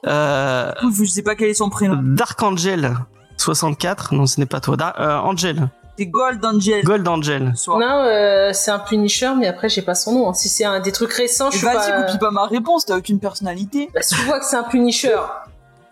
Euh, 0.05 0.73
je 0.91 1.05
sais 1.05 1.21
pas 1.23 1.35
quel 1.35 1.49
est 1.49 1.53
son 1.53 1.69
prénom. 1.69 1.97
Dark 2.03 2.41
Angel 2.43 2.97
64. 3.37 4.13
Non, 4.13 4.25
ce 4.25 4.39
n'est 4.41 4.45
pas 4.45 4.59
toi. 4.59 4.75
Dar- 4.75 4.99
euh, 4.99 5.17
Angel. 5.19 5.69
C'est 5.97 6.07
Gold 6.07 6.43
Angel. 6.43 6.83
Gold 6.83 7.07
Angel. 7.07 7.53
Non, 7.67 7.79
euh, 8.03 8.51
c'est 8.51 8.71
un 8.71 8.79
Punisher, 8.79 9.31
mais 9.37 9.47
après, 9.47 9.69
j'ai 9.69 9.81
pas 9.81 9.95
son 9.95 10.11
nom. 10.11 10.29
hein. 10.29 10.33
Si 10.33 10.49
c'est 10.49 10.65
un 10.65 10.81
des 10.81 10.91
trucs 10.91 11.13
récents, 11.13 11.49
je 11.49 11.55
Et 11.55 11.59
suis 11.59 11.65
Vas-y, 11.67 11.91
pas... 11.91 12.03
copie 12.03 12.17
pas 12.17 12.31
ma 12.31 12.45
réponse, 12.47 12.85
t'as 12.85 12.97
aucune 12.97 13.19
personnalité. 13.21 13.89
Bah, 13.93 14.01
si 14.01 14.15
tu 14.15 14.21
vois 14.23 14.39
que 14.41 14.45
c'est 14.45 14.57
un 14.57 14.63
Punisher, 14.63 15.15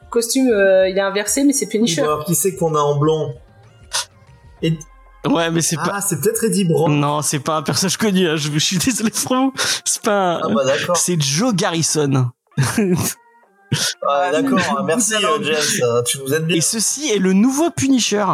costume, 0.09 0.49
euh, 0.49 0.89
il 0.89 0.97
est 0.97 1.01
inversé, 1.01 1.45
mais 1.45 1.53
c'est 1.53 1.67
Punisher. 1.67 2.01
Alors, 2.01 2.25
qui 2.25 2.35
c'est 2.35 2.55
qu'on 2.57 2.75
a 2.75 2.79
en 2.79 2.97
blond 2.97 3.33
Ouais, 5.25 5.49
mais 5.51 5.61
c'est 5.61 5.77
pas. 5.77 5.91
Ah, 5.93 6.01
c'est 6.01 6.19
peut-être 6.19 6.43
Eddie 6.43 6.65
Brock. 6.65 6.89
Non, 6.89 7.21
c'est 7.21 7.39
pas 7.39 7.57
un 7.57 7.61
personnage 7.61 7.97
connu. 7.97 8.27
hein. 8.27 8.35
Je, 8.35 8.51
je 8.51 8.59
suis 8.59 8.77
désolé 8.77 9.09
pour 9.11 9.35
vous. 9.35 9.53
C'est 9.85 10.01
pas. 10.01 10.39
Ah 10.43 10.47
bah 10.53 10.65
d'accord. 10.65 10.97
C'est 10.97 11.21
Joe 11.21 11.53
Garrison. 11.55 12.29
Ah, 14.07 14.29
d'accord, 14.31 14.59
mais- 14.79 14.85
merci 14.85 15.15
euh, 15.15 15.41
James, 15.41 15.55
euh, 15.83 16.03
tu 16.03 16.19
nous 16.19 16.33
aides 16.33 16.45
bien. 16.45 16.57
Et 16.57 16.61
ceci 16.61 17.09
est 17.09 17.17
le 17.19 17.33
nouveau 17.33 17.71
Punisher. 17.71 18.25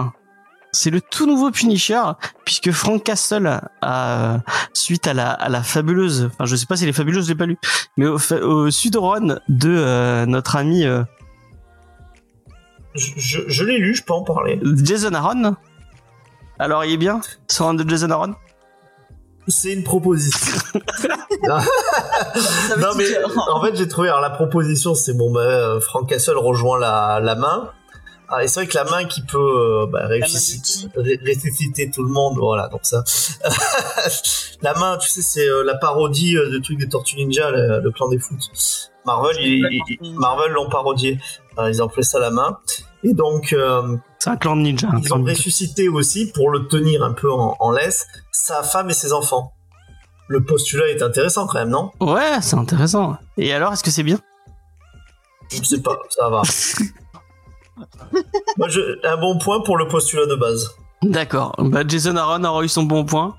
C'est 0.71 0.89
le 0.91 0.99
tout 1.01 1.25
nouveau 1.25 1.49
Punisher, 1.49 2.01
puisque 2.45 2.71
Frank 2.71 3.03
Castle 3.03 3.59
a, 3.81 4.39
suite 4.73 5.07
à 5.07 5.13
la, 5.15 5.31
à 5.31 5.49
la 5.49 5.63
fabuleuse, 5.63 6.29
enfin 6.31 6.45
je 6.45 6.55
sais 6.55 6.67
pas 6.67 6.75
si 6.75 6.83
elle 6.83 6.89
est 6.89 6.93
fabuleuse, 6.93 7.23
je 7.25 7.29
l'ai 7.31 7.37
pas 7.37 7.47
lu, 7.47 7.57
mais 7.97 8.05
au, 8.05 8.19
au 8.43 8.69
Sud-Run 8.69 9.39
de 9.47 9.69
euh, 9.75 10.25
notre 10.27 10.57
ami 10.57 10.85
euh, 10.85 11.01
Je, 12.93 13.07
je, 13.17 13.39
je 13.47 13.63
l'ai 13.63 13.79
lu, 13.79 13.95
je 13.95 14.03
peux 14.03 14.13
en 14.13 14.23
parler. 14.23 14.59
Jason 14.83 15.13
Aaron. 15.13 15.55
Alors 16.59 16.83
il 16.85 16.93
est 16.93 16.97
bien, 16.97 17.21
ce 17.47 17.63
run 17.63 17.73
de 17.73 17.89
Jason 17.89 18.09
Aaron? 18.11 18.35
C'est 19.47 19.73
une 19.73 19.83
proposition. 19.83 20.57
Non 22.77 22.89
mais 22.97 23.05
en 23.51 23.63
fait 23.63 23.75
j'ai 23.75 23.87
trouvé 23.87 24.09
alors 24.09 24.19
la 24.21 24.29
proposition 24.29 24.93
c'est 24.93 25.13
bon 25.13 25.31
bah 25.31 25.39
euh, 25.41 25.79
Frank 25.79 26.07
Castle 26.09 26.37
rejoint 26.37 26.77
la, 26.77 27.19
la 27.21 27.35
main. 27.35 27.71
Ah, 28.27 28.43
et 28.43 28.47
c'est 28.47 28.59
vrai 28.59 28.67
que 28.67 28.75
la 28.77 28.83
main 28.83 29.05
qui 29.05 29.21
peut 29.21 29.37
euh, 29.39 29.87
bah, 29.87 30.05
ressusciter, 30.07 31.89
tout 31.89 32.03
le 32.03 32.09
monde 32.09 32.37
voilà 32.37 32.67
donc 32.67 32.81
ça. 32.83 33.03
La 34.61 34.73
main 34.73 34.97
tu 34.97 35.09
sais 35.09 35.21
c'est 35.21 35.47
euh, 35.47 35.63
la 35.63 35.75
parodie 35.75 36.35
euh, 36.37 36.51
de 36.51 36.59
truc 36.59 36.77
des 36.77 36.89
Tortues 36.89 37.15
Ninja 37.15 37.49
le, 37.49 37.79
le 37.79 37.91
clan 37.91 38.09
des 38.09 38.19
foot. 38.19 38.37
Marvel 39.05 39.37
il- 39.39 39.65
il- 39.71 39.97
il- 40.01 40.13
Marvel 40.19 40.51
l'ont 40.51 40.69
parodié. 40.69 41.17
Ils 41.67 41.81
ont 41.81 41.89
fait 41.89 42.03
ça 42.03 42.19
la 42.19 42.29
main 42.29 42.59
et 43.03 43.13
donc 43.13 43.53
euh, 43.53 43.97
C'est 44.19 44.29
un 44.29 44.37
clan 44.37 44.55
de 44.55 44.61
ninja. 44.61 44.87
un 44.91 44.99
ils 44.99 45.13
ont 45.13 45.23
ressuscité 45.23 45.87
aussi 45.89 46.31
pour 46.31 46.49
le 46.49 46.67
tenir 46.67 47.03
un 47.03 47.13
peu 47.13 47.31
en, 47.31 47.55
en 47.59 47.71
laisse 47.71 48.05
sa 48.31 48.63
femme 48.63 48.89
et 48.89 48.93
ses 48.93 49.13
enfants 49.13 49.53
le 50.27 50.43
postulat 50.43 50.87
est 50.89 51.01
intéressant 51.01 51.47
quand 51.47 51.57
même 51.59 51.69
non? 51.69 51.91
Ouais, 51.99 52.39
c'est 52.41 52.55
intéressant. 52.55 53.17
Et 53.35 53.51
alors, 53.51 53.73
est-ce 53.73 53.83
que 53.83 53.89
c'est 53.89 54.03
bien? 54.03 54.19
Je 55.51 55.63
sais 55.63 55.81
pas, 55.81 55.97
ça 56.09 56.29
va. 56.29 56.43
Moi, 58.57 58.67
je, 58.67 58.79
un 59.07 59.17
bon 59.17 59.39
point 59.39 59.61
pour 59.61 59.75
le 59.75 59.87
postulat 59.87 60.27
de 60.27 60.35
base. 60.35 60.69
D'accord. 61.01 61.55
Bah, 61.57 61.83
Jason 61.87 62.15
Aaron 62.17 62.43
aura 62.43 62.63
eu 62.63 62.67
son 62.67 62.83
bon 62.83 63.05
point, 63.05 63.35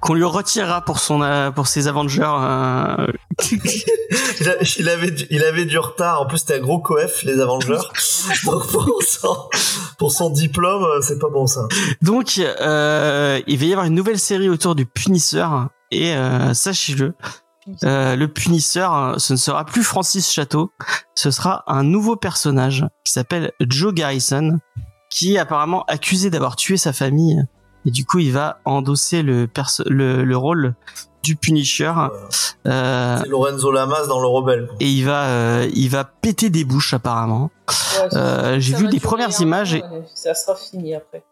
qu'on 0.00 0.14
lui 0.14 0.24
retirera 0.24 0.80
pour 0.84 0.98
son 0.98 1.22
euh, 1.22 1.50
pour 1.52 1.66
ses 1.68 1.86
Avengers. 1.86 2.22
euh, 2.26 3.06
Il, 4.78 4.88
avait, 4.88 5.10
du- 5.10 5.26
il 5.30 5.44
avait 5.44 5.64
du 5.64 5.78
retard. 5.78 6.20
En 6.22 6.26
plus, 6.26 6.38
c'était 6.38 6.56
un 6.56 6.60
gros 6.60 6.78
coef, 6.80 7.22
les 7.22 7.40
Avengers. 7.40 7.78
Donc, 8.44 8.66
pour 8.68 9.02
son, 9.02 9.36
pour 9.98 10.12
son 10.12 10.30
diplôme, 10.30 10.82
euh, 10.84 11.00
c'est 11.02 11.18
pas 11.18 11.28
bon 11.30 11.46
ça. 11.46 11.66
Donc, 12.02 12.38
euh, 12.38 13.40
il 13.46 13.58
va 13.58 13.64
y 13.64 13.72
avoir 13.72 13.86
une 13.86 13.94
nouvelle 13.94 14.18
série 14.18 14.48
autour 14.48 14.74
du 14.74 14.86
punisseur. 14.86 15.68
Et 15.90 16.14
euh, 16.14 16.52
sachez-le, 16.54 17.14
euh, 17.84 18.16
le 18.16 18.28
punisseur, 18.28 19.14
ce 19.20 19.32
ne 19.34 19.38
sera 19.38 19.64
plus 19.64 19.84
Francis 19.84 20.30
Château, 20.32 20.72
ce 21.14 21.30
sera 21.30 21.62
un 21.68 21.84
nouveau 21.84 22.16
personnage 22.16 22.84
qui 23.04 23.12
s'appelle 23.12 23.52
Joe 23.60 23.94
Garrison, 23.94 24.58
qui 25.16 25.34
est 25.34 25.38
apparemment 25.38 25.84
accusé 25.84 26.28
d'avoir 26.30 26.56
tué 26.56 26.76
sa 26.76 26.92
famille. 26.92 27.44
Et 27.86 27.90
du 27.90 28.04
coup, 28.04 28.18
il 28.18 28.32
va 28.32 28.58
endosser 28.64 29.22
le, 29.22 29.46
perso- 29.46 29.84
le, 29.86 30.24
le 30.24 30.36
rôle 30.36 30.74
du 31.22 31.36
Punisher. 31.36 31.92
Euh, 32.66 33.18
C'est 33.22 33.28
Lorenzo 33.28 33.70
Lamas 33.70 34.06
dans 34.08 34.20
le 34.20 34.26
Rebelle. 34.26 34.68
et 34.80 34.88
il 34.90 35.04
va, 35.04 35.24
euh, 35.26 35.70
il 35.74 35.88
va 35.90 36.04
péter 36.04 36.50
des 36.50 36.64
bouches 36.64 36.94
apparemment. 36.94 37.50
Ouais, 38.02 38.08
Euh, 38.16 38.56
J'ai 38.58 38.74
vu 38.74 38.88
des 38.88 39.00
premières 39.00 39.38
images. 39.40 39.74
et- 39.74 39.82
Ça 40.14 40.34
sera 40.34 40.56
fini 40.56 40.94
après. 40.94 41.22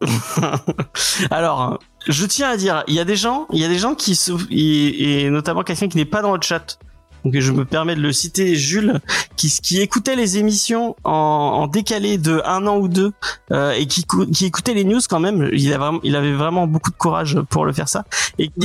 Alors, 1.30 1.78
je 2.06 2.26
tiens 2.26 2.50
à 2.50 2.56
dire, 2.56 2.84
il 2.86 2.94
y 2.94 3.00
a 3.00 3.04
des 3.04 3.16
gens, 3.16 3.46
il 3.52 3.58
y 3.60 3.64
a 3.64 3.68
des 3.68 3.78
gens 3.78 3.94
qui 3.94 4.18
et, 4.50 5.22
et 5.24 5.30
notamment 5.30 5.62
quelqu'un 5.62 5.88
qui 5.88 5.96
n'est 5.96 6.04
pas 6.04 6.22
dans 6.22 6.34
le 6.34 6.40
chat. 6.42 6.78
Donc 7.26 7.40
je 7.40 7.50
me 7.50 7.64
permets 7.64 7.96
de 7.96 8.00
le 8.00 8.12
citer, 8.12 8.54
Jules, 8.54 9.00
qui, 9.34 9.50
qui 9.50 9.80
écoutait 9.80 10.14
les 10.14 10.38
émissions 10.38 10.94
en, 11.02 11.10
en 11.10 11.66
décalé 11.66 12.18
de 12.18 12.40
un 12.44 12.68
an 12.68 12.78
ou 12.78 12.86
deux 12.86 13.10
euh, 13.50 13.72
et 13.72 13.86
qui, 13.86 14.04
qui 14.32 14.44
écoutait 14.44 14.74
les 14.74 14.84
news 14.84 15.00
quand 15.10 15.18
même. 15.18 15.50
Il, 15.52 15.72
a 15.72 15.78
vraiment, 15.78 15.98
il 16.04 16.14
avait 16.14 16.34
vraiment 16.34 16.68
beaucoup 16.68 16.92
de 16.92 16.96
courage 16.96 17.36
pour 17.50 17.64
le 17.64 17.72
faire 17.72 17.88
ça. 17.88 18.04
Qui, 18.38 18.48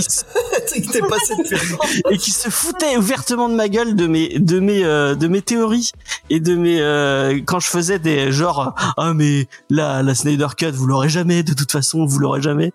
passé 1.09 1.35
de 1.35 2.13
et 2.13 2.17
qui 2.19 2.29
se 2.29 2.49
foutait 2.49 2.97
ouvertement 2.97 3.49
de 3.49 3.55
ma 3.55 3.67
gueule 3.67 3.95
de 3.95 4.05
mes 4.05 4.37
de 4.37 4.59
mes 4.59 4.83
euh, 4.83 5.15
de 5.15 5.27
mes 5.27 5.41
théories 5.41 5.91
et 6.29 6.39
de 6.39 6.55
mes 6.55 6.79
euh, 6.79 7.39
quand 7.45 7.59
je 7.59 7.67
faisais 7.67 7.97
des 7.97 8.31
genre 8.31 8.75
ah 8.97 9.13
mais 9.13 9.47
la 9.69 10.03
la 10.03 10.13
Snyder 10.13 10.47
Cut 10.55 10.71
vous 10.71 10.85
l'aurez 10.85 11.09
jamais 11.09 11.41
de 11.41 11.53
toute 11.53 11.71
façon 11.71 12.05
vous 12.05 12.19
l'aurez 12.19 12.41
jamais 12.41 12.73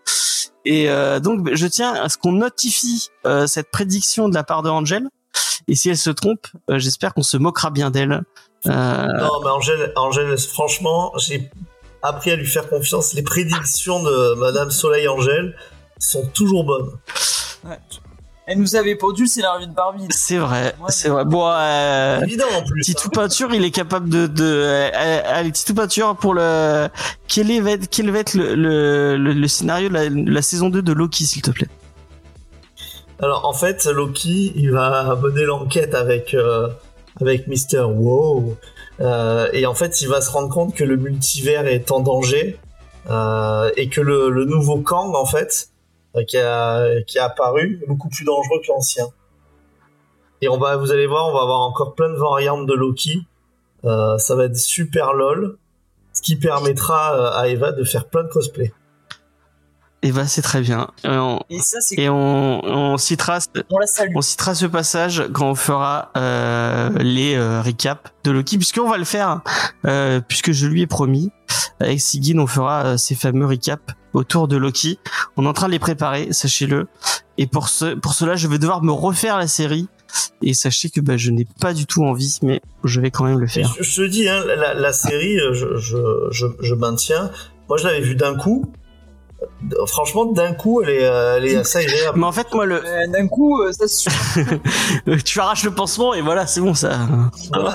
et 0.67 0.91
euh, 0.91 1.21
donc 1.21 1.49
je 1.55 1.67
tiens 1.67 1.95
à 1.95 2.09
ce 2.09 2.19
qu'on 2.19 2.33
notifie 2.33 3.09
euh, 3.25 3.47
cette 3.47 3.71
prédiction 3.71 4.29
de 4.29 4.35
la 4.35 4.43
part 4.43 4.63
de 4.63 4.69
Angel 4.69 5.09
et 5.69 5.75
si 5.75 5.89
elle 5.91 5.97
se 5.97 6.11
trompe 6.11 6.47
euh, 6.71 6.79
j'espère 6.79 7.15
qu'on 7.15 7.23
se 7.23 7.37
moquera 7.37 7.71
bien 7.71 7.91
d'elle 7.91 8.23
euh, 8.67 8.71
Non, 8.71 9.41
mais 9.43 9.51
Angèle, 9.51 9.93
Angèle, 9.97 10.37
franchement, 10.39 11.13
j'ai 11.19 11.51
appris 12.03 12.31
à 12.31 12.37
lui 12.37 12.47
faire 12.47 12.69
confiance. 12.69 13.15
Les 13.15 13.23
prédictions 13.23 14.03
de 14.03 14.35
Madame 14.35 14.71
Soleil 14.71 15.09
Angèle 15.09 15.57
sont 15.99 16.27
toujours 16.27 16.65
bonnes. 16.65 16.91
Ouais. 17.65 17.79
Elle 18.49 18.61
nous 18.61 18.77
avait 18.77 18.95
pondu 18.95 19.23
le 19.23 19.29
scénario 19.29 19.67
de 19.67 19.73
Barbie. 19.73 20.07
c'est 20.11 20.37
vrai 20.39 20.73
Ouais. 20.81 20.87
c'est 20.91 21.09
vrai 21.09 21.25
bon 21.25 21.49
euh, 21.51 22.21
Évident 22.21 22.45
en 22.57 22.63
plus. 22.63 22.81
Titou 22.83 23.09
hein. 23.09 23.11
Peinture, 23.13 23.53
il 23.53 23.65
est 23.65 23.73
capable 23.73 24.09
de, 24.09 24.29
de, 24.29 24.45
euh, 24.45 25.21
allez, 25.27 25.51
Titou 25.51 25.75
Peinture 25.75 26.15
pour 26.17 26.33
le, 26.33 26.89
quel 27.27 27.51
est, 27.51 27.59
va 27.59 27.73
être, 27.73 27.89
quel 27.91 28.09
va 28.13 28.21
être 28.21 28.35
le, 28.35 28.55
le, 28.55 29.17
le, 29.17 29.33
le 29.33 29.49
scénario 29.49 29.89
de 29.89 29.95
la, 29.95 30.09
de 30.09 30.31
la 30.31 30.43
saison 30.43 30.69
2 30.69 30.81
de 30.81 30.93
Loki, 30.93 31.27
s'il 31.27 31.43
te 31.43 31.51
plaît? 31.51 31.67
Alors 33.21 33.47
en 33.47 33.53
fait, 33.53 33.87
Loki, 33.87 34.53
il 34.55 34.73
va 34.73 35.17
mener 35.17 35.45
l'enquête 35.45 35.95
avec 35.95 36.35
euh, 36.35 36.69
avec 37.21 37.47
Mister 37.47 37.83
Wow. 37.83 38.57
Euh, 39.01 39.49
et 39.53 39.67
en 39.67 39.75
fait, 39.75 40.01
il 40.01 40.09
va 40.09 40.21
se 40.21 40.31
rendre 40.31 40.53
compte 40.53 40.75
que 40.75 40.85
le 40.85 40.97
multivers 40.97 41.67
est 41.67 41.91
en 41.91 42.01
danger 42.01 42.59
euh, 43.11 43.71
et 43.77 43.89
que 43.89 44.01
le, 44.01 44.45
nouveau 44.45 44.81
Kang, 44.81 45.15
en 45.15 45.27
fait, 45.27 45.71
euh, 46.17 46.25
qui, 46.25 46.39
a, 46.39 47.03
qui 47.03 47.19
a 47.19 47.27
apparu, 47.27 47.81
est 47.83 47.87
beaucoup 47.87 48.09
plus 48.09 48.25
dangereux 48.25 48.61
que 48.63 48.69
l'ancien. 48.69 49.07
Et 50.43 50.49
on 50.49 50.59
va, 50.59 50.77
vous 50.77 50.93
allez 50.93 51.07
voir, 51.07 51.29
on 51.29 51.33
va 51.33 51.43
avoir 51.43 51.61
encore 51.61 51.95
plein 51.95 52.09
de 52.09 52.17
variantes 52.17 52.67
de 52.67 52.75
Loki. 52.75 53.27
Ça 53.83 54.35
va 54.35 54.47
être 54.47 54.57
super 54.57 55.13
lol, 55.13 55.57
ce 56.13 56.21
qui 56.21 56.35
permettra 56.35 57.39
à 57.39 57.47
Eva 57.47 57.71
de 57.71 57.85
faire 57.85 58.07
plein 58.07 58.25
de 58.25 58.29
cosplay. 58.29 58.73
Et 60.07 60.13
bah 60.13 60.27
c'est 60.29 60.43
très 60.43 60.61
bien. 60.61 60.89
Et 61.03 61.09
on, 61.09 61.41
Et 61.51 61.59
ça, 61.59 61.81
c'est 61.81 61.97
et 61.99 62.09
on, 62.09 62.65
on 62.65 62.97
citera 62.97 63.41
ce- 63.41 63.47
on 63.71 63.79
la 63.79 63.87
salue. 63.89 64.13
on 64.15 64.21
citera 64.21 64.55
ce 64.55 64.67
passage 64.67 65.25
quand 65.33 65.51
on 65.51 65.55
fera 65.57 66.13
euh, 66.17 66.91
les 67.01 67.35
euh, 67.35 67.61
recaps 67.61 68.13
de 68.23 68.31
Loki, 68.31 68.57
puisqu'on 68.57 68.89
va 68.89 68.99
le 68.99 69.05
faire, 69.05 69.41
euh, 69.85 70.21
puisque 70.21 70.53
je 70.53 70.67
lui 70.69 70.83
ai 70.83 70.87
promis. 70.87 71.31
Avec 71.81 72.01
Sigyn, 72.01 72.39
on 72.39 72.47
fera 72.47 72.85
euh, 72.85 72.97
ces 72.97 73.15
fameux 73.17 73.47
recaps 73.47 73.83
autour 74.13 74.47
de 74.47 74.57
Loki. 74.57 74.99
On 75.37 75.45
est 75.45 75.49
en 75.49 75.53
train 75.53 75.67
de 75.67 75.73
les 75.73 75.79
préparer, 75.81 76.29
sachez-le. 76.33 76.87
Et 77.37 77.47
pour 77.49 77.69
ce, 77.69 77.95
pour 77.95 78.15
cela, 78.15 78.37
je 78.37 78.47
vais 78.47 78.59
devoir 78.59 78.83
me 78.85 78.93
refaire 78.93 79.37
la 79.39 79.49
série. 79.49 79.89
Et 80.41 80.55
sachez 80.55 80.89
que 80.89 81.01
bah, 81.01 81.17
je 81.17 81.31
n'ai 81.33 81.47
pas 81.61 81.75
du 81.75 81.85
tout 81.87 82.05
envie, 82.05 82.39
mais 82.43 82.61
je 82.85 83.01
vais 83.01 83.11
quand 83.11 83.25
même 83.25 83.41
le 83.41 83.47
faire. 83.49 83.75
Je, 83.79 83.83
je 83.83 84.03
te 84.03 84.07
dis, 84.07 84.29
hein, 84.29 84.43
la, 84.47 84.73
la 84.75 84.93
série, 84.93 85.37
je, 85.53 85.77
je, 85.79 85.97
je, 86.31 86.47
je 86.61 86.75
maintiens. 86.75 87.31
Moi, 87.69 87.77
je 87.79 87.85
l'avais 87.85 88.01
vue 88.01 88.15
d'un 88.15 88.37
coup. 88.37 88.65
Franchement, 89.87 90.27
d'un 90.27 90.55
coup, 90.55 90.81
elle 90.83 90.91
est, 90.91 91.05
euh, 91.05 91.37
elle 91.37 91.47
est 91.47 91.57
assez 91.57 91.79
agréable. 91.79 92.19
Mais 92.21 92.25
en 92.27 92.33
fait, 92.33 92.47
moi, 92.55 92.65
le, 92.65 92.81
D'un 93.13 93.27
coup, 93.29 93.61
euh, 93.61 93.71
ça 93.73 93.87
se 93.87 94.09
tu 95.25 95.41
arraches 95.41 95.65
le 95.65 95.73
pansement 95.73 96.15
et 96.15 96.23
voilà, 96.23 96.47
c'est 96.47 96.61
bon, 96.61 96.73
ça. 96.75 96.99
Voilà. 97.53 97.75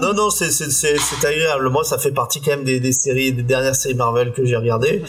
non, 0.00 0.12
non, 0.14 0.30
c'est 0.30 0.50
c'est- 0.50 0.70
c'est- 0.70 0.96
c'est 0.98 1.26
agréable. 1.26 1.68
Moi, 1.70 1.82
ça 1.84 1.98
fait 1.98 2.12
partie 2.12 2.40
quand 2.40 2.52
même 2.52 2.64
des, 2.64 2.78
des 2.80 2.92
séries, 2.92 3.32
des 3.32 3.42
dernières 3.42 3.74
séries 3.74 3.94
Marvel 3.96 4.32
que 4.32 4.44
j'ai 4.44 4.56
regardées. 4.56 5.02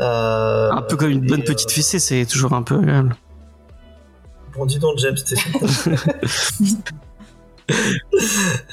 Euh, 0.00 0.70
Un 0.70 0.82
peu 0.82 0.96
comme 0.96 1.10
une 1.10 1.26
bonne 1.26 1.40
et, 1.40 1.44
petite 1.44 1.72
fessée, 1.72 1.98
c'est 1.98 2.24
toujours 2.26 2.52
un 2.52 2.62
peu 2.62 2.76
agréable. 2.76 3.16
Bon, 4.56 4.66
dis 4.66 4.78
donc, 4.78 4.98
James, 4.98 5.16
t'es 5.16 5.36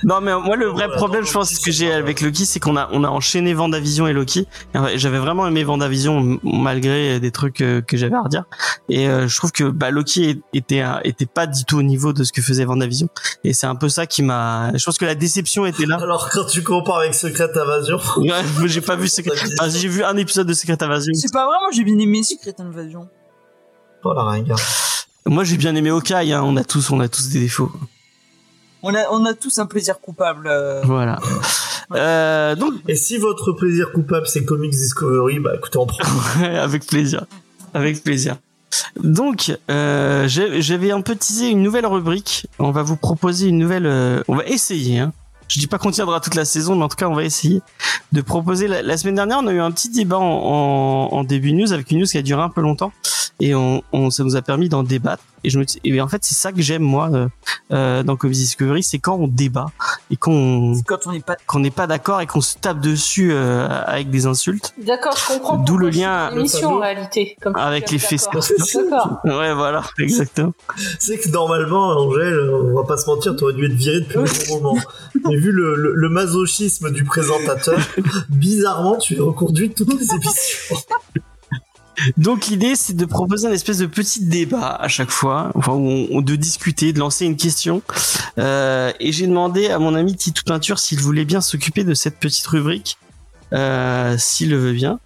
Non, 0.03 0.21
mais 0.21 0.31
moi, 0.33 0.55
le 0.55 0.67
vrai 0.67 0.87
problème, 0.89 1.21
non, 1.21 1.27
je 1.27 1.33
pense, 1.33 1.51
Loki, 1.51 1.63
que 1.63 1.71
j'ai 1.71 1.91
avec 1.91 2.21
Loki, 2.21 2.45
c'est 2.45 2.59
qu'on 2.59 2.77
a, 2.77 2.89
on 2.91 3.03
a 3.03 3.09
enchaîné 3.09 3.53
Vendavision 3.53 4.07
et 4.07 4.13
Loki. 4.13 4.47
J'avais 4.95 5.19
vraiment 5.19 5.47
aimé 5.47 5.63
Vendavision 5.63 6.39
malgré 6.43 7.19
des 7.19 7.31
trucs 7.31 7.61
euh, 7.61 7.81
que 7.81 7.97
j'avais 7.97 8.15
à 8.15 8.21
redire. 8.21 8.43
Et 8.89 9.07
euh, 9.07 9.27
je 9.27 9.35
trouve 9.35 9.51
que 9.51 9.63
bah, 9.65 9.91
Loki 9.91 10.41
était, 10.53 10.83
était 11.03 11.25
pas 11.25 11.47
du 11.47 11.65
tout 11.65 11.77
au 11.77 11.83
niveau 11.83 12.13
de 12.13 12.23
ce 12.23 12.31
que 12.31 12.41
faisait 12.41 12.65
Vendavision. 12.65 13.09
Et 13.43 13.53
c'est 13.53 13.67
un 13.67 13.75
peu 13.75 13.89
ça 13.89 14.05
qui 14.05 14.23
m'a. 14.23 14.71
Je 14.75 14.83
pense 14.83 14.97
que 14.97 15.05
la 15.05 15.15
déception 15.15 15.65
était 15.65 15.85
là. 15.85 15.97
Alors, 16.01 16.29
quand 16.29 16.45
tu 16.45 16.63
compares 16.63 16.99
avec 16.99 17.13
Secret 17.13 17.49
Invasion, 17.57 17.99
Ouais, 18.17 18.43
j'ai 18.65 18.81
pas 18.81 18.95
vu 18.95 19.07
Secret. 19.09 19.33
Enfin, 19.59 19.69
j'ai 19.69 19.87
vu 19.87 20.03
un 20.03 20.17
épisode 20.17 20.47
de 20.47 20.53
Secret 20.53 20.81
Invasion. 20.81 21.13
C'est 21.13 21.31
pas 21.31 21.45
vrai, 21.45 21.57
moi 21.61 21.69
j'ai 21.73 21.83
bien 21.83 21.97
aimé 21.97 22.23
Secret 22.23 22.55
Invasion. 22.59 23.07
oh 24.03 24.13
la 24.13 24.23
ringarde. 24.23 24.61
Moi, 25.25 25.43
j'ai 25.43 25.57
bien 25.57 25.75
aimé 25.75 25.89
Hawkeye. 25.89 26.33
Hein. 26.33 26.41
On 26.43 26.55
a 26.57 26.63
tous, 26.63 26.89
on 26.91 26.99
a 26.99 27.07
tous 27.07 27.29
des 27.29 27.41
défauts. 27.41 27.71
On 28.83 28.93
a, 28.95 29.05
on 29.11 29.25
a 29.25 29.33
tous 29.33 29.59
un 29.59 29.65
plaisir 29.65 29.99
coupable. 29.99 30.47
euh. 30.49 30.81
Voilà. 30.85 31.19
Euh, 31.93 32.55
donc, 32.55 32.73
Et 32.87 32.95
si 32.95 33.17
votre 33.17 33.51
plaisir 33.53 33.91
coupable, 33.91 34.27
c'est 34.27 34.45
Comics 34.45 34.71
Discovery, 34.71 35.39
bah 35.39 35.51
écoutez, 35.55 35.77
on 35.79 35.85
prend. 35.87 36.03
Ouais, 36.41 36.57
avec 36.57 36.85
plaisir. 36.85 37.25
Avec 37.73 38.03
plaisir. 38.03 38.37
Donc, 39.01 39.57
euh, 39.69 40.27
j'avais 40.27 40.91
un 40.91 41.01
peu 41.01 41.15
teasé 41.15 41.49
une 41.49 41.61
nouvelle 41.63 41.85
rubrique. 41.85 42.47
On 42.59 42.71
va 42.71 42.83
vous 42.83 42.95
proposer 42.97 43.47
une 43.47 43.57
nouvelle. 43.57 43.85
euh, 43.85 44.21
on 44.27 44.35
va 44.35 44.45
essayer. 44.45 44.99
Hein. 44.99 45.11
Je 45.47 45.59
dis 45.59 45.67
pas 45.67 45.79
qu'on 45.79 45.89
tiendra 45.91 46.19
toute 46.19 46.35
la 46.35 46.45
saison, 46.45 46.75
mais 46.75 46.83
en 46.83 46.89
tout 46.89 46.95
cas, 46.95 47.07
on 47.07 47.15
va 47.15 47.23
essayer 47.23 47.61
de 48.11 48.21
proposer. 48.21 48.67
La, 48.67 48.81
la 48.83 48.97
semaine 48.97 49.15
dernière, 49.15 49.39
on 49.41 49.47
a 49.47 49.51
eu 49.51 49.59
un 49.59 49.71
petit 49.71 49.89
débat 49.89 50.19
en, 50.19 50.23
en, 50.23 51.09
en 51.11 51.23
début 51.23 51.53
news 51.53 51.73
avec 51.73 51.89
une 51.91 51.99
news 51.99 52.05
qui 52.05 52.17
a 52.19 52.21
duré 52.21 52.41
un 52.41 52.49
peu 52.49 52.61
longtemps, 52.61 52.91
et 53.39 53.55
on, 53.55 53.81
on 53.91 54.09
ça 54.09 54.23
nous 54.23 54.35
a 54.35 54.41
permis 54.41 54.69
d'en 54.69 54.83
débattre. 54.83 55.23
Et 55.43 55.49
je 55.49 55.57
me, 55.57 55.65
et 55.85 56.01
en 56.01 56.07
fait, 56.07 56.23
c'est 56.25 56.35
ça 56.35 56.51
que 56.51 56.61
j'aime 56.61 56.81
moi 56.81 57.09
euh, 57.13 57.27
euh, 57.71 58.03
dans 58.03 58.17
Comics 58.17 58.35
Discovery, 58.35 58.83
c'est 58.83 58.99
quand 58.99 59.15
on 59.15 59.27
débat 59.27 59.67
et 60.11 60.17
qu'on 60.17 60.73
quand 60.85 61.07
on 61.07 61.13
n'est 61.13 61.21
pas. 61.21 61.37
qu'on 61.47 61.59
n'est 61.59 61.71
pas 61.71 61.87
d'accord 61.87 62.19
et 62.19 62.27
qu'on 62.27 62.41
se 62.41 62.57
tape 62.57 62.81
dessus 62.81 63.31
euh, 63.31 63.67
avec 63.85 64.09
des 64.09 64.25
insultes. 64.25 64.73
D'accord, 64.85 65.15
je 65.15 65.33
comprends. 65.33 65.57
D'où 65.57 65.77
le 65.77 65.89
lien 65.89 66.31
une 66.31 66.39
émission 66.39 66.61
tableau. 66.61 66.77
en 66.77 66.81
réalité. 66.81 67.37
Comme 67.41 67.55
Avec 67.55 67.89
les. 67.91 67.99
D'accord. 67.99 69.19
Ouais, 69.23 69.53
voilà, 69.53 69.83
exactement. 69.99 70.53
C'est 70.99 71.17
que 71.17 71.29
normalement, 71.29 71.87
Angèle, 71.97 72.37
on 72.49 72.75
va 72.75 72.83
pas 72.83 72.97
se 72.97 73.07
mentir, 73.07 73.35
t'aurais 73.35 73.53
dû 73.53 73.65
être 73.65 73.73
viré 73.73 74.01
depuis 74.01 74.17
un 74.17 74.23
bon 74.49 74.61
moment. 74.61 74.81
Mais 75.25 75.37
vu 75.37 75.51
le, 75.51 75.75
le, 75.75 75.93
le 75.95 76.09
masochisme 76.09 76.91
du 76.91 77.05
présentateur, 77.05 77.79
bizarrement, 78.29 78.97
tu 78.97 79.15
es 79.15 79.19
reconduit 79.19 79.69
de 79.69 79.73
toutes 79.73 79.93
les 79.93 80.13
émissions. 80.13 80.75
Donc 82.17 82.47
l'idée 82.47 82.75
c'est 82.75 82.95
de 82.95 83.05
proposer 83.05 83.47
un 83.47 83.51
espèce 83.51 83.79
de 83.79 83.85
petit 83.85 84.25
débat 84.25 84.75
à 84.75 84.87
chaque 84.87 85.11
fois, 85.11 85.51
enfin 85.55 85.77
de 85.77 86.35
discuter, 86.35 86.93
de 86.93 86.99
lancer 86.99 87.25
une 87.25 87.37
question. 87.37 87.81
Euh, 88.37 88.91
et 88.99 89.11
j'ai 89.11 89.27
demandé 89.27 89.67
à 89.69 89.79
mon 89.79 89.95
ami 89.95 90.15
Titou 90.15 90.43
Peinture 90.45 90.79
s'il 90.79 90.99
voulait 90.99 91.25
bien 91.25 91.41
s'occuper 91.41 91.83
de 91.83 91.93
cette 91.93 92.17
petite 92.17 92.47
rubrique, 92.47 92.97
euh, 93.53 94.15
s'il 94.17 94.51
le 94.51 94.57
veut 94.57 94.73
bien. 94.73 94.99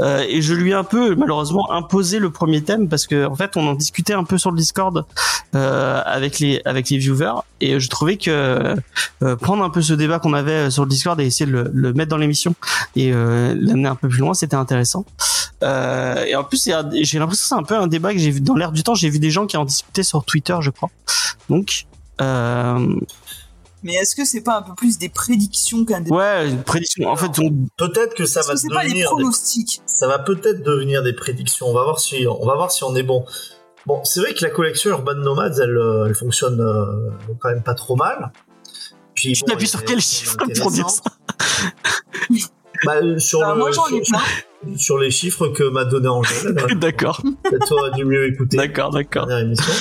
Euh, 0.00 0.24
et 0.28 0.40
je 0.40 0.54
lui 0.54 0.70
ai 0.70 0.74
un 0.74 0.84
peu 0.84 1.14
malheureusement 1.14 1.70
imposé 1.72 2.18
le 2.18 2.30
premier 2.30 2.62
thème 2.62 2.88
parce 2.88 3.06
que 3.06 3.26
en 3.26 3.34
fait 3.34 3.56
on 3.56 3.66
en 3.66 3.74
discutait 3.74 4.14
un 4.14 4.24
peu 4.24 4.38
sur 4.38 4.50
le 4.50 4.56
Discord 4.56 5.04
euh, 5.54 6.02
avec 6.06 6.38
les 6.38 6.62
avec 6.64 6.88
les 6.88 6.96
viewers 6.96 7.42
et 7.60 7.78
je 7.80 7.88
trouvais 7.88 8.16
que 8.16 8.76
euh, 9.22 9.36
prendre 9.36 9.62
un 9.62 9.68
peu 9.68 9.82
ce 9.82 9.92
débat 9.92 10.18
qu'on 10.18 10.32
avait 10.32 10.70
sur 10.70 10.84
le 10.84 10.88
Discord 10.88 11.20
et 11.20 11.26
essayer 11.26 11.44
de 11.44 11.52
le, 11.52 11.70
le 11.72 11.92
mettre 11.92 12.10
dans 12.10 12.16
l'émission 12.16 12.54
et 12.96 13.12
euh, 13.12 13.54
l'amener 13.58 13.88
un 13.88 13.96
peu 13.96 14.08
plus 14.08 14.20
loin 14.20 14.32
c'était 14.32 14.56
intéressant. 14.56 15.04
Et 15.62 16.34
en 16.36 16.44
plus, 16.44 16.64
j'ai 16.64 17.18
l'impression 17.18 17.26
que 17.28 17.36
c'est 17.36 17.54
un 17.54 17.62
peu 17.62 17.76
un 17.76 17.86
débat 17.86 18.14
que 18.14 18.18
j'ai 18.18 18.30
vu 18.30 18.40
dans 18.40 18.54
l'air 18.54 18.72
du 18.72 18.82
temps. 18.82 18.94
J'ai 18.94 19.10
vu 19.10 19.18
des 19.18 19.30
gens 19.30 19.46
qui 19.46 19.58
en 19.58 19.66
discutaient 19.66 20.02
sur 20.02 20.24
Twitter, 20.24 20.56
je 20.62 20.70
crois. 20.70 20.88
Donc, 21.50 21.84
euh, 22.20 22.96
Mais 23.82 23.94
est-ce 23.94 24.14
que 24.14 24.24
c'est 24.24 24.40
pas 24.42 24.56
un 24.58 24.62
peu 24.62 24.74
plus 24.74 24.98
des 24.98 25.08
prédictions 25.08 25.84
qu'un 25.84 26.00
débat 26.02 26.16
ouais, 26.16 26.50
une 26.50 26.62
prédiction. 26.62 27.08
En 27.08 27.16
fait, 27.16 27.30
on- 27.38 27.66
Peut-être 27.76 28.14
que 28.14 28.26
ça 28.26 28.42
va 28.42 28.52
que 28.54 28.58
c'est 28.60 28.68
pas 28.68 28.82
des 28.82 28.88
devenir. 28.88 29.08
des- 29.08 29.14
pronostics 29.14 29.80
Ça 29.86 30.06
va 30.06 30.18
peut-être 30.18 30.62
devenir 30.62 31.02
des 31.02 31.12
prédictions. 31.14 31.66
On 31.66 31.72
va 31.74 31.82
voir 31.84 32.00
si 32.00 32.26
on 32.28 32.44
va 32.46 32.54
voir 32.54 32.70
si 32.70 32.84
on 32.84 32.94
est 32.96 33.02
bon. 33.02 33.24
Bon, 33.86 34.02
c'est 34.04 34.20
vrai 34.20 34.34
que 34.34 34.44
la 34.44 34.50
collection 34.50 34.90
Urban 34.90 35.14
Nomads, 35.14 35.58
elle, 35.62 35.76
euh, 35.78 36.06
elle 36.06 36.14
fonctionne 36.14 36.60
euh, 36.60 37.10
quand 37.38 37.48
même 37.48 37.62
pas 37.62 37.74
trop 37.74 37.96
mal. 37.96 38.30
Puis, 39.14 39.32
tu 39.32 39.40
bon, 39.40 39.46
t'appuies 39.52 39.66
sur 39.68 39.84
quel 39.84 40.00
chiffre 40.00 40.36
pour 40.60 40.70
dire 40.70 40.88
ça? 40.90 41.02
Bah, 42.84 42.96
euh, 43.02 43.18
sur, 43.18 43.40
Bah, 43.40 43.52
le- 43.54 43.58
Moi 43.58 43.70
j'en 43.72 43.86
ai 43.88 44.04
sur, 44.04 44.18
sur 44.76 44.98
les 44.98 45.10
chiffres 45.10 45.48
que 45.48 45.64
m'a 45.64 45.84
donné 45.84 46.08
Angèle. 46.08 46.54
D'accord, 46.80 47.20
Peut-être 47.44 47.66
toi 47.66 47.90
du 47.90 48.04
mieux 48.04 48.26
écouter. 48.26 48.56
d'accord, 48.56 48.90
d'accord, 48.90 49.26
Dernière 49.26 49.46
émission. 49.46 49.72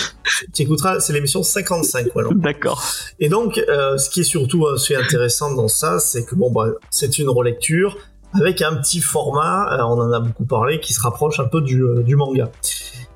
Tu 0.54 0.62
écouteras, 0.64 1.00
c'est 1.00 1.14
l'émission 1.14 1.44
55, 1.44 2.08
voilà. 2.14 2.30
d'accord. 2.34 2.82
Et 3.20 3.30
donc, 3.30 3.58
euh, 3.58 3.98
ce 3.98 4.10
qui 4.10 4.22
est 4.22 4.24
surtout 4.24 4.68
assez 4.68 4.96
intéressant 4.96 5.54
dans 5.54 5.68
ça, 5.68 6.00
c'est 6.00 6.26
que 6.26 6.36
bon, 6.36 6.52
bah, 6.52 6.68
c'est 6.90 7.20
une 7.20 7.30
relecture 7.30 7.98
avec 8.34 8.62
un 8.62 8.76
petit 8.76 9.02
format, 9.02 9.74
euh, 9.74 9.84
on 9.84 10.00
en 10.00 10.12
a 10.12 10.20
beaucoup 10.20 10.46
parlé, 10.46 10.80
qui 10.80 10.94
se 10.94 11.02
rapproche 11.02 11.40
un 11.40 11.46
peu 11.48 11.62
du, 11.62 11.82
euh, 11.84 12.04
du 12.04 12.16
manga. 12.16 12.52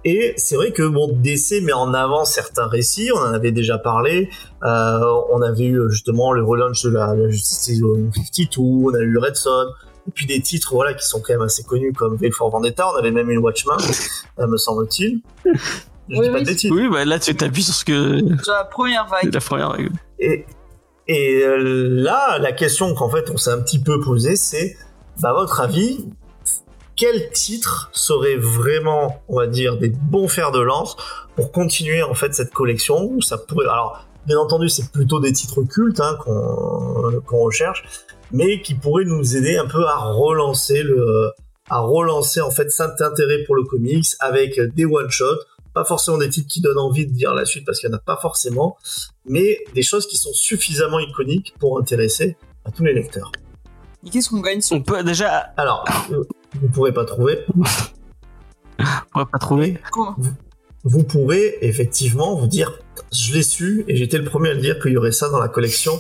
Et 0.06 0.34
c'est 0.38 0.56
vrai 0.56 0.72
que 0.72 0.84
bon, 0.84 1.08
DC 1.14 1.62
met 1.64 1.72
en 1.74 1.94
avant 1.94 2.26
certains 2.26 2.68
récits, 2.68 3.10
on 3.16 3.20
en 3.20 3.34
avait 3.34 3.52
déjà 3.52 3.78
parlé. 3.78 4.30
Euh, 4.64 5.00
on 5.32 5.42
avait 5.42 5.66
eu 5.66 5.80
justement 5.90 6.34
le 6.34 6.44
relaunch 6.44 6.84
de 6.84 6.90
la, 6.90 7.16
la 7.16 7.30
Justice 7.30 7.70
League 7.70 7.84
52, 8.14 8.62
on 8.62 8.94
a 8.94 9.00
eu 9.00 9.18
Red 9.18 9.36
Son, 9.36 9.66
et 10.08 10.12
puis 10.14 10.26
des 10.26 10.42
titres 10.42 10.74
voilà 10.74 10.94
qui 10.94 11.08
sont 11.08 11.22
quand 11.22 11.34
même 11.34 11.42
assez 11.44 11.64
connus 11.64 11.94
comme 11.94 12.18
V 12.18 12.32
for 12.32 12.50
Vendetta. 12.50 12.86
On 12.94 12.98
avait 12.98 13.12
même 13.12 13.30
eu 13.32 13.38
Watchmen, 13.38 13.78
euh, 14.40 14.48
me 14.48 14.58
semble-t-il. 14.58 15.22
Je 16.10 16.18
Oui, 16.20 16.26
dis 16.26 16.32
pas 16.32 16.40
oui. 16.40 16.44
de. 16.44 16.74
Oui, 16.74 16.90
bah 16.92 17.06
là, 17.06 17.18
tu 17.18 17.34
t'appuies 17.34 17.64
sur 17.64 17.74
ce 17.74 17.86
que 17.86 18.20
Sur 18.44 18.52
la 18.54 18.66
première 18.66 19.08
vague. 19.08 19.34
la 19.34 19.40
première 19.40 19.72
règle. 19.72 19.92
Et, 20.20 20.46
et 21.08 21.44
euh, 21.46 21.58
là, 21.90 22.40
la 22.40 22.52
question 22.52 22.94
qu'en 22.94 23.10
fait 23.10 23.30
on 23.30 23.38
s'est 23.38 23.52
un 23.52 23.62
petit 23.62 23.80
peu 23.80 24.02
posée, 24.02 24.36
c'est, 24.36 24.76
bah, 25.22 25.30
à 25.30 25.34
votre 25.34 25.62
avis, 25.62 26.06
quel 26.96 27.32
titre 27.32 27.90
serait 27.94 28.36
vraiment, 28.36 29.22
on 29.28 29.38
va 29.38 29.48
dire, 29.48 29.78
des 29.78 29.90
bons 29.90 30.28
fers 30.28 30.52
de 30.52 30.60
lance 30.60 30.96
pour 31.36 31.52
continuer 31.52 32.04
en 32.04 32.14
fait 32.14 32.34
cette 32.34 32.54
collection 32.54 33.10
où 33.12 33.22
ça 33.22 33.38
pourrait, 33.38 33.66
alors 33.66 34.06
bien 34.26 34.38
entendu 34.38 34.70
c'est 34.70 34.90
plutôt 34.92 35.20
des 35.20 35.34
titres 35.34 35.64
cultes 35.64 36.00
hein, 36.00 36.18
qu'on 36.24 37.22
qu'on 37.26 37.40
recherche, 37.40 37.84
mais 38.32 38.62
qui 38.62 38.76
pourraient 38.76 39.06
nous 39.06 39.36
aider 39.36 39.58
un 39.58 39.68
peu 39.68 39.86
à 39.86 39.98
relancer 39.98 40.84
le, 40.84 41.32
à 41.70 41.80
relancer 41.80 42.42
en 42.42 42.52
fait 42.52 42.72
cet 42.72 43.02
intérêt 43.02 43.44
pour 43.44 43.56
le 43.56 43.64
comics 43.64 44.06
avec 44.20 44.60
des 44.76 44.86
one 44.86 45.10
shots, 45.10 45.40
pas 45.74 45.86
forcément 45.86 46.18
des 46.18 46.30
titres 46.30 46.48
qui 46.48 46.62
donnent 46.62 46.80
envie 46.80 47.08
de 47.08 47.12
dire 47.12 47.34
la 47.34 47.46
suite 47.46 47.66
parce 47.66 47.80
qu'il 47.80 47.90
n'y 47.90 47.96
en 47.96 47.98
a 47.98 48.02
pas 48.02 48.18
forcément, 48.18 48.78
mais 49.26 49.60
des 49.74 49.84
choses 49.84 50.08
qui 50.08 50.18
sont 50.18 50.34
suffisamment 50.34 51.00
iconiques 51.00 51.54
pour 51.60 51.80
intéresser 51.80 52.38
à 52.66 52.72
tous 52.72 52.84
les 52.84 52.94
lecteurs. 52.94 53.32
Et 54.06 54.10
qu'est-ce 54.10 54.30
qu'on 54.30 54.42
gagne 54.42 54.62
sur 54.62 54.76
On 54.78 54.82
peut 54.82 55.04
déjà, 55.04 55.54
Alors, 55.58 55.86
euh, 56.12 56.24
vous 56.62 56.70
pourrez 56.70 56.94
pas 56.94 57.06
trouver, 57.06 57.40
on 58.80 58.84
pourrait 59.12 59.26
pas 59.32 59.40
trouver. 59.40 59.78
Comment 59.92 60.16
vous 60.86 61.04
pourrez 61.04 61.58
effectivement 61.62 62.36
vous 62.36 62.48
dire 62.48 62.80
je 63.14 63.34
l'ai 63.34 63.44
su 63.44 63.86
et 63.88 63.96
j'étais 63.96 64.18
le 64.18 64.24
premier 64.26 64.50
à 64.50 64.54
le 64.54 64.60
dire 64.62 64.80
qu'il 64.80 64.92
y 64.92 64.98
aurait 64.98 65.12
ça 65.12 65.30
dans 65.30 65.40
la 65.40 65.48
collection 65.48 66.00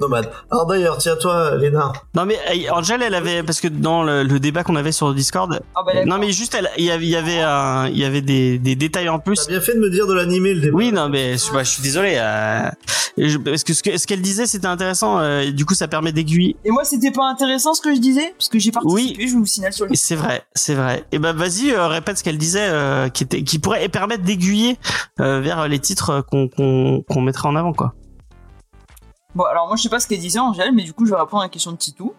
Nomade. 0.00 0.30
Alors 0.50 0.66
d'ailleurs, 0.66 0.98
tiens 0.98 1.16
toi, 1.16 1.56
Léna. 1.56 1.92
Non 2.14 2.24
mais 2.24 2.36
euh, 2.50 2.70
Angel, 2.72 3.02
elle 3.02 3.14
avait 3.14 3.42
parce 3.42 3.60
que 3.60 3.68
dans 3.68 4.02
le, 4.02 4.22
le 4.22 4.40
débat 4.40 4.64
qu'on 4.64 4.76
avait 4.76 4.92
sur 4.92 5.08
le 5.08 5.14
Discord, 5.14 5.60
Ah 5.74 5.80
bah 5.86 6.04
non 6.04 6.18
mais 6.18 6.32
juste 6.32 6.54
elle, 6.58 6.68
il 6.78 6.84
y 6.84 6.90
avait, 6.90 7.04
il 7.04 7.10
y 7.10 7.16
avait, 7.16 7.40
un- 7.40 7.88
il 7.88 7.98
y 7.98 8.04
avait 8.04 8.20
des, 8.22 8.58
des 8.58 8.74
détails 8.76 9.08
en 9.08 9.18
plus. 9.18 9.36
T'as 9.36 9.46
bien 9.48 9.60
fait 9.60 9.74
de 9.74 9.80
me 9.80 9.90
dire 9.90 10.06
de 10.06 10.14
l'animer 10.14 10.54
le 10.54 10.60
débat. 10.60 10.76
Oui, 10.76 10.92
non, 10.92 11.08
mais 11.08 11.36
je, 11.38 11.52
bah, 11.52 11.62
je 11.62 11.70
suis 11.70 11.82
désolé. 11.82 12.14
Euh, 12.16 12.68
je- 13.18 13.38
parce 13.38 13.62
que 13.64 13.72
ce 13.74 13.82
que- 13.82 13.96
ce 13.96 14.06
qu'elle 14.06 14.22
disait, 14.22 14.46
c'était 14.46 14.66
intéressant. 14.66 15.18
euh, 15.20 15.40
et 15.40 15.52
du 15.52 15.64
coup, 15.64 15.74
ça 15.74 15.86
permet 15.88 16.12
d'aiguiller. 16.12 16.56
Et 16.64 16.70
moi, 16.70 16.84
c'était 16.84 17.10
pas 17.12 17.28
intéressant 17.28 17.74
ce 17.74 17.80
que 17.80 17.94
je 17.94 18.00
disais, 18.00 18.34
parce 18.38 18.48
que 18.48 18.58
j'ai 18.58 18.70
participé, 18.72 19.28
je 19.28 19.34
vous 19.34 19.46
signale 19.46 19.72
sur 19.72 19.86
le. 19.86 19.90
C'est 19.94 20.14
vrai, 20.16 20.42
c'est 20.54 20.74
vrai. 20.74 21.04
Et 21.12 21.18
ben, 21.18 21.32
vas-y, 21.32 21.70
euh, 21.72 21.86
répète 21.88 22.18
ce 22.18 22.24
qu'elle 22.24 22.38
disait, 22.38 22.66
euh, 22.68 23.08
qui 23.08 23.24
était, 23.24 23.42
qui 23.42 23.58
pourrait 23.58 23.88
permettre 23.88 24.22
d'aiguiller 24.24 24.76
euh, 25.20 25.40
vers 25.40 25.68
les 25.68 25.78
titres 25.78 26.22
qu'on 26.30 26.48
qu'on 26.56 27.20
mettrait 27.20 27.48
en 27.48 27.56
avant, 27.56 27.72
quoi. 27.72 27.94
Bon, 29.34 29.44
alors 29.44 29.66
moi, 29.66 29.76
je 29.76 29.82
sais 29.82 29.88
pas 29.88 29.98
ce 30.00 30.06
qu'elle 30.06 30.20
disait, 30.20 30.38
Angèle, 30.38 30.72
mais 30.72 30.82
du 30.82 30.92
coup, 30.92 31.06
je 31.06 31.10
vais 31.10 31.18
répondre 31.20 31.42
à 31.42 31.46
la 31.46 31.48
question 31.50 31.72
de 31.72 31.76
Titou. 31.76 32.14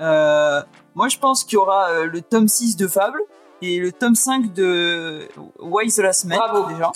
Euh, 0.00 0.62
moi, 0.94 1.08
je 1.08 1.18
pense 1.18 1.44
qu'il 1.44 1.54
y 1.54 1.56
aura 1.58 1.88
euh, 1.90 2.06
le 2.06 2.20
tome 2.20 2.48
6 2.48 2.76
de 2.76 2.86
Fable 2.86 3.20
et 3.62 3.78
le 3.78 3.90
tome 3.92 4.14
5 4.14 4.52
de 4.52 5.28
Why 5.60 5.92
the 5.92 5.98
Last 5.98 6.24
Man, 6.26 6.38
Bravo. 6.38 6.68
déjà. 6.72 6.92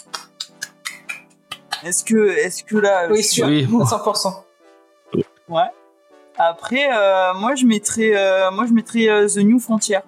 Est-ce 1.85 2.05
que, 2.05 2.29
est-ce 2.29 2.65
que 2.65 2.77
là. 2.77 3.07
Oui, 3.11 3.23
sûr, 3.23 3.47
Oui. 3.47 3.65
à 3.65 3.85
100%. 3.85 4.35
Ouais. 5.49 5.63
Après, 6.39 6.89
euh, 6.93 7.35
moi, 7.35 7.55
je 7.55 7.65
mettrais, 7.65 8.13
euh, 8.17 8.51
moi, 8.51 8.67
je 8.67 8.73
mettrais 8.73 9.09
euh, 9.09 9.29
The 9.29 9.39
New 9.39 9.59
Frontier. 9.59 9.99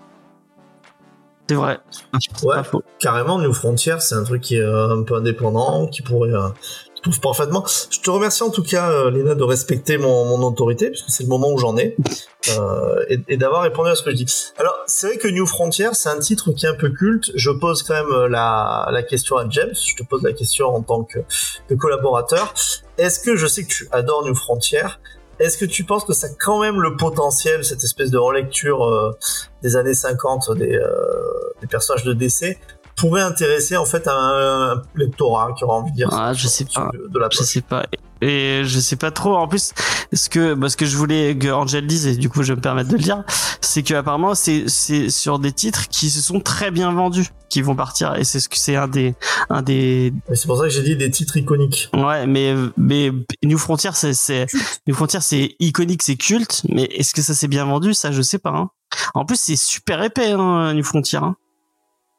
C'est 1.48 1.54
vrai. 1.54 1.78
C'est 2.20 2.44
Ouais. 2.44 2.56
pas 2.56 2.62
faux. 2.62 2.82
Carrément, 2.98 3.38
New 3.38 3.52
Frontier, 3.52 3.96
c'est 4.00 4.14
un 4.14 4.24
truc 4.24 4.42
qui 4.42 4.56
est 4.56 4.60
euh, 4.60 4.90
un 4.98 5.02
peu 5.02 5.14
indépendant, 5.14 5.86
qui 5.86 6.02
pourrait, 6.02 6.30
euh, 6.32 6.48
qui 6.94 7.00
trouve 7.02 7.20
parfaitement. 7.20 7.64
Je 7.90 8.00
te 8.00 8.10
remercie 8.10 8.42
en 8.42 8.50
tout 8.50 8.62
cas, 8.62 8.90
euh, 8.90 9.10
Léna, 9.10 9.34
de 9.34 9.42
respecter 9.44 9.96
mon, 9.98 10.24
mon 10.26 10.46
autorité, 10.46 10.90
puisque 10.90 11.08
c'est 11.08 11.22
le 11.22 11.28
moment 11.30 11.50
où 11.50 11.56
j'en 11.58 11.76
ai, 11.78 11.96
euh, 12.58 13.02
et, 13.08 13.18
et 13.28 13.36
d'avoir 13.38 13.62
répondu 13.62 13.88
à 13.88 13.94
ce 13.94 14.02
que 14.02 14.10
je 14.10 14.16
dis. 14.16 14.26
Alors, 14.58 14.74
c'est 14.86 15.06
vrai 15.06 15.16
que 15.16 15.28
New 15.28 15.46
Frontier, 15.46 15.88
c'est 15.94 16.10
un 16.10 16.18
titre 16.18 16.52
qui 16.52 16.66
est 16.66 16.68
un 16.68 16.74
peu 16.74 16.90
culte. 16.90 17.30
Je 17.34 17.50
pose 17.50 17.82
quand 17.82 17.94
même 17.94 18.26
la, 18.30 18.88
la 18.92 19.02
question 19.02 19.36
à 19.38 19.48
James. 19.48 19.74
Je 19.74 19.96
te 19.96 20.02
pose 20.02 20.22
la 20.22 20.32
question 20.34 20.66
en 20.74 20.82
tant 20.82 21.02
que, 21.04 21.20
que 21.68 21.74
collaborateur. 21.74 22.52
Est-ce 22.98 23.20
que 23.20 23.36
je 23.36 23.46
sais 23.46 23.62
que 23.64 23.68
tu 23.68 23.88
adores 23.92 24.24
New 24.26 24.34
Frontier? 24.34 24.82
Est-ce 25.38 25.58
que 25.58 25.64
tu 25.64 25.84
penses 25.84 26.04
que 26.04 26.12
ça 26.12 26.26
a 26.26 26.30
quand 26.38 26.60
même 26.60 26.80
le 26.80 26.96
potentiel, 26.96 27.64
cette 27.64 27.84
espèce 27.84 28.10
de 28.10 28.18
relecture 28.18 28.84
euh, 28.84 29.12
des 29.62 29.76
années 29.76 29.94
50 29.94 30.56
des, 30.56 30.76
euh, 30.76 30.90
des 31.60 31.66
personnages 31.66 32.04
de 32.04 32.12
DC, 32.12 32.58
pourrait 32.98 33.22
intéresser 33.22 33.76
en 33.76 33.84
fait 33.86 34.06
un, 34.08 34.12
un 34.12 34.82
lectorat 34.94 35.52
qui 35.56 35.64
aura 35.64 35.76
envie 35.76 35.90
de 35.92 35.96
dire 35.96 36.08
Ah, 36.12 36.32
je 36.34 36.46
sais 36.48 36.64
pas. 36.64 36.90
de, 36.92 37.08
de 37.08 37.18
la 37.18 37.28
Je 37.30 37.42
sais 37.42 37.60
pas. 37.60 37.84
Et 38.20 38.62
je 38.64 38.80
sais 38.80 38.96
pas 38.96 39.12
trop. 39.12 39.36
En 39.36 39.46
plus, 39.46 39.72
ce 40.12 40.28
que, 40.28 40.54
bah, 40.54 40.68
ce 40.68 40.76
que 40.76 40.86
je 40.86 40.96
voulais 40.96 41.36
que 41.38 41.48
Angel 41.52 41.86
dise, 41.86 42.06
et 42.08 42.16
du 42.16 42.28
coup, 42.28 42.42
je 42.42 42.52
vais 42.52 42.56
me 42.56 42.60
permettre 42.60 42.88
de 42.90 42.96
le 42.96 43.02
dire, 43.02 43.22
c'est 43.60 43.84
que 43.84 43.94
apparemment, 43.94 44.34
c'est, 44.34 44.64
c'est 44.66 45.08
sur 45.08 45.38
des 45.38 45.52
titres 45.52 45.88
qui 45.88 46.10
se 46.10 46.20
sont 46.20 46.40
très 46.40 46.72
bien 46.72 46.90
vendus, 46.92 47.28
qui 47.48 47.62
vont 47.62 47.76
partir. 47.76 48.16
Et 48.16 48.24
c'est 48.24 48.40
ce 48.40 48.48
que 48.48 48.56
c'est 48.56 48.74
un 48.74 48.88
des, 48.88 49.14
un 49.50 49.62
des, 49.62 50.12
c'est 50.34 50.46
pour 50.48 50.56
ça 50.58 50.64
que 50.64 50.70
j'ai 50.70 50.82
dit 50.82 50.96
des 50.96 51.12
titres 51.12 51.36
iconiques. 51.36 51.90
ouais, 51.94 52.26
mais, 52.26 52.54
mais 52.76 53.12
New 53.44 53.56
Frontier, 53.58 53.90
c'est, 53.94 54.14
c'est, 54.14 54.46
New 54.88 54.94
Frontier, 54.96 55.20
c'est 55.22 55.54
iconique, 55.60 56.02
c'est 56.02 56.16
culte, 56.16 56.62
mais 56.68 56.84
est-ce 56.84 57.14
que 57.14 57.22
ça 57.22 57.34
s'est 57.34 57.48
bien 57.48 57.66
vendu? 57.66 57.94
Ça, 57.94 58.10
je 58.10 58.22
sais 58.22 58.38
pas, 58.38 58.50
hein. 58.50 58.70
En 59.14 59.24
plus, 59.24 59.38
c'est 59.38 59.54
super 59.56 60.02
épais, 60.02 60.32
hein, 60.32 60.74
New 60.74 60.82
Frontier, 60.82 61.20
hein. 61.22 61.36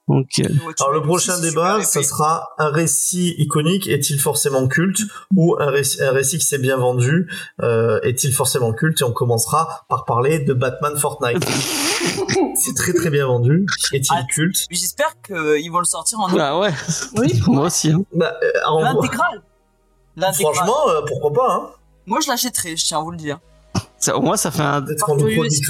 Donc, 0.10 0.28
euh, 0.40 0.50
Alors 0.80 0.92
le 0.92 1.02
prochain 1.02 1.40
débat, 1.40 1.84
ça 1.84 2.02
sera 2.04 2.50
un 2.58 2.70
récit 2.70 3.36
iconique 3.38 3.88
est-il 3.88 4.20
forcément 4.20 4.68
culte 4.68 5.02
ou 5.36 5.56
un 5.60 5.70
récit, 5.70 6.02
un 6.02 6.12
récit 6.12 6.40
qui 6.40 6.46
s'est 6.46 6.58
bien 6.58 6.78
vendu 6.78 7.30
euh, 7.62 8.00
est-il 8.02 8.34
forcément 8.34 8.74
culte? 8.74 9.02
Et 9.02 9.04
on 9.04 9.12
commencera 9.12 9.86
par 9.88 10.06
parler 10.06 10.40
de 10.40 10.54
Batman 10.54 10.98
Fortnite. 10.98 11.46
c'est 12.56 12.76
très 12.76 12.94
très 12.94 13.10
bien 13.10 13.28
vendu. 13.28 13.66
Est-il 13.94 14.16
Ah, 14.16 14.24
culte? 14.24 14.66
J'espère 14.72 15.14
qu'ils 15.22 15.72
vont 15.72 15.80
le 15.80 15.86
sortir 15.86 16.20
en 16.20 16.28
ah 16.40 16.60
ouais. 16.60 16.74
Oui. 17.18 17.42
Moi 17.48 17.66
aussi, 17.66 17.92
hein. 17.92 18.02
bah, 18.14 18.34
euh. 18.44 18.82
L'intégrale. 18.82 19.44
Franchement, 20.34 20.90
euh, 20.90 21.02
pourquoi 21.08 21.34
pas 21.34 21.54
hein 21.54 21.70
Moi, 22.08 22.20
je 22.24 22.30
l'achèterais, 22.30 22.76
je 22.76 22.86
tiens 22.86 23.00
à 23.00 23.02
vous 23.02 23.12
le 23.12 23.18
dire. 23.18 23.40
Ça, 24.00 24.18
au 24.18 24.22
moins, 24.22 24.38
ça 24.38 24.50
fait 24.50 24.64
un, 24.64 24.84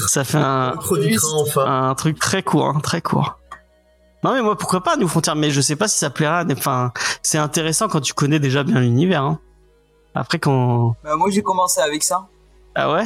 ça 0.07 0.23
fait 0.23 0.37
un, 0.37 0.75
enfin. 1.35 1.89
un 1.89 1.95
truc 1.95 2.19
très 2.19 2.43
court, 2.43 2.67
hein, 2.67 2.79
très 2.81 3.01
court. 3.01 3.38
Non 4.23 4.33
mais 4.33 4.41
moi 4.41 4.57
pourquoi 4.57 4.81
pas 4.83 4.97
New 4.97 5.07
Frontier, 5.07 5.33
mais 5.35 5.49
je 5.51 5.61
sais 5.61 5.75
pas 5.75 5.87
si 5.87 5.97
ça 5.97 6.09
plaira. 6.09 6.43
mais 6.43 6.55
Enfin, 6.57 6.91
c'est 7.21 7.37
intéressant 7.37 7.87
quand 7.87 8.01
tu 8.01 8.13
connais 8.13 8.39
déjà 8.39 8.63
bien 8.63 8.79
l'univers. 8.81 9.23
Hein. 9.23 9.39
Après 10.15 10.39
quand 10.39 10.95
Bah, 11.03 11.15
moi, 11.15 11.29
j'ai 11.29 11.41
commencé 11.43 11.79
avec 11.81 12.03
ça. 12.03 12.27
ah 12.75 12.91
ouais, 12.91 13.05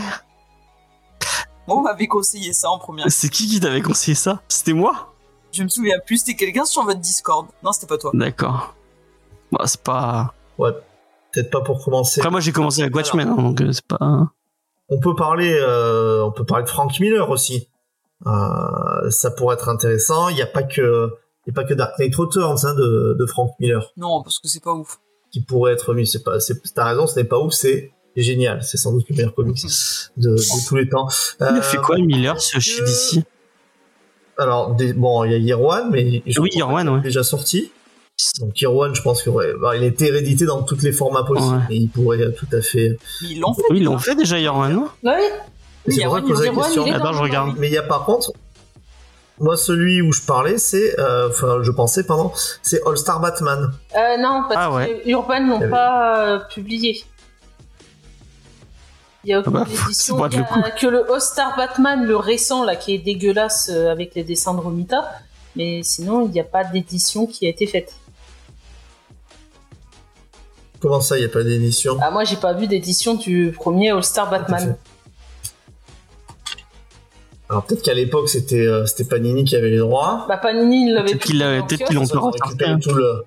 Moi, 1.68 1.78
on 1.78 1.82
m'avait 1.82 2.08
conseillé 2.08 2.52
ça 2.54 2.70
en 2.70 2.80
première. 2.80 3.06
c'est 3.12 3.30
qui 3.30 3.48
qui 3.48 3.60
t'avait 3.60 3.82
conseillé 3.82 4.16
ça? 4.16 4.42
C'était 4.48 4.74
moi? 4.74 5.14
Je 5.52 5.64
me 5.64 5.70
souviens 5.70 5.98
plus, 6.06 6.18
c'était 6.18 6.36
quelqu'un 6.36 6.66
sur 6.66 6.84
votre 6.84 7.00
Discord. 7.00 7.46
Non, 7.62 7.72
c'était 7.72 7.86
pas 7.88 7.98
toi. 8.00 8.10
D'accord. 8.16 8.74
Bon, 9.52 9.60
c'est 9.66 9.82
pas. 9.84 10.34
Ouais, 10.58 10.72
peut-être 11.32 11.52
pas 11.52 11.62
pour 11.62 11.84
commencer. 11.84 12.22
Après 12.22 12.32
moi 12.32 12.40
j'ai 12.40 12.52
commencé 12.52 12.82
avec 12.82 12.96
Watchmen, 12.96 13.28
hein, 13.30 13.36
donc 13.36 13.62
euh, 13.62 13.72
c'est 13.72 13.86
pas. 13.86 14.00
On 14.90 15.00
peut 15.00 15.16
parler, 15.16 15.54
euh, 15.54 16.24
on 16.26 16.32
peut 16.32 16.44
parler 16.46 16.64
de 16.66 16.70
Frank 16.70 17.00
Miller 17.00 17.30
aussi. 17.30 17.68
Euh, 18.26 19.10
ça 19.10 19.32
pourrait 19.32 19.56
être 19.56 19.70
intéressant. 19.70 20.30
Il 20.30 20.36
n'y 20.36 20.42
a 20.42 20.48
pas 20.48 20.64
que, 20.64 21.10
il 21.46 21.50
y 21.50 21.52
a 21.52 21.54
pas 21.54 21.64
que 21.68 21.74
Dark 21.74 21.98
Knight 22.00 22.16
Returns 22.16 22.58
hein, 22.66 22.74
de, 22.76 23.16
de 23.20 23.26
Frank 23.26 23.52
Miller 23.60 23.92
Non, 23.98 24.22
parce 24.24 24.40
que 24.40 24.48
c'est 24.48 24.64
pas 24.64 24.74
ouf. 24.74 25.00
qui 25.32 25.42
pourrait 25.42 25.74
être 25.74 25.94
mis. 25.94 26.08
C'est 26.08 26.24
pas, 26.24 26.40
c'est, 26.40 26.56
t'as 26.74 26.86
raison, 26.86 27.06
ce 27.08 27.20
n'est 27.20 27.26
pas 27.26 27.40
ouf, 27.40 27.54
c'est 27.54 27.92
génial. 28.16 28.64
C'est 28.64 28.78
sans 28.78 28.92
doute 28.94 29.06
le 29.10 29.16
meilleur 29.16 29.34
comics 29.36 29.58
de, 30.18 30.30
de 30.36 30.68
tous 30.68 30.76
les 30.76 30.88
temps. 30.88 31.08
Il 31.40 31.44
a 31.46 31.54
Euh, 31.58 31.62
fait 31.62 31.78
quoi 31.78 31.98
Miller 31.98 32.40
ce 32.40 32.60
chez 32.60 32.82
DC 32.82 33.24
Alors, 34.38 34.74
des- 34.76 34.94
bon, 34.94 35.24
il 35.26 35.32
y 35.32 35.36
a 35.36 35.38
Year 35.38 35.62
One, 35.62 35.90
mais 35.92 36.24
je 36.26 36.40
Oui, 36.40 36.50
Year 36.54 36.70
One, 36.70 36.90
ouais. 36.90 37.02
déjà 37.02 37.24
sorti. 37.24 37.72
Donc 38.40 38.60
Year 38.62 38.74
One, 38.74 38.94
je 38.96 39.02
pense 39.02 39.24
que 39.24 39.30
ouais, 39.32 39.54
bah, 39.60 39.76
il 39.76 39.84
a 39.84 39.88
été 39.88 40.10
réédité 40.12 40.46
dans 40.46 40.62
tous 40.64 40.80
les 40.82 40.92
formats 40.92 41.24
possibles, 41.24 41.56
Ouais. 41.70 41.76
et 41.76 41.78
il 41.78 41.90
pourrait 41.90 42.22
euh, 42.22 42.32
tout 42.32 42.46
à 42.54 42.62
fait. 42.62 42.98
Mais 43.24 43.30
ils 43.32 43.40
l'ont 43.40 43.54
fait. 43.54 43.64
Oui, 43.72 43.78
ils 43.80 43.84
l'ont 43.84 43.98
fait 43.98 44.16
déjà 44.16 44.40
Year 44.40 44.56
One, 44.56 44.74
non? 44.74 44.88
Oui. 45.04 45.12
C'est 45.88 45.96
Year 45.96 46.10
pour 46.10 46.18
ça 46.18 46.22
One, 46.24 46.30
que 46.30 46.30
je 46.30 46.34
posais 46.34 46.46
la 46.48 46.52
Year 46.52 46.58
One, 46.58 46.64
question. 46.66 46.86
il 46.86 46.90
est 46.90 46.96
Attends, 46.96 47.04
dans 47.06 47.14
je 47.14 47.22
regarde. 47.22 47.56
Mais 47.58 47.68
il 47.68 47.74
y 47.74 47.78
a 47.78 47.84
par 47.84 48.06
contre, 48.06 48.32
moi 49.40 49.58
celui 49.58 50.02
où 50.02 50.12
je 50.14 50.22
parlais, 50.22 50.58
c'est, 50.58 51.00
euh, 51.00 51.30
enfin 51.30 51.60
je 51.62 51.72
pensais 51.72 52.04
pardon, 52.06 52.32
c'est 52.62 52.82
All 52.88 52.98
Star 52.98 53.20
Batman. 53.20 53.72
Euh, 53.96 54.18
non, 54.18 54.44
parce 54.48 54.56
Ah 54.58 54.72
ouais. 54.74 55.02
que 55.04 55.10
Urban 55.10 55.40
n'ont 55.42 55.60
Ah 55.62 55.64
oui. 55.66 55.70
pas 55.70 56.26
euh, 56.28 56.40
publié. 56.50 57.04
Il 59.26 59.30
y 59.30 59.34
a 59.34 59.40
aucune 59.40 59.54
bah, 59.54 59.66
édition. 59.86 60.28
Il 60.28 60.34
y 60.36 60.40
a 60.42 60.72
que 60.72 60.86
le 60.88 61.10
All-Star 61.10 61.56
Batman, 61.56 62.04
le 62.06 62.18
récent, 62.18 62.66
là, 62.66 62.76
qui 62.76 62.94
est 62.94 62.98
dégueulasse 62.98 63.70
euh, 63.74 63.90
avec 63.90 64.16
les 64.16 64.24
dessins 64.26 64.54
de 64.54 64.60
Romita. 64.60 65.10
Mais 65.56 65.82
sinon, 65.82 66.26
il 66.26 66.32
n'y 66.32 66.42
a 66.42 66.44
pas 66.44 66.66
d'édition 66.66 67.26
qui 67.26 67.46
a 67.46 67.50
été 67.50 67.66
faite. 67.66 67.94
Comment 70.82 71.00
ça, 71.00 71.16
il 71.18 71.22
n'y 71.22 71.26
a 71.26 71.30
pas 71.30 71.44
d'édition? 71.44 71.98
Ah, 72.02 72.12
moi, 72.12 72.26
j'ai 72.26 72.36
pas 72.36 72.52
vu 72.52 72.68
d'édition 72.68 73.14
du 73.14 73.54
premier 73.58 73.92
All-Star 73.92 74.30
Batman. 74.30 74.76
Alors 77.54 77.66
peut-être 77.66 77.84
qu'à 77.84 77.94
l'époque 77.94 78.30
c'était 78.30 78.66
euh, 78.68 78.86
c'était 78.88 79.04
Panini 79.06 79.44
qui 79.44 79.56
avait 79.56 79.70
les 79.70 79.78
droits. 79.78 80.26
Bah, 80.28 80.38
Panini, 80.38 80.88
il 80.88 80.94
l'avait 80.96 81.12
Peut-être 81.12 81.24
qu'ils 81.26 81.38
l'a- 81.40 81.62
peut-être 81.62 81.86
qu'ils 81.86 81.96
l'ont 81.96 82.08
pas 82.08 82.20
récupéré 82.32 82.74
ressorti. 82.74 82.90
tout 82.90 82.96
le. 82.96 83.24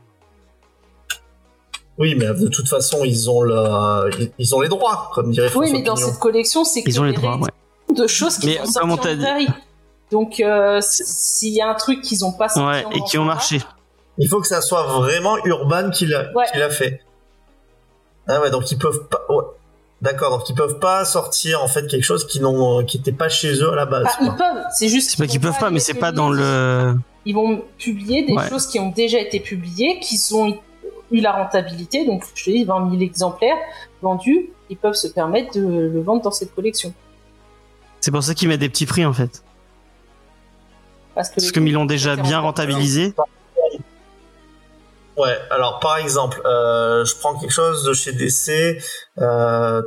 Oui, 1.99 2.15
mais 2.15 2.27
de 2.27 2.49
toute 2.49 2.69
façon 2.69 3.05
ils 3.05 3.31
ont 3.31 3.41
le, 3.43 4.11
ils- 4.39 4.55
ont 4.55 4.61
les 4.61 4.69
droits, 4.69 5.11
comme 5.15 5.31
dirait 5.31 5.47
Oui, 5.47 5.53
François 5.53 5.73
mais 5.79 5.83
dans 5.85 5.97
cette 5.97 6.19
collection, 6.19 6.65
c'est 6.65 6.83
que 6.83 6.91
Ils 6.91 7.01
ont 7.01 7.05
les 7.05 7.13
droits, 7.15 7.39
ouais. 7.39 7.95
de 7.95 8.07
choses 8.07 8.37
qui 8.39 8.47
Mais 8.49 8.57
sont 8.59 8.67
sorties 8.67 9.09
en 9.09 9.15
dit- 9.15 9.23
série. 9.23 9.49
Donc, 10.13 10.39
euh, 10.41 10.79
s'il 10.83 11.55
y 11.55 11.61
a 11.63 11.69
un 11.69 11.75
truc 11.75 12.01
qu'ils 12.03 12.25
ont 12.25 12.33
pas 12.33 12.49
sorti 12.49 12.69
Ouais, 12.69 12.97
et 12.97 13.01
qui 13.09 13.17
ont 13.19 13.25
marché. 13.25 13.61
Il 14.19 14.29
faut 14.29 14.41
que 14.41 14.47
ça 14.47 14.61
soit 14.61 14.83
vraiment 14.85 15.37
Urban 15.45 15.91
qui 15.91 16.07
l'a 16.07 16.31
Ouais. 16.35 16.45
qui 16.53 16.59
l'a 16.59 16.71
fait. 16.71 17.01
Ah 18.29 18.41
ouais, 18.41 18.51
donc 18.51 18.71
ils 18.71 18.79
peuvent 18.79 19.09
pas. 19.09 19.23
ouais. 19.31 19.43
D'accord, 20.03 20.37
donc 20.39 20.49
ils 20.51 20.55
peuvent 20.55 20.79
pas 20.79 21.05
sortir 21.07 21.63
en 21.63 21.69
fait 21.69 21.87
quelque 21.87 22.05
chose 22.05 22.27
qui 22.27 22.41
n'ont 22.41 22.85
qui 22.85 22.99
était 22.99 23.13
pas 23.13 23.31
chez 23.31 23.55
eux 23.63 23.73
à 23.73 23.77
la 23.77 23.87
base. 23.87 24.05
Bah, 24.05 24.11
ils 24.21 24.27
peuvent, 24.37 24.65
c'est 24.75 24.89
juste. 24.89 25.11
C'est 25.11 25.17
pas 25.17 25.27
qu'ils 25.27 25.41
peuvent 25.41 25.59
pas, 25.59 25.71
mais 25.71 25.79
c'est 25.79 25.95
pas 25.95 26.13
dans 26.13 26.29
le. 26.29 26.95
Ils 27.25 27.35
vont 27.35 27.65
publier 27.79 28.25
des 28.25 28.35
Ouais. 28.35 28.49
choses 28.49 28.67
qui 28.67 28.79
ont 28.79 28.91
déjà 28.91 29.19
été 29.19 29.41
publiées, 29.41 29.99
qui 30.01 30.19
ont 30.35 30.59
eu 31.11 31.21
la 31.21 31.33
rentabilité, 31.33 32.05
donc 32.05 32.25
je 32.35 32.45
te 32.45 32.51
dis 32.51 32.65
20 32.65 32.91
000 32.91 33.03
exemplaires 33.03 33.57
vendus, 34.03 34.51
ils 34.71 34.77
peuvent 34.77 34.95
se 34.95 35.09
permettre 35.09 35.55
de 35.59 35.67
le 35.67 36.03
vendre 36.03 36.23
dans 36.23 36.31
cette 36.31 36.55
collection. 36.55 36.93
C'est 38.01 38.11
pour 38.11 38.23
ça 38.23 38.35
qu'ils 38.35 38.49
mettent 38.49 38.61
des 38.61 38.69
petits 38.69 38.87
prix 38.87 39.05
en 39.05 39.13
fait. 39.13 39.43
Parce 41.15 41.31
que 41.31 41.37
Parce 41.37 41.51
que 41.51 41.61
ils 41.61 41.73
l'ont 41.73 41.87
déjà 41.87 42.15
bien 42.17 42.41
rentabilisé. 42.41 43.15
Ouais, 45.17 45.37
alors 45.51 45.79
par 45.81 45.97
exemple, 45.97 46.41
euh, 46.45 47.05
je 47.05 47.15
prends 47.17 47.39
quelque 47.39 47.53
chose 47.53 47.85
de 47.85 47.93
chez 47.95 48.13
DC. 48.13 48.79
Euh, 49.19 49.83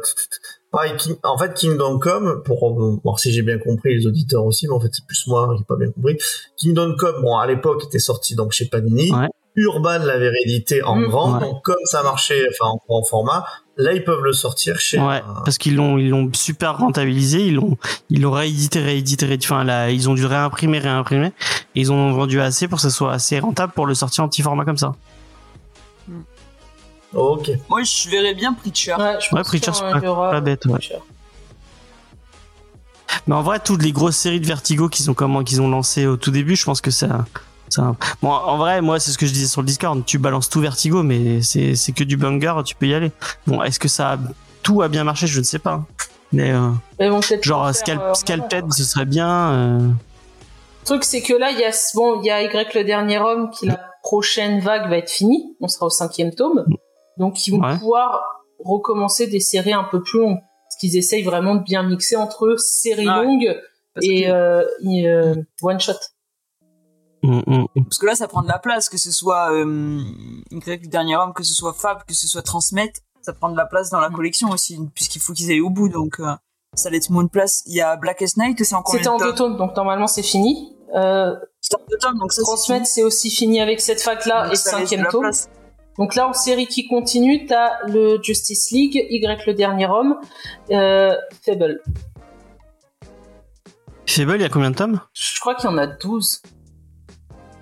Pareil, 0.71 0.93
King- 0.97 1.17
en 1.23 1.36
fait, 1.36 1.55
Kingdom 1.55 1.97
Come, 1.97 2.43
pour 2.45 2.99
voir 3.03 3.17
si 3.17 3.32
j'ai 3.32 3.41
bien 3.41 3.57
compris, 3.57 3.95
les 3.97 4.05
auditeurs 4.05 4.45
aussi, 4.45 4.67
mais 4.67 4.73
en 4.75 4.80
fait, 4.80 4.89
c'est 4.91 5.03
plus 5.03 5.25
moi 5.25 5.47
qui 5.55 5.61
n'ai 5.61 5.65
pas 5.65 5.75
bien 5.77 5.89
compris. 5.91 6.15
Kingdom 6.57 6.95
Come, 6.95 7.23
bon, 7.23 7.38
à 7.38 7.47
l'époque, 7.47 7.86
était 7.86 7.97
sorti 7.97 8.36
donc 8.36 8.51
chez 8.51 8.65
Panini. 8.65 9.11
Ouais. 9.11 9.25
Urban 9.55 9.97
l'avait 9.97 10.30
réédité 10.30 10.84
en 10.84 10.95
Mm. 10.95 11.07
grand, 11.07 11.34
Ouais. 11.34 11.39
donc 11.39 11.63
comme 11.63 11.84
ça 11.86 12.03
marchait, 12.03 12.45
enfin, 12.51 12.69
en 12.71 12.80
grand 12.88 13.03
format, 13.03 13.45
là, 13.77 13.93
ils 13.93 14.03
peuvent 14.03 14.21
le 14.21 14.32
sortir 14.32 14.80
chez. 14.80 14.99
Ouais, 14.99 15.23
un- 15.27 15.41
parce 15.43 15.57
qu'ils 15.57 15.75
l'ont 15.75 15.97
ils 15.97 16.09
l'ont 16.09 16.30
super 16.36 16.77
rentabilisé, 16.77 17.39
ils 17.47 17.55
l'ont 17.55 17.75
ils 18.11 18.21
l'ont 18.21 18.30
réédité, 18.32 18.80
réédité, 18.80 19.25
réédité. 19.25 19.51
Enfin 19.51 19.63
là, 19.63 19.89
ils 19.89 20.07
ont 20.07 20.13
dû 20.13 20.25
réimprimer, 20.27 20.77
réimprimer. 20.77 21.32
Et 21.73 21.82
ils 21.82 21.91
ont 21.91 22.11
vendu 22.13 22.39
assez 22.41 22.67
pour 22.67 22.77
que 22.77 22.84
ce 22.84 22.91
soit 22.91 23.11
assez 23.11 23.39
rentable 23.39 23.73
pour 23.73 23.88
le 23.88 23.95
sortir 23.95 24.23
en 24.23 24.30
petit 24.30 24.43
format 24.43 24.65
comme 24.65 24.77
ça. 24.77 24.93
Ok. 27.14 27.49
Moi, 27.70 27.84
je 27.84 28.10
verrais 28.10 28.34
bien 28.36 28.53
Preacher. 28.53 28.95
Ouais, 28.95 29.18
je 29.20 29.36
Ouais, 29.36 29.41
Preacher, 29.43 29.72
c'est 29.74 29.82
pas, 29.82 29.99
pas 30.01 30.41
bête. 30.41 30.66
Ouais. 30.66 30.80
Mais 33.28 33.36
en 33.36 33.41
vrai, 33.41 33.60
toutes 33.60 33.82
les 33.84 33.91
grosses 33.91 34.16
séries 34.18 34.39
de 34.39 34.45
Vertigo 34.45 34.88
qu'ils 34.89 35.10
ont 35.10 35.14
comment 35.14 35.43
qu'ils 35.43 35.62
ont 35.62 35.70
lancé 35.70 36.05
au 36.05 36.18
tout 36.18 36.32
début, 36.32 36.55
je 36.55 36.66
pense 36.66 36.82
que 36.82 36.91
ça. 36.91 37.26
ça... 37.70 37.95
Bon, 38.22 38.30
en 38.32 38.57
vrai, 38.57 38.82
moi, 38.82 38.99
c'est 38.99 39.12
ce 39.12 39.18
que 39.18 39.26
je 39.26 39.34
disais 39.34 39.47
sur 39.47 39.62
le 39.62 39.68
Discord. 39.68 40.05
Tu 40.05 40.20
balances 40.20 40.49
tout 40.49 40.62
Vertigo, 40.62 41.01
mais 41.03 41.41
c'est 41.41 41.76
c'est 41.76 41.91
que 41.91 42.03
du 42.03 42.18
banger, 42.18 42.53
tu 42.66 42.76
peux 42.76 42.88
y 42.88 42.93
aller. 42.93 43.12
Bon, 43.47 43.62
est-ce 43.64 43.80
que 43.80 43.88
ça 43.88 44.14
a- 44.14 44.20
tout 44.62 44.82
a 44.82 44.88
bien 44.88 45.03
marché 45.03 45.26
Je 45.28 45.39
ne 45.39 45.43
sais 45.43 45.60
pas. 45.60 45.86
Mais 46.32 46.51
euh, 46.51 46.70
Mais 46.99 47.10
peut-être 47.10 47.43
genre 47.43 47.66
euh, 47.66 47.74
Scalped, 48.14 48.72
ce 48.74 48.84
serait 48.84 49.05
bien. 49.05 49.30
euh, 49.51 49.80
Le 49.80 50.86
truc, 50.86 51.03
c'est 51.03 51.22
que 51.24 51.34
là, 51.34 51.49
il 51.49 51.60
y 51.60 51.64
a, 51.64 51.72
bon, 51.95 52.22
il 52.22 52.28
y 52.28 52.30
a 52.30 52.43
Y 52.43 52.76
le 52.76 52.84
dernier 52.84 53.18
homme 53.18 53.49
qui 53.49 53.66
la 53.66 53.80
prochaine 54.03 54.60
vague 54.60 54.88
va 54.89 54.97
être 54.97 55.10
finie. 55.10 55.55
On 55.60 55.68
sera 55.68 55.88
au 55.88 55.89
cinquième 55.89 56.34
tome. 56.36 56.66
Donc, 57.20 57.45
ils 57.47 57.51
vont 57.51 57.61
Ouais. 57.61 57.78
pouvoir 57.78 58.22
recommencer 58.63 59.28
des 59.28 59.39
séries 59.39 59.74
un 59.74 59.84
peu 59.84 60.01
plus 60.01 60.20
longues. 60.20 60.39
Parce 60.39 60.78
qu'ils 60.80 60.97
essayent 60.97 61.24
vraiment 61.24 61.55
de 61.55 61.63
bien 61.63 61.84
mixer 61.84 62.15
entre 62.15 62.55
séries 62.57 63.07
Ouais. 63.07 63.24
longues 63.24 63.61
Parce 63.93 64.05
et, 64.05 64.24
que- 64.24 64.30
euh, 64.32 64.63
et, 64.84 65.07
euh, 65.07 65.36
one 65.61 65.80
shot. 65.80 65.93
hum, 67.24 67.43
hum, 67.47 67.67
hum. 67.76 67.84
Parce 67.86 67.97
que 67.97 68.05
là, 68.05 68.15
ça 68.15 68.28
prend 68.28 68.41
de 68.41 68.47
la 68.47 68.59
place, 68.59 68.88
que 68.89 68.97
ce 68.97 69.11
soit 69.11 69.51
euh, 69.51 69.99
Y, 70.51 70.84
le 70.84 70.88
dernier 70.88 71.15
homme, 71.17 71.34
que 71.34 71.43
ce 71.43 71.53
soit 71.53 71.74
Fab, 71.74 72.03
que 72.05 72.13
ce 72.13 72.28
soit 72.28 72.41
Transmet, 72.41 72.93
ça 73.22 73.34
prend 73.34 73.49
de 73.49 73.57
la 73.57 73.65
place 73.65 73.89
dans 73.89 73.99
la 73.99 74.09
collection 74.09 74.49
aussi, 74.49 74.80
puisqu'il 74.95 75.22
faut 75.22 75.34
qu'ils 75.34 75.49
aillent 75.51 75.59
au 75.61 75.70
bout, 75.70 75.89
donc 75.89 76.20
euh, 76.20 76.32
ça 76.76 76.89
laisse 76.89 77.09
moins 77.09 77.24
de 77.24 77.30
place. 77.30 77.63
Il 77.65 77.76
y 77.76 77.82
a 77.82 77.95
Blackest 77.97 78.38
Night, 78.38 78.63
c'est 78.63 78.76
en 78.76 78.82
combien 78.82 78.99
C'était 78.99 79.09
en 79.09 79.17
de 79.17 79.24
deux 79.24 79.36
tomes 79.36 79.57
donc 79.57 79.76
normalement 79.76 80.07
c'est 80.07 80.24
fini. 80.24 80.76
Euh, 80.95 81.36
C'est 81.61 81.76
en 81.76 81.82
deux 81.89 81.97
tomes, 81.97 82.17
donc 82.17 82.32
ça, 82.32 82.38
c'est 82.41 82.43
Transmet, 82.43 82.76
fini. 82.78 82.86
c'est 82.88 83.03
aussi 83.03 83.30
fini 83.30 83.59
avec 83.59 83.82
cette 83.82 84.01
fac-là 84.01 84.49
et 84.51 84.55
ça 84.55 84.72
laisse 84.72 84.82
de 84.84 84.86
cinquième 84.89 85.03
la 85.03 85.09
tome. 85.11 85.22
place. 85.22 85.49
Donc 85.99 86.15
là, 86.15 86.29
en 86.29 86.33
série 86.33 86.65
qui 86.65 86.87
continue, 86.87 87.45
t'as 87.45 87.85
le 87.87 88.19
Justice 88.23 88.71
League, 88.71 88.95
Y 88.95 89.45
le 89.45 89.53
dernier 89.53 89.85
homme, 89.85 90.17
euh, 90.71 91.13
Fable. 91.45 91.81
Fable, 94.07 94.35
il 94.35 94.41
y 94.41 94.45
a 94.45 94.49
combien 94.49 94.71
de 94.71 94.77
tomes? 94.77 95.01
Je 95.13 95.39
crois 95.41 95.55
qu'il 95.55 95.69
y 95.69 95.73
en 95.73 95.77
a 95.77 95.87
12. 95.87 96.41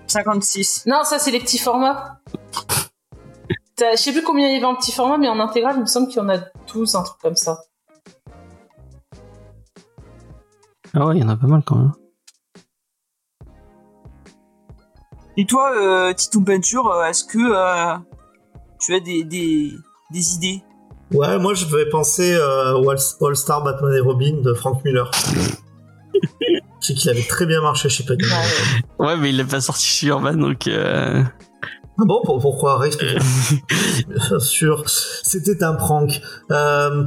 56. 0.06 0.84
Non, 0.86 1.02
ça 1.02 1.18
c'est 1.18 1.32
les 1.32 1.40
petits 1.40 1.58
formats. 1.58 2.20
Je 3.80 3.96
sais 3.96 4.12
plus 4.12 4.22
combien 4.22 4.48
il 4.48 4.54
y 4.54 4.56
avait 4.56 4.64
en 4.64 4.76
petit 4.76 4.92
format, 4.92 5.18
mais 5.18 5.28
en 5.28 5.40
intégral, 5.40 5.74
il 5.76 5.80
me 5.80 5.86
semble 5.86 6.06
qu'il 6.06 6.18
y 6.18 6.20
en 6.20 6.28
a 6.28 6.38
12, 6.72 6.94
un 6.94 7.02
truc 7.02 7.20
comme 7.20 7.36
ça. 7.36 7.58
Ah 10.94 11.06
ouais, 11.06 11.16
il 11.16 11.22
y 11.22 11.24
en 11.24 11.28
a 11.28 11.36
pas 11.36 11.46
mal 11.46 11.62
quand 11.64 11.76
même. 11.76 11.92
Et 15.36 15.44
toi, 15.44 15.72
euh, 15.76 16.12
Titou 16.12 16.42
Peinture, 16.42 16.88
euh, 16.88 17.04
est-ce 17.04 17.24
que 17.24 17.38
euh, 17.38 17.96
tu 18.80 18.94
as 18.94 19.00
des, 19.00 19.24
des, 19.24 19.72
des 20.12 20.34
idées? 20.34 20.62
Ouais, 21.12 21.38
moi, 21.38 21.54
je 21.54 21.64
vais 21.66 21.88
penser 21.88 22.34
euh, 22.34 22.76
All- 22.76 22.98
All-Star 23.26 23.62
Batman 23.64 23.94
et 23.94 24.00
Robin 24.00 24.40
de 24.42 24.52
Frank 24.54 24.84
Miller. 24.84 25.10
je 26.14 26.86
sais 26.86 26.94
qu'il 26.94 27.10
avait 27.10 27.22
très 27.22 27.46
bien 27.46 27.60
marché 27.62 27.88
chez 27.88 28.04
Panini. 28.04 28.28
Ouais, 28.98 29.16
mais 29.16 29.30
il 29.30 29.36
l'a 29.36 29.44
pas 29.44 29.60
sorti 29.60 29.86
chez 29.86 30.06
Urban, 30.08 30.34
donc. 30.34 30.66
Euh... 30.66 31.22
Ah 32.00 32.04
bon, 32.06 32.20
pour- 32.24 32.38
pourquoi? 32.40 32.78
Reste 32.78 33.02
Bien 34.08 34.38
sûr, 34.38 34.84
c'était 34.88 35.64
un 35.64 35.74
prank. 35.74 36.20
Euh, 36.52 37.04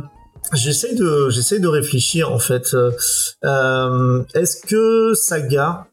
j'essaie 0.53 0.95
de, 0.95 1.29
j'essaie 1.29 1.59
de 1.59 1.67
réfléchir 1.67 2.31
en 2.33 2.39
fait. 2.39 2.75
Euh, 3.45 4.23
est-ce 4.33 4.61
que 4.65 5.13
Saga, 5.13 5.87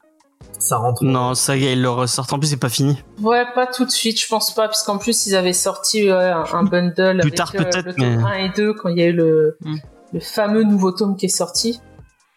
ça 0.59 0.77
rentre 0.79 1.05
Non, 1.05 1.35
Saga, 1.35 1.71
il 1.73 1.83
le 1.83 1.91
ressort. 1.91 2.27
En 2.33 2.39
plus, 2.39 2.49
c'est 2.49 2.57
pas 2.57 2.69
fini. 2.69 3.03
Ouais, 3.21 3.45
pas 3.55 3.67
tout 3.67 3.85
de 3.85 3.91
suite, 3.91 4.21
je 4.21 4.27
pense 4.29 4.53
pas, 4.55 4.69
puisqu'en 4.69 4.99
plus, 4.99 5.27
ils 5.27 5.35
avaient 5.37 5.53
sorti 5.53 6.05
ouais, 6.11 6.13
un, 6.13 6.45
un 6.53 6.63
bundle 6.65 7.21
avec 7.21 7.35
tard, 7.35 7.53
euh, 7.55 7.59
peut-être, 7.65 7.95
mais- 7.99 8.17
1 8.17 8.33
et 8.35 8.49
2 8.51 8.75
quand 8.75 8.89
il 8.89 8.99
y 8.99 9.03
a 9.03 9.07
eu 9.07 9.13
le, 9.13 9.57
Mm. 9.61 9.77
le 10.15 10.21
fameux 10.21 10.63
nouveau 10.65 10.93
tome 10.93 11.17
qui 11.17 11.27
est 11.27 11.29
sorti. 11.29 11.81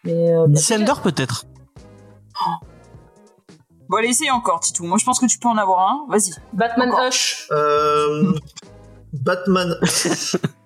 Mais, 0.04 0.32
euh, 0.34 0.46
bah, 0.46 0.54
Descender, 0.54 0.94
peut-être. 1.02 1.44
Bon, 3.88 3.98
allez, 3.98 4.08
essaye 4.08 4.30
encore, 4.30 4.60
Titou. 4.60 4.84
Moi, 4.84 4.96
je 4.98 5.04
pense 5.04 5.18
que 5.20 5.26
tu 5.26 5.38
peux 5.38 5.48
en 5.48 5.56
avoir 5.58 5.80
un. 5.88 6.06
Vas-y. 6.08 6.32
Batman 6.54 6.90
Encore. 6.90 7.04
Hush. 7.08 7.46
Euh, 7.52 8.32
Batman, 9.12 9.74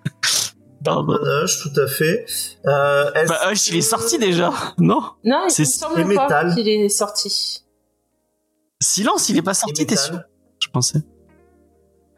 Pardon. 0.83 1.13
Batman 1.13 1.43
Hush, 1.43 1.61
tout 1.63 1.79
à 1.81 1.87
fait. 1.87 2.25
Euh, 2.65 3.11
Bah, 3.27 3.51
Hush, 3.51 3.67
il 3.69 3.77
est 3.77 3.81
sorti 3.81 4.17
déjà. 4.19 4.51
Non 4.77 5.01
Non, 5.23 5.43
il 5.47 5.51
C'est- 5.51 5.63
me 5.63 5.67
semble 5.67 6.15
pas 6.15 6.53
qu'il 6.53 6.67
est 6.69 6.89
sorti. 6.89 7.63
Silence, 8.79 9.29
il 9.29 9.37
est 9.37 9.41
pas 9.41 9.53
sorti, 9.55 9.85
t'es 9.85 9.95
sûr 9.95 10.19
Je 10.59 10.67
pensais. 10.69 10.99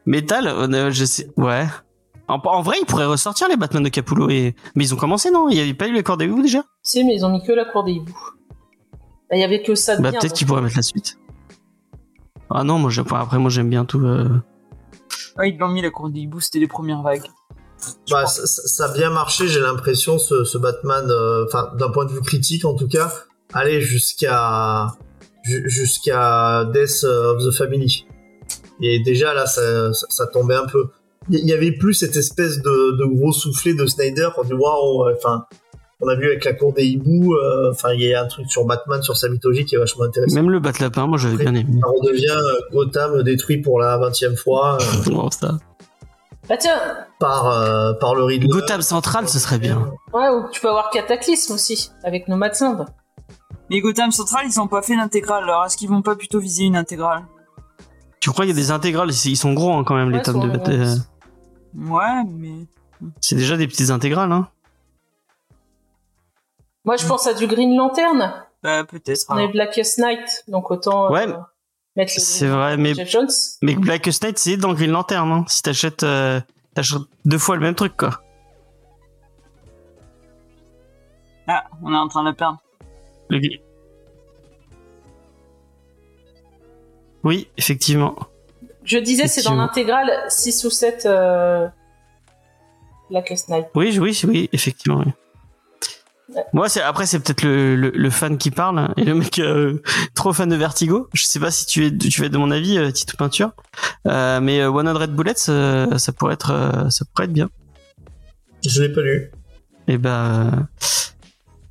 Metal, 0.05 0.47
euh, 0.47 0.91
je 0.91 1.05
sais. 1.05 1.29
Ouais. 1.37 1.65
En, 2.27 2.39
en 2.43 2.61
vrai, 2.61 2.77
ils 2.81 2.85
pourraient 2.85 3.05
ressortir 3.05 3.47
les 3.47 3.55
Batman 3.57 3.81
de 3.83 3.89
Capullo 3.89 4.29
et. 4.29 4.55
Mais 4.75 4.83
ils 4.83 4.93
ont 4.93 4.97
commencé, 4.97 5.31
non? 5.31 5.49
Il 5.49 5.57
y 5.57 5.61
avait 5.61 5.73
pas 5.73 5.87
eu 5.87 5.93
les 5.93 6.03
corps 6.03 6.17
des 6.17 6.25
hiboux 6.25 6.41
déjà? 6.41 6.63
Si, 6.83 7.03
mais 7.03 7.15
ils 7.15 7.25
ont 7.25 7.29
mis 7.29 7.43
que 7.43 7.51
la 7.51 7.65
cour 7.65 7.83
des 7.83 7.93
hiboux. 7.93 8.17
Bah, 9.29 9.35
Il 9.35 9.39
y 9.39 9.43
avait 9.43 9.61
que 9.63 9.73
ça 9.75 9.95
de 9.95 10.01
Bah, 10.01 10.11
peut-être 10.11 10.33
qu'ils 10.33 10.45
pourraient 10.47 10.61
mettre 10.61 10.75
la 10.77 10.81
suite. 10.81 11.17
Ah 12.49 12.63
non, 12.63 12.77
moi, 12.79 12.91
après, 13.15 13.37
moi, 13.39 13.49
j'aime 13.49 13.69
bien 13.69 13.85
tout. 13.85 13.99
euh, 14.05 14.27
Ouais, 15.37 15.49
ils 15.51 15.57
l'ont 15.57 15.69
mis, 15.69 15.81
la 15.81 15.91
cour 15.91 16.09
des 16.09 16.19
hiboux, 16.21 16.39
c'était 16.39 16.59
les 16.59 16.67
premières 16.67 17.01
vagues. 17.01 17.27
Bah, 18.11 18.25
ça, 18.25 18.85
a 18.85 18.93
bien 18.93 19.09
marché, 19.09 19.47
j'ai 19.47 19.59
l'impression, 19.59 20.17
ce, 20.19 20.43
ce 20.43 20.57
Batman, 20.57 21.05
euh, 21.09 21.45
enfin, 21.45 21.71
d'un 21.77 21.89
point 21.89 22.05
de 22.05 22.11
vue 22.11 22.21
critique 22.21 22.65
en 22.65 22.73
tout 22.73 22.87
cas, 22.87 23.13
aller 23.53 23.81
jusqu'à 23.81 24.87
ju- 25.43 25.69
jusqu'à 25.69 26.65
Death 26.73 27.03
of 27.03 27.43
the 27.43 27.51
Family. 27.51 28.05
Et 28.81 28.99
déjà 29.01 29.33
là, 29.33 29.45
ça, 29.45 29.93
ça, 29.93 30.07
ça 30.09 30.27
tombait 30.27 30.55
un 30.55 30.65
peu. 30.65 30.87
Il 31.29 31.45
y 31.45 31.53
avait 31.53 31.71
plus 31.71 31.93
cette 31.93 32.15
espèce 32.15 32.61
de, 32.61 32.97
de 32.97 33.05
gros 33.05 33.31
soufflet 33.31 33.73
de 33.73 33.85
Snyder. 33.85 34.29
On 34.37 34.43
dit 34.43 34.53
waouh, 34.53 35.07
euh, 35.07 35.13
enfin, 35.15 35.45
on 36.01 36.07
a 36.07 36.15
vu 36.15 36.27
avec 36.27 36.45
la 36.45 36.53
cour 36.53 36.73
des 36.73 36.85
hiboux, 36.85 37.35
euh, 37.35 37.71
enfin, 37.71 37.93
il 37.93 38.01
y 38.01 38.13
a 38.13 38.23
un 38.23 38.27
truc 38.27 38.49
sur 38.49 38.65
Batman, 38.65 39.01
sur 39.03 39.17
sa 39.17 39.27
mythologie 39.29 39.65
qui 39.65 39.75
est 39.75 39.77
vachement 39.77 40.05
intéressant. 40.05 40.35
Même 40.35 40.49
le 40.49 40.59
Bat-Lapin, 40.59 41.07
moi, 41.07 41.17
j'avais 41.17 41.35
bien 41.37 41.53
aimé. 41.53 41.79
Ça 41.81 41.87
redevient 41.87 42.25
euh, 42.29 42.59
Gotham 42.71 43.23
détruit 43.23 43.57
pour 43.57 43.79
la 43.79 43.97
20 43.97 44.23
e 44.23 44.35
fois 44.35 44.77
euh, 44.81 45.09
Bon, 45.11 45.29
ça? 45.29 45.57
Bah 46.47 46.55
tiens, 46.57 46.79
par, 47.19 47.47
euh, 47.47 47.93
par 47.93 48.15
le 48.15 48.23
Riddler. 48.23 48.47
Gotham 48.47 48.81
Central, 48.81 49.27
ce 49.29 49.39
serait 49.39 49.59
bien. 49.59 49.91
ouais, 50.13 50.29
ou 50.29 50.49
tu 50.51 50.61
peux 50.61 50.69
avoir 50.69 50.89
Cataclysme 50.89 51.53
aussi, 51.53 51.91
avec 52.03 52.27
Nomadland. 52.27 52.85
Mais 53.69 53.81
Gotham 53.81 54.11
Central, 54.11 54.45
ils 54.47 54.59
ont 54.59 54.67
pas 54.67 54.81
fait 54.81 54.95
l'intégrale. 54.95 55.43
Alors, 55.43 55.65
est-ce 55.65 55.77
qu'ils 55.77 55.89
vont 55.89 56.01
pas 56.01 56.15
plutôt 56.15 56.39
viser 56.39 56.63
une 56.63 56.75
intégrale? 56.75 57.25
Tu 58.19 58.31
crois 58.31 58.45
qu'il 58.45 58.55
y 58.55 58.57
a 58.57 58.61
des 58.61 58.71
intégrales? 58.71 59.09
Ils 59.25 59.37
sont 59.37 59.53
gros 59.53 59.73
hein, 59.73 59.83
quand 59.85 59.95
même, 59.95 60.09
les 60.11 60.21
tomes 60.21 60.39
de 60.39 60.69
euh, 60.71 60.95
Ouais, 61.75 62.23
mais. 62.27 62.65
C'est 63.21 63.35
déjà 63.35 63.55
des 63.57 63.67
petites 63.67 63.91
intégrales, 63.91 64.31
hein. 64.31 64.47
Moi, 66.85 66.95
je 66.97 67.05
pense 67.05 67.27
à 67.27 67.33
du 67.33 67.47
Green 67.47 67.75
Lantern. 67.77 68.33
Bah, 68.63 68.83
peut-être. 68.83 69.25
On 69.29 69.37
est 69.37 69.47
Blackest 69.47 69.99
Night, 69.99 70.43
donc 70.47 70.71
autant 70.71 71.05
euh, 71.05 71.09
Ouais, 71.09 71.27
mettre 71.95 72.13
le 72.15 72.21
c'est 72.21 72.47
vrai, 72.47 72.75
Lantern 72.75 72.81
mais- 72.97 73.05
Jones. 73.05 73.29
Mais 73.61 73.75
Blackest 73.75 74.23
Night, 74.23 74.39
c'est 74.39 74.57
dans 74.57 74.73
Green 74.73 74.91
Lantern, 74.91 75.31
hein. 75.31 75.45
Si 75.47 75.61
t'achètes, 75.61 76.03
euh, 76.03 76.41
t'achètes 76.73 77.01
deux 77.25 77.37
fois 77.37 77.55
le 77.55 77.61
même 77.61 77.75
truc, 77.75 77.95
quoi. 77.97 78.21
Ah, 81.47 81.65
on 81.81 81.93
est 81.93 81.97
en 81.97 82.07
train 82.07 82.21
de 82.21 82.29
la 82.29 82.33
perdre. 82.33 82.61
Le... 83.29 83.39
Oui, 87.23 87.49
effectivement. 87.57 88.15
Je 88.83 88.97
disais, 88.97 89.27
c'est 89.27 89.43
dans 89.43 89.55
l'intégrale 89.55 90.11
6 90.29 90.65
ou 90.65 90.69
7 90.69 91.05
euh, 91.05 91.67
Blackest 93.09 93.49
Night. 93.49 93.67
Oui, 93.75 93.97
oui, 93.99 94.19
oui, 94.27 94.49
effectivement. 94.53 95.03
oui. 95.05 95.11
Moi, 96.53 96.69
c'est 96.69 96.81
après, 96.81 97.05
c'est 97.05 97.19
peut-être 97.19 97.41
le, 97.43 97.75
le, 97.75 97.89
le 97.93 98.09
fan 98.09 98.37
qui 98.37 98.51
parle 98.51 98.93
et 98.97 99.03
le 99.03 99.15
mec 99.15 99.39
euh, 99.39 99.81
trop 100.13 100.31
fan 100.33 100.47
de 100.49 100.55
Vertigo. 100.55 101.09
Je 101.13 101.25
sais 101.25 101.39
pas 101.39 101.49
si 101.51 101.65
tu 101.65 101.85
es, 101.85 101.97
tu 101.97 102.23
es 102.23 102.29
de 102.29 102.37
mon 102.37 102.51
avis, 102.51 102.77
euh, 102.77 102.91
Tito 102.91 103.17
Peinture, 103.17 103.51
euh, 104.07 104.39
mais 104.39 104.61
euh, 104.61 104.71
100 104.71 105.07
Bullets, 105.13 105.33
euh, 105.49 105.97
ça 105.97 106.11
pourrait 106.13 106.35
être, 106.35 106.51
euh, 106.51 106.89
ça 106.89 107.05
pourrait 107.05 107.25
être 107.25 107.33
bien. 107.33 107.49
Je 108.65 108.81
l'ai 108.83 108.89
pas 108.89 109.01
lu. 109.01 109.31
Et 109.87 109.97
ben, 109.97 110.67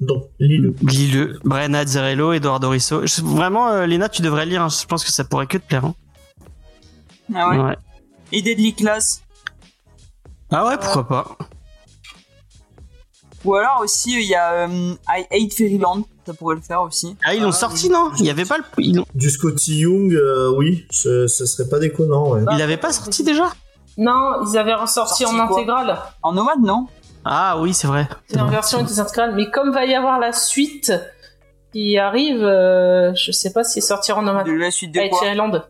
Donc, 0.01 0.25
lis-le. 0.41 0.75
lis-le. 0.83 1.39
Brian 1.45 1.75
Azzarello, 1.75 2.33
Eduardo 2.33 2.69
Risso. 2.71 3.07
Je- 3.07 3.23
Vraiment, 3.23 3.69
euh, 3.69 3.87
Léna, 3.87 4.09
tu 4.09 4.23
devrais 4.23 4.45
lire. 4.47 4.63
hein. 4.63 4.69
Je 4.69 4.85
pense 4.87 5.05
que 5.05 5.13
ça 5.13 5.23
pourrait 5.25 5.47
que 5.47 5.59
te 5.59 5.67
plaire. 5.67 5.85
hein. 5.85 5.95
Ah 7.35 7.51
ouais. 7.51 7.59
Ouais. 7.59 7.77
Et 8.33 8.43
Deadly 8.43 8.75
Class. 8.75 9.23
Ah 10.51 10.67
ouais, 10.67 10.77
pourquoi 10.79 11.07
pas. 11.07 11.37
Ou 13.45 13.55
alors 13.55 13.81
aussi, 13.83 14.15
il 14.21 14.27
y 14.29 14.35
a 14.35 14.67
euh, 14.67 14.95
I 15.09 15.25
Hate 15.31 15.55
Fairyland, 15.55 16.03
ça 16.27 16.35
pourrait 16.35 16.57
le 16.57 16.61
faire 16.61 16.83
aussi. 16.83 17.17
Ah, 17.25 17.35
ils 17.35 17.43
l'ont 17.43 17.51
Ah, 17.51 17.53
sorti, 17.53 17.89
non? 17.89 18.11
Il 18.19 18.27
y 18.27 18.31
avait 18.31 18.45
pas 18.45 18.59
le. 18.59 18.65
Ils 18.79 19.03
Du 19.15 19.31
Scotty 19.31 19.79
Young, 19.81 20.13
euh, 20.13 20.53
oui, 20.57 20.87
ce, 20.91 21.27
ce 21.29 21.47
serait 21.47 21.69
pas 21.69 21.79
déconnant, 21.79 22.31
ouais. 22.31 22.41
il 22.53 22.59
l'avait 22.59 22.77
pas 22.77 22.93
sorti 22.93 23.23
déjà? 23.23 23.51
Non, 23.97 24.43
ils 24.47 24.59
avaient 24.59 24.75
ressorti 24.75 25.23
Sorti 25.25 25.37
en 25.37 25.39
intégrale. 25.41 25.99
En 26.23 26.33
nomade, 26.33 26.61
non? 26.63 26.87
Ah 27.25 27.59
oui, 27.61 27.75
c'est 27.75 27.87
vrai. 27.89 28.09
C'est 28.29 28.39
une 28.39 28.49
version 28.51 28.79
intégrale. 28.79 29.35
Mais 29.35 29.51
comme 29.51 29.71
va 29.73 29.85
y 29.87 29.95
avoir 29.95 30.19
la 30.19 30.33
suite 30.33 30.93
qui 31.73 31.99
arrive, 31.99 32.43
euh, 32.43 33.13
je 33.15 33.31
sais 33.33 33.53
pas 33.53 33.63
si 33.65 33.83
sortira 33.83 34.19
en 34.19 34.23
nomade. 34.23 34.47
De 34.47 34.53
la 34.53 34.71
suite 34.71 34.93
de 34.95 34.99
Avec 35.01 35.13
quoi? 35.13 35.27
Island. 35.29 35.65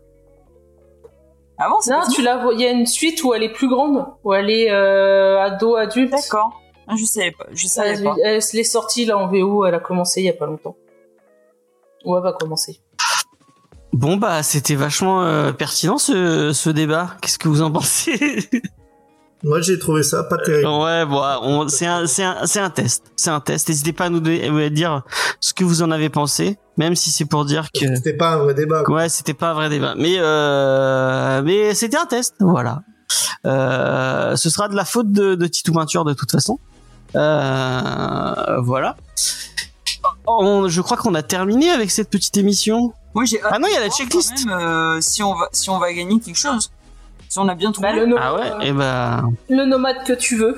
Ah 1.57 1.67
bon, 1.69 1.75
Non, 1.91 2.01
tu 2.13 2.21
la 2.21 2.37
vois. 2.37 2.53
Il 2.53 2.61
y 2.61 2.65
a 2.65 2.71
une 2.71 2.85
suite 2.85 3.23
où 3.23 3.33
elle 3.33 3.43
est 3.43 3.51
plus 3.51 3.67
grande, 3.67 4.05
où 4.23 4.33
elle 4.33 4.49
est 4.49 4.71
euh, 4.71 5.41
ado 5.41 5.75
adulte. 5.75 6.11
D'accord. 6.11 6.61
Ah, 6.91 6.95
je 6.99 7.05
savais 7.05 7.31
pas. 7.31 7.45
Je 7.53 7.67
savais 7.67 7.89
Elle, 7.91 8.03
pas. 8.03 8.15
elle 8.23 8.41
se 8.41 8.57
l'est 8.57 8.63
sortie 8.63 9.05
là 9.05 9.17
en 9.17 9.27
VO. 9.27 9.63
Elle 9.65 9.75
a 9.75 9.79
commencé 9.79 10.21
il 10.21 10.25
y 10.25 10.29
a 10.29 10.33
pas 10.33 10.47
longtemps. 10.47 10.75
Ou 12.05 12.15
elle 12.17 12.23
va 12.23 12.33
commencer. 12.33 12.79
Bon, 13.93 14.17
bah, 14.17 14.43
c'était 14.43 14.75
vachement 14.75 15.23
euh, 15.23 15.51
pertinent 15.51 15.97
ce, 15.97 16.51
ce 16.53 16.69
débat. 16.69 17.11
Qu'est-ce 17.21 17.37
que 17.39 17.47
vous 17.47 17.61
en 17.61 17.71
pensez? 17.71 18.49
Moi, 19.43 19.61
j'ai 19.61 19.79
trouvé 19.79 20.03
ça 20.03 20.23
pas 20.25 20.37
terrible. 20.37 20.67
Ouais, 20.67 21.05
bon, 21.05 21.21
on- 21.43 21.67
c'est 21.69 21.85
un, 21.85 22.07
c'est 22.07 22.23
un, 22.23 22.45
c'est 22.45 22.59
un 22.59 22.69
test. 22.69 23.05
C'est 23.15 23.29
un 23.29 23.39
test. 23.39 23.69
N'hésitez 23.69 23.93
pas 23.93 24.05
à 24.05 24.09
nous 24.09 24.19
dire 24.19 25.03
ce 25.39 25.53
que 25.53 25.63
vous 25.63 25.81
en 25.81 25.91
avez 25.91 26.09
pensé, 26.09 26.57
même 26.77 26.95
si 26.95 27.09
c'est 27.09 27.23
pour 27.25 27.45
dire 27.45 27.69
que. 27.71 27.95
C'était 27.95 28.13
pas 28.17 28.33
un 28.33 28.37
vrai 28.39 28.53
débat. 28.53 28.83
quoi. 28.83 28.95
Ouais, 28.95 29.09
c'était 29.09 29.33
pas 29.33 29.51
un 29.51 29.53
vrai 29.53 29.69
débat, 29.69 29.93
mais 29.97 30.15
euh, 30.17 31.41
mais 31.43 31.73
c'était 31.73 31.97
un 31.97 32.05
test, 32.05 32.35
voilà. 32.41 32.81
Euh, 33.45 34.35
ce 34.35 34.49
sera 34.49 34.67
de 34.67 34.75
la 34.75 34.83
faute 34.85 35.11
de, 35.13 35.35
de 35.35 35.47
Titou 35.47 35.71
Peinture 35.71 36.03
de 36.03 36.13
toute 36.13 36.31
façon. 36.31 36.59
Euh, 37.15 38.61
voilà. 38.61 38.95
On- 40.27 40.67
je 40.67 40.81
crois 40.81 40.97
qu'on 40.97 41.15
a 41.15 41.23
terminé 41.23 41.69
avec 41.69 41.91
cette 41.91 42.09
petite 42.09 42.37
émission. 42.37 42.93
Moi, 43.13 43.25
j'ai 43.25 43.41
hâte 43.41 43.51
Ah 43.53 43.59
non, 43.59 43.67
il 43.67 43.73
y 43.73 43.77
a 43.77 43.79
la 43.81 43.89
checklist. 43.89 44.45
même, 44.45 44.57
euh, 44.59 45.01
si 45.01 45.23
on 45.23 45.33
va, 45.35 45.49
si 45.51 45.69
on 45.69 45.79
va 45.79 45.91
gagner 45.93 46.19
quelque 46.19 46.37
chose. 46.37 46.71
Si 47.27 47.37
on 47.39 47.47
a 47.47 47.55
bien 47.55 47.71
trouvé. 47.71 47.89
Bah, 47.89 47.95
le, 47.95 48.05
no- 48.05 48.17
Ah 48.19 48.35
ouais, 48.35 48.51
euh, 48.51 48.59
et 48.61 48.71
ben 48.71 49.31
le 49.49 49.65
nomade 49.65 50.03
que 50.05 50.13
tu 50.13 50.35
veux. 50.37 50.55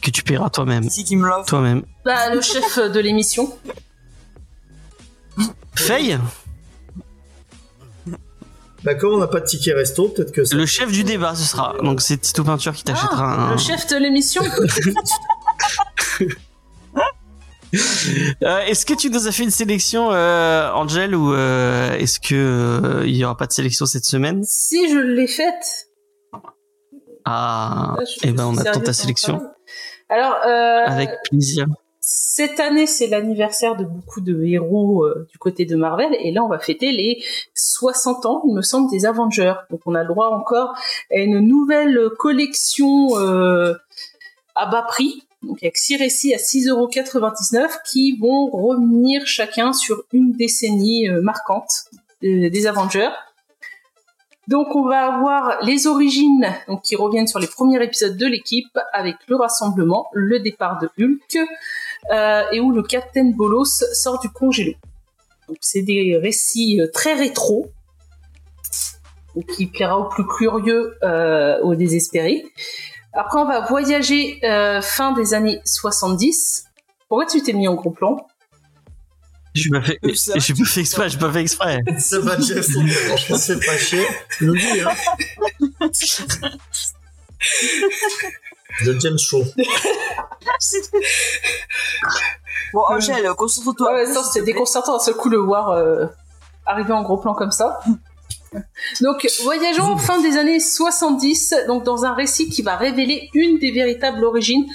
que 0.00 0.10
tu 0.10 0.22
paieras 0.22 0.50
toi-même, 0.50 0.88
Si 0.90 1.04
qui 1.04 1.16
me 1.16 1.26
l'offre. 1.28 1.46
toi-même. 1.46 1.82
Bah, 2.04 2.34
le 2.34 2.40
chef 2.40 2.78
de 2.78 2.98
l'émission. 3.00 3.54
Faye, 5.74 6.18
Bah, 8.84 8.94
comme 8.96 9.14
on 9.14 9.18
n'a 9.18 9.28
pas 9.28 9.40
de 9.40 9.44
ticket 9.46 9.72
resto, 9.74 10.08
peut-être 10.08 10.32
que 10.32 10.44
ça. 10.44 10.56
le 10.56 10.66
chef 10.66 10.90
du 10.90 11.04
débat, 11.04 11.34
ce 11.36 11.44
sera. 11.44 11.74
Donc 11.82 12.00
c'est 12.00 12.18
Titou 12.18 12.42
Peinture 12.44 12.72
qui 12.74 12.82
t'achètera 12.84 13.34
Ah, 13.38 13.42
un. 13.48 13.52
Le 13.52 13.58
chef 13.58 13.86
de 13.86 13.96
l'émission. 13.96 14.42
Euh, 18.42 18.58
est-ce 18.66 18.84
que 18.84 18.92
tu 18.92 19.08
nous 19.08 19.26
as 19.26 19.32
fait 19.32 19.44
une 19.44 19.50
sélection, 19.50 20.10
euh, 20.12 20.70
Angel, 20.74 21.14
ou 21.14 21.32
euh, 21.32 21.94
est-ce 21.96 22.20
que 22.20 22.34
euh, 22.34 23.06
il 23.06 23.16
y 23.16 23.24
aura 23.24 23.34
pas 23.34 23.46
de 23.46 23.52
sélection 23.52 23.86
cette 23.86 24.04
semaine? 24.04 24.42
Si 24.44 24.90
je 24.90 24.98
l'ai 24.98 25.26
faite. 25.26 25.88
Ah, 27.24 27.94
Là, 27.96 28.04
je- 28.04 28.28
eh 28.28 28.32
ben 28.32 28.44
on 28.44 28.58
attend 28.58 28.80
ta 28.80 28.92
sélection. 28.92 29.40
Alors, 30.10 30.34
euh, 30.46 30.84
avec 30.86 31.08
plaisir. 31.30 31.64
Cette 32.04 32.58
année, 32.58 32.88
c'est 32.88 33.06
l'anniversaire 33.06 33.76
de 33.76 33.84
beaucoup 33.84 34.20
de 34.20 34.42
héros 34.42 35.04
euh, 35.04 35.28
du 35.30 35.38
côté 35.38 35.66
de 35.66 35.76
Marvel, 35.76 36.16
et 36.18 36.32
là, 36.32 36.42
on 36.42 36.48
va 36.48 36.58
fêter 36.58 36.90
les 36.90 37.22
60 37.54 38.26
ans, 38.26 38.42
il 38.44 38.54
me 38.54 38.60
semble, 38.60 38.90
des 38.90 39.06
Avengers. 39.06 39.54
Donc, 39.70 39.82
on 39.86 39.94
a 39.94 40.02
le 40.02 40.08
droit 40.08 40.26
encore 40.30 40.74
à 41.12 41.18
une 41.18 41.38
nouvelle 41.38 42.10
collection 42.18 43.16
euh, 43.18 43.74
à 44.56 44.66
bas 44.66 44.82
prix. 44.82 45.22
Donc, 45.44 45.62
avec 45.62 45.76
6 45.76 45.96
récits 45.96 46.34
à 46.34 46.38
6,99€ 46.38 47.68
qui 47.88 48.18
vont 48.18 48.50
revenir 48.50 49.24
chacun 49.24 49.72
sur 49.72 50.02
une 50.12 50.32
décennie 50.32 51.08
euh, 51.08 51.22
marquante 51.22 51.84
des 52.20 52.66
Avengers. 52.66 53.10
Donc 54.48 54.74
on 54.74 54.84
va 54.84 55.14
avoir 55.14 55.62
les 55.62 55.86
origines 55.86 56.46
donc, 56.68 56.82
qui 56.82 56.96
reviennent 56.96 57.26
sur 57.26 57.38
les 57.38 57.46
premiers 57.46 57.82
épisodes 57.82 58.16
de 58.16 58.26
l'équipe 58.26 58.76
avec 58.92 59.16
le 59.28 59.36
rassemblement, 59.36 60.08
le 60.12 60.40
départ 60.40 60.78
de 60.80 60.88
Hulk 60.98 61.48
et 62.10 62.60
où 62.60 62.72
le 62.72 62.82
Captain 62.82 63.30
Bolos 63.30 63.84
sort 63.94 64.20
du 64.20 64.28
congélo. 64.28 64.74
Donc 65.48 65.56
c'est 65.60 65.82
des 65.82 66.16
récits 66.16 66.80
euh, 66.80 66.88
très 66.90 67.12
rétro 67.14 67.70
donc, 69.34 69.46
qui 69.46 69.66
plaira 69.66 69.98
aux 69.98 70.08
plus 70.08 70.26
curieux, 70.26 70.96
euh, 71.02 71.60
aux 71.60 71.74
désespérés. 71.74 72.44
Après 73.12 73.38
on 73.38 73.44
va 73.44 73.60
voyager 73.66 74.42
euh, 74.44 74.80
fin 74.80 75.12
des 75.12 75.34
années 75.34 75.60
70. 75.64 76.68
Pourquoi 77.08 77.26
tu 77.26 77.42
t'es 77.42 77.52
mis 77.52 77.68
en 77.68 77.74
gros 77.74 77.90
plan? 77.90 78.26
Je 79.54 79.68
pas 79.70 79.82
fait, 79.82 79.98
j'ai 80.02 80.54
pas 80.54 80.64
fait 80.64 80.80
exprès, 80.80 81.10
j'ai 81.10 81.18
pas 81.18 81.30
fait 81.30 81.42
exprès. 81.42 81.78
Ça 81.98 82.18
va, 82.20 82.40
Jeff. 82.40 82.66
Franchement, 82.70 83.36
c'est 83.36 83.62
pas 83.62 83.76
chier. 83.76 84.06
Hein. 84.40 84.94
The 88.80 88.98
James 89.00 89.18
Show. 89.18 89.42
Bon, 92.72 92.82
Angèle, 92.88 93.28
concentre-toi. 93.34 93.92
Ouais, 93.92 94.06
ça 94.06 94.22
c'était 94.24 94.44
déconcertant 94.46 94.94
d'un 94.96 95.02
seul 95.04 95.14
coup 95.14 95.28
le 95.28 95.38
voir 95.38 95.70
euh, 95.70 96.06
arriver 96.66 96.92
en 96.92 97.02
gros 97.02 97.18
plan 97.18 97.34
comme 97.34 97.50
ça. 97.52 97.80
Donc, 99.00 99.26
voyageons 99.44 99.96
fin 99.96 100.20
des 100.20 100.36
années 100.36 100.60
70, 100.60 101.54
donc 101.66 101.84
dans 101.84 102.04
un 102.04 102.14
récit 102.14 102.48
qui 102.50 102.62
va 102.62 102.76
révéler 102.76 103.30
une 103.34 103.58
des 103.58 103.70
véritables 103.70 104.22
origines, 104.24 104.66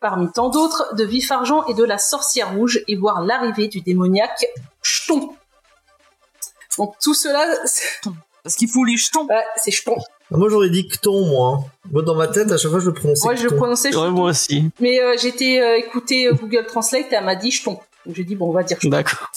parmi 0.00 0.30
tant 0.32 0.48
d'autres, 0.48 0.94
de 0.94 1.04
Vif 1.04 1.30
Argent 1.30 1.64
et 1.66 1.74
de 1.74 1.84
la 1.84 1.98
Sorcière 1.98 2.54
Rouge, 2.54 2.82
et 2.88 2.96
voir 2.96 3.22
l'arrivée 3.22 3.68
du 3.68 3.80
démoniaque 3.80 4.46
Ch'ton. 4.82 5.30
Donc 6.78 6.94
tout 7.02 7.14
cela, 7.14 7.46
Parce 8.42 8.54
qu'il 8.54 8.68
faut 8.68 8.84
les 8.84 8.96
jetons. 8.96 9.26
ouais, 9.26 9.44
c'est 9.56 9.70
Ch'ton. 9.70 9.96
Ah, 10.32 10.36
moi, 10.36 10.48
j'aurais 10.48 10.70
dit 10.70 10.88
Cton, 10.88 11.26
moi. 11.26 11.64
Moi, 11.90 12.02
dans 12.02 12.14
ma 12.14 12.26
tête, 12.28 12.50
à 12.50 12.56
chaque 12.56 12.70
fois, 12.70 12.80
je 12.80 12.86
le 12.86 12.94
prononçais. 12.94 13.24
Moi, 13.24 13.34
je 13.36 13.44
le 13.44 13.56
prononçais 13.56 13.96
Ouais, 13.96 14.10
moi 14.10 14.30
aussi. 14.30 14.70
Mais 14.80 15.00
euh, 15.00 15.14
été 15.14 15.62
euh, 15.62 15.76
écouter 15.76 16.26
euh, 16.26 16.32
Google 16.32 16.66
Translate 16.66 17.12
et 17.12 17.14
elle 17.14 17.24
m'a 17.24 17.36
dit 17.36 17.50
Ch'ton. 17.50 17.78
Donc 18.04 18.14
j'ai 18.14 18.24
dit, 18.24 18.34
bon, 18.34 18.48
on 18.48 18.52
va 18.52 18.62
dire 18.62 18.78
Ch'ton. 18.78 18.88
D'accord. 18.88 19.30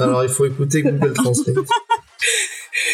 Alors, 0.00 0.22
il 0.22 0.30
faut 0.30 0.46
écouter 0.46 0.82
Google 0.82 1.12
Translate. 1.12 1.56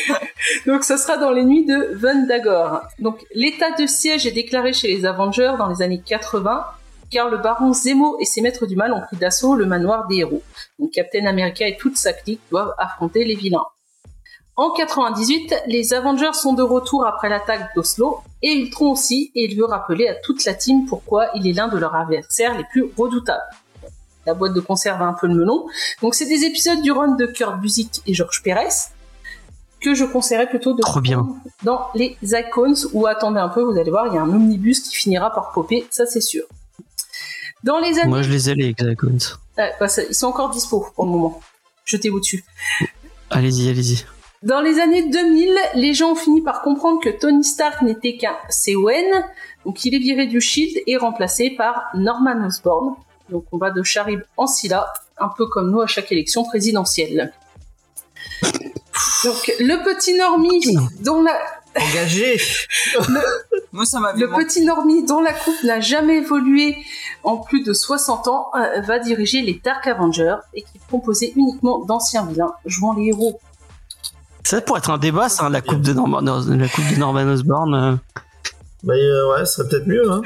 Donc 0.67 0.85
ce 0.85 0.97
sera 0.97 1.17
dans 1.17 1.31
les 1.31 1.45
nuits 1.45 1.65
de 1.65 1.95
Vendagor. 1.97 2.83
Donc 2.99 3.25
l'état 3.35 3.71
de 3.73 3.87
siège 3.87 4.27
est 4.27 4.33
déclaré 4.33 4.73
chez 4.73 4.89
les 4.89 5.05
Avengers 5.05 5.55
dans 5.59 5.69
les 5.69 5.83
années 5.83 6.03
80 6.05 6.65
car 7.11 7.29
le 7.29 7.39
baron 7.39 7.73
Zemo 7.73 8.19
et 8.21 8.25
ses 8.25 8.41
maîtres 8.41 8.67
du 8.67 8.77
mal 8.77 8.93
ont 8.93 9.01
pris 9.01 9.17
d'assaut 9.17 9.55
le 9.55 9.67
manoir 9.67 10.07
des 10.09 10.17
héros. 10.17 10.43
Donc 10.79 10.91
Captain 10.93 11.27
America 11.27 11.67
et 11.67 11.77
toute 11.77 11.97
sa 11.97 12.13
clique 12.13 12.41
doivent 12.51 12.75
affronter 12.79 13.25
les 13.25 13.35
vilains. 13.35 13.65
En 14.57 14.71
98, 14.71 15.53
les 15.67 15.95
Avengers 15.95 16.33
sont 16.33 16.53
de 16.53 16.63
retour 16.63 17.05
après 17.07 17.29
l'attaque 17.29 17.75
d'Oslo 17.75 18.21
et 18.41 18.53
Ultron 18.53 18.93
aussi 18.93 19.33
et 19.35 19.47
il 19.51 19.57
veut 19.59 19.65
rappeler 19.65 20.07
à 20.09 20.15
toute 20.15 20.45
la 20.45 20.55
team 20.55 20.87
pourquoi 20.87 21.27
il 21.35 21.47
est 21.49 21.53
l'un 21.53 21.67
de 21.69 21.77
leurs 21.77 21.95
adversaires 21.95 22.57
les 22.57 22.65
plus 22.71 22.85
redoutables. 22.97 23.43
La 24.27 24.35
boîte 24.35 24.55
de 24.55 24.61
conserve 24.61 25.03
a 25.03 25.07
un 25.07 25.13
peu 25.13 25.27
le 25.27 25.35
melon. 25.35 25.67
Donc 26.03 26.15
c'est 26.15 26.27
des 26.27 26.45
épisodes 26.45 26.81
du 26.83 26.93
run 26.93 27.17
de 27.17 27.27
Kurt 27.27 27.59
Busiek 27.61 28.01
et 28.07 28.15
Georges 28.15 28.43
Pérez 28.45 28.69
que 29.81 29.95
je 29.95 30.05
conseillerais 30.05 30.49
plutôt 30.49 30.73
de 30.73 30.81
Trop 30.81 31.01
bien. 31.01 31.27
dans 31.63 31.89
les 31.95 32.17
Icons 32.23 32.73
ou 32.95 33.07
attendez 33.07 33.39
un 33.41 33.51
peu, 33.51 33.61
vous 33.63 33.79
allez 33.79 33.91
voir, 33.91 34.07
il 34.07 34.15
y 34.15 34.19
a 34.19 34.23
un 34.23 34.31
omnibus 34.31 34.81
qui 34.81 34.95
finira 34.97 35.31
par 35.35 35.51
popper, 35.53 35.87
ça 35.91 36.07
c'est 36.07 36.23
sûr. 36.23 36.45
Dans 37.65 37.79
les 37.81 37.99
années 37.99 38.09
Moi, 38.09 38.23
je 38.23 38.31
les 38.31 38.49
ai, 38.51 38.55
les. 38.55 38.75
Ouais, 39.59 39.73
bah, 39.81 39.89
ça- 39.89 40.03
ils 40.09 40.15
sont 40.15 40.29
encore 40.29 40.49
dispo 40.51 40.87
pour 40.95 41.05
le 41.05 41.11
moment. 41.11 41.41
Jetez-vous 41.85 42.21
dessus. 42.21 42.45
Allez-y, 43.31 43.69
allez-y. 43.69 44.05
Dans 44.45 44.61
les 44.61 44.79
années 44.79 45.09
2000, 45.09 45.59
les 45.75 45.95
gens 45.95 46.13
ont 46.13 46.17
fini 46.17 46.43
par 46.43 46.61
comprendre 46.61 47.01
que 47.01 47.09
Tony 47.09 47.43
Stark 47.43 47.81
n'était 47.81 48.19
qu'un 48.19 48.37
CON, 48.51 49.25
donc 49.65 49.87
il 49.87 49.95
est 49.95 49.99
viré 49.99 50.27
du 50.27 50.39
Shield 50.39 50.83
et 50.87 50.99
remplacé 50.99 51.49
par 51.49 51.87
Norman 51.95 52.45
Osborn. 52.47 52.95
Donc 53.31 53.47
on 53.53 53.57
va 53.57 53.71
de 53.71 53.83
Charib 53.83 54.21
en 54.37 54.47
Scylla, 54.47 54.93
un 55.17 55.31
peu 55.35 55.47
comme 55.47 55.71
nous 55.71 55.81
à 55.81 55.87
chaque 55.87 56.13
élection 56.13 56.45
présidentielle. 56.45 57.33
Donc 59.25 59.51
le 59.61 59.83
petit 59.83 60.13
Normie 60.13 60.77
dont 61.01 61.23
la, 61.23 61.33
Engagé. 61.77 62.39
Moi, 63.73 63.87
ça 63.87 63.99
le 64.15 64.29
petit 64.29 64.63
Normie 64.63 65.05
dont 65.05 65.21
la 65.21 65.33
coupe 65.33 65.63
n'a 65.65 65.81
jamais 65.81 66.19
évolué 66.19 66.77
en 67.23 67.39
plus 67.39 67.65
de 67.65 67.73
60 67.73 68.29
ans 68.29 68.51
euh, 68.55 68.83
va 68.83 68.99
diriger 68.99 69.41
les 69.41 69.59
Dark 69.65 69.87
Avengers, 69.87 70.37
équipe 70.53 70.83
composée 70.91 71.33
uniquement 71.35 71.79
d'anciens 71.79 72.27
vilains 72.27 72.53
jouant 72.67 72.93
les 72.93 73.07
héros 73.07 73.41
Ça 74.45 74.61
pourrait 74.61 74.79
être 74.79 74.91
un 74.91 74.99
débat, 74.99 75.29
ça, 75.29 75.49
la 75.49 75.63
coupe 75.63 75.81
de 75.81 75.93
Norman, 75.95 76.21
la 76.21 76.69
coupe 76.69 76.85
de 76.93 76.99
Norman 76.99 77.23
Osborn. 77.33 77.75
euh. 77.75 77.97
Bah, 78.83 78.93
euh, 78.95 79.33
ouais, 79.33 79.47
ça 79.47 79.47
serait 79.47 79.69
peut-être 79.69 79.87
mieux, 79.87 80.11
hein. 80.11 80.21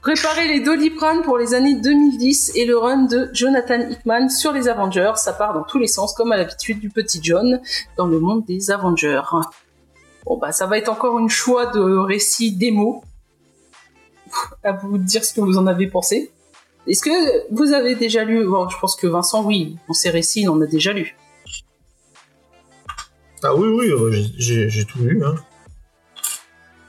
Préparer 0.00 0.48
les 0.48 0.58
Doliprane 0.58 1.22
pour 1.22 1.38
les 1.38 1.54
années 1.54 1.80
2010 1.80 2.52
et 2.56 2.64
le 2.64 2.76
run 2.76 3.04
de 3.04 3.30
Jonathan 3.32 3.78
Hickman 3.88 4.28
sur 4.28 4.50
les 4.52 4.66
Avengers. 4.66 5.12
Ça 5.14 5.32
part 5.32 5.54
dans 5.54 5.62
tous 5.62 5.78
les 5.78 5.86
sens, 5.86 6.12
comme 6.12 6.32
à 6.32 6.36
l'habitude 6.36 6.80
du 6.80 6.90
petit 6.90 7.20
John 7.22 7.60
dans 7.96 8.08
le 8.08 8.18
monde 8.18 8.44
des 8.46 8.72
Avengers. 8.72 9.22
Bon, 10.26 10.38
bah, 10.38 10.50
ça 10.50 10.66
va 10.66 10.78
être 10.78 10.88
encore 10.88 11.20
une 11.20 11.28
choix 11.28 11.66
de 11.66 11.80
récit 11.80 12.50
démo. 12.56 13.04
à 14.64 14.72
vous 14.72 14.98
dire 14.98 15.24
ce 15.24 15.32
que 15.34 15.40
vous 15.40 15.56
en 15.56 15.68
avez 15.68 15.86
pensé. 15.86 16.32
Est-ce 16.88 17.02
que 17.02 17.54
vous 17.54 17.72
avez 17.72 17.94
déjà 17.94 18.24
lu 18.24 18.44
bon, 18.44 18.68
Je 18.68 18.76
pense 18.80 18.96
que 18.96 19.06
Vincent, 19.06 19.44
oui, 19.44 19.76
on 19.88 19.92
ses 19.92 20.10
récits, 20.10 20.48
on 20.48 20.60
a 20.62 20.66
déjà 20.66 20.92
lu. 20.92 21.16
Ah 23.42 23.54
oui, 23.54 23.68
oui, 23.68 23.90
euh, 23.90 24.10
j'ai- 24.38 24.84
tout 24.84 24.98
lu. 25.00 25.22
Hein. 25.24 25.34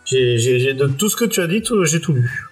J'ai- 0.05 0.73
de 0.73 0.87
tout 0.87 1.09
ce 1.09 1.15
que 1.15 1.25
tu 1.25 1.41
as 1.41 1.47
dit, 1.47 1.63
j'ai 1.85 1.99
tout 2.01 2.13
lu. 2.13 2.47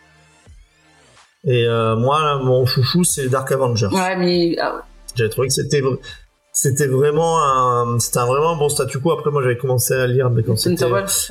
Et 1.44 1.66
euh, 1.66 1.96
moi, 1.96 2.22
là, 2.24 2.38
mon 2.38 2.66
chouchou, 2.66 3.04
c'est 3.04 3.28
Dark 3.28 3.52
Avenger. 3.52 3.88
Ouais, 3.88 4.16
mais 4.16 4.56
ah, 4.60 4.84
J'avais 5.16 5.30
trouvé 5.30 5.48
que 5.48 5.54
c'était 5.54 5.82
c'était 6.54 6.88
vraiment 6.88 7.42
un 7.42 7.98
c'était 8.00 8.20
vraiment 8.20 8.52
un 8.54 8.58
bon 8.58 8.70
statu 8.70 9.00
quo. 9.00 9.12
Après, 9.12 9.32
moi, 9.32 9.42
j'avais 9.42 9.58
commencé 9.58 9.94
à 9.94 10.06
lire, 10.06 10.30
mais 10.30 10.44
quand 10.44 10.58
c'était 10.58 10.86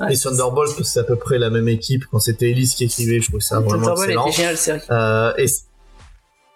les 0.09 0.17
Thunderbolts, 0.17 0.71
parce 0.71 0.79
que 0.79 0.85
c'est 0.85 1.01
à 1.01 1.05
peu 1.05 1.17
près 1.17 1.39
la 1.39 1.51
même 1.51 1.69
équipe. 1.69 2.05
Quand 2.11 2.21
c'était 2.21 2.51
Elise 2.51 2.75
qui 2.75 2.85
écrivait, 2.85 3.21
je 3.21 3.29
trouvais 3.29 3.41
ça 3.43 3.61
vraiment 3.61 3.93
excellent. 3.93 4.27
était 4.27 4.57
génial. 4.57 4.83
Euh, 4.91 5.33
et 5.39 5.47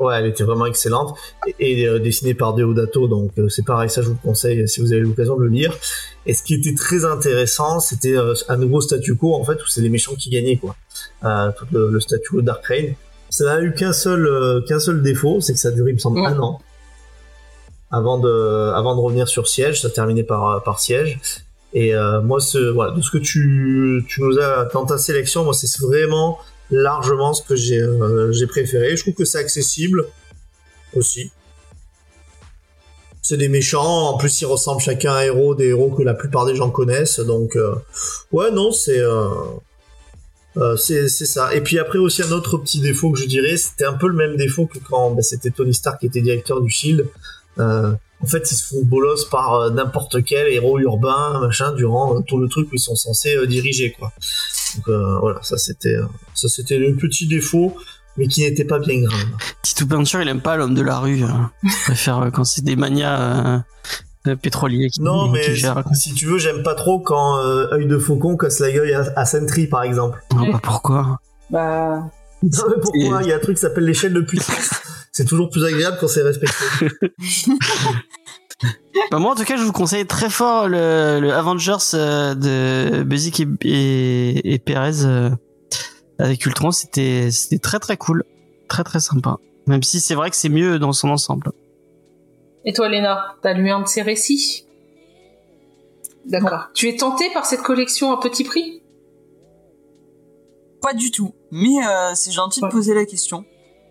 ouais, 0.00 0.16
elle 0.18 0.26
était 0.26 0.44
vraiment 0.44 0.66
excellente 0.66 1.16
et, 1.58 1.80
et, 1.80 1.88
euh, 1.88 1.98
dessinée 1.98 2.34
par 2.34 2.54
Deodato, 2.54 3.08
donc 3.08 3.32
euh, 3.38 3.48
c'est 3.48 3.64
pareil, 3.64 3.90
ça 3.90 4.02
je 4.02 4.08
vous 4.08 4.14
le 4.22 4.28
conseille 4.28 4.68
si 4.68 4.80
vous 4.80 4.92
avez 4.92 5.02
l'occasion 5.02 5.36
de 5.36 5.42
le 5.42 5.48
lire. 5.48 5.76
Et 6.26 6.34
ce 6.34 6.42
qui 6.42 6.54
était 6.54 6.74
très 6.74 7.04
intéressant, 7.04 7.80
c'était 7.80 8.16
euh, 8.16 8.34
un 8.48 8.56
nouveau 8.56 8.80
statu 8.80 9.14
quo 9.16 9.34
en 9.34 9.44
fait 9.44 9.54
où 9.62 9.66
c'est 9.66 9.80
les 9.80 9.90
méchants 9.90 10.14
qui 10.14 10.30
gagnaient 10.30 10.56
quoi. 10.56 10.76
Euh, 11.24 11.50
tout 11.56 11.66
le, 11.72 11.90
le 11.90 12.00
statu 12.00 12.30
quo 12.30 12.42
Dark 12.42 12.64
Reign. 12.66 12.94
Ça 13.30 13.44
n'a 13.44 13.60
eu 13.60 13.74
qu'un 13.74 13.92
seul 13.92 14.26
euh, 14.26 14.60
qu'un 14.62 14.78
seul 14.78 15.02
défaut, 15.02 15.40
c'est 15.40 15.54
que 15.54 15.58
ça 15.58 15.68
a 15.68 15.72
duré 15.72 15.90
il 15.90 15.94
me 15.94 15.98
semble 15.98 16.20
un 16.20 16.38
an 16.38 16.60
avant 17.90 18.18
de 18.18 18.72
avant 18.74 18.94
de 18.94 19.00
revenir 19.00 19.28
sur 19.28 19.48
Siège. 19.48 19.82
Ça 19.82 19.90
terminait 19.90 20.24
par 20.24 20.48
euh, 20.48 20.60
par 20.60 20.80
Siège. 20.80 21.18
Et 21.76 21.92
euh, 21.92 22.22
moi, 22.22 22.38
ce, 22.38 22.70
voilà, 22.70 22.92
de 22.92 23.02
ce 23.02 23.10
que 23.10 23.18
tu, 23.18 24.04
tu 24.08 24.22
nous 24.22 24.38
as 24.38 24.66
dans 24.66 24.86
ta 24.86 24.96
sélection, 24.96 25.42
moi, 25.42 25.54
c'est 25.54 25.66
vraiment 25.80 26.38
largement 26.70 27.34
ce 27.34 27.42
que 27.42 27.56
j'ai 27.56 27.80
euh, 27.80 28.32
j'ai 28.32 28.46
préféré. 28.46 28.96
Je 28.96 29.02
trouve 29.02 29.14
que 29.14 29.24
c'est 29.24 29.38
accessible 29.38 30.06
aussi. 30.94 31.30
C'est 33.22 33.38
des 33.38 33.48
méchants, 33.48 34.10
en 34.10 34.18
plus 34.18 34.42
ils 34.42 34.46
ressemblent 34.46 34.82
chacun 34.82 35.12
à 35.12 35.18
un 35.18 35.22
héros, 35.22 35.54
des 35.54 35.68
héros 35.68 35.90
que 35.90 36.02
la 36.02 36.14
plupart 36.14 36.44
des 36.44 36.54
gens 36.54 36.70
connaissent, 36.70 37.20
donc 37.20 37.56
euh, 37.56 37.74
ouais 38.32 38.50
non 38.50 38.70
c'est 38.70 39.00
euh, 39.00 40.76
c'est 40.76 41.08
c'est 41.08 41.24
ça. 41.24 41.54
Et 41.54 41.62
puis 41.62 41.78
après 41.78 41.98
aussi 41.98 42.22
un 42.22 42.32
autre 42.32 42.58
petit 42.58 42.80
défaut 42.80 43.10
que 43.12 43.18
je 43.18 43.26
dirais, 43.26 43.56
c'était 43.56 43.86
un 43.86 43.94
peu 43.94 44.08
le 44.08 44.14
même 44.14 44.36
défaut 44.36 44.66
que 44.66 44.78
quand 44.78 45.10
bah, 45.12 45.22
c'était 45.22 45.50
Tony 45.50 45.72
Stark 45.72 46.00
qui 46.00 46.06
était 46.06 46.20
directeur 46.20 46.60
du 46.60 46.70
Shield. 46.70 47.06
En 47.58 48.26
fait 48.26 48.50
ils 48.50 48.56
se 48.56 48.64
font 48.64 48.82
bolos 48.82 49.26
par 49.30 49.70
n'importe 49.70 50.24
quel 50.24 50.48
héros 50.48 50.78
urbain 50.78 51.40
machin 51.40 51.72
durant 51.72 52.22
tout 52.22 52.38
le 52.38 52.48
truc 52.48 52.70
où 52.72 52.74
ils 52.74 52.80
sont 52.80 52.94
censés 52.94 53.46
diriger 53.46 53.92
quoi. 53.92 54.12
Donc 54.76 54.88
euh, 54.88 55.18
voilà 55.20 55.40
ça 55.42 55.56
c'était 55.58 55.96
euh, 55.96 56.04
ça 56.34 56.48
c'était 56.48 56.78
le 56.78 56.96
petit 56.96 57.26
défaut 57.26 57.76
mais 58.16 58.28
qui 58.28 58.42
n'était 58.42 58.64
pas 58.64 58.78
bien 58.78 59.02
grave. 59.02 59.24
Titou 59.62 59.88
Peinture, 59.88 60.22
il 60.22 60.28
aime 60.28 60.40
pas 60.40 60.56
l'homme 60.56 60.74
de 60.74 60.82
la 60.82 60.98
rue. 61.00 61.24
hein. 61.24 61.50
Il 61.64 61.70
préfère 61.86 62.18
euh, 62.20 62.30
quand 62.30 62.44
c'est 62.44 62.62
des 62.62 62.76
manias 62.76 63.64
euh, 64.26 64.36
pétroliers 64.36 64.88
qui, 64.88 65.02
Non, 65.02 65.26
qui 65.26 65.32
mais 65.32 65.54
gèrent. 65.56 65.82
si 65.94 66.14
tu 66.14 66.26
veux, 66.26 66.38
j'aime 66.38 66.62
pas 66.62 66.74
trop 66.76 67.00
quand 67.00 67.38
euh, 67.38 67.72
œil 67.72 67.86
de 67.86 67.98
faucon 67.98 68.36
casse 68.36 68.60
la 68.60 68.70
gueule 68.70 68.94
à, 68.94 69.20
à 69.20 69.26
Sentry, 69.26 69.66
par 69.66 69.82
exemple. 69.82 70.22
Ah, 70.32 70.42
bah, 70.52 70.60
pourquoi 70.62 71.18
Bah, 71.50 72.08
Non, 72.42 72.64
mais 72.68 72.80
pourquoi? 72.80 73.22
Il 73.22 73.26
y 73.28 73.32
a 73.32 73.36
un 73.36 73.40
truc 73.40 73.56
qui 73.56 73.62
s'appelle 73.62 73.84
l'échelle 73.84 74.12
de 74.14 74.20
puissance. 74.20 74.70
C'est 75.10 75.24
toujours 75.24 75.50
plus 75.50 75.64
agréable 75.64 75.96
quand 76.00 76.06
c'est 76.08 76.22
respecté. 76.22 76.54
Bah, 79.10 79.18
moi, 79.18 79.32
en 79.32 79.34
tout 79.34 79.44
cas, 79.44 79.56
je 79.56 79.62
vous 79.62 79.72
conseille 79.72 80.06
très 80.06 80.30
fort 80.30 80.68
le, 80.68 81.18
le 81.20 81.32
Avengers 81.32 81.76
euh, 81.94 82.34
de 82.34 83.02
Buzik 83.02 83.40
et, 83.40 83.46
et, 83.64 84.54
et 84.54 84.58
Perez 84.58 85.04
euh, 85.04 85.30
avec 86.18 86.44
Ultron. 86.46 86.70
C'était 86.70 87.30
c'était 87.30 87.58
très 87.58 87.78
très 87.80 87.96
cool, 87.96 88.24
très 88.68 88.84
très 88.84 89.00
sympa. 89.00 89.38
Même 89.66 89.82
si 89.82 90.00
c'est 90.00 90.14
vrai 90.14 90.30
que 90.30 90.36
c'est 90.36 90.48
mieux 90.48 90.78
dans 90.78 90.92
son 90.92 91.08
ensemble. 91.08 91.50
et 92.64 92.72
toi, 92.72 92.88
Léna, 92.88 93.36
t'as 93.42 93.54
lu 93.54 93.70
un 93.70 93.80
de 93.80 93.88
ces 93.88 94.02
récits? 94.02 94.66
D'accord. 96.26 96.68
Tu 96.74 96.88
es 96.88 96.96
tentée 96.96 97.30
par 97.32 97.46
cette 97.46 97.62
collection 97.62 98.12
à 98.12 98.20
petit 98.20 98.44
prix? 98.44 98.82
Pas 100.80 100.94
du 100.94 101.10
tout. 101.10 101.34
Mais 101.50 101.84
euh, 101.86 102.12
c'est 102.14 102.30
gentil 102.32 102.60
de 102.60 102.68
poser 102.68 102.94
la 102.94 103.04
question. 103.06 103.44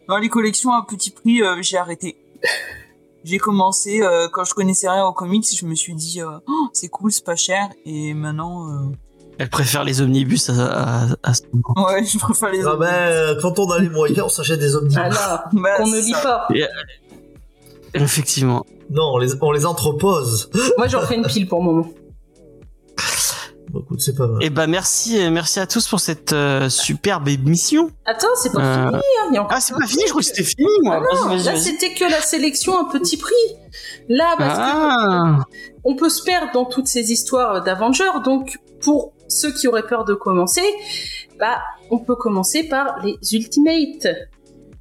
Dans 0.07 0.17
les 0.17 0.29
collections 0.29 0.71
à 0.73 0.85
petit 0.87 1.11
prix, 1.11 1.41
euh, 1.41 1.61
j'ai 1.61 1.77
arrêté. 1.77 2.17
J'ai 3.23 3.37
commencé 3.37 4.01
euh, 4.01 4.27
quand 4.31 4.43
je 4.43 4.53
connaissais 4.53 4.89
rien 4.89 5.05
aux 5.05 5.13
comics, 5.13 5.45
je 5.55 5.65
me 5.65 5.75
suis 5.75 5.95
dit 5.95 6.21
euh, 6.21 6.37
Oh, 6.47 6.67
c'est 6.73 6.89
cool, 6.89 7.11
c'est 7.11 7.23
pas 7.25 7.35
cher. 7.37 7.69
Et 7.85 8.13
maintenant, 8.13 8.69
euh, 8.69 8.79
Elle 9.37 9.49
préfère 9.49 9.83
les 9.83 10.01
omnibus 10.01 10.49
à, 10.49 11.03
à, 11.03 11.07
à 11.23 11.33
ce 11.33 11.43
moment. 11.53 11.87
ouais, 11.87 12.03
je 12.05 12.17
préfère 12.17 12.51
les. 12.51 12.65
Ah 12.65 12.75
ben, 12.75 13.37
quand 13.41 13.57
on 13.59 13.69
a 13.71 13.79
les 13.79 13.89
moyens, 13.89 14.23
on 14.25 14.29
s'achète 14.29 14.59
des 14.59 14.75
omnibus. 14.75 14.97
Ah 15.01 15.09
là, 15.09 15.45
Bah, 15.53 15.77
qu'on 15.77 15.87
ne 15.87 15.99
lit 15.99 16.13
pas. 16.21 16.47
Effectivement. 17.93 18.65
Non, 18.89 19.13
on 19.13 19.17
les, 19.17 19.33
on 19.41 19.51
les 19.51 19.65
entrepose. 19.65 20.49
Moi, 20.77 20.87
j'en 20.87 21.01
fais 21.01 21.15
une 21.15 21.25
pile 21.25 21.47
pour 21.47 21.59
le 21.59 21.65
moment. 21.65 21.87
Bon, 23.73 23.79
écoute, 23.81 24.01
c'est 24.01 24.15
pas 24.15 24.27
mal. 24.27 24.43
Et 24.43 24.51
bah 24.51 24.67
merci, 24.67 25.19
euh, 25.19 25.31
merci 25.31 25.59
à 25.59 25.65
tous 25.65 25.87
pour 25.87 25.99
cette 25.99 26.31
euh, 26.31 26.69
superbe 26.69 27.27
émission. 27.27 27.89
Attends, 28.05 28.27
c'est 28.35 28.53
pas 28.53 28.61
Euh, 28.61 28.85
fini. 28.89 28.95
Hein. 28.97 29.27
il 29.31 29.33
y 29.33 29.37
a 29.37 29.41
encore 29.41 29.57
Ah, 29.57 29.59
c'est 29.61 29.73
pas 29.73 29.87
fini, 29.87 30.03
je 30.05 30.11
crois 30.11 30.21
que 30.21 30.27
c'était 30.27 30.43
fini, 30.43 30.67
moi. 30.83 30.97
Ah 31.01 31.15
non, 31.15 31.27
Vas-y, 31.29 31.37
vas-y, 31.37 31.45
là 31.45 31.51
vas-y. 31.53 31.61
c'était 31.61 31.93
que 31.95 32.03
la 32.05 32.21
sélection 32.21 32.77
à 32.77 32.91
petit 32.91 33.17
prix. 33.17 33.33
Là, 34.09 34.35
parce 34.37 34.57
que 34.59 34.63
Ah, 34.63 35.39
on 35.83 35.95
peut 35.95 36.09
se 36.09 36.21
perdre 36.21 36.51
dans 36.53 36.65
toutes 36.65 36.87
ces 36.87 37.11
histoires 37.11 37.63
d'Avengers. 37.63 38.21
Donc, 38.23 38.59
pour 38.81 39.13
ceux 39.27 39.51
qui 39.51 39.67
auraient 39.67 39.87
peur 39.87 40.05
de 40.05 40.13
commencer, 40.13 40.61
bah, 41.39 41.57
on 41.89 41.97
peut 41.97 42.15
commencer 42.15 42.65
par 42.69 42.99
les 43.03 43.17
Ultimates. 43.33 44.07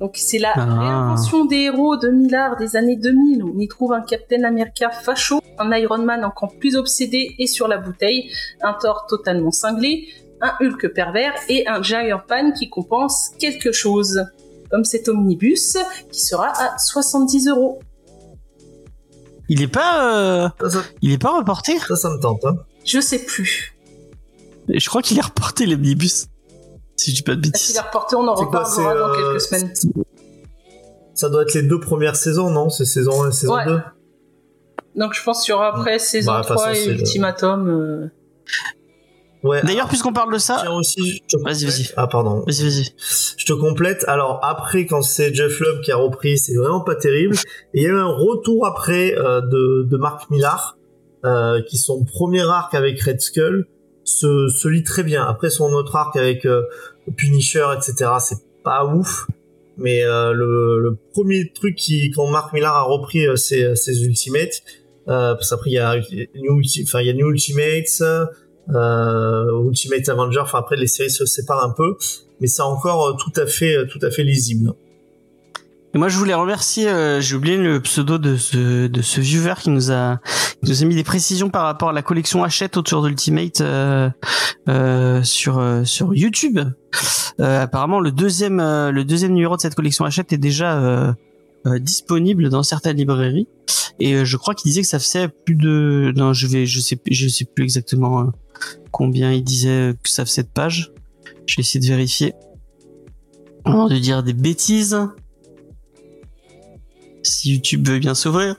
Donc, 0.03 0.17
c'est 0.17 0.39
la 0.39 0.51
Ah. 0.57 0.65
réinvention 0.65 1.45
des 1.45 1.59
héros 1.59 1.97
de 1.97 2.09
Millard 2.09 2.57
des 2.57 2.75
années 2.75 2.97
2000. 2.97 3.45
On 3.45 3.57
y 3.61 3.69
trouve 3.69 3.93
un 3.93 4.01
Captain 4.01 4.43
America 4.43 4.91
facho, 4.91 5.41
un 5.61 5.71
Iron 5.77 5.99
Man 6.03 6.25
encore 6.25 6.57
plus 6.59 6.75
obsédé 6.75 7.37
et 7.39 7.47
sur 7.47 7.69
la 7.69 7.79
bouteille, 7.79 8.29
un 8.63 8.73
Thor 8.75 9.07
totalement 9.09 9.53
cinglé, 9.53 10.09
un 10.41 10.55
Hulk 10.61 10.89
pervers 10.93 11.35
et 11.49 11.69
un 11.69 11.81
Giant 11.85 12.21
Pan 12.27 12.51
qui 12.51 12.69
compense 12.69 13.31
quelque 13.39 13.71
chose. 13.71 14.25
Comme 14.73 14.85
cet 14.85 15.07
omnibus 15.09 15.77
qui 16.11 16.21
sera 16.21 16.49
à 16.49 16.79
70 16.79 17.47
euros. 17.49 17.79
il 19.49 19.63
est 19.63 19.69
pas, 19.69 20.17
euh, 20.17 20.49
Ça, 20.63 20.71
ça, 20.71 20.83
il 21.01 21.13
est 21.13 21.19
pas 21.23 21.31
reporté? 21.37 21.79
ça, 21.79 21.95
ça 21.95 22.11
me 22.11 22.19
tente. 22.19 22.45
Hein. 22.45 22.57
Je 22.85 22.99
sais 22.99 23.21
plus. 23.21 23.77
Je 24.69 24.89
crois 24.89 25.01
qu'il 25.03 25.17
est 25.19 25.23
reporté 25.25 25.65
l'omnibus. 25.67 26.27
Si 26.97 27.11
je 27.11 27.17
dis 27.17 27.23
pas 27.23 27.35
de 27.35 27.41
bêtises. 27.41 27.77
est 27.77 27.81
reporté 27.81 28.17
On 28.17 28.27
en 28.29 28.35
reparlera 28.35 28.95
dans 28.95 29.09
euh, 29.09 29.31
quelques 29.33 29.41
semaines. 29.41 29.73
Ça 31.15 31.29
doit 31.29 31.43
être 31.43 31.55
les 31.55 31.63
deux 31.63 31.81
premières 31.81 32.17
saisons, 32.17 32.51
non? 32.51 32.69
C'est 32.71 32.85
saison 32.85 33.23
1 33.25 33.29
et 33.31 33.33
saison 33.33 33.55
Ouais. 33.55 33.65
2 33.67 33.81
Donc 34.97 35.15
je 35.15 35.23
pense 35.23 35.43
qu'il 35.45 35.53
y 35.53 35.55
aura 35.55 35.69
après 35.69 35.99
saison 35.99 36.33
Bah, 36.33 36.41
de 36.43 36.47
toute 36.47 36.57
3 36.57 36.69
façon, 36.69 36.81
et 36.81 36.93
Ultimatum. 36.93 37.69
euh. 37.69 38.07
Ouais. 39.43 39.61
D'ailleurs, 39.65 39.89
puisqu'on 39.89 40.13
parle 40.13 40.33
de 40.33 40.39
ça, 40.39 40.59
Tiens 40.61 40.73
aussi, 40.73 41.21
je 41.29 41.37
te 41.37 41.43
Vas-y, 41.43 41.65
vas-y. 41.65 41.89
Ah, 41.97 42.07
pardon. 42.07 42.45
vas-y, 42.47 42.63
vas-y. 42.63 42.95
Je 43.37 43.45
te 43.45 43.53
complète. 43.53 44.05
Alors 44.07 44.39
après, 44.45 44.87
quand 44.87 45.03
c'est 45.03 45.35
Jeff 45.35 45.59
Lubb 45.59 45.81
qui 45.81 45.91
a 45.91 45.97
repris, 45.97 46.39
c'est 46.39 46.55
vraiment 46.55 46.81
pas 46.81 46.95
terrible. 46.95 47.35
Et 47.75 47.81
il 47.81 47.83
y 47.83 47.87
a 47.87 47.89
eu 47.89 47.99
un 47.99 48.07
retour 48.07 48.67
après 48.67 49.17
euh, 49.19 49.41
de, 49.41 49.83
de 49.91 49.97
Mark 49.97 50.31
Millar, 50.31 50.79
euh, 51.25 51.61
qui 51.63 51.77
son 51.77 52.05
premier 52.05 52.43
arc 52.43 52.75
avec 52.75 53.01
Red 53.03 53.21
Skull 53.21 53.67
se, 54.05 54.49
se 54.49 54.69
lit 54.69 54.83
très 54.83 55.03
bien. 55.03 55.25
Après 55.25 55.51
son 55.51 55.73
autre 55.73 55.97
arc 55.97 56.17
avec 56.17 56.45
euh, 56.47 56.63
Punisher, 57.17 57.67
etc., 57.77 58.11
c'est 58.21 58.43
pas 58.63 58.85
ouf. 58.85 59.27
Mais 59.79 60.05
euh, 60.05 60.33
le, 60.33 60.79
le 60.81 60.97
premier 61.13 61.51
truc 61.51 61.77
qui, 61.77 62.11
quand 62.11 62.27
Mark 62.27 62.53
Millar 62.53 62.77
a 62.77 62.83
repris 62.83 63.27
euh, 63.27 63.37
ses, 63.37 63.75
ses 63.75 64.05
Ultimates, 64.05 64.63
euh, 65.09 65.35
parce 65.35 65.51
qu'après 65.51 65.71
il 65.71 65.75
y 65.75 65.79
a 65.79 65.97
New, 66.37 66.61
enfin 66.85 67.01
y 67.01 67.11
a 67.11 67.15
New 67.15 67.31
Ultimates, 67.31 68.03
euh, 68.71 69.65
Ultimate 69.67 70.09
Avenger. 70.09 70.41
Enfin 70.41 70.59
après 70.59 70.77
les 70.77 70.87
séries 70.87 71.11
se 71.11 71.25
séparent 71.25 71.65
un 71.65 71.73
peu 71.73 71.97
mais 72.43 72.49
c'est 72.49 72.63
encore 72.63 73.07
euh, 73.07 73.13
tout 73.13 73.41
à 73.41 73.47
fait 73.47 73.77
euh, 73.77 73.87
tout 73.87 74.01
à 74.03 74.11
fait 74.11 74.25
lisible. 74.25 74.75
Et 75.95 75.99
moi, 75.99 76.09
je 76.09 76.17
voulais 76.17 76.33
remercier, 76.33 76.89
euh, 76.89 77.21
j'ai 77.21 77.37
oublié 77.37 77.59
le 77.59 77.79
pseudo 77.81 78.17
de 78.17 78.37
ce, 78.37 78.87
de 78.87 79.03
ce 79.03 79.21
viewer 79.21 79.55
qui 79.61 79.69
nous 79.69 79.93
a, 79.93 80.21
qui 80.65 80.71
nous 80.71 80.83
a 80.83 80.87
mis 80.87 80.95
des 80.95 81.05
précisions 81.05 81.51
par 81.51 81.65
rapport 81.65 81.91
à 81.91 81.93
la 81.93 82.01
collection 82.01 82.43
Hachette 82.43 82.79
autour 82.79 83.03
d'Ultimate 83.03 83.61
euh, 83.61 84.09
euh, 84.71 85.23
sur 85.23 85.59
euh, 85.59 85.85
sur 85.85 86.15
YouTube. 86.15 86.61
Euh, 87.41 87.63
apparemment, 87.63 88.01
le 88.01 88.11
deuxième 88.11 88.59
euh, 88.59 88.91
le 88.91 89.05
deuxième 89.05 89.33
numéro 89.33 89.57
de 89.57 89.61
cette 89.61 89.75
collection 89.75 90.07
Hachette 90.07 90.33
est 90.33 90.39
déjà 90.39 91.15
disponible 91.79 92.49
dans 92.49 92.63
certaines 92.63 92.97
librairies. 92.97 93.47
Et 94.01 94.25
je 94.25 94.37
crois 94.37 94.55
qu'il 94.55 94.71
disait 94.71 94.81
que 94.81 94.89
ça 94.89 94.99
faisait 94.99 95.29
plus 95.29 95.55
de, 95.55 96.13
non, 96.17 96.33
je 96.33 96.47
vais, 96.49 96.67
je 96.67 96.81
sais, 96.81 96.99
je 97.09 97.29
sais 97.29 97.45
plus 97.45 97.63
exactement 97.63 98.33
combien 98.91 99.31
il 99.31 99.45
disait 99.45 99.95
que 100.03 100.09
ça 100.09 100.25
faisait 100.25 100.43
de 100.43 100.49
pages. 100.49 100.91
Je 101.47 101.57
vais 101.57 101.61
essayer 101.61 101.79
de 101.79 101.87
vérifier 101.87 102.33
avant 103.65 103.87
de 103.87 103.97
dire 103.97 104.23
des 104.23 104.33
bêtises 104.33 104.99
si 107.23 107.55
YouTube 107.55 107.89
veut 107.89 107.99
bien 107.99 108.15
s'ouvrir. 108.15 108.57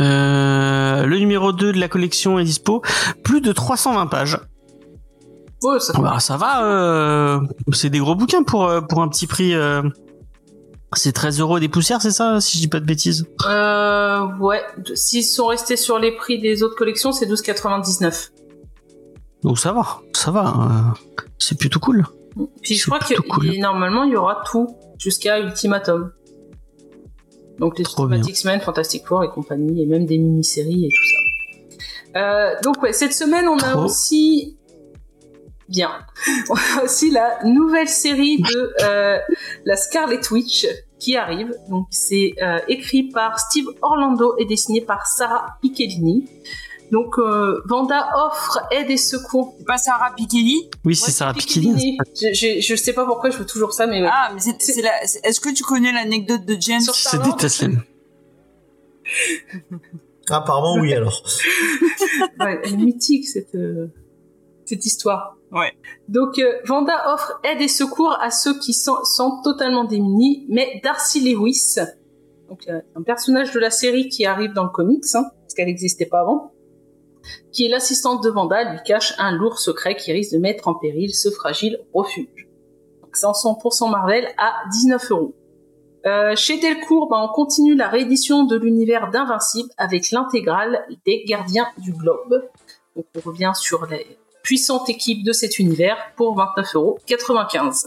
Euh, 0.00 1.06
le 1.06 1.18
numéro 1.18 1.52
2 1.52 1.72
de 1.72 1.78
la 1.78 1.88
collection 1.88 2.38
est 2.38 2.44
dispo. 2.44 2.82
Plus 3.22 3.40
de 3.40 3.52
320 3.52 4.06
pages. 4.06 4.38
Ouais, 5.62 5.78
ça 5.80 5.92
Bah, 5.98 6.18
ça 6.18 6.36
va. 6.36 6.64
euh, 6.64 7.40
c'est 7.72 7.90
des 7.90 7.98
gros 8.00 8.14
bouquins 8.14 8.42
pour 8.42 8.64
euh, 8.66 8.80
pour 8.80 9.02
un 9.02 9.08
petit 9.08 9.26
prix. 9.26 9.54
euh, 9.54 9.82
c'est 10.96 11.12
13 11.12 11.40
euros 11.40 11.58
des 11.58 11.68
poussières, 11.68 12.00
c'est 12.00 12.12
ça, 12.12 12.40
si 12.40 12.56
je 12.56 12.62
dis 12.62 12.68
pas 12.68 12.78
de 12.78 12.84
bêtises? 12.84 13.26
Euh, 13.48 14.26
ouais. 14.38 14.62
S'ils 14.94 15.24
sont 15.24 15.46
restés 15.46 15.76
sur 15.76 15.98
les 15.98 16.12
prix 16.14 16.38
des 16.38 16.62
autres 16.62 16.76
collections, 16.76 17.10
c'est 17.10 17.26
12,99. 17.26 18.30
Donc 19.42 19.58
ça 19.58 19.72
va, 19.72 20.00
ça 20.12 20.30
va. 20.30 20.94
c'est 21.38 21.58
plutôt 21.58 21.80
cool. 21.80 22.04
Puis 22.62 22.76
je 22.76 22.86
crois 22.86 23.00
que 23.00 23.20
cool. 23.28 23.58
normalement 23.58 24.04
il 24.04 24.12
y 24.12 24.16
aura 24.16 24.42
tout 24.50 24.76
jusqu'à 25.04 25.38
Ultimatum. 25.38 26.12
Donc 27.58 27.78
les 27.78 27.84
X-Men, 28.28 28.60
Fantastic 28.60 29.06
Four 29.06 29.22
et 29.22 29.28
compagnie, 29.28 29.82
et 29.82 29.86
même 29.86 30.06
des 30.06 30.18
mini-séries 30.18 30.86
et 30.86 30.88
tout 30.88 31.08
ça. 31.12 32.20
Euh, 32.20 32.54
donc 32.62 32.82
ouais, 32.82 32.92
cette 32.92 33.12
semaine 33.12 33.46
on 33.48 33.58
a 33.58 33.72
Trop. 33.72 33.84
aussi 33.84 34.56
bien, 35.68 35.90
on 36.48 36.54
a 36.54 36.84
aussi 36.84 37.10
la 37.10 37.44
nouvelle 37.44 37.88
série 37.88 38.38
de 38.38 38.74
euh, 38.82 39.18
la 39.64 39.76
Scarlet 39.76 40.20
Witch 40.30 40.66
qui 40.98 41.16
arrive. 41.16 41.52
Donc 41.68 41.86
c'est 41.90 42.34
euh, 42.42 42.58
écrit 42.68 43.04
par 43.04 43.38
Steve 43.38 43.66
Orlando 43.82 44.34
et 44.38 44.46
dessiné 44.46 44.80
par 44.80 45.06
Sarah 45.06 45.58
Piccolini. 45.60 46.24
Donc 46.92 47.18
euh, 47.18 47.60
Vanda 47.66 48.08
offre 48.16 48.60
aide 48.70 48.90
et 48.90 48.96
secours 48.96 49.54
C'est 49.58 49.64
pas 49.66 49.78
Sarah 49.78 50.14
Pikeli 50.14 50.70
Oui, 50.84 50.94
c'est 50.94 51.06
Ouais, 51.06 51.12
Sarah 51.12 51.32
Piccolini. 51.34 51.96
Piccolini. 51.98 51.98
Je, 52.34 52.34
je, 52.34 52.60
je 52.60 52.74
sais 52.76 52.92
pas 52.92 53.04
pourquoi 53.04 53.30
je 53.30 53.38
veux 53.38 53.46
toujours 53.46 53.72
ça, 53.72 53.86
mais 53.86 54.02
ouais. 54.02 54.08
Ah, 54.12 54.30
mais 54.34 54.40
c'est, 54.40 54.60
c'est 54.60 54.82
la, 54.82 54.90
c'est- 55.06 55.24
est-ce 55.24 55.40
que 55.40 55.48
tu 55.52 55.64
connais 55.64 55.92
l'anecdote 55.92 56.44
de 56.44 56.56
James? 56.60 56.80
Sur 56.80 56.94
Je 56.94 57.00
Star-Lord. 57.00 57.36
déteste 57.36 57.62
les- 57.62 57.74
Apparemment, 60.30 60.76
oui, 60.80 60.94
alors. 60.94 61.22
Ouais, 62.40 62.60
elle 62.64 62.74
est 62.74 62.76
mythique 62.76 63.26
cette 63.28 63.54
euh, 63.54 63.88
cette 64.64 64.84
histoire. 64.86 65.36
Ouais. 65.52 65.72
Donc 66.08 66.38
euh, 66.38 66.52
Vanda 66.64 67.12
offre 67.12 67.38
aide 67.44 67.60
et 67.60 67.68
secours 67.68 68.16
à 68.20 68.30
ceux 68.30 68.58
qui 68.58 68.72
sont, 68.72 69.04
sont 69.04 69.40
totalement 69.42 69.84
démunis, 69.84 70.46
mais 70.48 70.80
Darcy 70.82 71.20
Lewis, 71.20 71.76
donc 72.48 72.62
euh, 72.68 72.80
un 72.96 73.02
personnage 73.02 73.52
de 73.52 73.60
la 73.60 73.70
série 73.70 74.08
qui 74.08 74.24
arrive 74.26 74.52
dans 74.52 74.64
le 74.64 74.70
comics, 74.70 75.04
hein, 75.14 75.24
parce 75.42 75.54
qu'elle 75.54 75.66
n'existait 75.66 76.06
pas 76.06 76.20
avant, 76.20 76.52
qui 77.52 77.66
est 77.66 77.68
l'assistante 77.68 78.22
de 78.22 78.30
Vanda, 78.30 78.72
lui 78.72 78.78
cache 78.84 79.14
un 79.18 79.32
lourd 79.32 79.58
secret 79.58 79.96
qui 79.96 80.12
risque 80.12 80.32
de 80.32 80.38
mettre 80.38 80.68
en 80.68 80.74
péril 80.74 81.14
ce 81.14 81.30
fragile 81.30 81.78
refuge. 81.92 82.48
Donc 83.02 83.16
c'est 83.16 83.26
en 83.26 83.32
100% 83.32 83.90
Marvel 83.90 84.28
à 84.38 84.54
19 84.72 85.10
euros. 85.10 85.34
Euh, 86.06 86.36
chez 86.36 86.58
Delcourt, 86.58 87.08
bah, 87.08 87.16
on 87.18 87.28
continue 87.32 87.74
la 87.74 87.88
réédition 87.88 88.44
de 88.44 88.56
l'univers 88.56 89.10
d'Invincible 89.10 89.70
avec 89.78 90.10
l'intégrale 90.10 90.84
des 91.06 91.24
Gardiens 91.26 91.66
du 91.78 91.92
Globe. 91.92 92.42
Donc 92.94 93.06
on 93.16 93.20
revient 93.20 93.52
sur 93.54 93.86
les 93.86 94.18
puissantes 94.42 94.90
équipes 94.90 95.24
de 95.24 95.32
cet 95.32 95.58
univers 95.58 95.96
pour 96.16 96.36
29,95€. 96.36 97.86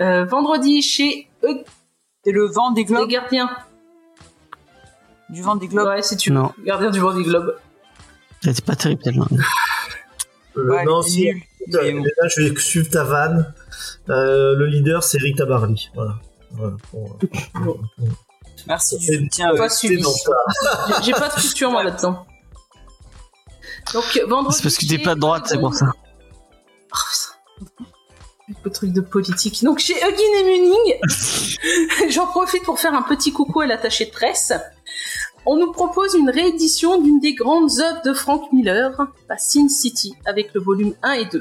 Euh, 0.00 0.24
vendredi 0.24 0.80
chez 0.82 1.28
eux, 1.44 1.62
C'est 2.24 2.32
le 2.32 2.46
vent 2.46 2.70
des 2.70 2.84
globes, 2.84 3.08
Gardiens. 3.08 3.50
du 5.28 5.42
vent 5.42 5.56
des 5.56 5.68
globes. 5.68 5.88
Ouais, 5.88 6.02
si 6.02 6.16
tu 6.16 6.32
veux. 6.32 6.42
Gardiens 6.64 6.90
du 6.90 6.98
Vendée 6.98 7.22
Globe. 7.22 7.56
Elle 7.58 7.65
était 8.50 8.62
pas 8.62 8.76
terrible 8.76 9.02
tellement. 9.02 9.26
Euh, 9.30 9.36
Ouais, 10.68 10.84
non, 10.86 11.02
si. 11.02 11.24
nulle. 11.24 11.42
euh. 11.74 12.02
Là, 12.22 12.28
je 12.34 12.42
vais 12.42 12.58
suivre 12.60 12.88
ta 12.88 13.04
vanne. 13.04 13.52
Euh, 14.08 14.54
le 14.56 14.66
leader, 14.66 15.02
c'est 15.04 15.18
Rita 15.18 15.44
Barley. 15.44 15.74
Voilà. 15.94 16.14
Merci 18.66 18.98
du 18.98 19.06
soutien. 19.24 19.54
Pas 19.56 19.68
suivi. 19.68 20.02
J'ai- 21.02 21.12
pas 21.12 21.28
de 21.28 21.34
culture 21.40 21.70
moi 21.70 21.84
là-dedans. 21.84 22.26
Donc 23.94 24.20
vendredi. 24.26 24.56
C'est 24.56 24.62
parce 24.62 24.76
que 24.76 24.86
t'es 24.86 24.96
chez 24.96 25.02
pas 25.02 25.14
de 25.14 25.20
droite, 25.20 25.44
c'est 25.46 25.58
pour 25.58 25.74
ça. 25.74 25.92
Oh, 25.94 26.96
putain. 27.68 28.56
Le 28.64 28.70
truc 28.70 28.92
de 28.92 29.00
politique. 29.00 29.62
Donc 29.62 29.78
chez 29.78 29.94
Huggin 29.94 30.38
et 30.38 30.44
Munning, 30.44 32.10
j'en 32.10 32.26
profite 32.26 32.62
pour 32.64 32.78
faire 32.80 32.94
un 32.94 33.02
petit 33.02 33.32
coucou 33.32 33.60
à 33.60 33.66
l'attaché 33.66 34.06
de 34.06 34.10
presse. 34.10 34.52
On 35.48 35.56
nous 35.56 35.70
propose 35.70 36.14
une 36.14 36.28
réédition 36.28 37.00
d'une 37.00 37.20
des 37.20 37.34
grandes 37.34 37.70
œuvres 37.78 38.02
de 38.04 38.12
Frank 38.12 38.52
Miller, 38.52 38.90
Sin 39.38 39.68
City, 39.68 40.12
avec 40.24 40.52
le 40.54 40.60
volume 40.60 40.94
1 41.04 41.12
et 41.12 41.24
2. 41.26 41.40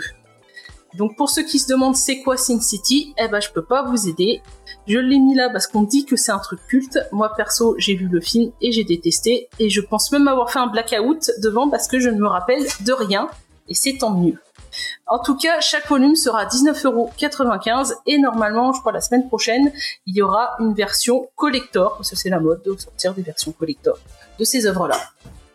Donc 0.94 1.18
pour 1.18 1.28
ceux 1.32 1.42
qui 1.42 1.58
se 1.58 1.68
demandent 1.68 1.96
c'est 1.96 2.20
quoi 2.20 2.38
Sin 2.38 2.62
City, 2.62 3.16
eh 3.18 3.28
ben 3.28 3.40
je 3.40 3.50
peux 3.50 3.64
pas 3.64 3.82
vous 3.82 4.08
aider. 4.08 4.44
Je 4.88 5.00
l'ai 5.00 5.18
mis 5.18 5.34
là 5.34 5.50
parce 5.50 5.66
qu'on 5.66 5.82
dit 5.82 6.06
que 6.06 6.18
c'est 6.18 6.32
un 6.32 6.38
truc 6.38 6.60
culte. 6.68 7.00
Moi 7.12 7.34
perso, 7.36 7.74
j'ai 7.80 7.96
vu 7.96 8.08
le 8.08 8.22
film 8.22 8.52
et 8.62 8.72
j'ai 8.72 8.84
détesté 8.84 9.50
et 9.58 9.72
je 9.72 9.82
pense 9.82 10.12
même 10.12 10.28
avoir 10.28 10.52
fait 10.52 10.60
un 10.60 10.68
blackout 10.68 11.32
devant 11.42 11.68
parce 11.68 11.88
que 11.88 12.00
je 12.00 12.10
ne 12.10 12.20
me 12.20 12.28
rappelle 12.28 12.64
de 12.82 12.94
rien 12.94 13.28
et 13.68 13.74
c'est 13.74 13.98
tant 13.98 14.12
mieux. 14.12 14.38
En 15.08 15.20
tout 15.20 15.36
cas, 15.36 15.60
chaque 15.60 15.88
volume 15.88 16.16
sera 16.16 16.46
19,95€ 16.46 17.94
et 18.06 18.18
normalement, 18.18 18.74
je 18.74 18.80
crois 18.80 18.92
la 18.92 19.02
semaine 19.02 19.28
prochaine, 19.28 19.72
il 20.06 20.16
y 20.16 20.22
aura 20.22 20.56
une 20.60 20.74
version 20.74 21.30
collector, 21.36 21.98
parce 21.98 22.10
que 22.10 22.16
c'est 22.16 22.30
la 22.30 22.40
mode 22.40 22.62
de 22.64 22.76
sortir 22.78 23.14
des 23.14 23.22
versions 23.22 23.52
collector 23.52 23.98
de 24.40 24.44
ces 24.44 24.66
œuvres-là. 24.66 25.00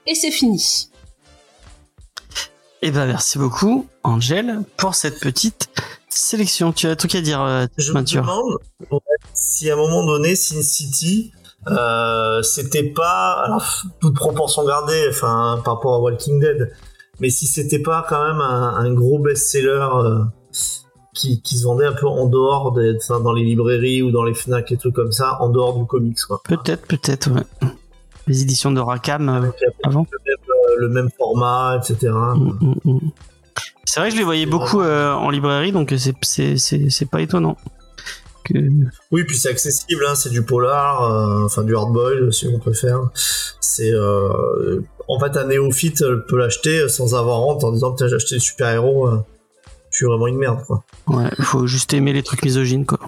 Et 0.07 0.15
c'est 0.15 0.31
fini. 0.31 0.91
Eh 2.83 2.91
ben, 2.91 3.07
merci 3.07 3.39
beaucoup, 3.39 3.87
Angel, 4.05 4.63
pour 4.77 4.95
cette 4.95 5.21
petite 5.21 5.69
sélection. 6.09 6.73
Tu 6.73 6.87
as 6.87 6.91
un 6.91 6.97
truc 6.97 7.15
à 7.15 7.21
dire, 7.21 7.43
euh, 7.43 7.67
Je 7.77 7.93
me 7.93 8.03
demande 8.03 8.59
si 9.35 9.71
à 9.71 9.75
un 9.75 9.77
moment 9.77 10.05
donné, 10.05 10.35
Sin 10.35 10.63
City, 10.63 11.33
euh, 11.69 12.43
c'était 12.43 12.85
pas, 12.85 13.43
alors, 13.45 13.83
toute 14.01 14.15
proportion 14.15 14.65
gardée, 14.65 15.07
enfin, 15.11 15.61
par 15.65 15.75
rapport 15.75 15.95
à 15.95 16.01
Walking 16.01 16.41
Dead, 16.41 16.73
mais 17.21 17.31
si 17.31 17.47
c'était 17.47 17.79
pas 17.79 18.05
quand 18.09 18.25
même 18.27 18.41
un, 18.41 18.75
un 18.77 18.93
gros 18.95 19.19
best-seller 19.19 19.89
euh, 19.95 20.19
qui, 21.15 21.43
qui 21.43 21.59
se 21.59 21.65
vendait 21.65 21.87
un 21.87 21.93
peu 21.93 22.07
en 22.07 22.27
dehors 22.27 22.73
des, 22.73 22.97
enfin, 22.97 23.21
dans 23.21 23.33
les 23.33 23.45
librairies 23.45 24.03
ou 24.03 24.11
dans 24.11 24.23
les 24.25 24.35
Fnac 24.35 24.71
et 24.73 24.77
trucs 24.77 24.95
comme 24.95 25.13
ça, 25.13 25.37
en 25.41 25.49
dehors 25.49 25.79
du 25.79 25.87
comics, 25.87 26.19
quoi. 26.27 26.41
Peut-être, 26.45 26.87
peut-être, 26.87 27.31
ouais. 27.31 27.43
Les 28.27 28.43
éditions 28.43 28.71
de 28.71 28.81
Rakam 28.81 29.29
euh, 29.29 29.33
Avec 29.39 29.53
avant. 29.83 30.07
le 30.11 30.19
même, 30.25 30.37
euh, 30.51 30.75
le 30.79 30.89
même 30.89 31.09
format, 31.19 31.77
etc. 31.79 32.13
Mm, 32.13 32.53
mm, 32.61 32.75
mm. 32.85 33.11
C'est 33.85 33.99
vrai 34.01 34.09
que 34.11 34.15
je 34.15 34.19
les 34.21 34.25
voyais 34.25 34.47
beaucoup 34.47 34.81
euh, 34.83 35.13
en 35.13 35.31
librairie, 35.31 35.73
donc 35.73 35.93
c'est- 35.99 36.15
c'est 36.23 36.57
c'est- 36.59 36.91
c'est 36.91 37.11
pas 37.11 37.21
étonnant. 37.23 37.57
Que... 38.45 38.55
Oui, 39.11 39.25
puis 39.25 39.37
c'est 39.37 39.49
accessible, 39.51 40.05
hein, 40.09 40.15
c'est 40.15 40.31
du 40.31 40.43
polar, 40.45 41.03
euh, 41.03 41.45
enfin 41.45 41.63
du 41.65 41.75
hardboil 41.77 42.33
si 42.33 42.47
on 42.47 42.59
préfère. 42.59 43.01
C'est 43.61 43.93
euh, 43.93 44.81
en 45.15 45.21
fait 45.21 45.37
un 45.37 45.45
néophyte 45.45 46.03
euh, 46.03 46.25
peut 46.29 46.39
l'acheter 46.39 46.89
sans 46.89 47.15
avoir 47.15 47.43
honte 47.47 47.65
en 47.65 47.73
disant 47.73 47.93
putain 47.93 48.09
j'ai 48.09 48.17
acheté 48.17 48.37
des 48.37 48.41
super 48.41 48.69
héros, 48.71 49.09
euh, 49.09 49.19
je 49.91 49.97
suis 49.97 50.07
vraiment 50.07 50.27
une 50.27 50.39
merde 50.39 50.65
quoi. 50.67 50.85
Ouais, 51.09 51.31
faut 51.43 51.67
juste 51.67 51.93
aimer 51.95 52.13
les 52.13 52.23
trucs 52.23 52.45
misogynes, 52.45 52.87
quoi. 52.87 52.99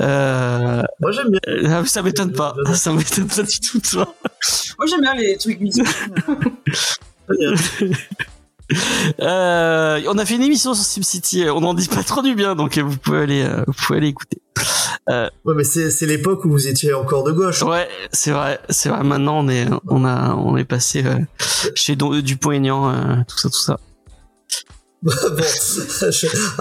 Euh, 0.00 0.82
Moi 1.00 1.10
j'aime 1.12 1.30
bien. 1.30 1.40
euh, 1.48 1.84
ça 1.86 2.02
m'étonne 2.02 2.32
pas. 2.32 2.54
Ça 2.74 2.92
m'étonne 2.92 3.26
pas 3.26 3.42
du 3.42 3.58
tout, 3.58 3.80
toi. 3.80 4.14
Moi 4.78 4.86
j'aime 4.86 5.00
bien 5.00 5.14
les 5.14 5.36
trucs 5.36 5.58
mythiques. 5.60 5.86
Euh, 9.20 10.00
on 10.08 10.18
a 10.18 10.24
fait 10.26 10.34
une 10.36 10.42
émission 10.42 10.74
sur 10.74 10.84
SimCity. 10.84 11.44
On 11.50 11.60
n'en 11.60 11.74
dit 11.74 11.88
pas 11.88 12.02
trop 12.02 12.22
du 12.22 12.34
bien, 12.34 12.54
donc 12.54 12.76
euh, 12.78 12.82
vous 12.82 12.96
pouvez 12.98 13.18
aller, 13.18 13.42
euh, 13.42 13.64
vous 13.66 13.72
pouvez 13.72 13.98
aller 13.98 14.08
écouter. 14.08 14.40
Ouais, 15.08 15.54
mais 15.56 15.64
c'est 15.64 16.06
l'époque 16.06 16.44
où 16.44 16.50
vous 16.50 16.66
étiez 16.68 16.92
encore 16.92 17.24
de 17.24 17.32
gauche. 17.32 17.62
Ouais, 17.62 17.88
c'est 18.12 18.30
vrai, 18.32 18.60
c'est 18.68 18.90
vrai. 18.90 19.02
Maintenant, 19.04 19.38
on 19.38 19.48
est, 19.48 19.66
on 19.88 20.04
a, 20.04 20.34
on 20.34 20.56
est 20.58 20.64
passé 20.66 21.02
euh, 21.06 21.16
chez 21.74 21.96
Don- 21.96 22.20
Dupont-Aignan, 22.20 22.90
euh, 22.92 23.16
tout 23.26 23.38
ça, 23.38 23.48
tout 23.48 23.58
ça. 23.60 23.80
Bon, 25.02 25.12
je- 26.10 26.60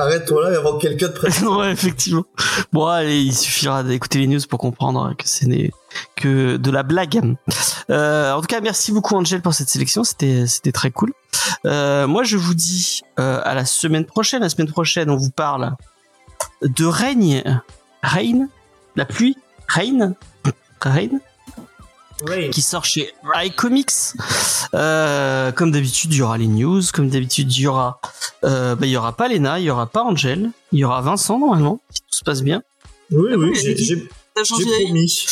arrête-toi 0.00 0.50
là 0.50 0.58
avant 0.58 0.78
que 0.78 0.82
quelqu'un 0.82 1.08
te 1.08 1.18
prenne. 1.18 1.46
ouais, 1.56 1.72
effectivement. 1.72 2.24
Bon, 2.72 2.86
allez, 2.86 3.20
il 3.20 3.34
suffira 3.34 3.82
d'écouter 3.82 4.18
les 4.20 4.26
news 4.26 4.40
pour 4.48 4.58
comprendre 4.58 5.14
que 5.16 5.28
ce 5.28 5.44
n'est 5.46 5.70
que 6.16 6.56
de 6.56 6.70
la 6.70 6.82
blague. 6.82 7.36
Euh, 7.90 8.32
en 8.32 8.40
tout 8.40 8.46
cas, 8.46 8.60
merci 8.60 8.92
beaucoup 8.92 9.14
Angel 9.14 9.40
pour 9.42 9.54
cette 9.54 9.68
sélection. 9.68 10.04
C'était, 10.04 10.46
c'était 10.46 10.72
très 10.72 10.90
cool. 10.90 11.12
Euh, 11.64 12.06
moi, 12.06 12.22
je 12.24 12.36
vous 12.36 12.54
dis 12.54 13.02
euh, 13.18 13.40
à 13.44 13.54
la 13.54 13.64
semaine 13.64 14.04
prochaine. 14.04 14.42
La 14.42 14.48
semaine 14.48 14.68
prochaine, 14.70 15.10
on 15.10 15.16
vous 15.16 15.30
parle 15.30 15.72
de 16.62 16.84
règne, 16.84 17.42
Rain, 18.02 18.48
la 18.94 19.04
pluie, 19.04 19.36
Rain, 19.68 20.14
Rain, 20.80 21.08
Qui 22.50 22.62
sort 22.62 22.84
chez 22.84 23.12
iComics. 23.44 23.90
Euh, 24.74 25.52
comme 25.52 25.70
d'habitude, 25.70 26.12
il 26.14 26.18
y 26.18 26.22
aura 26.22 26.38
les 26.38 26.46
news. 26.48 26.80
Comme 26.94 27.08
d'habitude, 27.10 27.52
il 27.54 27.60
y 27.62 27.66
aura, 27.66 28.00
euh, 28.44 28.74
bah, 28.74 28.86
il 28.86 28.90
y 28.92 28.96
aura 28.96 29.12
pas 29.12 29.28
Lena, 29.28 29.58
il 29.58 29.64
y 29.64 29.70
aura 29.70 29.86
pas 29.86 30.02
Angel, 30.02 30.50
il 30.72 30.78
y 30.78 30.84
aura 30.84 31.00
Vincent 31.02 31.38
normalement, 31.38 31.80
si 31.90 32.00
tout 32.00 32.06
se 32.18 32.24
passe 32.24 32.42
bien. 32.42 32.62
Oui, 33.10 33.34
oui, 33.36 33.52
Ah, 33.54 33.58
j'ai- 33.62 33.76
j'ai 33.76 33.96
promis. 34.48 35.26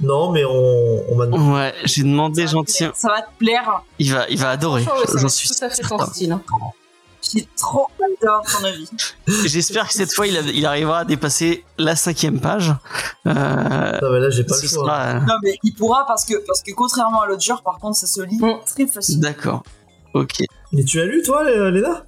Non, 0.00 0.32
mais 0.32 0.44
on, 0.44 1.12
on 1.12 1.14
m'a 1.14 1.26
demandé. 1.26 1.52
Ouais, 1.52 1.74
j'ai 1.84 2.02
demandé 2.02 2.46
Ça 2.48 2.56
va 2.56 2.62
te 2.64 2.68
gentiment. 2.68 2.90
plaire, 2.90 2.96
Ça 2.96 3.08
va 3.08 3.22
te 3.22 3.38
plaire. 3.38 3.82
Il 4.00 4.12
va, 4.12 4.28
il 4.28 4.38
va 4.38 4.50
adorer. 4.50 4.82
Ça 4.82 5.18
J'en 5.18 5.28
suis 5.28 5.48
tout 5.48 5.64
à 5.64 5.70
fait 5.70 5.82
ton 5.82 6.04
style. 6.06 6.36
J'ai 7.32 7.48
trop 7.56 7.86
hâte 8.02 8.10
d'avoir 8.22 8.42
ton 8.42 8.64
avis. 8.64 8.88
J'espère 9.46 9.86
que 9.88 9.94
cette 9.94 10.12
fois, 10.12 10.26
il, 10.26 10.36
a- 10.36 10.40
il 10.40 10.66
arrivera 10.66 11.00
à 11.00 11.04
dépasser 11.04 11.64
la 11.78 11.96
cinquième 11.96 12.40
page. 12.40 12.72
Euh, 13.26 13.32
Non, 13.32 14.10
mais 14.12 14.20
là 14.20 14.30
j'ai 14.30 14.44
pas 14.44 14.54
le 14.60 14.68
choix. 14.68 14.84
sera, 14.84 15.00
euh, 15.06 15.20
Non 15.20 15.34
mais 15.42 15.56
il 15.62 15.74
pourra 15.74 16.04
parce 16.06 16.24
que 16.24 16.34
parce 16.46 16.62
que 16.62 16.72
contrairement 16.72 17.22
à 17.22 17.26
l'autre 17.26 17.42
genre 17.42 17.62
par 17.62 17.78
contre 17.78 17.96
ça 17.96 18.06
se 18.06 18.20
lit 18.20 18.38
Mm. 18.38 18.52
très 18.66 18.86
facilement. 18.86 19.22
D'accord. 19.22 19.62
Ok. 20.12 20.34
Mais 20.72 20.84
tu 20.84 21.00
as 21.00 21.06
lu 21.06 21.22
toi, 21.22 21.42
Lé- 21.44 21.70
Léna 21.70 22.04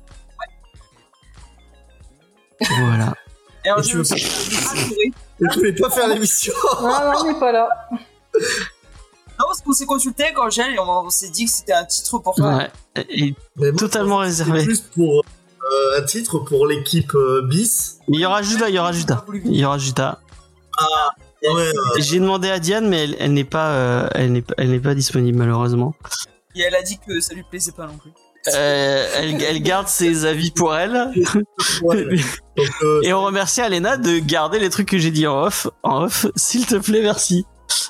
Voilà. 2.61 3.15
Et 3.65 3.69
Et 3.69 3.83
je 3.83 3.89
tu 3.89 3.97
veux 3.97 4.01
assuré. 4.13 4.21
Et 5.41 5.45
tu 5.53 5.59
voulais 5.59 5.73
pas 5.73 5.91
faire 5.91 6.09
l'émission? 6.09 6.53
Non, 6.81 6.89
non, 6.89 7.13
on 7.21 7.33
n'est 7.33 7.39
pas 7.41 7.53
là. 7.53 7.69
Non, 9.39 9.47
parce 9.47 9.61
qu'on 9.61 9.73
s'est 9.73 9.87
consulté 9.87 10.25
avec 10.25 10.39
Angèle 10.39 10.75
et 10.75 10.79
on, 10.79 11.07
on 11.07 11.11
s'est 11.11 11.29
dit 11.29 11.45
que 11.45 11.51
c'était 11.51 11.73
un 11.73 11.85
titre 11.85 12.19
pour 12.19 12.35
toi. 12.35 12.57
Ouais. 12.57 12.71
Et 13.11 13.35
Mais 13.57 13.71
moi, 13.71 13.79
totalement 13.79 14.19
réservé. 14.19 14.65
Plus 14.65 14.81
pour 14.81 15.19
euh, 15.21 16.01
un 16.01 16.03
titre 16.03 16.39
pour 16.39 16.67
l'équipe 16.67 17.15
euh, 17.15 17.43
bis. 17.43 17.99
Mais 18.09 18.19
il 18.19 18.21
y 18.21 18.27
aura 18.27 18.43
Judas, 18.43 18.69
il 18.69 18.75
y 18.75 18.79
aura 18.79 18.93
Judas. 18.93 19.25
Il 19.45 19.57
y 19.57 19.65
aura 19.65 19.79
Judas. 19.79 20.19
Ouais, 21.43 21.51
euh, 21.51 21.73
J'ai 21.99 22.19
demandé 22.19 22.49
à 22.49 22.59
Diane, 22.59 22.89
mais 22.89 23.05
elle, 23.05 23.17
elle 23.19 23.33
n'est 23.33 23.45
pas, 23.45 23.71
euh, 23.71 24.09
elle 24.15 24.33
n'est 24.33 24.43
pas, 24.43 24.55
elle 24.59 24.71
n'est 24.71 24.81
pas 24.81 24.95
disponible 24.95 25.39
malheureusement. 25.39 25.95
Et 26.55 26.63
elle 26.63 26.75
a 26.75 26.83
dit 26.83 26.99
que 27.07 27.21
ça 27.21 27.35
lui 27.35 27.45
plaisait 27.49 27.73
pas 27.73 27.87
non 27.87 27.97
plus. 27.99 28.11
Euh, 28.55 29.09
elle, 29.17 29.43
elle 29.43 29.63
garde 29.63 29.89
ses 29.89 30.25
avis 30.25 30.51
pour 30.51 30.75
elle. 30.75 30.93
ouais. 31.83 32.05
Donc, 32.57 32.71
euh, 32.83 33.01
Et 33.03 33.13
on 33.13 33.23
remercie 33.23 33.61
Alena 33.61 33.97
de 33.97 34.19
garder 34.19 34.59
les 34.59 34.71
trucs 34.71 34.89
que 34.89 34.99
j'ai 34.99 35.11
dit 35.11 35.27
en 35.27 35.43
off. 35.43 35.67
En 35.83 36.05
off, 36.05 36.27
s'il 36.37 36.65
te 36.65 36.77
plaît, 36.77 37.03
merci. 37.03 37.45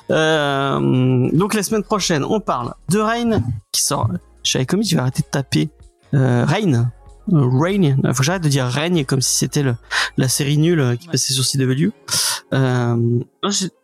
Euh, 0.09 1.29
donc 1.33 1.53
la 1.53 1.63
semaine 1.63 1.83
prochaine, 1.83 2.23
on 2.23 2.39
parle 2.39 2.73
de 2.89 2.99
Rain 2.99 3.41
qui 3.71 3.81
sort. 3.81 4.09
Je 4.43 4.51
savais 4.51 4.65
comme 4.65 4.81
tu 4.81 4.95
vas 4.95 5.01
arrêter 5.01 5.23
de 5.23 5.27
taper 5.27 5.69
euh, 6.13 6.45
Rain. 6.45 6.91
Euh, 7.33 7.49
Rain. 7.51 7.97
Faut 8.13 8.19
que 8.19 8.23
j'arrête 8.23 8.43
de 8.43 8.49
dire 8.49 8.65
Règne 8.65 9.03
comme 9.05 9.21
si 9.21 9.37
c'était 9.37 9.63
la 10.17 10.27
série 10.29 10.57
nulle 10.57 10.79
euh, 10.79 10.95
qui 10.95 11.07
passait 11.07 11.33
sur 11.33 11.45
CW. 11.45 11.89
Euh, 12.53 13.19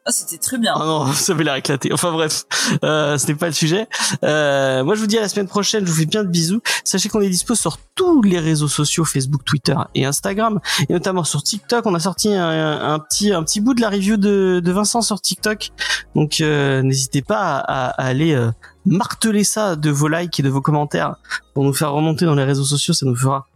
Ah, 0.06 0.12
c'était 0.12 0.38
très 0.38 0.58
bien. 0.58 0.74
ah 0.76 0.84
non, 0.86 1.06
ça 1.14 1.32
avait 1.32 1.46
l'air 1.46 1.56
éclaté. 1.56 1.94
Enfin 1.94 2.12
bref, 2.12 2.44
euh, 2.84 3.18
ce 3.18 3.28
n'est 3.28 3.36
pas 3.36 3.48
le 3.48 3.54
sujet. 3.54 3.88
Euh, 4.26 4.84
moi, 4.84 4.96
je 4.96 5.00
vous 5.00 5.08
dis 5.08 5.18
à 5.18 5.22
la 5.22 5.30
semaine 5.30 5.48
prochaine. 5.48 5.86
Je 5.86 5.92
vous 5.92 5.98
fais 6.00 6.06
bien 6.06 6.24
de 6.24 6.30
bisous. 6.30 6.62
Sachez 6.84 7.08
qu'on 7.08 7.22
est 7.22 7.30
dispo 7.30 7.56
sur 7.56 7.78
tous 7.96 8.22
les 8.22 8.40
réseaux 8.40 8.68
sociaux 8.68 9.06
Facebook, 9.06 9.46
Twitter 9.46 9.76
et 9.96 10.06
Instagram, 10.06 10.60
et 10.90 10.92
notamment 10.94 11.24
sur 11.24 11.42
TikTok. 11.42 11.86
On 11.86 11.96
a 11.96 12.00
sorti 12.00 12.34
un, 12.34 12.82
un 12.94 13.00
petit 13.00 13.32
un 13.32 13.44
petit 13.44 13.62
bout 13.62 13.74
de 13.74 13.82
la 13.82 13.90
review 13.90 14.18
de, 14.18 14.62
de 14.64 14.72
Vincent 14.74 15.02
sur 15.02 15.22
TikTok. 15.22 15.72
Donc 16.16 16.42
euh, 16.42 16.82
n'hésitez 16.82 17.22
pas 17.22 17.58
à, 17.60 17.88
à 17.90 18.06
aller 18.06 18.34
euh, 18.34 18.52
marteler 18.86 19.46
ça 19.46 19.78
de 19.78 19.90
vos 19.90 20.10
likes 20.10 20.38
et 20.40 20.44
de 20.44 20.50
vos 20.50 20.62
commentaires 20.62 21.16
pour 21.54 21.64
nous 21.64 21.74
faire 21.74 21.94
remonter 21.94 22.26
dans 22.26 22.36
les 22.36 22.44
réseaux 22.44 22.66
sociaux. 22.66 22.94
Ça 22.94 23.06
nous 23.06 23.16
fera 23.16 23.48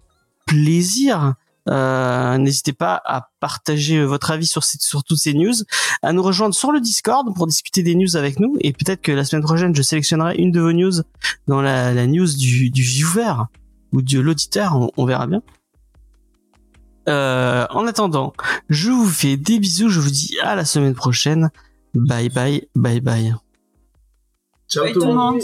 plaisir. 0.45 1.33
Euh, 1.69 2.37
N'hésitez 2.37 2.73
pas 2.73 3.01
à 3.05 3.29
partager 3.39 4.03
votre 4.05 4.31
avis 4.31 4.45
sur, 4.47 4.63
ces- 4.63 4.77
sur 4.79 5.03
toutes 5.03 5.17
ces 5.17 5.33
news, 5.33 5.53
à 6.01 6.13
nous 6.13 6.23
rejoindre 6.23 6.55
sur 6.55 6.71
le 6.71 6.79
Discord 6.79 7.33
pour 7.35 7.47
discuter 7.47 7.83
des 7.83 7.95
news 7.95 8.15
avec 8.15 8.39
nous. 8.39 8.55
Et 8.61 8.71
peut-être 8.73 9.01
que 9.01 9.11
la 9.11 9.25
semaine 9.25 9.43
prochaine, 9.43 9.75
je 9.75 9.81
sélectionnerai 9.81 10.35
une 10.37 10.51
de 10.51 10.61
vos 10.61 10.71
news 10.73 10.93
dans 11.47 11.61
la, 11.61 11.93
la 11.93 12.07
news 12.07 12.27
du, 12.37 12.69
du 12.69 12.81
viewer 12.83 13.33
ou 13.91 14.01
de 14.01 14.19
l'auditeur. 14.19 14.75
On, 14.75 14.91
on 14.97 15.05
verra 15.05 15.27
bien. 15.27 15.41
Euh, 17.09 17.65
en 17.69 17.87
attendant, 17.87 18.33
je 18.69 18.89
vous 18.91 19.07
fais 19.07 19.37
des 19.37 19.59
bisous. 19.59 19.89
Je 19.89 19.99
vous 19.99 20.09
dis 20.09 20.37
à 20.43 20.55
la 20.55 20.65
semaine 20.65 20.93
prochaine. 20.93 21.49
Bye 21.95 22.29
bye, 22.29 22.67
bye 22.75 22.99
bye. 22.99 23.33
ciao 24.69 24.83
Bye 24.83 24.93
tout 24.93 24.99
le 24.99 25.05
monde. 25.07 25.15
monde. 25.35 25.41